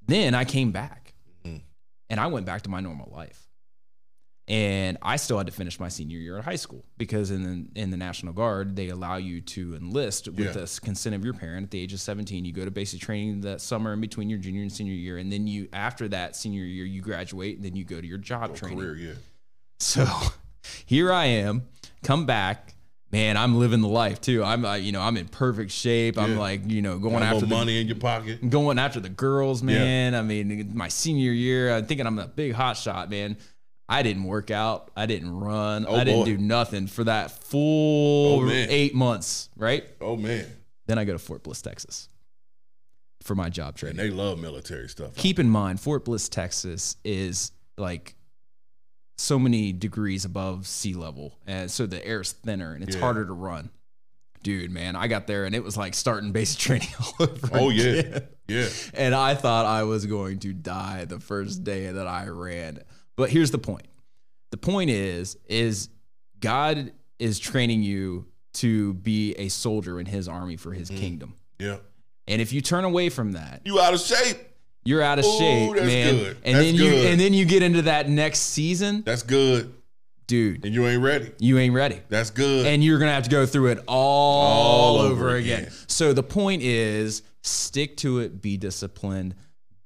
then 0.07 0.35
I 0.35 0.45
came 0.45 0.73
back, 0.73 1.13
Mhm. 1.45 1.61
and 2.09 2.19
I 2.21 2.29
went 2.29 2.47
back 2.47 2.63
to 2.63 2.71
my 2.71 2.81
normal 2.81 3.11
life. 3.13 3.46
And 4.49 4.97
I 5.03 5.17
still 5.17 5.39
had 5.39 5.47
to 5.49 5.53
finish 5.53 5.81
my 5.81 5.89
senior 5.89 6.19
year 6.19 6.39
at 6.39 6.45
high 6.45 6.55
school 6.57 6.85
because 6.99 7.31
in 7.33 7.43
the, 7.75 7.81
in 7.81 7.91
the 7.91 7.97
National 7.97 8.33
Guard 8.33 8.77
they 8.77 8.91
allow 8.91 9.17
you 9.17 9.41
to 9.41 9.75
enlist 9.75 10.29
with 10.29 10.39
Yeah. 10.39 10.53
the 10.53 10.81
consent 10.85 11.15
of 11.17 11.25
your 11.25 11.35
parent 11.35 11.65
at 11.65 11.71
the 11.73 11.81
age 11.81 11.93
of 11.93 12.01
17. 12.01 12.45
You 12.45 12.53
go 12.53 12.65
to 12.65 12.71
basic 12.71 13.01
training 13.01 13.41
that 13.41 13.61
summer 13.61 13.93
in 13.93 14.01
between 14.01 14.31
your 14.31 14.39
junior 14.39 14.63
and 14.63 14.71
senior 14.73 14.95
year, 14.95 15.19
and 15.19 15.33
then 15.33 15.47
you 15.49 15.69
after 15.73 16.07
that 16.09 16.37
senior 16.37 16.63
year 16.65 16.85
you 16.85 17.01
graduate 17.03 17.57
and 17.57 17.65
then 17.65 17.75
you 17.75 17.85
go 17.85 18.01
to 18.01 18.07
your 18.07 18.19
job 18.19 18.55
training. 18.55 18.79
Career, 18.79 18.95
yeah. 18.97 19.13
So 19.81 20.07
here 20.87 21.13
I 21.13 21.25
am, 21.27 21.67
come 22.05 22.27
back. 22.27 22.73
Man, 23.13 23.37
I'm 23.37 23.55
living 23.55 23.83
the 23.83 23.89
life 23.89 24.21
too. 24.21 24.43
I'm, 24.43 24.65
uh, 24.65 24.75
you 24.75 24.91
know, 24.91 25.01
I'm 25.01 25.17
in 25.17 25.29
perfect 25.29 25.71
shape. 25.71 26.19
I'm 26.19 26.37
like, 26.37 26.63
you 26.69 26.83
know, 26.83 26.99
going 26.99 27.23
after 27.23 27.41
the 27.41 27.47
money 27.47 27.81
in 27.81 27.87
your 27.87 27.97
pocket. 27.97 28.51
going 28.51 28.81
after 28.81 28.99
the 28.99 29.09
girls, 29.09 29.63
man. 29.63 30.15
I 30.17 30.23
mean, 30.23 30.73
my 30.77 30.89
senior 30.89 31.31
year, 31.31 31.73
I'm 31.75 31.87
thinking 31.87 32.05
I'm 32.07 32.19
a 32.19 32.27
big 32.27 32.53
hot 32.53 32.77
shot, 32.77 33.09
man. 33.09 33.37
I 33.89 34.03
didn't 34.03 34.25
work 34.25 34.51
out. 34.51 34.91
I 34.97 35.07
didn't 35.07 35.31
run. 35.39 35.87
Oh, 35.89 35.95
I 35.95 36.05
didn't 36.05 36.21
boy. 36.21 36.25
do 36.27 36.39
nothing 36.39 36.87
for 36.89 37.05
that 37.05 37.31
full 37.31 38.41
Oh, 38.45 38.51
eight 38.51 38.95
months, 38.95 39.49
right? 39.57 39.85
Oh 40.01 40.17
man, 40.17 40.47
Then 40.87 40.99
I 40.99 41.05
go 41.05 41.13
to 41.13 41.19
Fort 41.19 41.43
Bliss, 41.45 41.63
Texas 41.63 42.09
for 43.23 43.35
my 43.35 43.49
job 43.49 43.69
and 43.69 43.77
training. 43.77 43.97
they 43.97 44.11
love 44.11 44.39
military 44.39 44.89
stuff. 44.89 45.15
Keep 45.17 45.39
in 45.39 45.49
mind, 45.49 45.81
Fort 45.81 46.05
Bliss, 46.05 46.29
Texas 46.29 46.97
is 47.05 47.51
like 47.77 48.15
so 49.19 49.39
many 49.39 49.73
degrees 49.73 50.25
above 50.25 50.67
sea 50.67 50.95
level. 50.95 51.39
And 51.47 51.71
so 51.71 51.87
the 51.87 52.05
air's 52.07 52.33
thinner 52.33 52.73
and 52.75 52.83
it's 52.85 52.95
Yeah. 52.97 53.01
harder 53.03 53.25
to 53.25 53.33
run. 53.33 53.71
Dude, 54.43 54.71
man, 54.71 54.95
I 54.95 55.09
got 55.09 55.27
there 55.27 55.45
and 55.45 55.55
it 55.55 55.65
was 55.65 55.77
like 55.77 55.95
starting 55.95 56.31
basic 56.33 56.59
training 56.61 56.89
all 57.01 57.15
over. 57.27 57.49
Oh 57.53 57.71
yeah, 57.71 58.21
yeah. 58.49 58.69
And 58.95 59.15
I 59.15 59.35
thought 59.35 59.65
I 59.67 59.83
was 59.85 60.07
going 60.07 60.39
to 60.41 60.53
die 60.53 61.05
the 61.05 61.19
first 61.19 61.65
day 61.65 61.91
that 61.91 62.07
I 62.07 62.27
ran. 62.29 62.81
But 63.17 63.31
here's 63.31 63.51
the 63.51 63.59
point. 63.59 63.87
The 64.51 64.57
point 64.57 64.91
is 64.91 65.37
is 65.49 65.89
God 66.41 66.93
is 67.19 67.39
training 67.39 67.83
you 67.83 68.27
to 68.55 68.95
be 68.95 69.33
a 69.35 69.49
soldier 69.49 69.99
in 70.01 70.07
his 70.07 70.29
army 70.29 70.57
for 70.57 70.71
Mm. 70.71 70.77
his 70.79 70.89
kingdom. 70.91 71.35
Yeah. 71.59 71.79
And 72.29 72.41
if 72.43 72.53
you 72.53 72.61
turn 72.61 72.85
away 72.85 73.09
from 73.09 73.33
that, 73.33 73.63
You 73.65 73.81
out 73.81 73.95
of 73.95 74.01
shape. 74.01 74.39
you're 74.85 75.03
out 75.03 75.19
of 75.19 75.25
Ooh, 75.25 75.39
shape, 75.39 75.75
that's 75.75 75.87
man. 75.87 76.15
good. 76.17 76.37
And 76.45 76.55
That's 76.57 76.67
then 76.67 76.75
you 76.75 76.91
good. 76.91 77.07
and 77.13 77.21
then 77.21 77.35
you 77.35 77.45
get 77.45 77.63
into 77.63 77.83
that 77.83 78.09
next 78.09 78.41
season, 78.41 79.03
That's 79.07 79.23
good. 79.23 79.73
dude, 80.27 80.65
And 80.65 80.75
you 80.75 80.87
ain't 80.87 81.03
ready. 81.03 81.31
you 81.39 81.59
ain't 81.59 81.75
ready. 81.75 82.01
That's 82.09 82.31
good. 82.31 82.67
And 82.67 82.83
you're 82.85 82.99
gonna 82.99 83.13
have 83.13 83.25
to 83.25 83.31
go 83.31 83.47
through 83.47 83.69
it 83.73 83.79
all, 83.87 84.43
All 84.43 84.99
over, 84.99 85.29
over 85.29 85.37
again. 85.37 85.61
again. 85.65 85.73
So 85.87 86.13
the 86.13 86.23
point 86.23 86.63
is 86.63 87.23
stick 87.43 87.97
to 87.99 88.19
it, 88.21 88.43
be 88.43 88.57
disciplined, 88.57 89.35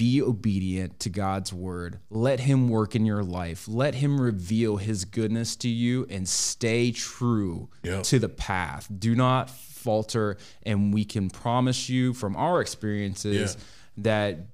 be 0.00 0.22
obedient 0.22 0.98
to 1.00 1.10
God's 1.10 1.52
word. 1.52 2.00
Let 2.08 2.40
him 2.40 2.70
work 2.70 2.96
in 2.96 3.04
your 3.04 3.22
life. 3.22 3.68
Let 3.68 3.96
him 3.96 4.18
reveal 4.18 4.78
his 4.78 5.04
goodness 5.04 5.56
to 5.56 5.68
you 5.68 6.06
and 6.08 6.26
stay 6.26 6.90
true 6.90 7.68
Yep. 7.82 8.04
to 8.04 8.18
the 8.18 8.30
path. 8.30 8.88
Do 8.98 9.14
not 9.14 9.50
falter. 9.50 10.38
And 10.62 10.94
we 10.94 11.04
can 11.04 11.28
promise 11.28 11.90
you 11.90 12.14
from 12.14 12.34
our 12.34 12.62
experiences 12.62 13.56
Yeah. 13.58 13.62
that 13.98 14.46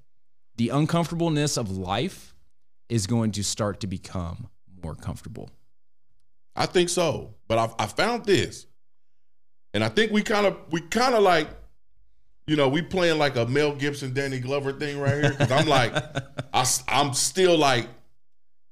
the 0.57 0.67
uncomfortableness 0.67 1.55
of 1.55 1.71
life 1.77 2.35
is 2.89 3.07
going 3.07 3.31
to 3.31 3.43
start 3.43 3.79
to 3.79 3.87
become 3.87 4.49
more 4.83 4.95
comfortable. 4.95 5.49
I 6.57 6.65
think 6.65 6.89
so. 6.89 7.35
But 7.47 7.57
I, 7.57 7.83
I 7.83 7.85
found 7.87 8.25
this, 8.25 8.65
and 9.73 9.81
I 9.81 9.87
think 9.87 10.11
we 10.11 10.23
kind 10.23 10.45
of 10.45 10.57
we 10.71 10.81
kind 10.81 11.15
of 11.15 11.23
like, 11.23 11.47
you 12.47 12.55
know, 12.55 12.69
we 12.69 12.81
playing 12.81 13.17
like 13.19 13.35
a 13.35 13.45
Mel 13.45 13.75
Gibson, 13.75 14.13
Danny 14.13 14.39
Glover 14.39 14.71
thing 14.73 14.99
right 14.99 15.13
here. 15.15 15.29
Because 15.31 15.51
I'm 15.51 15.67
like, 15.67 15.93
I, 16.53 16.65
I'm 16.87 17.13
still 17.13 17.57
like, 17.57 17.87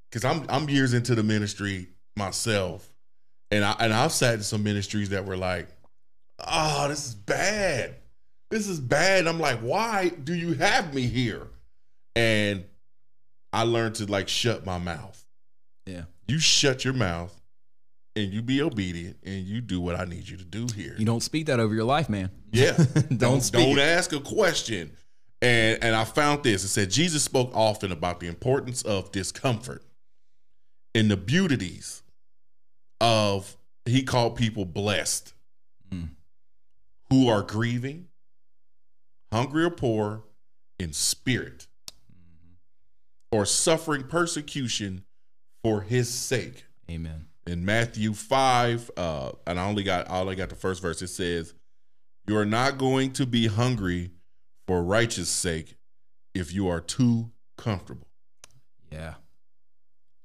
because 0.09 0.23
I'm 0.25 0.45
I'm 0.49 0.69
years 0.69 0.93
into 0.93 1.13
the 1.15 1.23
ministry 1.23 1.89
myself, 2.15 2.87
and 3.51 3.63
I 3.65 3.75
and 3.79 3.93
I've 3.93 4.11
sat 4.13 4.35
in 4.35 4.43
some 4.43 4.63
ministries 4.63 5.09
that 5.09 5.25
were 5.25 5.37
like, 5.37 5.67
oh, 6.39 6.87
this 6.87 7.05
is 7.07 7.15
bad. 7.15 7.95
This 8.51 8.67
is 8.67 8.79
bad. 8.79 9.27
I'm 9.27 9.39
like, 9.39 9.59
why 9.59 10.09
do 10.09 10.33
you 10.33 10.53
have 10.53 10.93
me 10.93 11.01
here? 11.07 11.47
And 12.15 12.63
I 13.51 13.63
learned 13.63 13.95
to 13.95 14.05
like 14.05 14.29
shut 14.29 14.65
my 14.65 14.77
mouth 14.77 15.25
Yeah. 15.85 16.03
you 16.27 16.39
shut 16.39 16.85
your 16.85 16.93
mouth 16.93 17.33
and 18.15 18.31
you 18.31 18.41
be 18.41 18.61
obedient 18.61 19.17
and 19.23 19.45
you 19.45 19.61
do 19.61 19.81
what 19.81 19.99
I 19.99 20.05
need 20.05 20.27
you 20.29 20.37
to 20.37 20.45
do 20.45 20.67
here. 20.75 20.95
You 20.97 21.05
don't 21.05 21.21
speak 21.23 21.47
that 21.47 21.59
over 21.59 21.73
your 21.75 21.83
life, 21.83 22.09
man. 22.09 22.31
yeah. 22.51 22.71
Don't 23.09 23.17
don't 23.17 23.41
speak 23.41 23.65
don't 23.67 23.79
ask 23.79 24.13
a 24.13 24.19
question. 24.19 24.91
And 25.41 25.83
and 25.83 25.95
I 25.95 26.05
found 26.05 26.43
this. 26.43 26.63
It 26.63 26.69
said 26.69 26.89
Jesus 26.89 27.23
spoke 27.23 27.51
often 27.53 27.91
about 27.91 28.19
the 28.19 28.27
importance 28.27 28.81
of 28.83 29.11
discomfort 29.11 29.83
and 30.93 31.11
the 31.11 31.17
beauties 31.17 32.03
of 33.01 33.57
he 33.85 34.01
called 34.03 34.35
people 34.35 34.65
blessed 34.65 35.33
Mm. 35.93 36.09
who 37.11 37.27
are 37.29 37.43
grieving, 37.43 38.07
hungry 39.31 39.63
or 39.65 39.69
poor 39.69 40.23
in 40.79 40.93
spirit, 40.93 41.67
or 43.31 43.45
suffering 43.45 44.03
persecution 44.03 45.03
for 45.63 45.81
his 45.81 46.09
sake 46.09 46.65
Amen. 46.89 47.27
In 47.47 47.63
Matthew 47.63 48.13
5, 48.13 48.91
uh, 48.97 49.31
and 49.45 49.59
I 49.59 49.67
only 49.67 49.83
got 49.83 50.07
all 50.07 50.17
I 50.17 50.21
only 50.21 50.35
got 50.35 50.49
the 50.49 50.55
first 50.55 50.81
verse. 50.81 51.01
It 51.01 51.07
says, 51.07 51.53
You 52.27 52.37
are 52.37 52.45
not 52.45 52.77
going 52.77 53.13
to 53.13 53.25
be 53.25 53.47
hungry 53.47 54.11
for 54.67 54.83
righteous 54.83 55.29
sake 55.29 55.75
if 56.33 56.53
you 56.53 56.67
are 56.67 56.81
too 56.81 57.31
comfortable. 57.57 58.07
Yeah. 58.91 59.15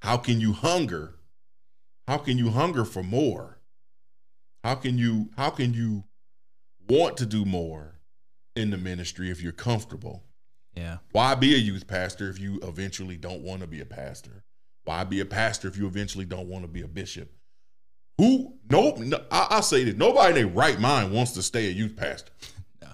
How 0.03 0.17
can 0.17 0.41
you 0.41 0.53
hunger? 0.53 1.17
How 2.09 2.19
can 2.19 2.39
you 2.39 2.51
hunger 2.51 2.85
for 2.85 3.03
more? 3.03 3.61
How 4.65 4.75
can 4.75 4.99
you 4.99 5.31
how 5.37 5.51
can 5.51 5.75
you 5.75 6.05
want 6.89 7.17
to 7.19 7.27
do 7.27 7.45
more 7.45 8.01
in 8.57 8.71
the 8.71 8.79
ministry 8.79 9.31
if 9.31 9.43
you're 9.43 9.53
comfortable? 9.53 10.25
Yeah. 10.75 10.99
Why 11.13 11.35
be 11.35 11.55
a 11.55 11.59
youth 11.59 11.87
pastor 11.87 12.29
if 12.29 12.39
you 12.39 12.61
eventually 12.63 13.17
don't 13.17 13.43
want 13.43 13.61
to 13.61 13.67
be 13.67 13.81
a 13.81 13.87
pastor? 13.87 14.45
Why 14.91 15.05
be 15.05 15.21
a 15.21 15.25
pastor 15.25 15.69
if 15.69 15.77
you 15.77 15.87
eventually 15.87 16.25
don't 16.25 16.49
want 16.49 16.65
to 16.65 16.69
be 16.69 16.83
a 16.83 16.89
bishop? 16.89 17.31
Who? 18.19 18.55
Nope. 18.69 18.99
No, 18.99 19.21
I, 19.31 19.47
I 19.49 19.61
say 19.61 19.85
that 19.85 19.97
nobody 19.97 20.31
in 20.31 20.35
their 20.35 20.53
right 20.53 20.81
mind 20.81 21.13
wants 21.13 21.31
to 21.35 21.43
stay 21.45 21.69
a 21.69 21.71
youth 21.71 21.95
pastor. 21.95 22.33
No. 22.83 22.89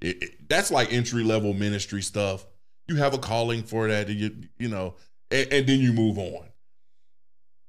It- 0.00 0.22
it- 0.24 0.48
that's 0.48 0.72
like 0.72 0.92
entry 0.92 1.22
level 1.22 1.52
ministry 1.52 2.02
stuff. 2.02 2.44
You 2.88 2.96
have 2.96 3.14
a 3.14 3.18
calling 3.18 3.62
for 3.62 3.86
that, 3.86 4.08
and 4.08 4.18
you 4.18 4.36
you 4.58 4.66
know, 4.66 4.96
and, 5.30 5.52
and 5.52 5.66
then 5.68 5.78
you 5.78 5.92
move 5.92 6.18
on. 6.18 6.48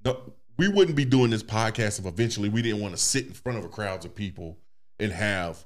No, 0.03 0.33
we 0.57 0.67
wouldn't 0.69 0.97
be 0.97 1.05
doing 1.05 1.29
this 1.29 1.43
podcast 1.43 1.99
if 1.99 2.07
eventually 2.07 2.49
we 2.49 2.63
didn't 2.63 2.81
want 2.81 2.95
to 2.95 2.99
sit 2.99 3.27
in 3.27 3.33
front 3.33 3.59
of 3.59 3.63
a 3.63 3.69
crowds 3.69 4.05
of 4.05 4.15
people 4.15 4.57
and 4.97 5.11
have 5.11 5.63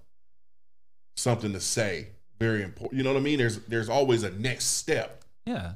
something 1.16 1.54
to 1.54 1.62
say. 1.62 2.10
Very 2.40 2.62
important. 2.62 2.98
You 2.98 3.06
know 3.06 3.14
what 3.14 3.20
I 3.20 3.24
mean? 3.24 3.38
There's 3.38 3.60
there's 3.68 3.88
always 3.88 4.24
a 4.24 4.32
next 4.32 4.66
step. 4.66 5.24
Yeah. 5.46 5.76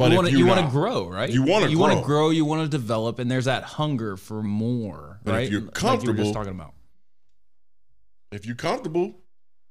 But 0.00 0.10
you 0.10 0.16
want 0.16 0.28
to 0.28 0.36
you 0.38 0.46
want 0.46 0.64
to 0.66 0.70
grow, 0.70 1.08
right? 1.08 1.30
You 1.30 1.42
wanna 1.42 1.68
you 1.68 1.78
want 1.78 1.98
to 1.98 2.04
grow. 2.04 2.30
you 2.30 2.44
want 2.44 2.62
to 2.62 2.68
develop, 2.68 3.18
and 3.18 3.30
there's 3.30 3.44
that 3.44 3.62
hunger 3.62 4.16
for 4.16 4.42
more, 4.42 5.20
But 5.24 5.30
if 5.32 5.36
right? 5.36 5.50
you're 5.50 5.60
Like 5.60 5.62
you 5.62 5.66
were 5.66 5.72
comfortable- 5.72 6.24
just 6.24 6.34
talking 6.34 6.52
about. 6.52 6.72
If 8.32 8.46
you're 8.46 8.56
comfortable, 8.56 9.14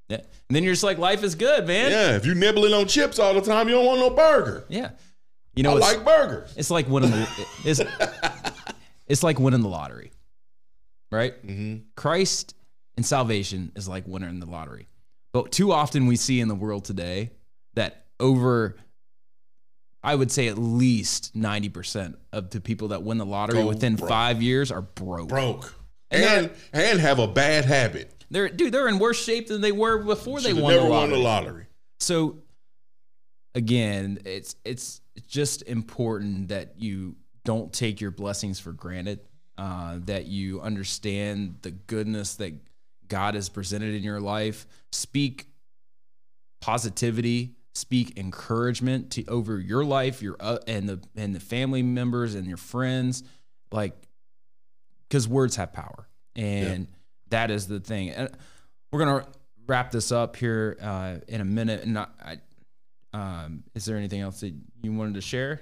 Yeah. 0.09 0.17
And 0.17 0.55
then 0.55 0.63
you're 0.63 0.73
just 0.73 0.83
like, 0.83 0.97
life 0.97 1.23
is 1.23 1.35
good, 1.35 1.67
man. 1.67 1.91
yeah. 1.91 2.15
If 2.15 2.25
you're 2.25 2.35
nibbling 2.35 2.73
on 2.73 2.87
chips 2.87 3.19
all 3.19 3.33
the 3.33 3.41
time, 3.41 3.67
you 3.69 3.75
don't 3.75 3.85
want 3.85 3.99
no 3.99 4.09
burger. 4.09 4.65
Yeah. 4.67 4.91
You 5.55 5.63
know, 5.63 5.75
I 5.77 5.79
like 5.79 6.03
burgers. 6.05 6.53
it's 6.57 6.69
like 6.71 6.87
winning 6.89 7.11
the 7.11 7.27
it's, 7.65 7.81
it's 9.07 9.23
like 9.23 9.39
winning 9.39 9.61
the 9.61 9.67
lottery, 9.67 10.11
right? 11.11 11.33
hmm 11.43 11.77
Christ 11.95 12.53
and 12.97 13.05
salvation 13.05 13.71
is 13.75 13.87
like 13.87 14.07
winning 14.07 14.39
the 14.39 14.45
lottery. 14.45 14.87
But 15.33 15.51
too 15.51 15.71
often 15.71 16.07
we 16.07 16.15
see 16.15 16.39
in 16.39 16.47
the 16.47 16.55
world 16.55 16.85
today 16.85 17.31
that 17.75 18.05
over, 18.19 18.75
I 20.03 20.15
would 20.15 20.31
say 20.31 20.47
at 20.47 20.57
least 20.57 21.35
90% 21.35 22.15
of 22.31 22.49
the 22.51 22.61
people 22.61 22.89
that 22.89 23.03
win 23.03 23.17
the 23.17 23.25
lottery 23.25 23.61
Go 23.61 23.67
within 23.67 23.95
broke. 23.95 24.09
five 24.09 24.41
years 24.41 24.71
are 24.71 24.81
broke. 24.81 25.27
Broke 25.29 25.73
And 26.11 26.23
and 26.23 26.51
and 26.73 26.99
have 26.99 27.19
a 27.19 27.27
bad 27.27 27.65
habit. 27.65 28.25
They're, 28.31 28.47
dude, 28.47 28.71
they're 28.73 28.87
in 28.87 28.99
worse 28.99 29.21
shape 29.21 29.47
than 29.47 29.59
they 29.61 29.71
were 29.71 29.97
before 30.03 30.39
they 30.39 30.53
won 30.53 30.73
never 30.73 30.85
the 30.85 30.89
won 30.89 30.99
lottery. 31.09 31.17
the 31.17 31.23
lottery. 31.23 31.65
So 31.99 32.37
again, 33.55 34.19
it's 34.25 34.55
it's 34.63 35.01
just 35.27 35.63
important 35.63 36.49
that 36.49 36.75
you 36.77 37.15
don't 37.43 37.73
take 37.73 37.99
your 37.99 38.11
blessings 38.11 38.59
for 38.59 38.71
granted. 38.71 39.19
Uh, 39.57 39.99
that 40.05 40.25
you 40.27 40.61
understand 40.61 41.57
the 41.63 41.71
goodness 41.71 42.35
that 42.35 42.53
God 43.09 43.33
has 43.35 43.49
presented 43.49 43.93
in 43.93 44.03
your 44.03 44.21
life. 44.21 44.65
Speak 44.93 45.47
positivity. 46.61 47.55
Speak 47.73 48.17
encouragement 48.17 49.11
to 49.11 49.25
over 49.27 49.59
your 49.59 49.85
life, 49.85 50.21
your 50.21 50.35
uh, 50.39 50.57
and 50.67 50.89
the 50.89 50.99
and 51.15 51.33
the 51.33 51.39
family 51.39 51.83
members 51.83 52.35
and 52.35 52.47
your 52.47 52.57
friends, 52.57 53.23
like 53.71 53.93
because 55.07 55.27
words 55.27 55.55
have 55.55 55.71
power, 55.71 56.07
and 56.35 56.87
that 57.29 57.51
is 57.51 57.67
the 57.67 57.79
thing. 57.79 58.09
And 58.09 58.29
we're 58.91 58.99
gonna 58.99 59.25
wrap 59.67 59.91
this 59.91 60.11
up 60.11 60.35
here 60.35 60.77
uh, 60.81 61.17
in 61.27 61.41
a 61.41 61.45
minute. 61.45 61.83
And 61.83 61.97
I, 61.97 62.07
I, 62.21 62.37
um, 63.13 63.63
is 63.75 63.85
there 63.85 63.97
anything 63.97 64.21
else 64.21 64.39
that 64.41 64.53
you 64.81 64.91
wanted 64.91 65.13
to 65.13 65.21
share? 65.21 65.61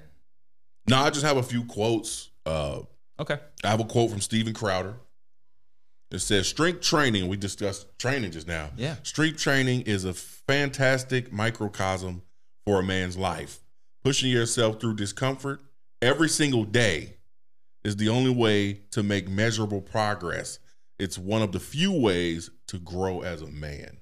No, 0.90 0.98
I 0.98 1.10
just 1.10 1.26
have 1.26 1.38
a 1.38 1.44
few 1.44 1.66
quotes. 1.66 2.30
Uh, 2.46 2.82
Okay. 3.20 3.38
I 3.64 3.70
have 3.70 3.80
a 3.80 3.86
quote 3.86 4.12
from 4.12 4.22
Steven 4.22 4.54
Crowder. 4.54 4.94
It 6.10 6.20
says, 6.20 6.48
Strength 6.48 6.82
training, 6.82 7.28
we 7.28 7.38
discussed 7.38 7.88
training 8.00 8.32
just 8.32 8.48
now. 8.48 8.70
Yeah. 8.78 8.96
Strength 9.04 9.40
training 9.40 9.82
is 9.82 10.06
a 10.06 10.14
fantastic 10.14 11.34
microcosm 11.34 12.22
for 12.66 12.80
a 12.80 12.84
man's 12.84 13.18
life. 13.18 13.60
Pushing 14.04 14.32
yourself 14.32 14.80
through 14.80 14.96
discomfort 14.96 15.60
every 16.02 16.30
single 16.30 16.64
day 16.64 17.18
is 17.84 17.98
the 17.98 18.10
only 18.10 18.34
way 18.34 18.82
to 18.92 19.04
make 19.04 19.28
measurable 19.28 19.82
progress. 19.82 20.60
It's 21.00 21.18
one 21.18 21.42
of 21.42 21.52
the 21.52 21.60
few 21.60 21.92
ways 21.92 22.50
to 22.68 22.80
grow 22.80 23.22
as 23.22 23.42
a 23.42 23.48
man. 23.48 23.98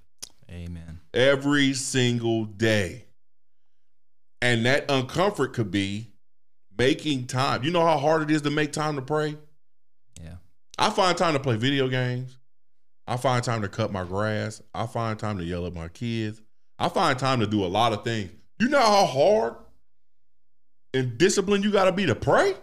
Amen. 0.49 0.99
Every 1.13 1.73
single 1.73 2.45
day. 2.45 3.05
And 4.41 4.65
that 4.65 4.87
uncomfort 4.87 5.53
could 5.53 5.71
be 5.71 6.13
making 6.77 7.27
time. 7.27 7.63
You 7.63 7.71
know 7.71 7.85
how 7.85 7.97
hard 7.97 8.21
it 8.23 8.31
is 8.31 8.43
to 8.43 8.51
make 8.51 8.71
time 8.71 8.95
to 8.95 9.01
pray? 9.01 9.37
I 10.77 10.89
find 10.89 11.17
time 11.17 11.33
to 11.33 11.39
play 11.39 11.55
video 11.55 11.87
games. 11.87 12.37
I 13.07 13.17
find 13.17 13.43
time 13.43 13.61
to 13.61 13.67
cut 13.67 13.91
my 13.91 14.03
grass. 14.03 14.61
I 14.73 14.87
find 14.87 15.17
time 15.17 15.37
to 15.37 15.43
yell 15.43 15.65
at 15.65 15.73
my 15.73 15.87
kids. 15.87 16.41
I 16.79 16.89
find 16.89 17.17
time 17.17 17.39
to 17.39 17.47
do 17.47 17.63
a 17.63 17.67
lot 17.67 17.93
of 17.93 18.03
things. 18.03 18.31
You 18.59 18.69
know 18.69 18.79
how 18.79 19.05
hard 19.05 19.55
and 20.93 21.17
disciplined 21.17 21.63
you 21.63 21.71
got 21.71 21.85
to 21.85 21.91
be 21.91 22.05
to 22.05 22.15
pray? 22.15 22.53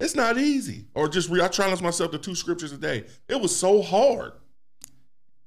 It's 0.00 0.14
not 0.14 0.36
easy. 0.36 0.86
Or 0.94 1.08
just 1.08 1.30
re- 1.30 1.40
I 1.40 1.48
challenge 1.48 1.80
myself 1.80 2.10
to 2.10 2.18
two 2.18 2.34
scriptures 2.34 2.72
a 2.72 2.76
day. 2.76 3.04
It 3.28 3.40
was 3.40 3.54
so 3.54 3.80
hard. 3.80 4.32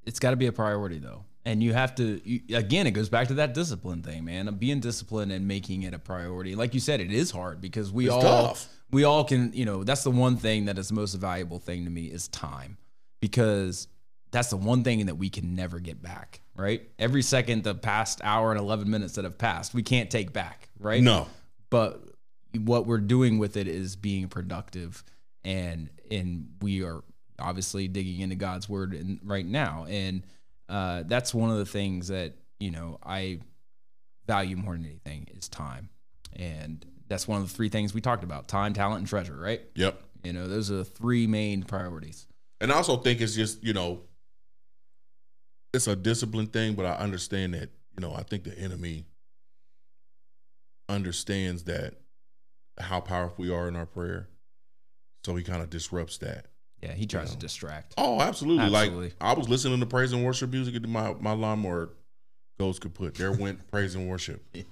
It's 0.05 0.19
got 0.19 0.31
to 0.31 0.37
be 0.37 0.47
a 0.47 0.53
priority 0.53 0.99
though. 0.99 1.25
And 1.45 1.63
you 1.63 1.73
have 1.73 1.95
to, 1.95 2.21
you, 2.23 2.57
again, 2.57 2.87
it 2.87 2.91
goes 2.91 3.09
back 3.09 3.27
to 3.29 3.35
that 3.35 3.53
discipline 3.53 4.01
thing, 4.01 4.25
man. 4.25 4.53
Being 4.55 4.79
disciplined 4.79 5.31
and 5.31 5.47
making 5.47 5.83
it 5.83 5.93
a 5.93 5.99
priority. 5.99 6.55
Like 6.55 6.73
you 6.73 6.79
said, 6.79 6.99
it 6.99 7.11
is 7.11 7.31
hard 7.31 7.61
because 7.61 7.91
we 7.91 8.05
It's 8.05 8.13
all, 8.13 8.21
tough. 8.21 8.67
We 8.91 9.03
all 9.03 9.23
can, 9.23 9.51
you 9.53 9.65
know, 9.65 9.83
that's 9.83 10.03
the 10.03 10.11
one 10.11 10.37
thing 10.37 10.65
that 10.65 10.77
is 10.77 10.89
the 10.89 10.93
most 10.93 11.13
valuable 11.15 11.59
thing 11.59 11.83
to 11.85 11.89
me 11.89 12.05
is 12.05 12.27
time 12.27 12.77
because 13.19 13.87
that's 14.31 14.49
the 14.49 14.57
one 14.57 14.83
thing 14.83 15.05
that 15.05 15.15
we 15.15 15.29
can 15.29 15.55
never 15.55 15.79
get 15.79 16.01
back, 16.01 16.41
right? 16.55 16.81
Every 16.99 17.21
second, 17.21 17.63
the 17.63 17.75
past 17.75 18.21
hour 18.23 18.51
and 18.51 18.59
11 18.59 18.89
minutes 18.89 19.15
that 19.15 19.25
have 19.25 19.37
passed, 19.37 19.73
we 19.73 19.83
can't 19.83 20.09
take 20.09 20.33
back, 20.33 20.69
right? 20.79 21.01
No. 21.01 21.27
but 21.69 22.03
what 22.57 22.85
we're 22.85 22.99
doing 22.99 23.37
with 23.37 23.57
it 23.57 23.67
is 23.67 23.95
being 23.95 24.27
productive 24.27 25.03
and 25.43 25.89
and 26.09 26.49
we 26.61 26.83
are 26.83 27.03
obviously 27.39 27.87
digging 27.87 28.21
into 28.21 28.35
God's 28.35 28.67
word 28.67 28.93
in, 28.93 29.19
right 29.23 29.45
now 29.45 29.85
and 29.87 30.23
uh, 30.69 31.03
that's 31.05 31.33
one 31.33 31.49
of 31.49 31.57
the 31.57 31.65
things 31.65 32.07
that 32.07 32.33
you 32.59 32.71
know 32.71 32.97
I 33.03 33.39
value 34.25 34.55
more 34.55 34.73
than 34.73 34.85
anything 34.85 35.27
is 35.35 35.47
time 35.47 35.89
and 36.35 36.85
that's 37.07 37.27
one 37.27 37.41
of 37.41 37.47
the 37.49 37.53
three 37.53 37.69
things 37.69 37.93
we 37.93 38.01
talked 38.01 38.23
about 38.23 38.47
time 38.47 38.73
talent 38.73 38.99
and 38.99 39.07
treasure 39.07 39.35
right 39.37 39.61
Yep. 39.75 40.01
you 40.23 40.33
know 40.33 40.47
those 40.47 40.69
are 40.71 40.77
the 40.77 40.85
three 40.85 41.27
main 41.27 41.63
priorities 41.63 42.27
And 42.61 42.71
I 42.71 42.75
also 42.75 42.97
think 42.97 43.21
it's 43.21 43.35
just, 43.35 43.63
you 43.63 43.73
know, 43.73 44.01
it's 45.73 45.85
a 45.87 45.95
discipline 45.95 46.47
thing, 46.47 46.73
but 46.73 46.85
I 46.87 46.93
understand 46.95 47.53
that, 47.53 47.69
you 47.95 48.01
know, 48.01 48.13
I 48.15 48.23
think 48.23 48.43
the 48.45 48.57
enemy 48.57 49.05
understands 50.89 51.63
that 51.65 51.95
how 52.79 52.99
powerful 52.99 53.43
we 53.43 53.51
are 53.51 53.67
in 53.67 53.75
our 53.75 53.85
prayer. 53.85 54.27
So 55.25 55.35
he 55.35 55.43
kind 55.43 55.61
of 55.61 55.69
disrupts 55.69 56.17
that. 56.19 56.45
yeah 56.81 56.93
he 56.93 57.05
tries 57.05 57.29
know. 57.29 57.33
to 57.33 57.39
distract 57.39 57.93
Oh, 57.97 58.21
absolutely. 58.21 58.65
Absolutely. 58.65 59.05
Like 59.07 59.15
I 59.19 59.33
was 59.33 59.49
listening 59.49 59.79
to 59.81 59.85
praise 59.85 60.13
and 60.13 60.23
worship 60.23 60.49
music 60.51 60.75
and 60.75 60.87
my, 60.87 61.13
my 61.19 61.33
lawnmower 61.33 61.89
goes 62.59 62.79
kaput. 62.79 63.15
There 63.15 63.31
went 63.31 63.67
praise 63.67 63.93
and 63.95 64.07
worship. 64.09 64.43
yeah. 64.53 64.63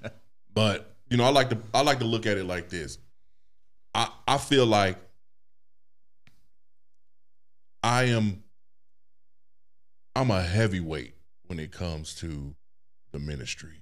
But 0.54 0.95
you 1.10 1.18
know, 1.18 1.24
I 1.24 1.30
like 1.30 1.50
to 1.50 1.58
I 1.74 1.82
like 1.82 2.00
to 2.00 2.06
look 2.06 2.26
at 2.26 2.38
it 2.38 2.46
like 2.46 2.70
this. 2.70 2.98
I 3.94 4.10
I 4.28 4.38
feel 4.38 4.66
like 4.66 4.98
I 7.84 8.06
am 8.06 8.44
I'm 10.16 10.32
a 10.32 10.42
heavyweight 10.42 11.14
when 11.48 11.60
it 11.60 11.72
comes 11.72 12.16
to 12.16 12.56
the 13.12 13.20
ministry. 13.20 13.82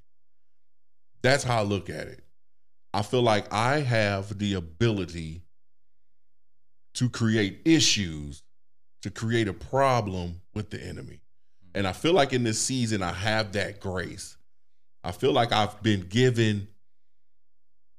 That's 1.21 1.43
how 1.43 1.59
I 1.59 1.63
look 1.63 1.89
at 1.89 2.07
it. 2.07 2.23
I 2.93 3.01
feel 3.01 3.21
like 3.21 3.51
I 3.51 3.79
have 3.79 4.37
the 4.37 4.55
ability 4.55 5.43
to 6.95 7.09
create 7.09 7.61
issues, 7.65 8.43
to 9.01 9.09
create 9.09 9.47
a 9.47 9.53
problem 9.53 10.41
with 10.53 10.69
the 10.69 10.83
enemy. 10.83 11.21
And 11.73 11.87
I 11.87 11.93
feel 11.93 12.13
like 12.13 12.33
in 12.33 12.43
this 12.43 12.61
season 12.61 13.01
I 13.01 13.13
have 13.13 13.53
that 13.53 13.79
grace. 13.79 14.37
I 15.03 15.11
feel 15.11 15.31
like 15.31 15.51
I've 15.51 15.81
been 15.81 16.01
given 16.01 16.67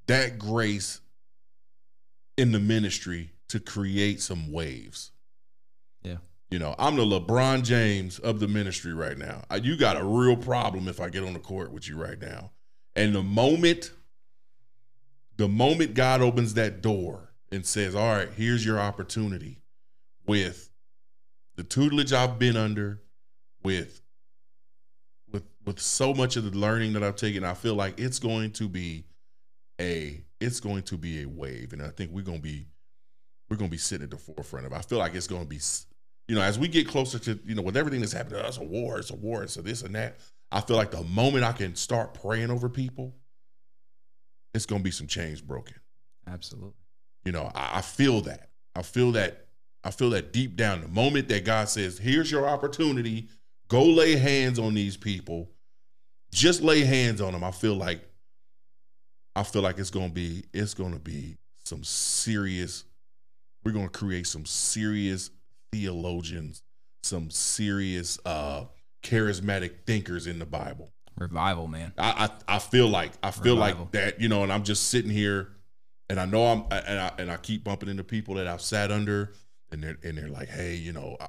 that 0.07 0.39
grace 0.39 1.01
in 2.37 2.53
the 2.53 2.61
ministry 2.61 3.31
to 3.49 3.61
create 3.61 4.21
some 4.21 4.53
waves. 4.53 5.13
Yeah. 6.03 6.17
You 6.51 6.59
know, 6.59 6.75
I'm 6.79 6.97
the 6.97 7.03
LeBron 7.03 7.63
James 7.63 8.19
of 8.19 8.41
the 8.41 8.49
ministry 8.49 8.93
right 8.93 9.17
now. 9.17 9.43
You 9.63 9.77
got 9.77 10.01
a 10.01 10.05
real 10.05 10.37
problem 10.37 10.89
if 10.89 11.01
I 11.01 11.09
get 11.09 11.25
on 11.25 11.33
the 11.33 11.39
court 11.39 11.73
with 11.73 11.89
you 11.89 12.01
right 12.01 12.21
now. 12.21 12.51
And 12.97 13.15
the 13.15 13.23
moment 13.23 13.93
the 15.37 15.49
moment 15.49 15.95
God 15.95 16.23
opens 16.23 16.55
that 16.55 16.81
door 16.81 17.31
and 17.51 17.67
says, 17.67 17.95
"All 17.95 18.15
right, 18.15 18.31
here's 18.37 18.65
your 18.65 18.79
opportunity 18.79 19.63
with 20.27 20.71
the 21.57 21.65
tutelage 21.65 22.13
I've 22.13 22.39
been 22.39 22.57
under, 22.57 23.03
with 23.63 24.03
with 25.31 25.45
with 25.65 25.81
so 25.81 26.15
much 26.15 26.37
of 26.37 26.45
the 26.45 26.57
learning 26.57 26.93
that 26.93 27.03
I've 27.03 27.17
taken, 27.17 27.45
I 27.45 27.55
feel 27.55 27.75
like 27.75 27.99
it's 27.99 28.19
going 28.19 28.53
to 28.53 28.69
be 28.69 29.07
a 29.81 30.25
it's 30.41 30.61
going 30.61 30.83
to 30.85 30.97
be 30.97 31.23
a 31.23 31.29
wave, 31.29 31.73
and 31.73 31.83
I 31.83 31.89
think 31.89 32.11
we're 32.13 32.23
gonna 32.23 32.39
be 32.39 32.67
we're 33.49 33.57
gonna 33.57 33.71
be 33.71 33.77
sitting 33.77 34.05
at 34.05 34.11
the 34.11 34.17
forefront 34.17 34.67
of. 34.67 34.73
it. 34.73 34.77
I 34.77 34.81
feel 34.83 34.99
like 34.99 35.15
it's 35.15 35.27
gonna 35.27 35.45
be, 35.45 35.61
you 36.29 36.35
know, 36.35 36.43
as 36.43 36.59
we 36.59 36.69
get 36.69 36.89
closer 36.89 37.19
to 37.21 37.39
you 37.45 37.55
know 37.55 37.63
with 37.63 37.77
everything 37.77 38.01
that's 38.01 38.13
happening, 38.13 38.41
oh, 38.43 38.49
it's 38.49 38.59
a 38.59 38.65
war, 38.65 38.99
it's 38.99 39.11
a 39.11 39.17
war, 39.17 39.43
it's 39.43 39.57
a 39.57 39.63
this 39.63 39.83
and 39.83 39.95
that. 39.95 40.19
I 40.53 40.61
feel 40.61 40.77
like 40.77 40.91
the 40.91 41.03
moment 41.03 41.45
I 41.45 41.53
can 41.53 41.75
start 41.75 42.15
praying 42.15 42.51
over 42.51 42.69
people, 42.69 43.15
it's 44.55 44.67
gonna 44.67 44.83
be 44.83 44.91
some 44.91 45.07
chains 45.07 45.41
broken. 45.41 45.77
absolutely 46.27 46.75
You 47.25 47.33
know, 47.33 47.51
I, 47.55 47.79
I 47.79 47.81
feel 47.81 48.21
that. 48.23 48.51
I 48.75 48.83
feel 48.83 49.13
that. 49.13 49.47
I 49.83 49.91
feel 49.91 50.11
that 50.11 50.33
deep 50.33 50.57
down. 50.57 50.81
The 50.81 50.89
moment 50.89 51.29
that 51.29 51.45
God 51.45 51.69
says, 51.69 51.99
"Here's 51.99 52.31
your 52.31 52.49
opportunity. 52.49 53.29
Go 53.69 53.85
lay 53.85 54.17
hands 54.17 54.59
on 54.59 54.75
these 54.75 54.97
people. 54.97 55.51
Just 56.33 56.63
lay 56.63 56.81
hands 56.81 57.21
on 57.21 57.33
them." 57.33 57.45
I 57.45 57.51
feel 57.51 57.75
like. 57.75 58.09
I 59.37 59.43
feel 59.43 59.63
like 59.63 59.79
it's 59.79 59.91
gonna 59.91 60.09
be. 60.11 60.45
It's 60.53 60.75
gonna 60.75 60.99
be 60.99 61.37
some 61.65 61.83
serious. 61.85 62.85
We're 63.65 63.73
gonna 63.73 63.89
create 63.89 64.27
some 64.27 64.45
serious 64.47 65.31
theologians, 65.73 66.63
some 67.03 67.31
serious 67.31 68.19
uh 68.25 68.65
charismatic 69.03 69.85
thinkers 69.87 70.27
in 70.27 70.39
the 70.39 70.47
Bible. 70.47 70.91
revival 71.19 71.67
man 71.69 71.93
I, 71.99 72.31
I 72.49 72.57
I 72.57 72.59
feel 72.59 72.89
like 72.89 73.13
I 73.23 73.31
feel 73.31 73.55
Revival. 73.57 73.83
like 73.85 73.93
that, 73.93 74.21
you 74.21 74.29
know, 74.29 74.43
and 74.43 74.53
I'm 74.53 74.65
just 74.65 74.89
sitting 74.89 75.11
here, 75.11 75.49
and 76.09 76.19
I 76.21 76.25
know 76.27 76.47
I'm, 76.47 76.65
and 76.71 76.99
I 77.01 77.13
and 77.19 77.31
I 77.31 77.37
keep 77.37 77.65
bumping 77.65 77.89
into 77.89 78.05
people 78.05 78.35
that 78.37 78.47
I've 78.47 78.63
sat 78.63 78.91
under, 78.91 79.33
and 79.71 79.83
they're 79.83 79.99
and 80.03 80.17
they're 80.17 80.29
like, 80.29 80.49
hey, 80.49 80.75
you 80.75 80.93
know, 80.93 81.17
I, 81.21 81.27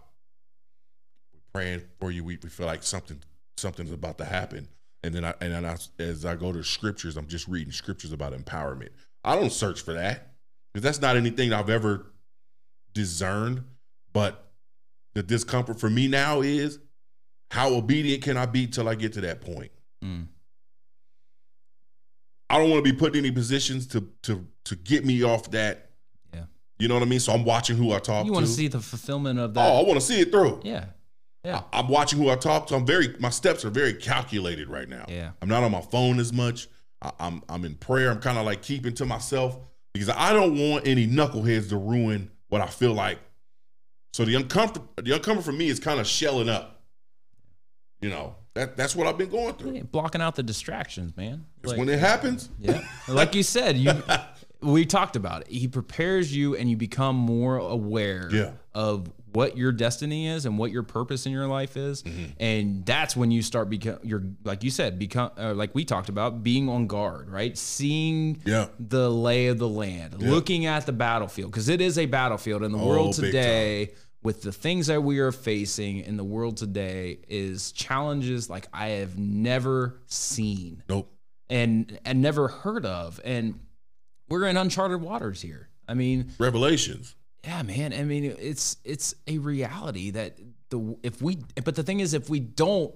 we're 1.33 1.41
praying 1.53 1.81
for 1.99 2.11
you. 2.11 2.23
We, 2.23 2.37
we 2.41 2.49
feel 2.49 2.65
like 2.65 2.83
something 2.83 3.21
something's 3.57 3.91
about 3.91 4.17
to 4.19 4.25
happen, 4.25 4.67
and 5.05 5.13
then 5.13 5.23
I 5.23 5.33
and 5.39 5.53
then 5.53 5.65
I, 5.65 5.77
as 5.99 6.25
I 6.25 6.35
go 6.35 6.51
to 6.51 6.63
scriptures, 6.63 7.15
I'm 7.15 7.27
just 7.27 7.47
reading 7.47 7.71
scriptures 7.71 8.11
about 8.11 8.33
empowerment. 8.33 8.89
I 9.23 9.35
don't 9.35 9.51
search 9.51 9.81
for 9.81 9.93
that 9.93 10.31
because 10.73 10.83
that's 10.83 10.99
not 10.99 11.15
anything 11.15 11.53
I've 11.53 11.69
ever 11.69 12.07
discerned. 12.93 13.63
But 14.13 14.49
the 15.13 15.21
discomfort 15.21 15.79
for 15.79 15.89
me 15.89 16.07
now 16.07 16.41
is 16.41 16.79
how 17.51 17.73
obedient 17.73 18.23
can 18.23 18.35
I 18.35 18.47
be 18.47 18.65
till 18.65 18.89
I 18.89 18.95
get 18.95 19.13
to 19.13 19.21
that 19.21 19.41
point. 19.41 19.71
Mm. 20.03 20.27
I 22.49 22.57
don't 22.57 22.69
want 22.69 22.83
to 22.83 22.91
be 22.91 22.97
put 22.97 23.13
in 23.13 23.19
any 23.19 23.31
positions 23.31 23.85
to 23.87 24.07
to 24.23 24.47
to 24.65 24.75
get 24.75 25.05
me 25.05 25.23
off 25.23 25.51
that. 25.51 25.91
Yeah. 26.33 26.45
You 26.79 26.87
know 26.87 26.95
what 26.95 27.03
I 27.03 27.07
mean? 27.07 27.19
So 27.19 27.31
I'm 27.31 27.45
watching 27.45 27.77
who 27.77 27.91
I 27.91 27.99
talk 27.99 28.19
you 28.19 28.23
to. 28.23 28.25
You 28.27 28.33
want 28.33 28.45
to 28.47 28.51
see 28.51 28.67
the 28.67 28.79
fulfillment 28.79 29.37
of 29.37 29.53
that. 29.53 29.71
oh, 29.71 29.81
I 29.81 29.83
want 29.83 29.99
to 29.99 30.05
see 30.05 30.19
it 30.19 30.31
through. 30.31 30.61
yeah 30.63 30.85
yeah 31.45 31.61
I, 31.71 31.79
am 31.79 31.87
watching 31.87 32.19
who 32.19 32.29
I 32.29 32.35
talk 32.35 32.67
to. 32.67 32.75
I'm 32.75 32.85
very 32.85 33.15
my 33.19 33.29
steps 33.29 33.63
are 33.65 33.69
very 33.69 33.93
calculated 33.93 34.69
right 34.69 34.89
now. 34.89 35.05
yeah 35.07 35.31
I'm 35.41 35.49
not 35.49 35.63
on 35.63 35.71
my 35.71 35.81
phone 35.81 36.19
as 36.19 36.33
much. 36.33 36.67
I, 37.01 37.11
I'm 37.19 37.43
I'm 37.49 37.65
in 37.65 37.75
prayer. 37.75 38.09
I'm 38.11 38.19
kind 38.19 38.37
of 38.37 38.45
like 38.45 38.61
keeping 38.61 38.93
to 38.95 39.05
myself 39.05 39.57
because 39.93 40.09
I 40.09 40.33
don't 40.33 40.57
want 40.57 40.87
any 40.87 41.07
knuckleheads 41.07 41.69
to 41.69 41.77
ruin 41.77 42.31
what 42.49 42.61
I 42.61 42.67
feel 42.67 42.93
like. 42.93 43.19
So 44.13 44.25
the 44.25 44.35
uncomfort 44.35 44.81
the 44.97 45.11
uncomfort 45.11 45.43
for 45.43 45.51
me 45.51 45.67
is 45.67 45.79
kind 45.79 45.99
of 45.99 46.07
shelling 46.07 46.49
up. 46.49 46.81
You 48.01 48.09
know 48.09 48.35
that 48.55 48.77
that's 48.77 48.95
what 48.95 49.07
I've 49.07 49.17
been 49.17 49.29
going 49.29 49.53
through. 49.55 49.73
Hey, 49.73 49.81
blocking 49.81 50.21
out 50.21 50.35
the 50.35 50.43
distractions, 50.43 51.15
man. 51.15 51.45
Like- 51.63 51.77
when 51.77 51.89
it 51.89 51.99
happens, 51.99 52.49
yeah, 52.59 52.81
like 53.07 53.35
you 53.35 53.43
said, 53.43 53.77
you 53.77 53.91
we 54.61 54.85
talked 54.85 55.15
about 55.15 55.41
it. 55.41 55.47
He 55.47 55.67
prepares 55.67 56.35
you, 56.35 56.55
and 56.55 56.69
you 56.69 56.77
become 56.77 57.15
more 57.15 57.57
aware 57.57 58.29
Yeah. 58.31 58.51
Of 58.75 59.09
what 59.33 59.57
your 59.57 59.71
destiny 59.71 60.27
is 60.27 60.45
and 60.45 60.57
what 60.59 60.69
your 60.71 60.83
purpose 60.83 61.25
in 61.25 61.31
your 61.31 61.47
life 61.47 61.75
is, 61.77 62.03
Mm-hmm. 62.03 62.23
and 62.39 62.85
that's 62.85 63.15
when 63.15 63.31
you 63.31 63.41
start 63.41 63.69
become. 63.69 63.97
You're 64.03 64.23
like 64.43 64.63
you 64.63 64.69
said, 64.69 64.99
become 64.99 65.31
uh, 65.37 65.53
like 65.55 65.73
we 65.73 65.83
talked 65.85 66.09
about, 66.09 66.43
being 66.43 66.69
on 66.69 66.85
guard, 66.87 67.29
right? 67.29 67.57
Seeing 67.57 68.41
Yeah. 68.45 68.67
the 68.79 69.09
lay 69.09 69.47
of 69.47 69.57
the 69.57 69.67
land, 69.67 70.21
looking 70.21 70.65
at 70.67 70.85
the 70.85 70.91
battlefield 70.93 71.51
because 71.51 71.69
it 71.69 71.81
is 71.81 71.97
a 71.97 72.05
battlefield 72.05 72.61
in 72.63 72.71
the 72.71 72.77
world 72.77 73.15
Oh, 73.17 73.21
big 73.21 73.31
today. 73.31 73.93
With 74.23 74.41
the 74.41 74.51
things 74.51 74.87
that 74.87 75.01
we 75.03 75.19
are 75.19 75.31
facing 75.31 75.99
in 75.99 76.17
the 76.17 76.23
world 76.23 76.57
today, 76.57 77.19
is 77.27 77.71
challenges 77.71 78.49
like 78.49 78.67
I 78.73 78.87
have 78.99 79.17
never 79.19 80.01
seen 80.07 80.83
Nope. 80.89 81.11
and 81.49 81.97
and 82.05 82.21
never 82.21 82.47
heard 82.47 82.85
of 82.85 83.21
and 83.23 83.59
we're 84.29 84.45
in 84.47 84.57
uncharted 84.57 84.99
waters 85.01 85.41
here 85.43 85.69
i 85.87 85.93
mean 85.93 86.31
Revelations. 86.39 87.15
Yeah 87.45 87.61
man 87.63 87.93
i 87.93 88.03
mean 88.03 88.25
it's 88.39 88.77
it's 88.83 89.13
a 89.27 89.37
reality 89.37 90.11
that 90.11 90.37
the 90.69 90.97
if 91.03 91.21
we 91.21 91.37
but 91.63 91.75
the 91.75 91.83
thing 91.83 91.99
is 91.99 92.13
if 92.13 92.29
we 92.29 92.39
don't 92.39 92.93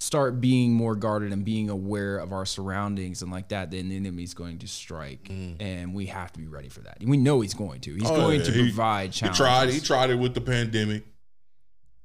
start 0.00 0.40
being 0.40 0.74
more 0.74 0.94
guarded 0.94 1.32
and 1.32 1.44
being 1.44 1.70
aware 1.70 2.18
of 2.18 2.32
our 2.32 2.44
surroundings 2.44 3.22
and 3.22 3.30
like 3.32 3.48
that 3.48 3.70
then 3.70 3.88
the 3.88 3.96
enemy's 3.96 4.34
going 4.34 4.58
to 4.58 4.66
strike 4.68 5.30
and 5.30 5.94
we 5.94 6.06
have 6.06 6.30
to 6.32 6.38
be 6.38 6.46
ready 6.46 6.68
for 6.68 6.80
that 6.80 6.98
we 7.02 7.16
know 7.16 7.40
he's 7.40 7.54
going 7.54 7.80
to 7.80 7.94
he's 7.94 8.02
Mm. 8.02 8.10
Oh, 8.10 8.16
going 8.16 8.40
yeah. 8.40 8.46
to 8.46 8.52
He- 8.52 8.62
provide 8.64 9.14
He 9.14 9.20
challenges 9.20 9.38
tried. 9.38 9.70
He 9.70 9.80
tried 9.80 10.10
it 10.10 10.16
with 10.16 10.34
the 10.34 10.40
pandemic. 10.40 11.04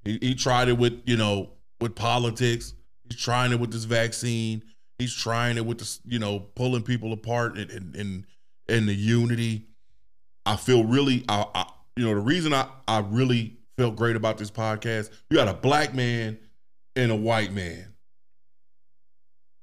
He, 0.05 0.17
he 0.21 0.35
tried 0.35 0.69
it 0.69 0.77
with 0.77 1.01
you 1.05 1.17
know 1.17 1.49
with 1.81 1.95
politics. 1.95 2.73
He's 3.09 3.19
trying 3.19 3.51
it 3.51 3.59
with 3.59 3.71
this 3.71 3.83
vaccine. 3.83 4.63
He's 4.97 5.13
trying 5.13 5.57
it 5.57 5.65
with 5.65 5.79
this 5.79 5.99
you 6.05 6.19
know 6.19 6.39
pulling 6.55 6.83
people 6.83 7.11
apart 7.11 7.57
and 7.57 7.69
and 7.71 7.95
and, 7.95 8.25
and 8.69 8.87
the 8.87 8.93
unity. 8.95 9.65
I 10.49 10.55
feel 10.55 10.83
really. 10.83 11.23
I, 11.29 11.45
I 11.53 11.71
you 11.95 12.05
know 12.05 12.15
the 12.15 12.21
reason 12.21 12.53
I 12.53 12.67
I 12.87 12.99
really 12.99 13.57
felt 13.77 13.95
great 13.95 14.15
about 14.15 14.39
this 14.39 14.49
podcast. 14.49 15.11
You 15.29 15.37
got 15.37 15.47
a 15.47 15.53
black 15.53 15.93
man 15.93 16.39
and 16.95 17.11
a 17.11 17.15
white 17.15 17.53
man 17.53 17.93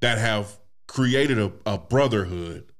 that 0.01 0.19
have 0.19 0.59
created 0.87 1.41
a, 1.41 1.53
a 1.67 1.77
brotherhood. 1.77 2.71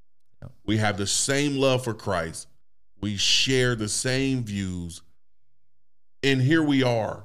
Yep. 0.41 0.53
We 0.65 0.77
have 0.77 0.99
the 0.99 1.07
same 1.09 1.57
love 1.57 1.83
for 1.83 1.95
Christ. 1.95 2.47
We 3.01 3.17
share 3.17 3.75
the 3.75 3.89
same 3.89 4.45
views. 4.45 5.03
And 6.23 6.41
here 6.41 6.63
we 6.63 6.85
are. 6.85 7.25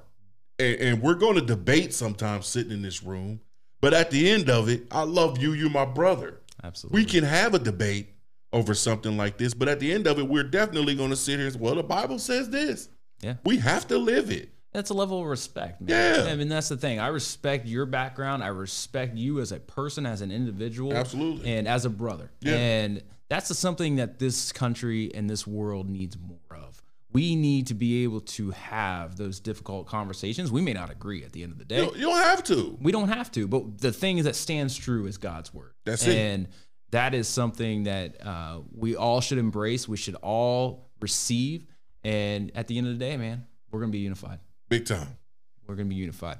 And, 0.57 0.79
and 0.79 1.01
we're 1.01 1.13
going 1.13 1.35
to 1.35 1.41
debate 1.41 1.93
sometimes 1.93 2.47
sitting 2.47 2.71
in 2.71 2.81
this 2.81 3.03
room. 3.03 3.39
But 3.81 3.93
at 3.93 4.09
the 4.09 4.31
end 4.31 4.49
of 4.49 4.67
it, 4.67 4.87
I 4.89 5.03
love 5.03 5.37
you. 5.37 5.53
You're 5.53 5.69
my 5.69 5.85
brother. 5.85 6.41
absolutely 6.63 7.01
We 7.01 7.05
can 7.05 7.23
have 7.23 7.53
a 7.53 7.59
debate 7.59 8.15
over 8.53 8.73
something 8.73 9.17
like 9.17 9.37
this. 9.37 9.53
But 9.53 9.69
at 9.69 9.79
the 9.79 9.91
end 9.93 10.07
of 10.07 10.19
it, 10.19 10.27
we're 10.27 10.43
definitely 10.43 10.95
going 10.95 11.09
to 11.09 11.15
sit 11.15 11.37
here 11.37 11.45
and 11.45 11.53
say, 11.53 11.59
well, 11.59 11.75
the 11.75 11.83
Bible 11.83 12.19
says 12.19 12.49
this. 12.49 12.89
Yeah. 13.21 13.35
We 13.45 13.57
have 13.57 13.87
to 13.87 13.97
live 13.97 14.31
it. 14.31 14.49
That's 14.73 14.89
a 14.89 14.93
level 14.93 15.19
of 15.19 15.27
respect, 15.27 15.81
man. 15.81 16.25
Yeah. 16.25 16.31
I 16.31 16.35
mean, 16.35 16.47
that's 16.47 16.69
the 16.69 16.77
thing. 16.77 16.99
I 16.99 17.07
respect 17.07 17.67
your 17.67 17.85
background. 17.85 18.41
I 18.43 18.47
respect 18.47 19.17
you 19.17 19.41
as 19.41 19.51
a 19.51 19.59
person, 19.59 20.05
as 20.05 20.21
an 20.21 20.31
individual. 20.31 20.93
Absolutely. 20.93 21.53
And 21.53 21.67
as 21.67 21.83
a 21.83 21.89
brother. 21.89 22.31
Yeah. 22.39 22.55
And 22.55 23.03
that's 23.27 23.55
something 23.57 23.97
that 23.97 24.19
this 24.19 24.51
country 24.51 25.11
and 25.13 25.29
this 25.29 25.45
world 25.45 25.89
needs 25.89 26.17
more 26.17 26.57
of. 26.57 26.81
We 27.13 27.35
need 27.35 27.67
to 27.67 27.73
be 27.73 28.03
able 28.03 28.21
to 28.21 28.51
have 28.51 29.17
those 29.17 29.41
difficult 29.41 29.87
conversations. 29.87 30.49
We 30.49 30.61
may 30.61 30.71
not 30.71 30.89
agree 30.89 31.25
at 31.25 31.33
the 31.33 31.43
end 31.43 31.51
of 31.51 31.57
the 31.57 31.65
day. 31.65 31.83
You 31.83 32.07
don't, 32.07 32.15
have 32.15 32.41
to. 32.45 32.77
We 32.81 32.93
don't 32.93 33.09
have 33.09 33.29
to, 33.33 33.49
but 33.49 33.79
the 33.79 33.91
thing 33.91 34.23
that 34.23 34.37
stands 34.37 34.77
true 34.77 35.05
is 35.05 35.17
God's 35.17 35.53
word. 35.53 35.73
That's 35.83 36.07
it. 36.07 36.15
And 36.15 36.47
that 36.91 37.13
is 37.13 37.27
something 37.27 37.83
that 37.83 38.25
uh, 38.25 38.59
we 38.75 38.95
all 38.95 39.21
should 39.21 39.37
embrace. 39.37 39.87
We 39.87 39.97
should 39.97 40.15
all 40.15 40.89
receive. 40.99 41.65
And 42.03 42.51
at 42.55 42.67
the 42.67 42.77
end 42.77 42.87
of 42.87 42.93
the 42.93 42.99
day, 42.99 43.17
man, 43.17 43.45
we're 43.71 43.79
going 43.79 43.91
to 43.91 43.97
be 43.97 43.99
unified 43.99 44.39
Big 44.69 44.85
time. 44.85 45.07
we're 45.67 45.75
going 45.75 45.87
to 45.87 45.93
be 45.93 45.99
unified. 45.99 46.39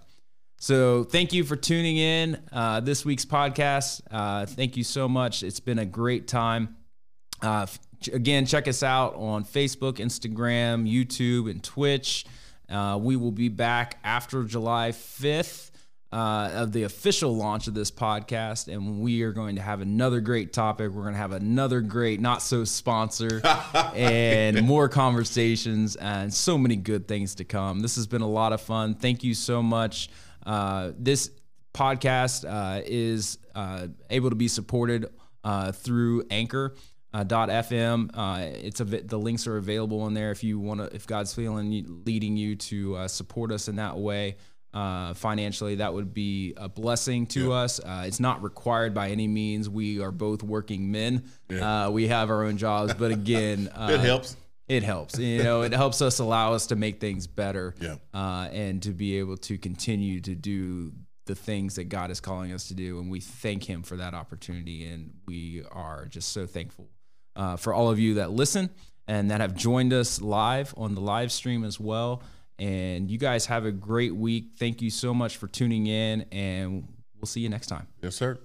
So 0.58 1.04
thank 1.04 1.34
you 1.34 1.44
for 1.44 1.56
tuning 1.56 1.98
in 1.98 2.40
uh, 2.52 2.82
this 2.82 3.04
week's 3.04 3.26
podcast. 3.26 4.02
Uh, 4.12 4.46
thank 4.46 4.78
you 4.78 4.84
so 4.84 5.08
much. 5.10 5.42
It's 5.42 5.60
been 5.60 5.80
a 5.80 5.86
great 5.86 6.28
time. 6.28 6.76
Uh, 7.42 7.66
again, 8.14 8.46
check 8.46 8.68
us 8.68 8.84
out 8.84 9.16
on 9.16 9.44
Facebook, 9.44 9.94
Instagram, 9.94 10.88
YouTube, 10.92 11.50
and 11.50 11.64
Twitch. 11.64 12.26
Uh, 12.70 13.00
we 13.02 13.16
will 13.16 13.32
be 13.32 13.50
back 13.50 13.98
after 14.04 14.44
July 14.44 14.92
5th. 14.92 15.71
Uh, 16.14 16.52
of 16.56 16.74
the 16.74 16.84
official 16.84 17.34
launch 17.34 17.70
of 17.70 17.74
this 17.74 17.90
podcast, 17.90 18.68
and 18.68 19.00
we 19.00 19.22
are 19.22 19.32
going 19.32 19.56
to 19.56 19.62
have 19.62 19.80
another 19.80 20.20
great 20.20 20.52
topic. 20.52 20.92
We're 20.92 21.04
going 21.04 21.14
to 21.14 21.20
have 21.20 21.32
another 21.32 21.80
great, 21.80 22.20
not 22.20 22.42
so 22.42 22.66
sponsor, 22.66 23.42
and 23.96 24.62
more 24.64 24.90
conversations, 24.90 25.96
and 25.96 26.34
so 26.34 26.58
many 26.58 26.76
good 26.76 27.08
things 27.08 27.36
to 27.36 27.46
come. 27.46 27.80
This 27.80 27.96
has 27.96 28.08
been 28.08 28.22
a 28.22 28.28
lot 28.28 28.52
of 28.52 28.60
fun. 28.60 28.96
Thank 28.96 29.24
you 29.24 29.34
so 29.34 29.64
much. 29.64 30.10
Uh, 30.46 30.92
this 30.98 31.32
podcast 31.74 32.44
uh, 32.44 32.82
is 32.86 33.38
uh, 33.56 33.88
able 34.10 34.32
to 34.32 34.36
be 34.36 34.50
supported 34.50 35.08
uh, 35.46 35.72
through 35.72 36.26
Anchor. 36.30 36.76
Uh, 37.14 37.26
.fm. 37.26 38.10
Uh, 38.14 38.40
it's 38.64 38.80
a 38.80 38.86
the 38.86 39.20
links 39.20 39.46
are 39.46 39.58
available 39.58 40.08
in 40.08 40.14
there 40.14 40.32
if 40.32 40.46
you 40.46 40.58
want 40.60 40.80
to. 40.80 40.96
If 40.96 41.06
God's 41.06 41.34
feeling 41.34 42.04
leading 42.06 42.38
you 42.38 42.56
to 42.56 42.96
uh, 42.96 43.08
support 43.10 43.52
us 43.52 43.68
in 43.68 43.76
that 43.76 43.98
way 43.98 44.38
uh, 44.74 45.14
financially, 45.14 45.76
that 45.76 45.94
would 45.94 46.14
be 46.14 46.54
a 46.58 46.70
blessing 46.70 47.26
to 47.28 47.52
us. 47.54 47.80
Uh, 47.80 48.04
it's 48.06 48.20
not 48.20 48.42
required 48.44 48.94
by 48.94 49.10
any 49.10 49.28
means. 49.28 49.70
We 49.70 50.02
are 50.02 50.12
both 50.12 50.44
working 50.44 50.92
men. 50.92 51.24
Uh, 51.50 51.90
we 51.92 52.08
have 52.08 52.30
our 52.30 52.44
own 52.46 52.58
jobs, 52.58 52.94
but 52.94 53.12
again, 53.12 53.70
uh, 53.76 53.90
It 53.92 54.00
helps. 54.00 54.38
it 54.68 54.84
helps. 54.84 55.20
You 55.20 55.44
know, 55.44 55.62
it 55.64 55.74
helps 55.74 56.02
us 56.02 56.20
allow 56.20 56.54
us 56.54 56.68
to 56.68 56.76
make 56.76 57.00
things 57.02 57.28
better. 57.28 57.76
Yeah. 57.82 57.96
Uh, 58.14 58.48
and 58.52 58.82
to 58.84 58.92
be 58.92 59.20
able 59.20 59.38
to 59.38 59.58
continue 59.58 60.22
to 60.22 60.36
do 60.36 60.94
the 61.26 61.36
things 61.36 61.76
that 61.76 61.86
God 61.86 62.10
is 62.10 62.20
calling 62.20 62.52
us 62.52 62.70
to 62.70 62.74
do. 62.74 63.00
And 63.00 63.12
we 63.12 63.20
thank 63.20 63.64
Him 63.64 63.84
for 63.84 63.98
that 63.98 64.14
opportunity. 64.14 64.88
And 64.88 65.14
we 65.28 65.64
are 65.72 66.06
just 66.06 66.30
so 66.30 66.46
thankful 66.48 66.90
uh, 67.36 67.58
for 67.58 67.74
all 67.74 67.90
of 67.90 68.00
you 68.00 68.16
that 68.16 68.32
listen 68.32 68.70
and 69.08 69.32
that 69.32 69.42
have 69.42 69.54
joined 69.56 69.92
us 69.94 70.22
live 70.22 70.74
on 70.78 70.96
the 70.96 71.02
live 71.02 71.32
stream 71.32 71.64
as 71.64 71.80
well. 71.80 72.24
And 72.62 73.10
you 73.10 73.18
guys 73.18 73.48
have 73.48 73.66
a 73.66 73.72
great 73.72 74.16
week. 74.16 74.52
Thank 74.56 74.84
you 74.84 74.92
so 74.92 75.16
much 75.16 75.38
for 75.38 75.48
tuning 75.48 75.88
in, 75.88 76.28
and 76.32 76.88
we'll 77.20 77.26
see 77.26 77.40
you 77.42 77.50
next 77.50 77.66
time. 77.66 77.88
Yes, 78.04 78.16
sir. 78.16 78.40